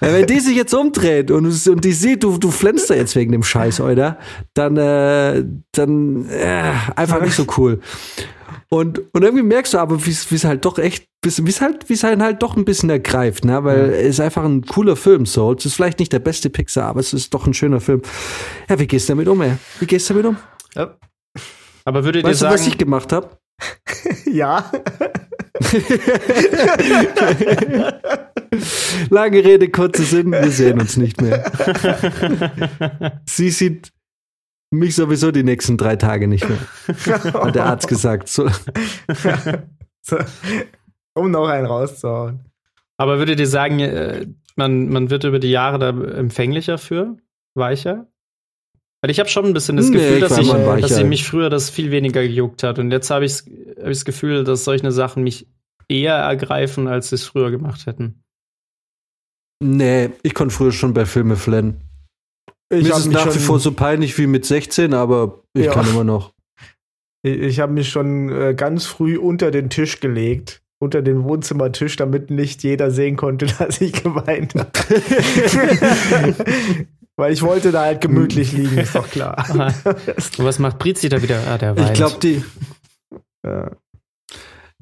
Wenn 0.00 0.26
die 0.26 0.40
sich 0.40 0.54
jetzt 0.54 0.74
umdreht 0.74 1.30
und, 1.30 1.46
und 1.46 1.84
die 1.86 1.92
sieht, 1.92 2.22
du, 2.22 2.36
du 2.36 2.50
flänzt 2.50 2.90
da 2.90 2.94
jetzt 2.94 3.16
wegen 3.16 3.32
dem 3.32 3.42
Scheiß, 3.42 3.80
Alter, 3.80 4.18
dann, 4.52 4.76
äh, 4.76 5.42
dann 5.72 6.28
äh, 6.28 6.72
einfach 6.96 7.22
nicht 7.22 7.34
so 7.34 7.46
cool. 7.56 7.80
Und, 8.72 9.02
und 9.12 9.22
irgendwie 9.22 9.42
merkst 9.42 9.74
du 9.74 9.78
aber, 9.78 10.06
wie 10.06 10.10
es 10.10 10.44
halt 10.44 10.64
doch 10.64 10.78
echt, 10.78 11.06
wie 11.22 11.28
es 11.28 11.60
halt, 11.60 11.90
wie 11.90 11.92
es 11.92 12.04
halt, 12.04 12.22
halt 12.22 12.42
doch 12.42 12.56
ein 12.56 12.64
bisschen 12.64 12.88
ergreift, 12.88 13.44
ne? 13.44 13.62
Weil 13.64 13.90
es 13.90 14.14
ist 14.14 14.20
einfach 14.20 14.44
ein 14.44 14.62
cooler 14.62 14.96
Film, 14.96 15.26
so. 15.26 15.52
Es 15.52 15.66
ist 15.66 15.74
vielleicht 15.74 15.98
nicht 15.98 16.10
der 16.10 16.20
beste 16.20 16.48
Pixar, 16.48 16.86
aber 16.86 17.00
es 17.00 17.12
ist 17.12 17.34
doch 17.34 17.46
ein 17.46 17.52
schöner 17.52 17.82
Film. 17.82 18.00
Ja, 18.70 18.78
wie 18.78 18.86
gehst 18.86 19.10
du 19.10 19.12
damit 19.12 19.28
um, 19.28 19.42
ey? 19.42 19.58
Wie 19.78 19.84
gehst 19.84 20.08
du 20.08 20.14
damit 20.14 20.26
um? 20.26 20.38
Aber 21.84 22.02
würdet 22.02 22.22
ihr 22.22 22.30
Weißt 22.30 22.40
du, 22.40 22.44
sagen, 22.44 22.54
was 22.54 22.66
ich 22.66 22.78
gemacht 22.78 23.12
habe? 23.12 23.28
Ja. 24.24 24.72
Lange 29.10 29.44
Rede, 29.44 29.68
kurzer 29.68 30.04
Sinn, 30.04 30.32
wir 30.32 30.50
sehen 30.50 30.80
uns 30.80 30.96
nicht 30.96 31.20
mehr. 31.20 31.52
Sie 33.28 33.50
sieht 33.50 33.92
mich 34.72 34.94
sowieso 34.96 35.30
die 35.30 35.42
nächsten 35.44 35.76
drei 35.76 35.96
Tage 35.96 36.26
nicht 36.28 36.48
mehr, 36.48 36.58
hat 37.34 37.54
der 37.54 37.66
Arzt 37.66 37.88
gesagt. 37.88 38.28
So, 38.28 38.48
So, 40.04 40.18
um 41.14 41.30
noch 41.30 41.46
einen 41.48 41.66
rauszuhauen. 41.66 42.40
aber 42.96 43.18
würdet 43.18 43.38
ihr 43.38 43.46
sagen, 43.46 43.78
äh, 43.80 44.26
man, 44.56 44.88
man 44.88 45.10
wird 45.10 45.24
über 45.24 45.38
die 45.38 45.50
Jahre 45.50 45.78
da 45.78 45.90
empfänglicher 45.90 46.76
für? 46.78 47.16
Weicher? 47.54 48.08
Weil 49.00 49.10
ich 49.10 49.20
habe 49.20 49.28
schon 49.28 49.44
ein 49.46 49.52
bisschen 49.54 49.76
das 49.76 49.88
Nee, 49.88 49.96
Gefühl, 49.98 50.14
ich 50.16 50.20
dass, 50.20 50.38
ich, 50.38 50.48
dass 50.80 50.96
sie 50.96 51.04
mich 51.04 51.24
früher 51.24 51.50
das 51.50 51.70
viel 51.70 51.90
weniger 51.90 52.22
gejuckt 52.22 52.62
hat. 52.62 52.78
Und 52.78 52.90
jetzt 52.90 53.10
habe 53.10 53.24
ich 53.24 53.34
hab 53.34 53.88
ich 53.88 53.98
das 53.98 54.04
Gefühl, 54.04 54.44
dass 54.44 54.64
solche 54.64 54.90
Sachen 54.92 55.22
mich 55.22 55.46
eher 55.88 56.14
ergreifen, 56.14 56.86
als 56.88 57.08
sie 57.10 57.16
es 57.16 57.24
früher 57.24 57.50
gemacht 57.50 57.86
hätten. 57.86 58.22
nee, 59.62 60.10
ich 60.22 60.34
konnte 60.34 60.54
früher 60.54 60.72
schon 60.72 60.94
bei 60.94 61.04
Filmen 61.04 61.36
flennen. 61.36 61.80
Ich 62.74 62.84
Mir 62.84 62.88
ist 62.88 62.92
habe 62.92 63.00
es 63.00 63.06
nach 63.26 63.34
wie 63.34 63.38
vor 63.38 63.58
so 63.60 63.72
peinlich 63.72 64.16
wie 64.16 64.26
mit 64.26 64.46
16, 64.46 64.94
aber 64.94 65.42
ich 65.54 65.66
Ja. 65.66 65.72
kann 65.72 65.86
immer 65.88 66.04
noch. 66.04 66.32
ich, 67.22 67.38
ich 67.38 67.60
hab 67.60 67.70
mich 67.70 67.88
schon 67.90 68.30
äh, 68.30 68.54
ganz 68.54 68.86
früh 68.86 69.18
unter 69.18 69.50
den 69.50 69.68
Tisch 69.70 70.00
gelegt. 70.00 70.60
Unter 70.80 71.00
den 71.02 71.22
Wohnzimmertisch, 71.22 71.94
damit 71.96 72.30
nicht 72.30 72.64
jeder 72.64 72.90
sehen 72.90 73.16
konnte, 73.16 73.46
dass 73.58 73.80
ich 73.80 73.92
geweint 74.02 74.54
habe. 74.56 74.70
Weil 77.16 77.32
ich 77.32 77.42
wollte 77.42 77.72
da 77.72 77.82
halt 77.82 78.00
gemütlich 78.00 78.52
liegen, 78.52 78.78
ist 78.78 78.94
doch 78.94 79.08
klar. 79.08 79.44
Und 79.54 80.38
was 80.44 80.58
macht 80.58 80.78
Brizi 80.78 81.08
da 81.08 81.22
wieder? 81.22 81.40
Ah, 81.46 81.58
der 81.58 81.76
weint. 81.76 81.88
Ich 81.90 81.94
glaube, 81.94 82.16
die, 82.22 82.42
Ja. 83.46 83.70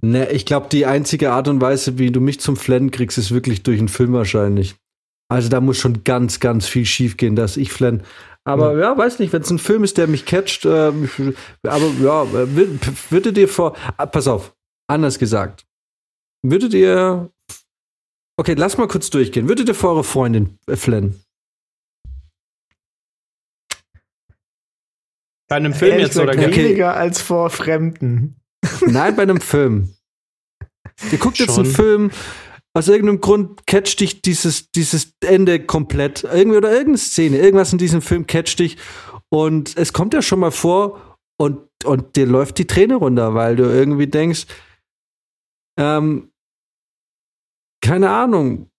ne, 0.01 0.30
ich 0.30 0.47
glaube, 0.47 0.68
die 0.70 0.86
einzige 0.86 1.32
Art 1.32 1.49
und 1.49 1.61
Weise, 1.61 1.99
wie 1.99 2.12
du 2.12 2.20
mich 2.20 2.41
zum 2.41 2.57
Flennen 2.57 2.91
kriegst, 2.93 3.18
ist 3.18 3.32
wirklich 3.32 3.62
durch 3.64 3.78
einen 3.78 3.88
Film 3.88 4.12
wahrscheinlich. 4.12 4.76
Also 5.31 5.49
da 5.49 5.61
muss 5.61 5.78
schon 5.78 6.03
ganz, 6.05 6.41
ganz 6.41 6.66
viel 6.66 6.85
schief 6.85 7.16
gehen, 7.16 7.37
dass 7.37 7.57
ich 7.57 7.72
flenne. 7.72 8.03
Aber 8.45 8.76
ja, 8.78 8.97
weiß 8.97 9.18
nicht, 9.20 9.33
wenn 9.33 9.43
es 9.43 9.51
ein 9.51 9.59
Film 9.59 9.85
ist, 9.85 9.97
der 9.99 10.07
mich 10.09 10.24
catcht, 10.26 10.64
ich- 10.64 11.37
aber 11.62 11.87
ja, 12.03 12.22
äh, 12.24 12.47
wür- 12.47 12.78
würdet 13.11 13.39
ihr 13.39 13.49
vor, 13.49 13.76
ah, 13.97 14.07
pass 14.07 14.26
auf, 14.26 14.55
anders 14.89 15.18
gesagt, 15.18 15.66
würdet 16.43 16.74
ihr, 16.74 17.31
okay, 18.39 18.55
lass 18.55 18.76
mal 18.78 18.89
kurz 18.89 19.11
durchgehen, 19.11 19.49
würdet 19.49 19.68
ihr 19.68 19.74
vor 19.74 19.91
eure 19.91 20.05
Freundin 20.05 20.59
äh, 20.66 20.76
flennen? 20.76 21.22
Bei 25.49 25.57
einem 25.57 25.74
Film 25.74 25.93
Ehrlich 25.93 26.07
jetzt 26.09 26.16
oder 26.18 26.33
Okay. 26.33 26.55
weniger 26.57 26.97
als 26.97 27.20
vor 27.20 27.51
Fremden. 27.51 28.37
Nein, 28.87 29.16
bei 29.16 29.22
einem 29.22 29.41
Film. 29.41 29.95
Ihr 31.12 31.18
guckt 31.18 31.39
jetzt 31.39 31.55
Schon. 31.55 31.64
einen 31.64 31.74
Film, 31.74 32.11
aus 32.73 32.89
irgendeinem 32.89 33.21
Grund 33.21 33.66
catcht 33.66 34.01
dich 34.01 34.23
dieses, 34.23 34.71
dieses 34.71 35.14
Ende 35.21 35.64
komplett. 35.64 36.25
Irgendwie 36.25 36.59
oder 36.59 36.71
irgendeine 36.71 36.99
Szene, 36.99 37.39
irgendwas 37.39 37.73
in 37.73 37.79
diesem 37.79 38.03
Film 38.03 38.27
catcht 38.27 38.59
dich. 38.59 38.77
Und 39.29 39.77
es 39.77 39.93
kommt 39.93 40.14
ja 40.14 40.23
schon 40.23 40.41
mal 40.41 40.53
vor 40.53 41.18
und, 41.39 41.68
und 41.85 42.16
dir 42.16 42.27
läuft 42.27 42.59
die 42.59 42.66
Träne 42.66 42.97
runter, 42.97 43.35
weil 43.35 43.57
du 43.57 43.64
irgendwie 43.64 44.07
denkst, 44.07 44.47
ähm, 45.79 46.31
keine 47.83 48.11
Ahnung. 48.11 48.71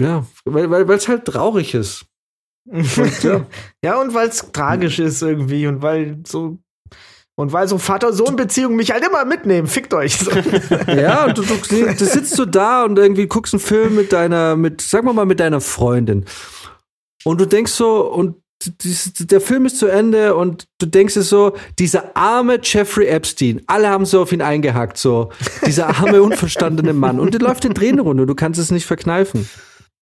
Ja, 0.00 0.26
weil 0.44 0.70
weil 0.70 0.90
es 0.90 1.08
halt 1.08 1.24
traurig 1.24 1.74
ist. 1.74 2.06
Und, 2.68 3.22
ja. 3.22 3.46
Ja, 3.82 3.98
und 3.98 4.12
weil 4.12 4.28
es 4.28 4.52
tragisch 4.52 4.98
ist 4.98 5.22
irgendwie 5.22 5.66
und 5.66 5.80
weil 5.80 6.22
so 6.26 6.58
und 7.38 7.52
weil 7.52 7.68
so 7.68 7.78
Vater-Sohn-Beziehungen 7.78 8.74
mich 8.74 8.90
halt 8.90 9.06
immer 9.06 9.24
mitnehmen. 9.24 9.68
Fickt 9.68 9.94
euch. 9.94 10.18
So. 10.18 10.32
Ja, 10.88 11.26
und 11.26 11.38
du, 11.38 11.42
du, 11.42 11.94
du 11.94 12.04
sitzt 12.04 12.34
so 12.34 12.44
da 12.44 12.82
und 12.84 12.98
irgendwie 12.98 13.28
guckst 13.28 13.54
einen 13.54 13.60
Film 13.60 13.94
mit 13.94 14.12
deiner, 14.12 14.56
mit, 14.56 14.80
sagen 14.80 15.06
wir 15.06 15.12
mal, 15.12 15.24
mit 15.24 15.38
deiner 15.38 15.60
Freundin. 15.60 16.24
Und 17.22 17.40
du 17.40 17.46
denkst 17.46 17.70
so, 17.70 18.00
und 18.00 18.42
der 19.20 19.40
Film 19.40 19.66
ist 19.66 19.78
zu 19.78 19.86
Ende 19.86 20.34
und 20.34 20.66
du 20.80 20.86
denkst 20.86 21.16
es 21.16 21.28
so, 21.28 21.52
dieser 21.78 22.16
arme 22.16 22.58
Jeffrey 22.60 23.06
Epstein, 23.06 23.62
alle 23.68 23.88
haben 23.88 24.04
so 24.04 24.22
auf 24.22 24.32
ihn 24.32 24.42
eingehackt, 24.42 24.98
so, 24.98 25.30
dieser 25.64 25.86
arme, 25.90 26.20
unverstandene 26.24 26.92
Mann. 26.92 27.20
Und 27.20 27.34
dir 27.34 27.38
läuft 27.38 27.62
den 27.62 27.74
Tränen 27.74 28.00
runter, 28.00 28.26
du 28.26 28.34
kannst 28.34 28.58
es 28.58 28.72
nicht 28.72 28.86
verkneifen. 28.86 29.48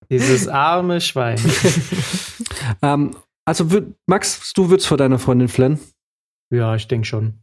Dieses 0.09 0.49
arme 0.49 1.03
Schwein. 1.03 1.39
Ähm, 2.83 3.13
also, 3.45 3.67
Max, 4.07 4.53
du 4.55 4.71
würdest 4.71 4.89
vor 4.89 4.97
deiner 4.97 5.21
Freundin 5.21 5.49
flennen? 5.49 5.79
Ja, 6.51 6.75
ich 6.75 6.89
denke 6.89 7.07
schon. 7.07 7.35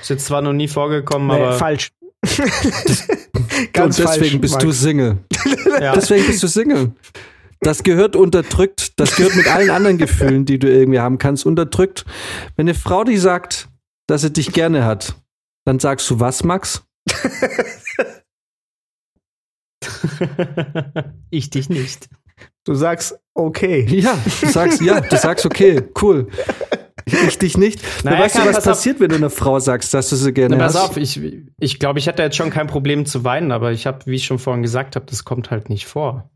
Ist 0.00 0.10
jetzt 0.10 0.26
zwar 0.26 0.42
noch 0.42 0.52
nie 0.52 0.68
vorgekommen, 0.68 1.28
Nee, 1.28 1.42
aber 1.42 1.54
falsch. 1.54 1.92
und 2.22 3.72
Ganz 3.72 3.96
deswegen 3.96 4.20
falsch, 4.20 4.40
bist 4.40 4.62
du 4.62 4.66
Max. 4.66 4.80
Single. 4.80 5.18
ja. 5.80 5.94
Deswegen 5.94 6.26
bist 6.26 6.42
du 6.42 6.48
Single. 6.48 6.92
Das 7.60 7.82
gehört 7.82 8.16
unterdrückt. 8.16 8.98
Das 8.98 9.16
gehört 9.16 9.36
mit 9.36 9.46
allen 9.46 9.70
anderen 9.70 9.98
Gefühlen, 9.98 10.44
die 10.44 10.58
du 10.58 10.68
irgendwie 10.70 11.00
haben 11.00 11.18
kannst, 11.18 11.46
unterdrückt. 11.46 12.04
Wenn 12.56 12.64
eine 12.64 12.74
Frau 12.74 13.04
dir 13.04 13.20
sagt, 13.20 13.68
dass 14.06 14.22
sie 14.22 14.32
dich 14.32 14.52
gerne 14.52 14.84
hat, 14.84 15.16
dann 15.64 15.78
sagst 15.78 16.08
du 16.10 16.20
was, 16.20 16.42
Max? 16.42 16.82
ich 21.30 21.50
dich 21.50 21.68
nicht. 21.68 22.08
Du 22.64 22.74
sagst, 22.74 23.20
okay. 23.34 23.86
Ja, 23.88 24.18
du 24.40 24.46
sagst 24.48 24.80
ja, 24.80 25.00
du 25.00 25.16
sagst 25.16 25.44
okay, 25.46 25.82
cool. 26.00 26.28
Ich 27.06 27.38
dich 27.38 27.56
nicht. 27.56 27.80
Na, 28.04 28.12
Naja, 28.12 28.24
weißt 28.24 28.34
du, 28.36 28.38
was 28.40 28.46
pass 28.46 28.56
auf. 28.58 28.64
passiert, 28.64 29.00
wenn 29.00 29.08
du 29.10 29.16
einer 29.16 29.30
Frau 29.30 29.58
sagst, 29.58 29.94
dass 29.94 30.10
du 30.10 30.16
sie 30.16 30.32
gerne 30.32 30.56
Na, 30.56 30.64
pass 30.64 30.74
hast? 30.74 30.90
auf, 30.90 30.96
ich, 30.96 31.20
ich 31.58 31.78
glaube, 31.78 31.98
ich 31.98 32.06
hätte 32.06 32.22
jetzt 32.22 32.36
schon 32.36 32.50
kein 32.50 32.66
Problem 32.66 33.06
zu 33.06 33.24
weinen, 33.24 33.52
aber 33.52 33.72
ich 33.72 33.86
habe, 33.86 34.06
wie 34.06 34.16
ich 34.16 34.24
schon 34.24 34.38
vorhin 34.38 34.62
gesagt 34.62 34.96
habe, 34.96 35.06
das 35.06 35.24
kommt 35.24 35.50
halt 35.50 35.68
nicht 35.68 35.86
vor. 35.86 36.30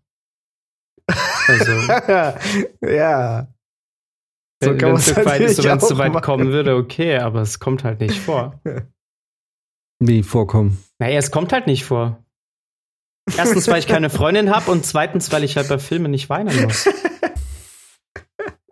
Also, 1.47 1.73
ja. 2.81 3.49
So 4.63 4.71
wenn 4.81 4.95
es 4.95 5.07
so 5.07 5.99
weit, 5.99 6.23
kommen 6.23 6.53
würde, 6.53 6.77
okay, 6.77 7.19
aber 7.19 7.43
es 7.43 7.59
kommt 7.59 7.85
halt 7.85 8.01
nicht 8.01 8.19
vor. 8.19 8.61
Wie 10.01 10.23
vorkommen. 10.23 10.83
Naja, 10.99 11.19
es 11.19 11.31
kommt 11.31 11.53
halt 11.53 11.67
nicht 11.67 11.85
vor. 11.85 12.25
Erstens, 13.37 13.69
weil 13.69 13.79
ich 13.79 13.87
keine 13.87 14.11
Freundin 14.11 14.55
habe 14.55 14.71
und 14.71 14.85
zweitens, 14.85 15.33
weil 15.33 15.45
ich 15.45 15.57
halt 15.57 15.69
bei 15.69 15.79
Filmen 15.79 16.11
nicht 16.11 16.29
weinen 16.29 16.63
muss. 16.63 16.89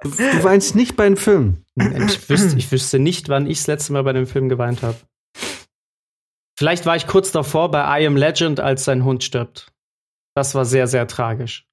Du, 0.03 0.11
du 0.11 0.45
weinst 0.45 0.75
nicht 0.75 0.97
bei 0.97 1.07
einem 1.07 1.17
Film. 1.17 1.65
Ich 1.77 2.29
wüsste, 2.29 2.59
ich 2.59 2.71
wüsste 2.71 2.99
nicht, 2.99 3.29
wann 3.29 3.47
ich 3.47 3.59
das 3.59 3.67
letzte 3.69 3.93
Mal 3.93 4.03
bei 4.03 4.13
dem 4.13 4.27
Film 4.27 4.49
geweint 4.49 4.83
habe. 4.83 4.97
Vielleicht 6.59 6.87
war 6.87 6.97
ich 6.97 7.07
kurz 7.07 7.33
davor 7.33 7.71
bei 7.71 8.03
I 8.03 8.07
Am 8.07 8.17
Legend, 8.17 8.61
als 8.61 8.85
sein 8.85 9.05
Hund 9.05 9.25
stirbt. 9.25 9.73
Das 10.35 10.55
war 10.55 10.65
sehr, 10.65 10.87
sehr 10.87 11.07
tragisch. 11.07 11.67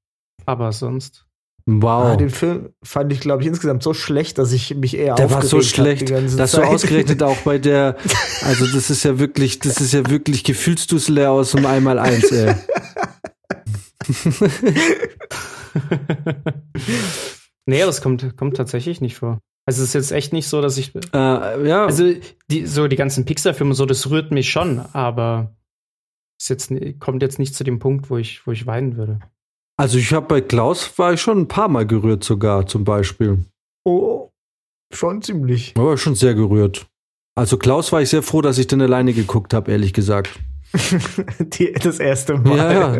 Aber 0.45 0.71
sonst. 0.71 1.25
Wow. 1.65 2.13
Ah, 2.13 2.15
den 2.15 2.29
Film 2.29 2.73
fand 2.83 3.13
ich, 3.13 3.19
glaube 3.19 3.43
ich, 3.43 3.47
insgesamt 3.47 3.83
so 3.83 3.93
schlecht, 3.93 4.37
dass 4.39 4.51
ich 4.51 4.73
mich 4.75 4.97
eher 4.97 5.15
Der 5.15 5.29
war 5.29 5.43
so 5.43 5.61
schlecht, 5.61 6.09
dass 6.09 6.35
du 6.35 6.45
Zeit. 6.45 6.65
ausgerechnet 6.65 7.21
auch 7.21 7.37
bei 7.37 7.59
der, 7.59 7.95
also 8.41 8.65
das 8.65 8.89
ist 8.89 9.03
ja 9.03 9.19
wirklich, 9.19 9.59
das 9.59 9.79
ist 9.79 9.93
ja 9.93 10.09
wirklich 10.09 10.43
Gefühlsdussel 10.43 11.25
aus 11.25 11.51
dem 11.51 11.65
Einmal-Eins, 11.65 12.31
ey. 12.31 12.55
nee, 17.69 17.81
das 17.81 18.01
kommt, 18.01 18.37
kommt 18.37 18.57
tatsächlich 18.57 19.01
nicht 19.01 19.15
vor. 19.15 19.39
Also 19.65 19.83
es 19.83 19.89
ist 19.89 19.93
jetzt 19.93 20.11
echt 20.11 20.33
nicht 20.33 20.47
so, 20.47 20.61
dass 20.61 20.77
ich. 20.77 20.93
Äh, 20.95 21.67
ja, 21.67 21.85
Also 21.85 22.11
die, 22.49 22.65
so 22.65 22.87
die 22.87 22.95
ganzen 22.95 23.25
Pixar-Filme, 23.25 23.75
so, 23.75 23.85
das 23.85 24.09
rührt 24.09 24.31
mich 24.31 24.49
schon, 24.49 24.79
aber 24.93 25.55
es 26.39 26.47
jetzt, 26.49 26.71
kommt 26.99 27.21
jetzt 27.21 27.37
nicht 27.37 27.53
zu 27.53 27.63
dem 27.63 27.79
Punkt, 27.79 28.09
wo 28.09 28.17
ich, 28.17 28.45
wo 28.47 28.51
ich 28.51 28.65
weinen 28.65 28.97
würde. 28.97 29.19
also 29.77 29.97
ich 29.97 30.11
habe 30.13 30.27
bei 30.27 30.41
Klaus 30.41 30.97
war 30.97 31.13
ich 31.13 31.21
schon 31.21 31.39
ein 31.41 31.47
paar 31.47 31.67
Mal 31.67 31.85
gerührt 31.85 32.23
sogar, 32.23 32.65
zum 32.65 32.83
Beispiel. 32.83 33.45
Oh, 33.85 34.29
schon 34.91 35.21
ziemlich. 35.21 35.73
Aber 35.77 35.97
schon 35.97 36.15
sehr 36.15 36.33
gerührt. 36.33 36.87
Also 37.35 37.57
Klaus 37.57 37.91
war 37.91 38.01
ich 38.01 38.09
sehr 38.09 38.23
froh, 38.23 38.41
dass 38.41 38.57
ich 38.57 38.67
den 38.67 38.81
alleine 38.81 39.13
geguckt 39.13 39.53
habe, 39.53 39.71
ehrlich 39.71 39.93
gesagt. 39.93 40.39
Die, 41.39 41.73
das 41.73 41.99
erste 41.99 42.37
Mal. 42.37 42.57
Ja, 42.57 42.95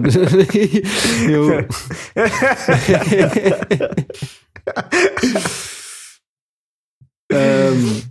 ja. 1.29 1.65
ähm, 7.31 8.03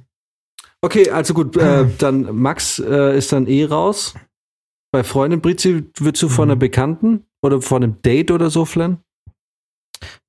okay, 0.83 1.11
also 1.11 1.35
gut, 1.35 1.57
äh, 1.57 1.87
dann 1.99 2.35
Max 2.37 2.79
äh, 2.79 3.17
ist 3.17 3.33
dann 3.33 3.47
eh 3.47 3.65
raus. 3.65 4.15
Bei 4.93 5.05
Freundin 5.05 5.41
Brizi, 5.41 5.85
würdest 5.99 6.23
du 6.23 6.29
von 6.29 6.49
einer 6.49 6.57
Bekannten 6.57 7.25
oder 7.43 7.61
von 7.61 7.83
einem 7.83 8.01
Date 8.03 8.31
oder 8.31 8.51
so 8.51 8.65
flennen? 8.65 8.99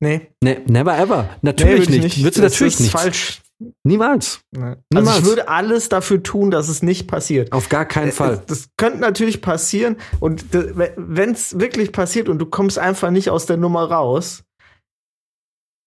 Nee, 0.01 0.31
Ne, 0.43 0.61
never 0.68 0.97
ever. 0.97 1.23
nee, 1.23 1.30
Natürlich 1.43 1.88
würd 1.89 1.95
ich 1.95 2.03
nicht. 2.03 2.23
Würdest 2.23 2.38
du 2.38 2.41
Das 2.41 2.53
natürlich 2.53 2.73
ist 2.73 2.80
nicht. 2.81 2.91
falsch. 2.91 3.41
Niemals. 3.84 4.39
Nee. 4.51 4.61
Also 4.64 4.77
Niemals. 4.93 5.19
ich 5.19 5.26
würde 5.26 5.47
alles 5.49 5.89
dafür 5.89 6.23
tun, 6.23 6.49
dass 6.49 6.69
es 6.69 6.81
nicht 6.81 7.07
passiert. 7.07 7.51
Auf 7.51 7.68
gar 7.69 7.85
keinen 7.85 8.11
Fall. 8.14 8.35
Äh, 8.35 8.41
Das 8.47 8.69
könnte 8.77 8.99
natürlich 8.99 9.41
passieren 9.41 9.97
und 10.19 10.45
wenn 10.51 11.31
es 11.31 11.60
wirklich 11.60 11.91
passiert 11.91 12.30
und 12.30 12.39
du 12.39 12.45
kommst 12.45 12.80
einfach 12.80 13.11
nicht 13.11 13.30
aus 13.30 13.45
der 13.45 13.57
Nummer 13.57 13.84
raus, 13.91 14.43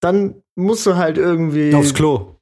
dann 0.02 0.42
musst 0.56 0.84
du 0.84 0.96
halt 0.96 1.16
irgendwie 1.16 1.74
Aufs 1.74 1.94
Klo. 1.94 2.36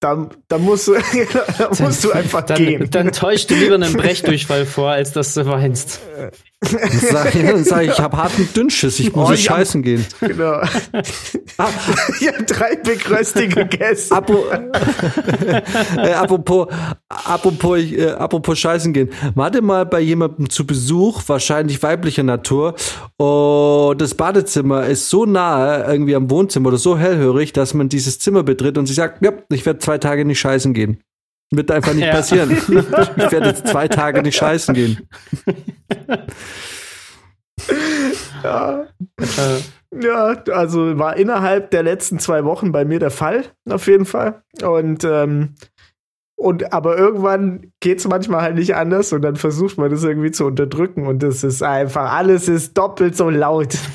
da, 0.00 0.30
da 0.48 0.56
musst 0.58 0.88
du 0.88 0.94
da 1.58 1.70
musst 1.78 2.04
du 2.04 2.12
einfach 2.12 2.42
Dann, 2.42 2.56
gehen. 2.58 2.88
dann 2.90 3.12
täuscht 3.12 3.50
du 3.50 3.54
lieber 3.54 3.74
einen 3.74 3.92
Brechdurchfall 3.96 4.64
vor, 4.64 4.90
als 4.90 5.12
dass 5.12 5.34
du 5.34 5.44
weinst. 5.46 6.00
Dann 6.60 6.90
sag, 6.90 7.34
ich- 7.34 7.42
dann 7.42 7.64
sag 7.64 7.84
ich, 7.84 7.98
habe 8.00 8.16
harten 8.16 8.48
Dünnschiss, 8.56 8.98
ich 8.98 9.14
muss 9.14 9.30
Oh, 9.30 9.36
scheißen 9.36 9.82
gehen. 9.82 10.04
genau. 10.20 10.60
Ich 12.20 12.28
habe 12.28 12.44
drei 12.44 12.76
Big 12.76 13.10
Rösti 13.10 13.48
gegessen. 13.48 14.12
Apo, 14.14 14.44
äh, 15.96 16.12
apropos, 16.12 16.68
apropos, 17.08 17.78
äh, 17.78 18.10
apropos 18.10 18.58
scheißen 18.58 18.92
gehen. 18.92 19.10
Warte 19.34 19.62
mal 19.62 19.86
bei 19.86 20.00
jemandem 20.00 20.50
zu 20.50 20.66
Besuch, 20.66 21.22
wahrscheinlich 21.26 21.82
weiblicher 21.82 22.22
Natur, 22.22 22.74
und 23.16 24.00
das 24.00 24.14
Badezimmer 24.14 24.86
ist 24.86 25.08
so 25.08 25.24
nahe 25.26 25.84
irgendwie 25.90 26.14
am 26.14 26.30
Wohnzimmer 26.30 26.68
oder 26.68 26.78
so 26.78 26.98
hellhörig, 26.98 27.52
dass 27.52 27.74
man 27.74 27.88
dieses 27.88 28.18
Zimmer 28.18 28.42
betritt 28.42 28.76
und 28.78 28.86
sie 28.86 28.94
sagt, 28.94 29.24
ja, 29.24 29.32
ich 29.50 29.64
werde 29.64 29.78
zwei 29.78 29.98
Tage 29.98 30.24
nicht 30.24 30.40
scheißen 30.40 30.74
gehen. 30.74 31.00
Wird 31.52 31.70
einfach 31.70 31.94
nicht 31.94 32.06
Ja. 32.06 32.12
passieren. 32.12 32.50
Ich 33.16 33.32
werde 33.32 33.48
jetzt 33.48 33.66
zwei 33.68 33.86
Tage 33.88 34.22
nicht 34.22 34.36
scheißen 34.36 34.74
gehen. 34.74 35.08
Ja. 38.42 38.86
Ja, 39.98 40.42
also 40.52 40.98
war 40.98 41.16
innerhalb 41.16 41.70
der 41.70 41.82
letzten 41.82 42.18
zwei 42.18 42.44
Wochen 42.44 42.72
bei 42.72 42.84
mir 42.84 42.98
der 42.98 43.10
Fall, 43.10 43.44
auf 43.70 43.86
jeden 43.86 44.04
Fall. 44.04 44.42
Und, 44.62 45.04
ähm, 45.04 45.54
und 46.38 46.72
aber 46.74 46.98
irgendwann 46.98 47.72
geht 47.80 47.98
es 47.98 48.06
manchmal 48.06 48.42
halt 48.42 48.56
nicht 48.56 48.74
anders 48.76 49.12
und 49.12 49.22
dann 49.22 49.36
versucht 49.36 49.78
man 49.78 49.90
das 49.90 50.04
irgendwie 50.04 50.30
zu 50.30 50.44
unterdrücken 50.44 51.06
und 51.06 51.22
das 51.22 51.42
ist 51.42 51.62
einfach, 51.62 52.12
alles 52.12 52.46
ist 52.46 52.76
doppelt 52.76 53.16
so 53.16 53.30
laut. 53.30 53.74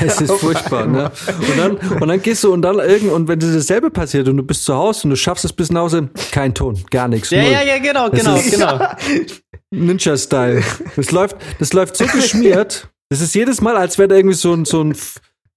Das 0.00 0.20
ist 0.20 0.32
furchtbar, 0.32 0.86
ne? 0.86 1.10
Und 1.26 1.58
dann, 1.58 2.00
und 2.00 2.08
dann 2.08 2.22
gehst 2.22 2.44
du 2.44 2.52
und 2.52 2.62
dann 2.62 2.78
irgend, 2.78 3.10
und 3.12 3.28
wenn 3.28 3.38
das 3.38 3.52
dasselbe 3.52 3.90
passiert 3.90 4.28
und 4.28 4.36
du 4.36 4.42
bist 4.42 4.64
zu 4.64 4.74
Hause 4.74 5.04
und 5.04 5.10
du 5.10 5.16
schaffst 5.16 5.44
es 5.44 5.52
bis 5.52 5.70
nach 5.70 5.82
Hause, 5.82 6.08
kein 6.30 6.54
Ton, 6.54 6.78
gar 6.90 7.08
nichts. 7.08 7.30
ja, 7.30 7.42
null. 7.42 7.52
ja, 7.52 7.62
ja, 7.62 7.78
genau, 7.78 8.08
Das 8.08 8.50
genau, 8.50 8.78
genau. 8.78 8.88
Ninja-Style. 9.70 10.62
Das 10.96 11.10
läuft, 11.10 11.36
das 11.58 11.72
läuft 11.72 11.96
so 11.96 12.06
geschmiert. 12.06 12.88
Das 13.08 13.20
ist 13.20 13.34
jedes 13.34 13.60
Mal, 13.60 13.76
als 13.76 13.98
wäre 13.98 14.08
da 14.08 14.16
irgendwie 14.16 14.36
so 14.36 14.52
ein, 14.52 14.64
so 14.64 14.82
ein, 14.82 14.94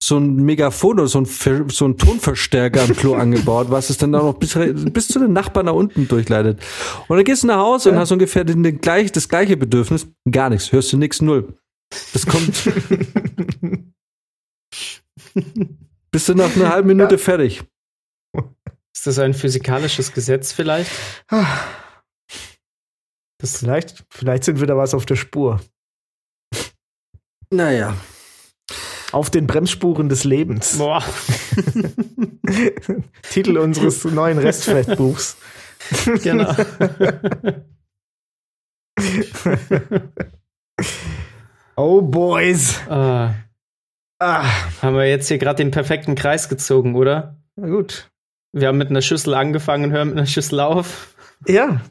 so 0.05 0.17
ein 0.17 0.35
Megafon 0.35 0.99
oder 0.99 1.07
so 1.07 1.19
ein, 1.19 1.25
so 1.25 1.87
ein 1.87 1.97
Tonverstärker 1.97 2.83
am 2.83 2.95
Klo 2.95 3.15
angebaut, 3.19 3.71
was 3.71 3.89
es 3.89 3.97
dann 3.97 4.13
auch 4.13 4.23
noch 4.23 4.35
bis, 4.35 4.53
bis 4.93 5.07
zu 5.07 5.17
den 5.17 5.33
Nachbarn 5.33 5.65
nach 5.65 5.73
unten 5.73 6.07
durchleitet. 6.07 6.61
Und 7.07 7.17
dann 7.17 7.25
gehst 7.25 7.41
du 7.41 7.47
nach 7.47 7.57
Hause 7.57 7.89
und 7.89 7.97
hast 7.97 8.11
ungefähr 8.11 8.43
den, 8.43 8.61
den 8.61 8.81
gleich, 8.81 9.11
das 9.11 9.27
gleiche 9.27 9.57
Bedürfnis. 9.57 10.07
Gar 10.29 10.51
nichts. 10.51 10.71
Hörst 10.71 10.93
du 10.93 10.97
nichts, 10.97 11.23
null. 11.23 11.57
Das 12.13 12.27
kommt. 12.27 12.71
bist 16.11 16.29
du 16.29 16.35
nach 16.35 16.55
einer 16.55 16.69
halben 16.69 16.89
Minute 16.89 17.17
fertig. 17.17 17.63
Ist 18.95 19.07
das 19.07 19.17
ein 19.17 19.33
physikalisches 19.33 20.13
Gesetz 20.13 20.53
vielleicht? 20.53 20.91
Das, 23.39 23.57
vielleicht, 23.57 24.05
vielleicht 24.11 24.43
sind 24.43 24.59
wir 24.59 24.67
da 24.67 24.77
was 24.77 24.93
auf 24.93 25.07
der 25.07 25.15
Spur. 25.15 25.61
Naja. 27.49 27.95
Auf 29.15 29.29
den 29.29 29.47
Bremsspuren 29.47 30.09
des 30.09 30.25
Lebens. 30.25 30.77
boah. 30.77 31.01
Titel 33.31 33.57
unseres 33.57 34.03
neuen 34.03 34.37
Restfettbuchs. 34.37 35.37
genau. 36.21 36.53
Oh, 41.77 42.01
Boys. 42.01 42.79
Ah, 42.89 43.35
Ah, 44.19 44.45
haben 44.81 44.95
wir 44.95 45.09
jetzt 45.09 45.27
hier 45.27 45.37
gerade 45.37 45.57
den 45.57 45.71
perfekten 45.71 46.15
Kreis 46.15 46.47
gezogen, 46.47 46.95
oder? 46.95 47.37
na 47.57 47.67
gut. 47.67 48.09
Wir 48.53 48.69
haben 48.69 48.77
mit 48.77 48.89
einer 48.89 49.01
Schüssel 49.01 49.33
angefangen 49.33 49.85
und 49.85 49.91
hören 49.91 50.07
mit 50.09 50.17
einer 50.17 50.25
Schüssel 50.27 50.61
auf. 50.61 51.13
Ja, 51.47 51.81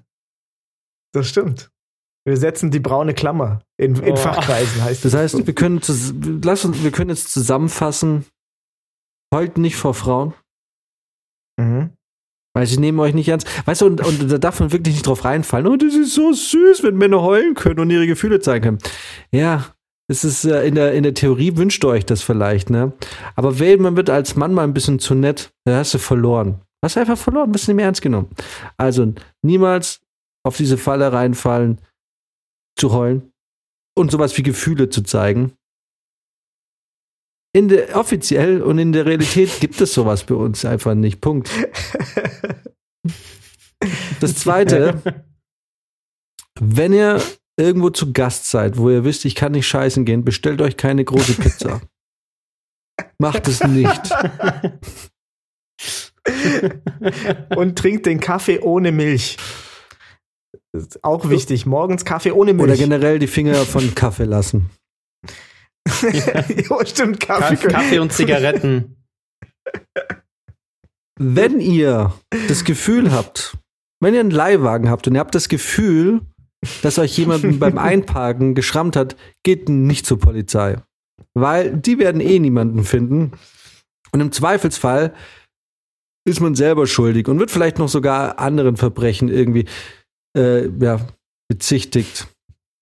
das 1.12 1.28
stimmt. 1.28 1.70
Wir 2.26 2.36
setzen 2.36 2.70
die 2.70 2.80
braune 2.80 3.12
Klammer. 3.14 3.60
In, 3.76 3.96
in 3.96 4.12
Oh. 4.14 4.16
Fachkreisen 4.16 4.82
heißt 4.82 5.05
Das 5.05 5.12
es. 5.12 5.18
heißt, 5.18 5.46
wir 5.46 5.55
können, 5.55 5.80
lass 6.42 6.64
uns, 6.64 6.82
wir 6.82 6.90
können 6.90 7.10
jetzt 7.10 7.32
zusammenfassen. 7.32 8.24
Heult 9.34 9.59
nicht 9.59 9.76
vor 9.76 9.94
Frauen. 9.94 10.32
Mhm. 11.60 11.90
Weil 12.56 12.66
sie 12.66 12.78
nehmen 12.78 13.01
euch 13.01 13.14
nicht 13.14 13.28
ernst. 13.28 13.48
Weißt 13.66 13.80
du, 13.82 13.86
und, 13.86 14.01
und 14.01 14.30
da 14.30 14.38
darf 14.38 14.60
man 14.60 14.72
wirklich 14.72 14.94
nicht 14.94 15.06
drauf 15.06 15.24
reinfallen. 15.24 15.66
Oh, 15.66 15.76
das 15.76 15.94
ist 15.94 16.14
so 16.14 16.32
süß, 16.32 16.82
wenn 16.84 16.96
Männer 16.96 17.20
heulen 17.20 17.55
können 17.55 17.80
und 17.80 17.90
ihre 17.90 18.06
Gefühle 18.06 18.40
zeigen 18.40 18.64
können. 18.64 18.78
Ja, 19.32 19.66
es 20.09 20.22
ist 20.24 20.44
äh, 20.44 20.64
in 20.66 20.76
der, 20.76 20.92
in 20.94 21.02
der 21.02 21.14
Theorie 21.14 21.56
wünscht 21.56 21.84
ihr 21.84 21.88
euch 21.88 22.06
das 22.06 22.22
vielleicht, 22.22 22.70
ne? 22.70 22.92
Aber 23.34 23.59
wenn 23.59 23.82
man 23.82 23.96
wird 23.96 24.09
als 24.09 24.36
Mann 24.36 24.55
mal 24.55 24.62
ein 24.64 24.74
bisschen 24.74 24.98
zu 25.01 25.14
nett, 25.14 25.52
dann 25.64 25.74
hast 25.76 25.94
du 25.94 25.98
verloren. 25.98 26.60
Hast 26.84 26.94
du 26.96 27.01
einfach 27.01 27.18
verloren, 27.18 27.52
wirst 27.52 27.66
du 27.66 27.72
nicht 27.72 27.76
mehr 27.76 27.86
ernst 27.86 28.02
genommen. 28.02 28.28
Also 28.76 29.12
niemals 29.42 30.01
auf 30.46 30.56
diese 30.56 30.76
Falle 30.78 31.12
reinfallen, 31.12 31.80
zu 32.76 32.92
heulen 32.92 33.32
und 33.96 34.10
sowas 34.10 34.36
wie 34.36 34.42
Gefühle 34.42 34.88
zu 34.88 35.02
zeigen. 35.02 35.56
In 37.55 37.68
der, 37.68 37.96
offiziell 37.96 38.62
und 38.62 38.78
in 38.78 38.92
der 38.92 39.06
Realität 39.06 39.51
gibt 39.60 39.80
es 39.80 39.94
sowas 39.94 40.24
bei 40.24 40.34
uns 40.34 40.64
einfach 40.64 40.94
nicht. 40.94 41.20
Punkt. 41.20 41.51
Das 44.20 44.34
zweite, 44.36 45.02
wenn 46.59 46.92
ihr 46.92 47.22
irgendwo 47.56 47.90
zu 47.90 48.12
Gast 48.12 48.51
seid, 48.51 48.76
wo 48.76 48.90
ihr 48.90 49.05
wisst, 49.05 49.24
ich 49.24 49.34
kann 49.34 49.52
nicht 49.52 49.68
scheißen 49.68 50.05
gehen, 50.05 50.24
bestellt 50.24 50.60
euch 50.60 50.76
keine 50.76 51.05
große 51.05 51.34
Pizza. 51.34 51.80
Macht 53.18 53.48
es 53.48 53.62
nicht. 53.64 54.10
Und 57.56 57.76
trinkt 57.78 58.06
den 58.06 58.18
Kaffee 58.20 58.60
ohne 58.60 58.92
Milch. 58.92 59.36
Das 60.74 60.82
ist 60.82 61.05
auch 61.05 61.30
wichtig. 61.30 61.66
Morgens 61.66 62.05
Kaffee 62.05 62.32
ohne 62.32 62.52
Oder 62.55 62.66
Milch. 62.66 62.80
generell 62.80 63.20
die 63.20 63.28
Finger 63.28 63.55
von 63.55 63.94
Kaffee 63.94 64.24
lassen. 64.24 64.70
ja, 66.02 66.84
stimmt, 66.84 67.20
Kaffee, 67.20 67.55
Kaffee. 67.55 67.68
Kaffee 67.68 67.98
und 68.01 68.12
Zigaretten. 68.12 68.96
Wenn 71.16 71.60
ihr 71.60 72.12
das 72.48 72.64
Gefühl 72.64 73.12
habt, 73.12 73.56
wenn 74.01 74.14
ihr 74.14 74.20
einen 74.20 74.32
Leihwagen 74.32 74.90
habt 74.90 75.06
und 75.06 75.14
ihr 75.14 75.20
habt 75.20 75.36
das 75.36 75.48
Gefühl, 75.48 76.22
dass 76.82 76.98
euch 76.98 77.16
jemand 77.16 77.60
beim 77.60 77.78
Einparken 77.78 78.56
geschrammt 78.56 78.96
hat, 78.96 79.14
geht 79.44 79.68
nicht 79.68 80.06
zur 80.06 80.18
Polizei. 80.18 80.78
Weil 81.34 81.76
die 81.76 82.01
werden 82.01 82.20
eh 82.20 82.40
niemanden 82.40 82.82
finden. 82.82 83.30
Und 84.10 84.20
im 84.20 84.32
Zweifelsfall 84.32 85.14
ist 86.26 86.40
man 86.40 86.56
selber 86.56 86.88
schuldig 86.88 87.28
und 87.28 87.38
wird 87.38 87.52
vielleicht 87.52 87.78
noch 87.78 87.88
sogar 87.88 88.40
anderen 88.40 88.76
Verbrechen 88.76 89.28
irgendwie 89.28 89.66
äh, 90.36 90.69
ja, 90.69 91.01
bezichtigt. 91.48 92.28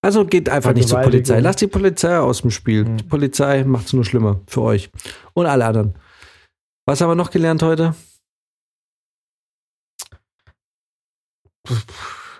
Also 0.03 0.25
geht 0.25 0.49
einfach 0.49 0.73
nicht 0.73 0.89
zur. 0.89 0.99
Polizei. 0.99 1.39
Lasst 1.39 1.61
die 1.61 1.67
Polizei 1.67 2.19
aus 2.19 2.41
dem 2.41 2.51
Spiel. 2.51 2.83
Mhm. 2.83 2.97
Die 2.97 3.03
Polizei 3.03 3.63
macht 3.63 3.87
es 3.87 3.93
nur 3.93 4.03
schlimmer 4.03 4.41
für 4.47 4.61
euch 4.61 4.91
und 5.33 5.45
alle 5.45 5.65
anderen. 5.65 5.97
Was 6.85 6.99
haben 6.99 7.09
wir 7.09 7.15
noch 7.15 7.31
gelernt 7.31 7.63
heute? 7.63 7.95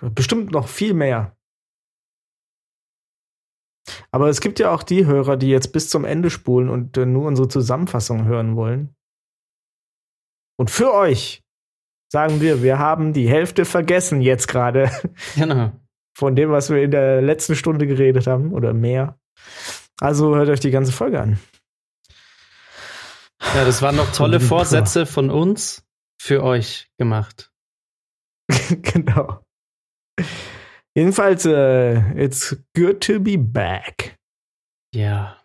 Bestimmt 0.02 0.50
noch 0.50 0.68
viel 0.68 0.92
mehr. 0.92 1.34
Aber 4.10 4.28
es 4.28 4.40
gibt 4.40 4.58
ja 4.58 4.70
auch 4.70 4.82
die 4.82 5.06
Hörer, 5.06 5.36
die 5.36 5.48
jetzt 5.48 5.72
bis 5.72 5.88
zum 5.88 6.04
Ende 6.04 6.30
spulen 6.30 6.68
und 6.68 6.96
äh, 6.96 7.06
nur 7.06 7.26
unsere 7.26 7.48
Zusammenfassung 7.48 8.24
hören 8.24 8.56
wollen. 8.56 8.94
Und 10.58 10.70
für 10.70 10.92
euch 10.92 11.43
sagen 12.14 12.40
wir, 12.40 12.62
wir 12.62 12.78
haben 12.78 13.12
die 13.12 13.28
Hälfte 13.28 13.64
vergessen 13.64 14.20
jetzt 14.20 14.46
gerade 14.46 14.88
Genau. 15.34 15.72
von 16.16 16.36
dem, 16.36 16.52
was 16.52 16.70
wir 16.70 16.80
in 16.80 16.92
der 16.92 17.20
letzten 17.20 17.56
Stunde 17.56 17.88
geredet 17.88 18.28
haben 18.28 18.52
oder 18.52 18.72
mehr. 18.72 19.18
Also 19.98 20.36
hört 20.36 20.48
euch 20.48 20.60
die 20.60 20.70
ganze 20.70 20.92
Folge 20.92 21.20
an. 21.20 21.40
Ja, 23.56 23.64
das 23.64 23.82
waren 23.82 23.96
noch 23.96 24.12
tolle 24.12 24.38
Vorsätze 24.38 25.06
von 25.06 25.28
uns 25.28 25.84
für 26.22 26.44
euch 26.44 26.88
gemacht. 26.98 27.50
genau. 28.82 29.40
Jedenfalls, 30.94 31.44
äh, 31.46 31.96
it's 32.16 32.56
good 32.76 33.00
to 33.00 33.18
be 33.18 33.36
back. 33.36 34.16
Ja. 34.94 35.36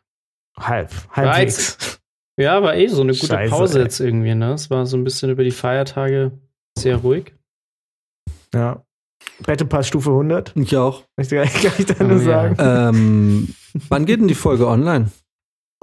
Halb, 0.55 0.93
War 1.15 1.33
halbwegs. 1.33 1.99
Ja, 2.37 2.61
war 2.61 2.75
eh 2.75 2.87
so 2.87 3.01
eine 3.01 3.13
gute 3.13 3.25
Scheiße, 3.25 3.49
Pause 3.49 3.81
jetzt 3.81 3.99
irgendwie, 3.99 4.35
ne? 4.35 4.53
Es 4.53 4.69
war 4.69 4.85
so 4.85 4.97
ein 4.97 5.03
bisschen 5.03 5.31
über 5.31 5.43
die 5.43 5.51
Feiertage 5.51 6.39
Sehr 6.79 6.97
ruhig. 6.97 7.33
Ja. 8.53 8.83
Battle 9.45 9.67
Pass 9.67 9.87
Stufe 9.87 10.09
100. 10.09 10.55
Ich 10.55 10.75
auch. 10.77 11.03
Kann 11.17 11.43
ich, 11.43 11.61
kann 11.63 11.73
ich 11.77 11.85
da 11.85 12.03
nur 12.03 12.17
Oh, 12.17 12.19
ja. 12.21 12.25
sagen. 12.55 12.55
Ähm, 12.59 13.55
wann 13.89 14.05
geht 14.05 14.19
denn 14.19 14.27
die 14.27 14.35
Folge 14.35 14.67
online? 14.67 15.11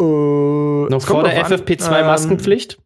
Äh, 0.00 0.04
Noch 0.04 1.02
vor 1.02 1.22
der 1.24 1.34
drauf 1.40 1.52
an. 1.52 1.58
FFP2 1.58 2.00
Ähm, 2.00 2.06
Maskenpflicht. 2.06 2.78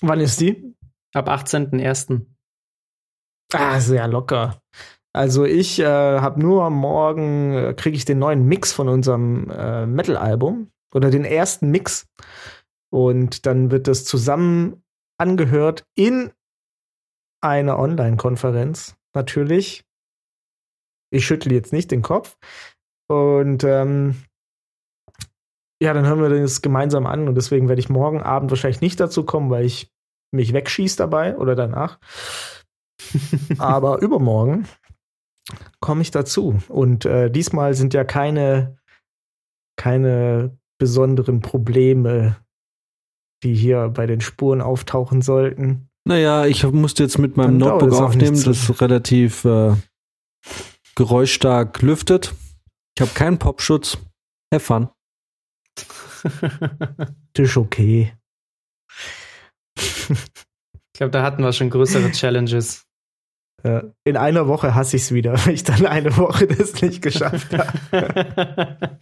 Wann 0.00 0.20
ist 0.20 0.40
die? 0.40 0.74
Ab 1.14 1.28
18.01. 1.28 2.22
Ah, 3.52 3.80
sehr 3.80 4.08
locker. 4.08 4.60
Also 5.14 5.44
ich 5.44 5.78
äh, 5.78 5.84
habe 5.84 6.40
nur 6.40 6.70
morgen, 6.70 7.52
äh, 7.54 7.74
kriege 7.74 7.96
ich 7.96 8.04
den 8.06 8.18
neuen 8.18 8.46
Mix 8.46 8.72
von 8.72 8.88
unserem 8.88 9.50
äh, 9.50 9.84
Metal-Album 9.86 10.70
oder 10.94 11.10
den 11.10 11.24
ersten 11.24 11.70
Mix. 11.70 12.06
Und 12.90 13.44
dann 13.46 13.70
wird 13.70 13.88
das 13.88 14.04
zusammen 14.04 14.82
angehört 15.18 15.84
in 15.94 16.30
einer 17.42 17.78
Online-Konferenz, 17.78 18.96
natürlich. 19.14 19.84
Ich 21.10 21.26
schüttle 21.26 21.54
jetzt 21.54 21.72
nicht 21.72 21.90
den 21.90 22.02
Kopf. 22.02 22.36
Und 23.08 23.64
ähm, 23.64 24.22
ja, 25.82 25.92
dann 25.92 26.06
hören 26.06 26.22
wir 26.22 26.28
das 26.28 26.62
gemeinsam 26.62 27.06
an 27.06 27.28
und 27.28 27.34
deswegen 27.34 27.68
werde 27.68 27.80
ich 27.80 27.88
morgen 27.88 28.22
Abend 28.22 28.50
wahrscheinlich 28.50 28.80
nicht 28.80 29.00
dazu 29.00 29.24
kommen, 29.24 29.50
weil 29.50 29.64
ich 29.64 29.92
mich 30.32 30.52
wegschieße 30.52 30.96
dabei 30.96 31.36
oder 31.36 31.54
danach. 31.54 31.98
Aber 33.58 34.00
übermorgen 34.00 34.66
komme 35.80 36.02
ich 36.02 36.10
dazu. 36.10 36.62
Und 36.68 37.04
äh, 37.04 37.30
diesmal 37.30 37.74
sind 37.74 37.94
ja 37.94 38.04
keine, 38.04 38.76
keine 39.76 40.56
besonderen 40.78 41.40
Probleme, 41.40 42.36
die 43.42 43.54
hier 43.54 43.88
bei 43.88 44.06
den 44.06 44.20
Spuren 44.20 44.60
auftauchen 44.60 45.20
sollten. 45.20 45.88
Naja, 46.04 46.46
ich 46.46 46.64
musste 46.64 47.02
jetzt 47.04 47.18
mit 47.18 47.36
meinem 47.36 47.58
Dann 47.58 47.70
Notebook 47.70 48.00
aufnehmen, 48.00 48.42
das 48.42 48.80
relativ 48.80 49.44
äh, 49.44 49.74
geräuschstark 50.96 51.80
lüftet. 51.82 52.34
Ich 52.96 53.02
habe 53.02 53.12
keinen 53.14 53.38
Popschutz. 53.38 53.98
Have 54.52 54.64
fun. 54.64 54.88
Das 57.34 57.48
ist 57.48 57.56
okay. 57.56 58.12
Ich 59.76 60.92
glaube, 60.92 61.10
da 61.10 61.22
hatten 61.22 61.42
wir 61.42 61.52
schon 61.52 61.70
größere 61.70 62.12
Challenges. 62.12 62.84
Ja, 63.64 63.84
in 64.04 64.16
einer 64.16 64.48
Woche 64.48 64.74
hasse 64.74 64.96
ich 64.96 65.02
es 65.02 65.12
wieder, 65.12 65.34
weil 65.46 65.54
ich 65.54 65.62
dann 65.62 65.86
eine 65.86 66.16
Woche 66.16 66.46
das 66.48 66.80
nicht 66.82 67.00
geschafft 67.00 67.52
habe. 67.56 68.88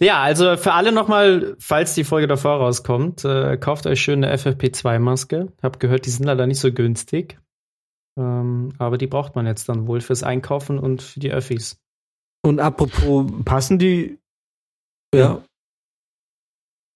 ja, 0.00 0.22
also 0.22 0.56
für 0.56 0.72
alle 0.72 0.92
nochmal, 0.92 1.56
falls 1.58 1.94
die 1.94 2.04
Folge 2.04 2.28
davor 2.28 2.58
rauskommt, 2.58 3.24
äh, 3.24 3.56
kauft 3.56 3.86
euch 3.86 4.00
schön 4.00 4.24
eine 4.24 4.36
FFP2-Maske. 4.36 5.52
Hab 5.60 5.80
gehört, 5.80 6.06
die 6.06 6.10
sind 6.10 6.24
leider 6.24 6.46
nicht 6.46 6.60
so 6.60 6.72
günstig. 6.72 7.38
Ähm, 8.16 8.72
aber 8.78 8.96
die 8.98 9.06
braucht 9.06 9.34
man 9.34 9.46
jetzt 9.46 9.68
dann 9.68 9.86
wohl 9.86 10.00
fürs 10.00 10.22
Einkaufen 10.22 10.78
und 10.78 11.02
für 11.02 11.20
die 11.20 11.32
Öffis. 11.32 11.80
Und 12.42 12.60
apropos, 12.60 13.26
Passen 13.44 13.78
die? 13.78 14.18
ja, 15.14 15.42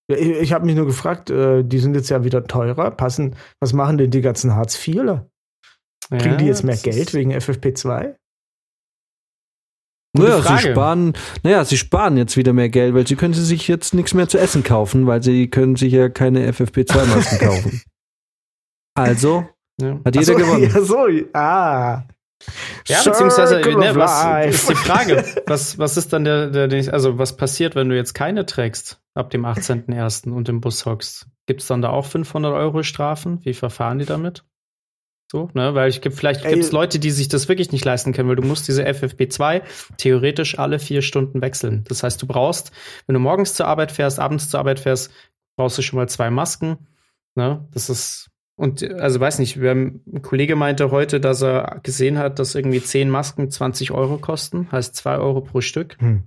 Ja, 0.09 0.17
ich 0.17 0.29
ich 0.29 0.53
habe 0.53 0.67
mich 0.67 0.77
nur 0.77 0.87
gefragt, 0.87 1.31
äh, 1.31 1.65
die 1.65 1.79
sind 1.79 1.95
jetzt 1.95 2.11
ja 2.11 2.23
wieder 2.23 2.45
teurer. 2.47 2.91
Passen, 2.93 3.35
was 3.61 3.73
machen 3.73 3.99
denn 3.99 4.11
die 4.11 4.21
ganzen 4.21 4.55
Hartz-IVler? 4.55 5.29
Kriegen 6.19 6.39
die 6.39 6.47
jetzt 6.47 6.65
mehr 6.65 6.77
Geld 6.77 7.15
wegen 7.15 7.33
FFP2? 7.33 8.15
Gute 10.15 10.29
naja, 10.29 10.43
sie 10.43 10.59
sparen, 10.71 11.13
naja, 11.43 11.65
sie 11.65 11.79
sparen 11.79 12.19
jetzt 12.19 12.37
wieder 12.37 12.53
mehr 12.53 12.69
Geld, 12.69 12.95
weil 12.95 13.07
sie 13.07 13.17
können 13.17 13.33
sie 13.33 13.45
sich 13.45 13.67
jetzt 13.67 13.95
nichts 13.95 14.13
mehr 14.13 14.29
zu 14.29 14.39
essen 14.39 14.63
kaufen, 14.63 15.07
weil 15.07 15.23
sie 15.23 15.49
können 15.49 15.77
sich 15.77 15.93
ja 15.93 16.11
keine 16.11 16.51
FFP2-Masken 16.53 17.39
kaufen. 17.47 17.83
Also 18.95 19.47
Ja. 19.81 19.99
hat 20.05 20.15
jeder 20.15 20.27
so, 20.27 20.35
gewonnen. 20.35 20.71
Ja, 20.75 20.83
so, 20.83 21.07
ah. 21.33 22.05
Ja, 22.89 23.03
beziehungsweise, 23.05 23.55
Circle 23.63 23.77
ne, 23.77 23.91
of 23.91 23.97
was 23.97 24.47
ist 24.55 24.69
die 24.69 24.75
Frage? 24.75 25.25
Was, 25.47 25.79
was 25.79 25.97
ist 25.97 26.13
dann 26.13 26.25
der, 26.25 26.51
der, 26.51 26.67
der, 26.67 26.93
also 26.93 27.17
was 27.17 27.37
passiert, 27.37 27.77
wenn 27.77 27.89
du 27.89 27.95
jetzt 27.95 28.15
keine 28.15 28.45
trägst 28.47 29.01
ab 29.15 29.31
dem 29.31 29.47
18.01. 29.47 30.29
und 30.31 30.49
im 30.49 30.61
Bus 30.61 30.85
hockst? 30.85 31.29
Gibt 31.47 31.61
es 31.63 31.69
dann 31.69 31.83
da 31.83 31.91
auch 31.91 32.05
500 32.05 32.53
Euro 32.53 32.83
Strafen? 32.83 33.39
Wie 33.45 33.55
verfahren 33.55 34.01
die 34.01 34.07
damit? 34.07 34.45
So, 35.33 35.49
ne, 35.55 35.75
weil 35.75 35.89
ich 35.89 36.03
gibt, 36.03 36.15
vielleicht 36.15 36.47
gibt 36.47 36.63
es 36.63 36.73
Leute, 36.73 36.99
die 36.99 37.11
sich 37.11 37.27
das 37.27 37.49
wirklich 37.49 37.73
nicht 37.73 37.87
leisten 37.87 38.13
können, 38.13 38.29
weil 38.29 38.37
du 38.37 38.43
musst 38.43 38.69
diese 38.69 38.87
FFP2 38.87 39.63
theoretisch 39.97 40.59
alle 40.59 40.79
vier 40.79 41.01
Stunden 41.01 41.41
wechseln. 41.41 41.85
Das 41.89 42.03
heißt, 42.03 42.21
du 42.21 42.27
brauchst, 42.27 42.71
wenn 43.07 43.15
du 43.15 43.19
morgens 43.19 43.55
zur 43.55 43.67
Arbeit 43.67 43.93
fährst, 43.93 44.21
abends 44.21 44.51
zur 44.51 44.61
Arbeit 44.61 44.79
fährst, 44.79 45.11
brauchst 45.57 45.79
du 45.79 45.83
schon 45.83 45.97
mal 45.97 46.07
zwei 46.07 46.29
Masken. 46.29 46.87
Ne, 47.35 47.67
das 47.73 47.89
ist 47.89 48.29
und 48.57 48.85
also 48.85 49.21
weiß 49.21 49.39
nicht, 49.39 49.59
wir 49.59 49.71
haben, 49.71 50.03
ein 50.13 50.21
Kollege 50.21 50.55
meinte 50.55 50.91
heute, 50.91 51.19
dass 51.19 51.43
er 51.43 51.81
gesehen 51.83 52.19
hat, 52.19 52.39
dass 52.39 52.55
irgendwie 52.55 52.83
zehn 52.83 53.09
Masken 53.09 53.51
20 53.51 53.91
Euro 53.91 54.19
kosten, 54.19 54.71
heißt 54.71 54.95
zwei 54.95 55.17
Euro 55.17 55.41
pro 55.41 55.63
Stück. 55.63 55.99
Hm. 55.99 56.25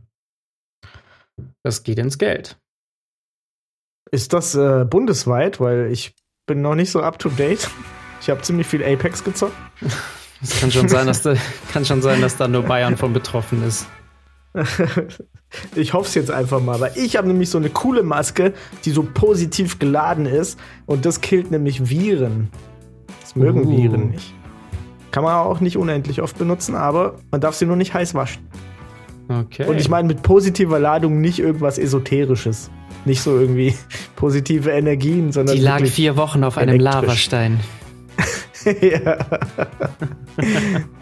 Das 1.62 1.84
geht 1.84 2.00
ins 2.00 2.18
Geld. 2.18 2.58
Ist 4.10 4.34
das 4.34 4.56
äh, 4.56 4.84
bundesweit? 4.84 5.60
Weil 5.60 5.92
ich 5.92 6.16
bin 6.48 6.64
noch 6.64 6.74
nicht 6.74 6.90
so 6.90 7.02
up 7.02 7.20
to 7.20 7.30
date. 7.30 7.70
Ich 8.26 8.30
habe 8.32 8.42
ziemlich 8.42 8.66
viel 8.66 8.84
Apex 8.84 9.24
gezockt. 9.24 9.54
Es 10.42 10.60
kann 10.60 10.72
schon 10.72 10.90
sein, 10.90 11.06
dass 11.06 11.22
da, 11.22 11.36
kann 11.72 11.86
schon 11.86 12.02
sein, 12.02 12.22
dass 12.22 12.38
da 12.38 12.48
nur 12.48 12.64
Bayern 12.64 12.98
von 12.98 13.14
betroffen 13.14 13.62
ist. 13.64 13.86
ich 15.76 15.94
hoffe 15.94 16.08
es 16.08 16.16
jetzt 16.16 16.32
einfach 16.32 16.60
mal, 16.60 16.80
weil 16.80 16.92
ich 16.96 17.18
habe 17.18 17.28
nämlich 17.28 17.52
so 17.52 17.60
eine 17.60 17.70
coole 17.70 18.02
Maske, 18.02 18.54
die 18.84 18.90
so 18.90 19.04
positiv 19.04 19.78
geladen 19.78 20.26
ist 20.26 20.58
und 20.88 21.06
das 21.06 21.22
killt 21.22 21.52
nämlich 21.52 21.88
Viren. 21.88 22.50
Das 23.22 23.36
mögen 23.36 23.68
Uh. 23.68 23.78
Viren 23.78 24.10
nicht. 24.10 24.34
Kann 25.12 25.24
man 25.24 25.36
auch 25.36 25.60
nicht 25.60 25.78
unendlich 25.78 26.24
oft 26.24 26.36
benutzen, 26.40 26.74
aber 26.74 27.20
man 27.30 27.42
darf 27.42 27.54
sie 27.54 27.68
nur 27.68 27.76
nicht 27.76 27.94
heiß 27.94 28.16
waschen. 28.16 28.42
Okay. 29.30 29.66
Und 29.68 29.80
ich 29.80 29.88
meine 29.88 30.08
mit 30.08 30.24
positiver 30.24 30.80
Ladung 30.80 31.22
nicht 31.22 31.38
irgendwas 31.38 31.78
Esoterisches. 31.78 32.72
Nicht 33.06 33.22
so 33.22 33.38
irgendwie 33.40 33.76
positive 34.16 34.72
Energien, 34.72 35.32
sondern 35.32 35.56
die 35.58 35.62
lag 35.62 35.86
vier 35.86 36.18
Wochen 36.18 36.44
auf 36.44 36.58
einem 36.58 36.80
elektrisch. 36.80 37.04
Lavastein. 37.04 37.60
ja. 38.82 39.18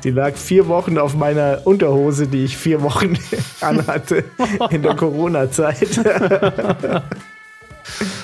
Die 0.03 0.11
lag 0.11 0.35
vier 0.35 0.67
Wochen 0.67 0.97
auf 0.97 1.15
meiner 1.15 1.61
Unterhose, 1.65 2.27
die 2.27 2.43
ich 2.45 2.57
vier 2.57 2.81
Wochen 2.81 3.17
anhatte 3.61 4.23
in 4.69 4.81
der 4.83 4.95
Corona-Zeit. 4.95 5.87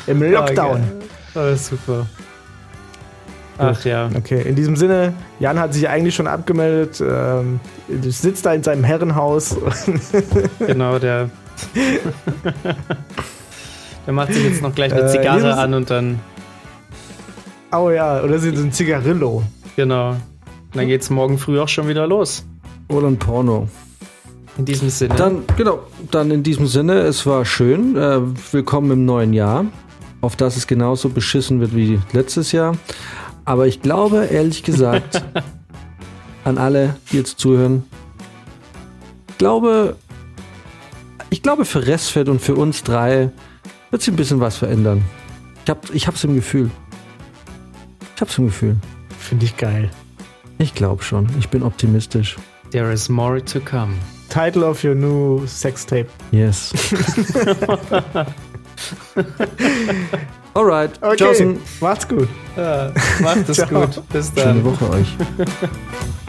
Im 0.07 0.21
Lockdown. 0.23 0.83
Oh, 1.35 1.55
super. 1.55 2.05
Ach 3.57 3.83
ja. 3.83 4.09
Okay, 4.15 4.41
in 4.43 4.55
diesem 4.55 4.75
Sinne, 4.77 5.13
Jan 5.39 5.59
hat 5.59 5.73
sich 5.73 5.89
eigentlich 5.89 6.15
schon 6.15 6.27
abgemeldet, 6.27 7.01
ähm, 7.01 7.59
sitzt 8.01 8.45
da 8.45 8.53
in 8.53 8.63
seinem 8.63 8.83
Herrenhaus. 8.85 9.57
Genau, 10.59 10.97
der. 10.97 11.29
der 14.05 14.13
macht 14.13 14.33
sich 14.33 14.45
jetzt 14.45 14.61
noch 14.61 14.73
gleich 14.73 14.93
eine 14.93 15.01
Äh, 15.03 15.07
Zigarre 15.09 15.37
dieses- 15.41 15.57
an 15.57 15.73
und 15.73 15.89
dann. 15.89 16.19
Oh 17.71 17.89
ja, 17.89 18.21
oder 18.23 18.39
sie 18.39 18.55
so 18.55 18.63
ein 18.63 18.71
Zigarillo. 18.71 19.43
Genau. 19.75 20.15
Dann 20.73 20.87
geht's 20.87 21.09
morgen 21.09 21.37
früh 21.37 21.59
auch 21.59 21.67
schon 21.67 21.87
wieder 21.87 22.07
los. 22.07 22.45
Oder 22.89 23.07
ein 23.07 23.17
Porno. 23.17 23.67
In 24.57 24.65
diesem 24.65 24.89
Sinne. 24.89 25.15
Dann, 25.15 25.43
genau, 25.57 25.79
dann 26.11 26.31
in 26.31 26.43
diesem 26.43 26.67
Sinne, 26.67 26.99
es 27.01 27.25
war 27.25 27.45
schön. 27.45 27.95
Äh, 27.95 28.19
willkommen 28.51 28.91
im 28.91 29.05
neuen 29.05 29.33
Jahr, 29.33 29.65
auf 30.21 30.35
das 30.35 30.57
es 30.57 30.67
genauso 30.67 31.09
beschissen 31.09 31.61
wird 31.61 31.75
wie 31.75 31.99
letztes 32.11 32.51
Jahr. 32.51 32.75
Aber 33.45 33.67
ich 33.67 33.81
glaube, 33.81 34.25
ehrlich 34.25 34.63
gesagt, 34.63 35.23
an 36.43 36.57
alle, 36.57 36.95
die 37.11 37.17
jetzt 37.17 37.39
zuhören, 37.39 37.83
ich 39.29 39.37
glaube, 39.37 39.95
ich 41.29 41.41
glaube, 41.41 41.63
für 41.65 41.87
Restfett 41.87 42.27
und 42.27 42.41
für 42.41 42.55
uns 42.55 42.83
drei 42.83 43.31
wird 43.91 44.01
sich 44.01 44.13
ein 44.13 44.17
bisschen 44.17 44.39
was 44.39 44.57
verändern. 44.57 45.03
Ich, 45.63 45.69
hab, 45.69 45.95
ich 45.95 46.07
hab's 46.07 46.23
im 46.23 46.35
Gefühl. 46.35 46.69
Ich 48.19 48.21
hab's 48.21 48.37
im 48.37 48.47
Gefühl. 48.47 48.75
Finde 49.17 49.45
ich 49.45 49.55
geil. 49.55 49.89
Ich 50.57 50.75
glaube 50.75 51.01
schon. 51.03 51.29
Ich 51.39 51.47
bin 51.47 51.63
optimistisch. 51.63 52.35
There 52.69 52.91
is 52.91 53.07
more 53.07 53.41
to 53.45 53.61
come. 53.61 53.93
Title 54.27 54.65
of 54.65 54.83
your 54.83 54.93
new 54.93 55.45
Sextape. 55.47 56.07
Yes. 56.31 56.73
Alright. 60.53 61.01
Okay, 61.01 61.15
Tschaußen. 61.15 61.61
macht's 61.79 62.05
gut. 62.09 62.27
Ja, 62.57 62.91
macht 63.21 63.47
es 63.47 63.65
gut. 63.69 64.03
Bis 64.11 64.27
Schöne 64.35 64.43
dann. 64.43 64.65
Woche 64.65 64.89
euch. 64.89 65.15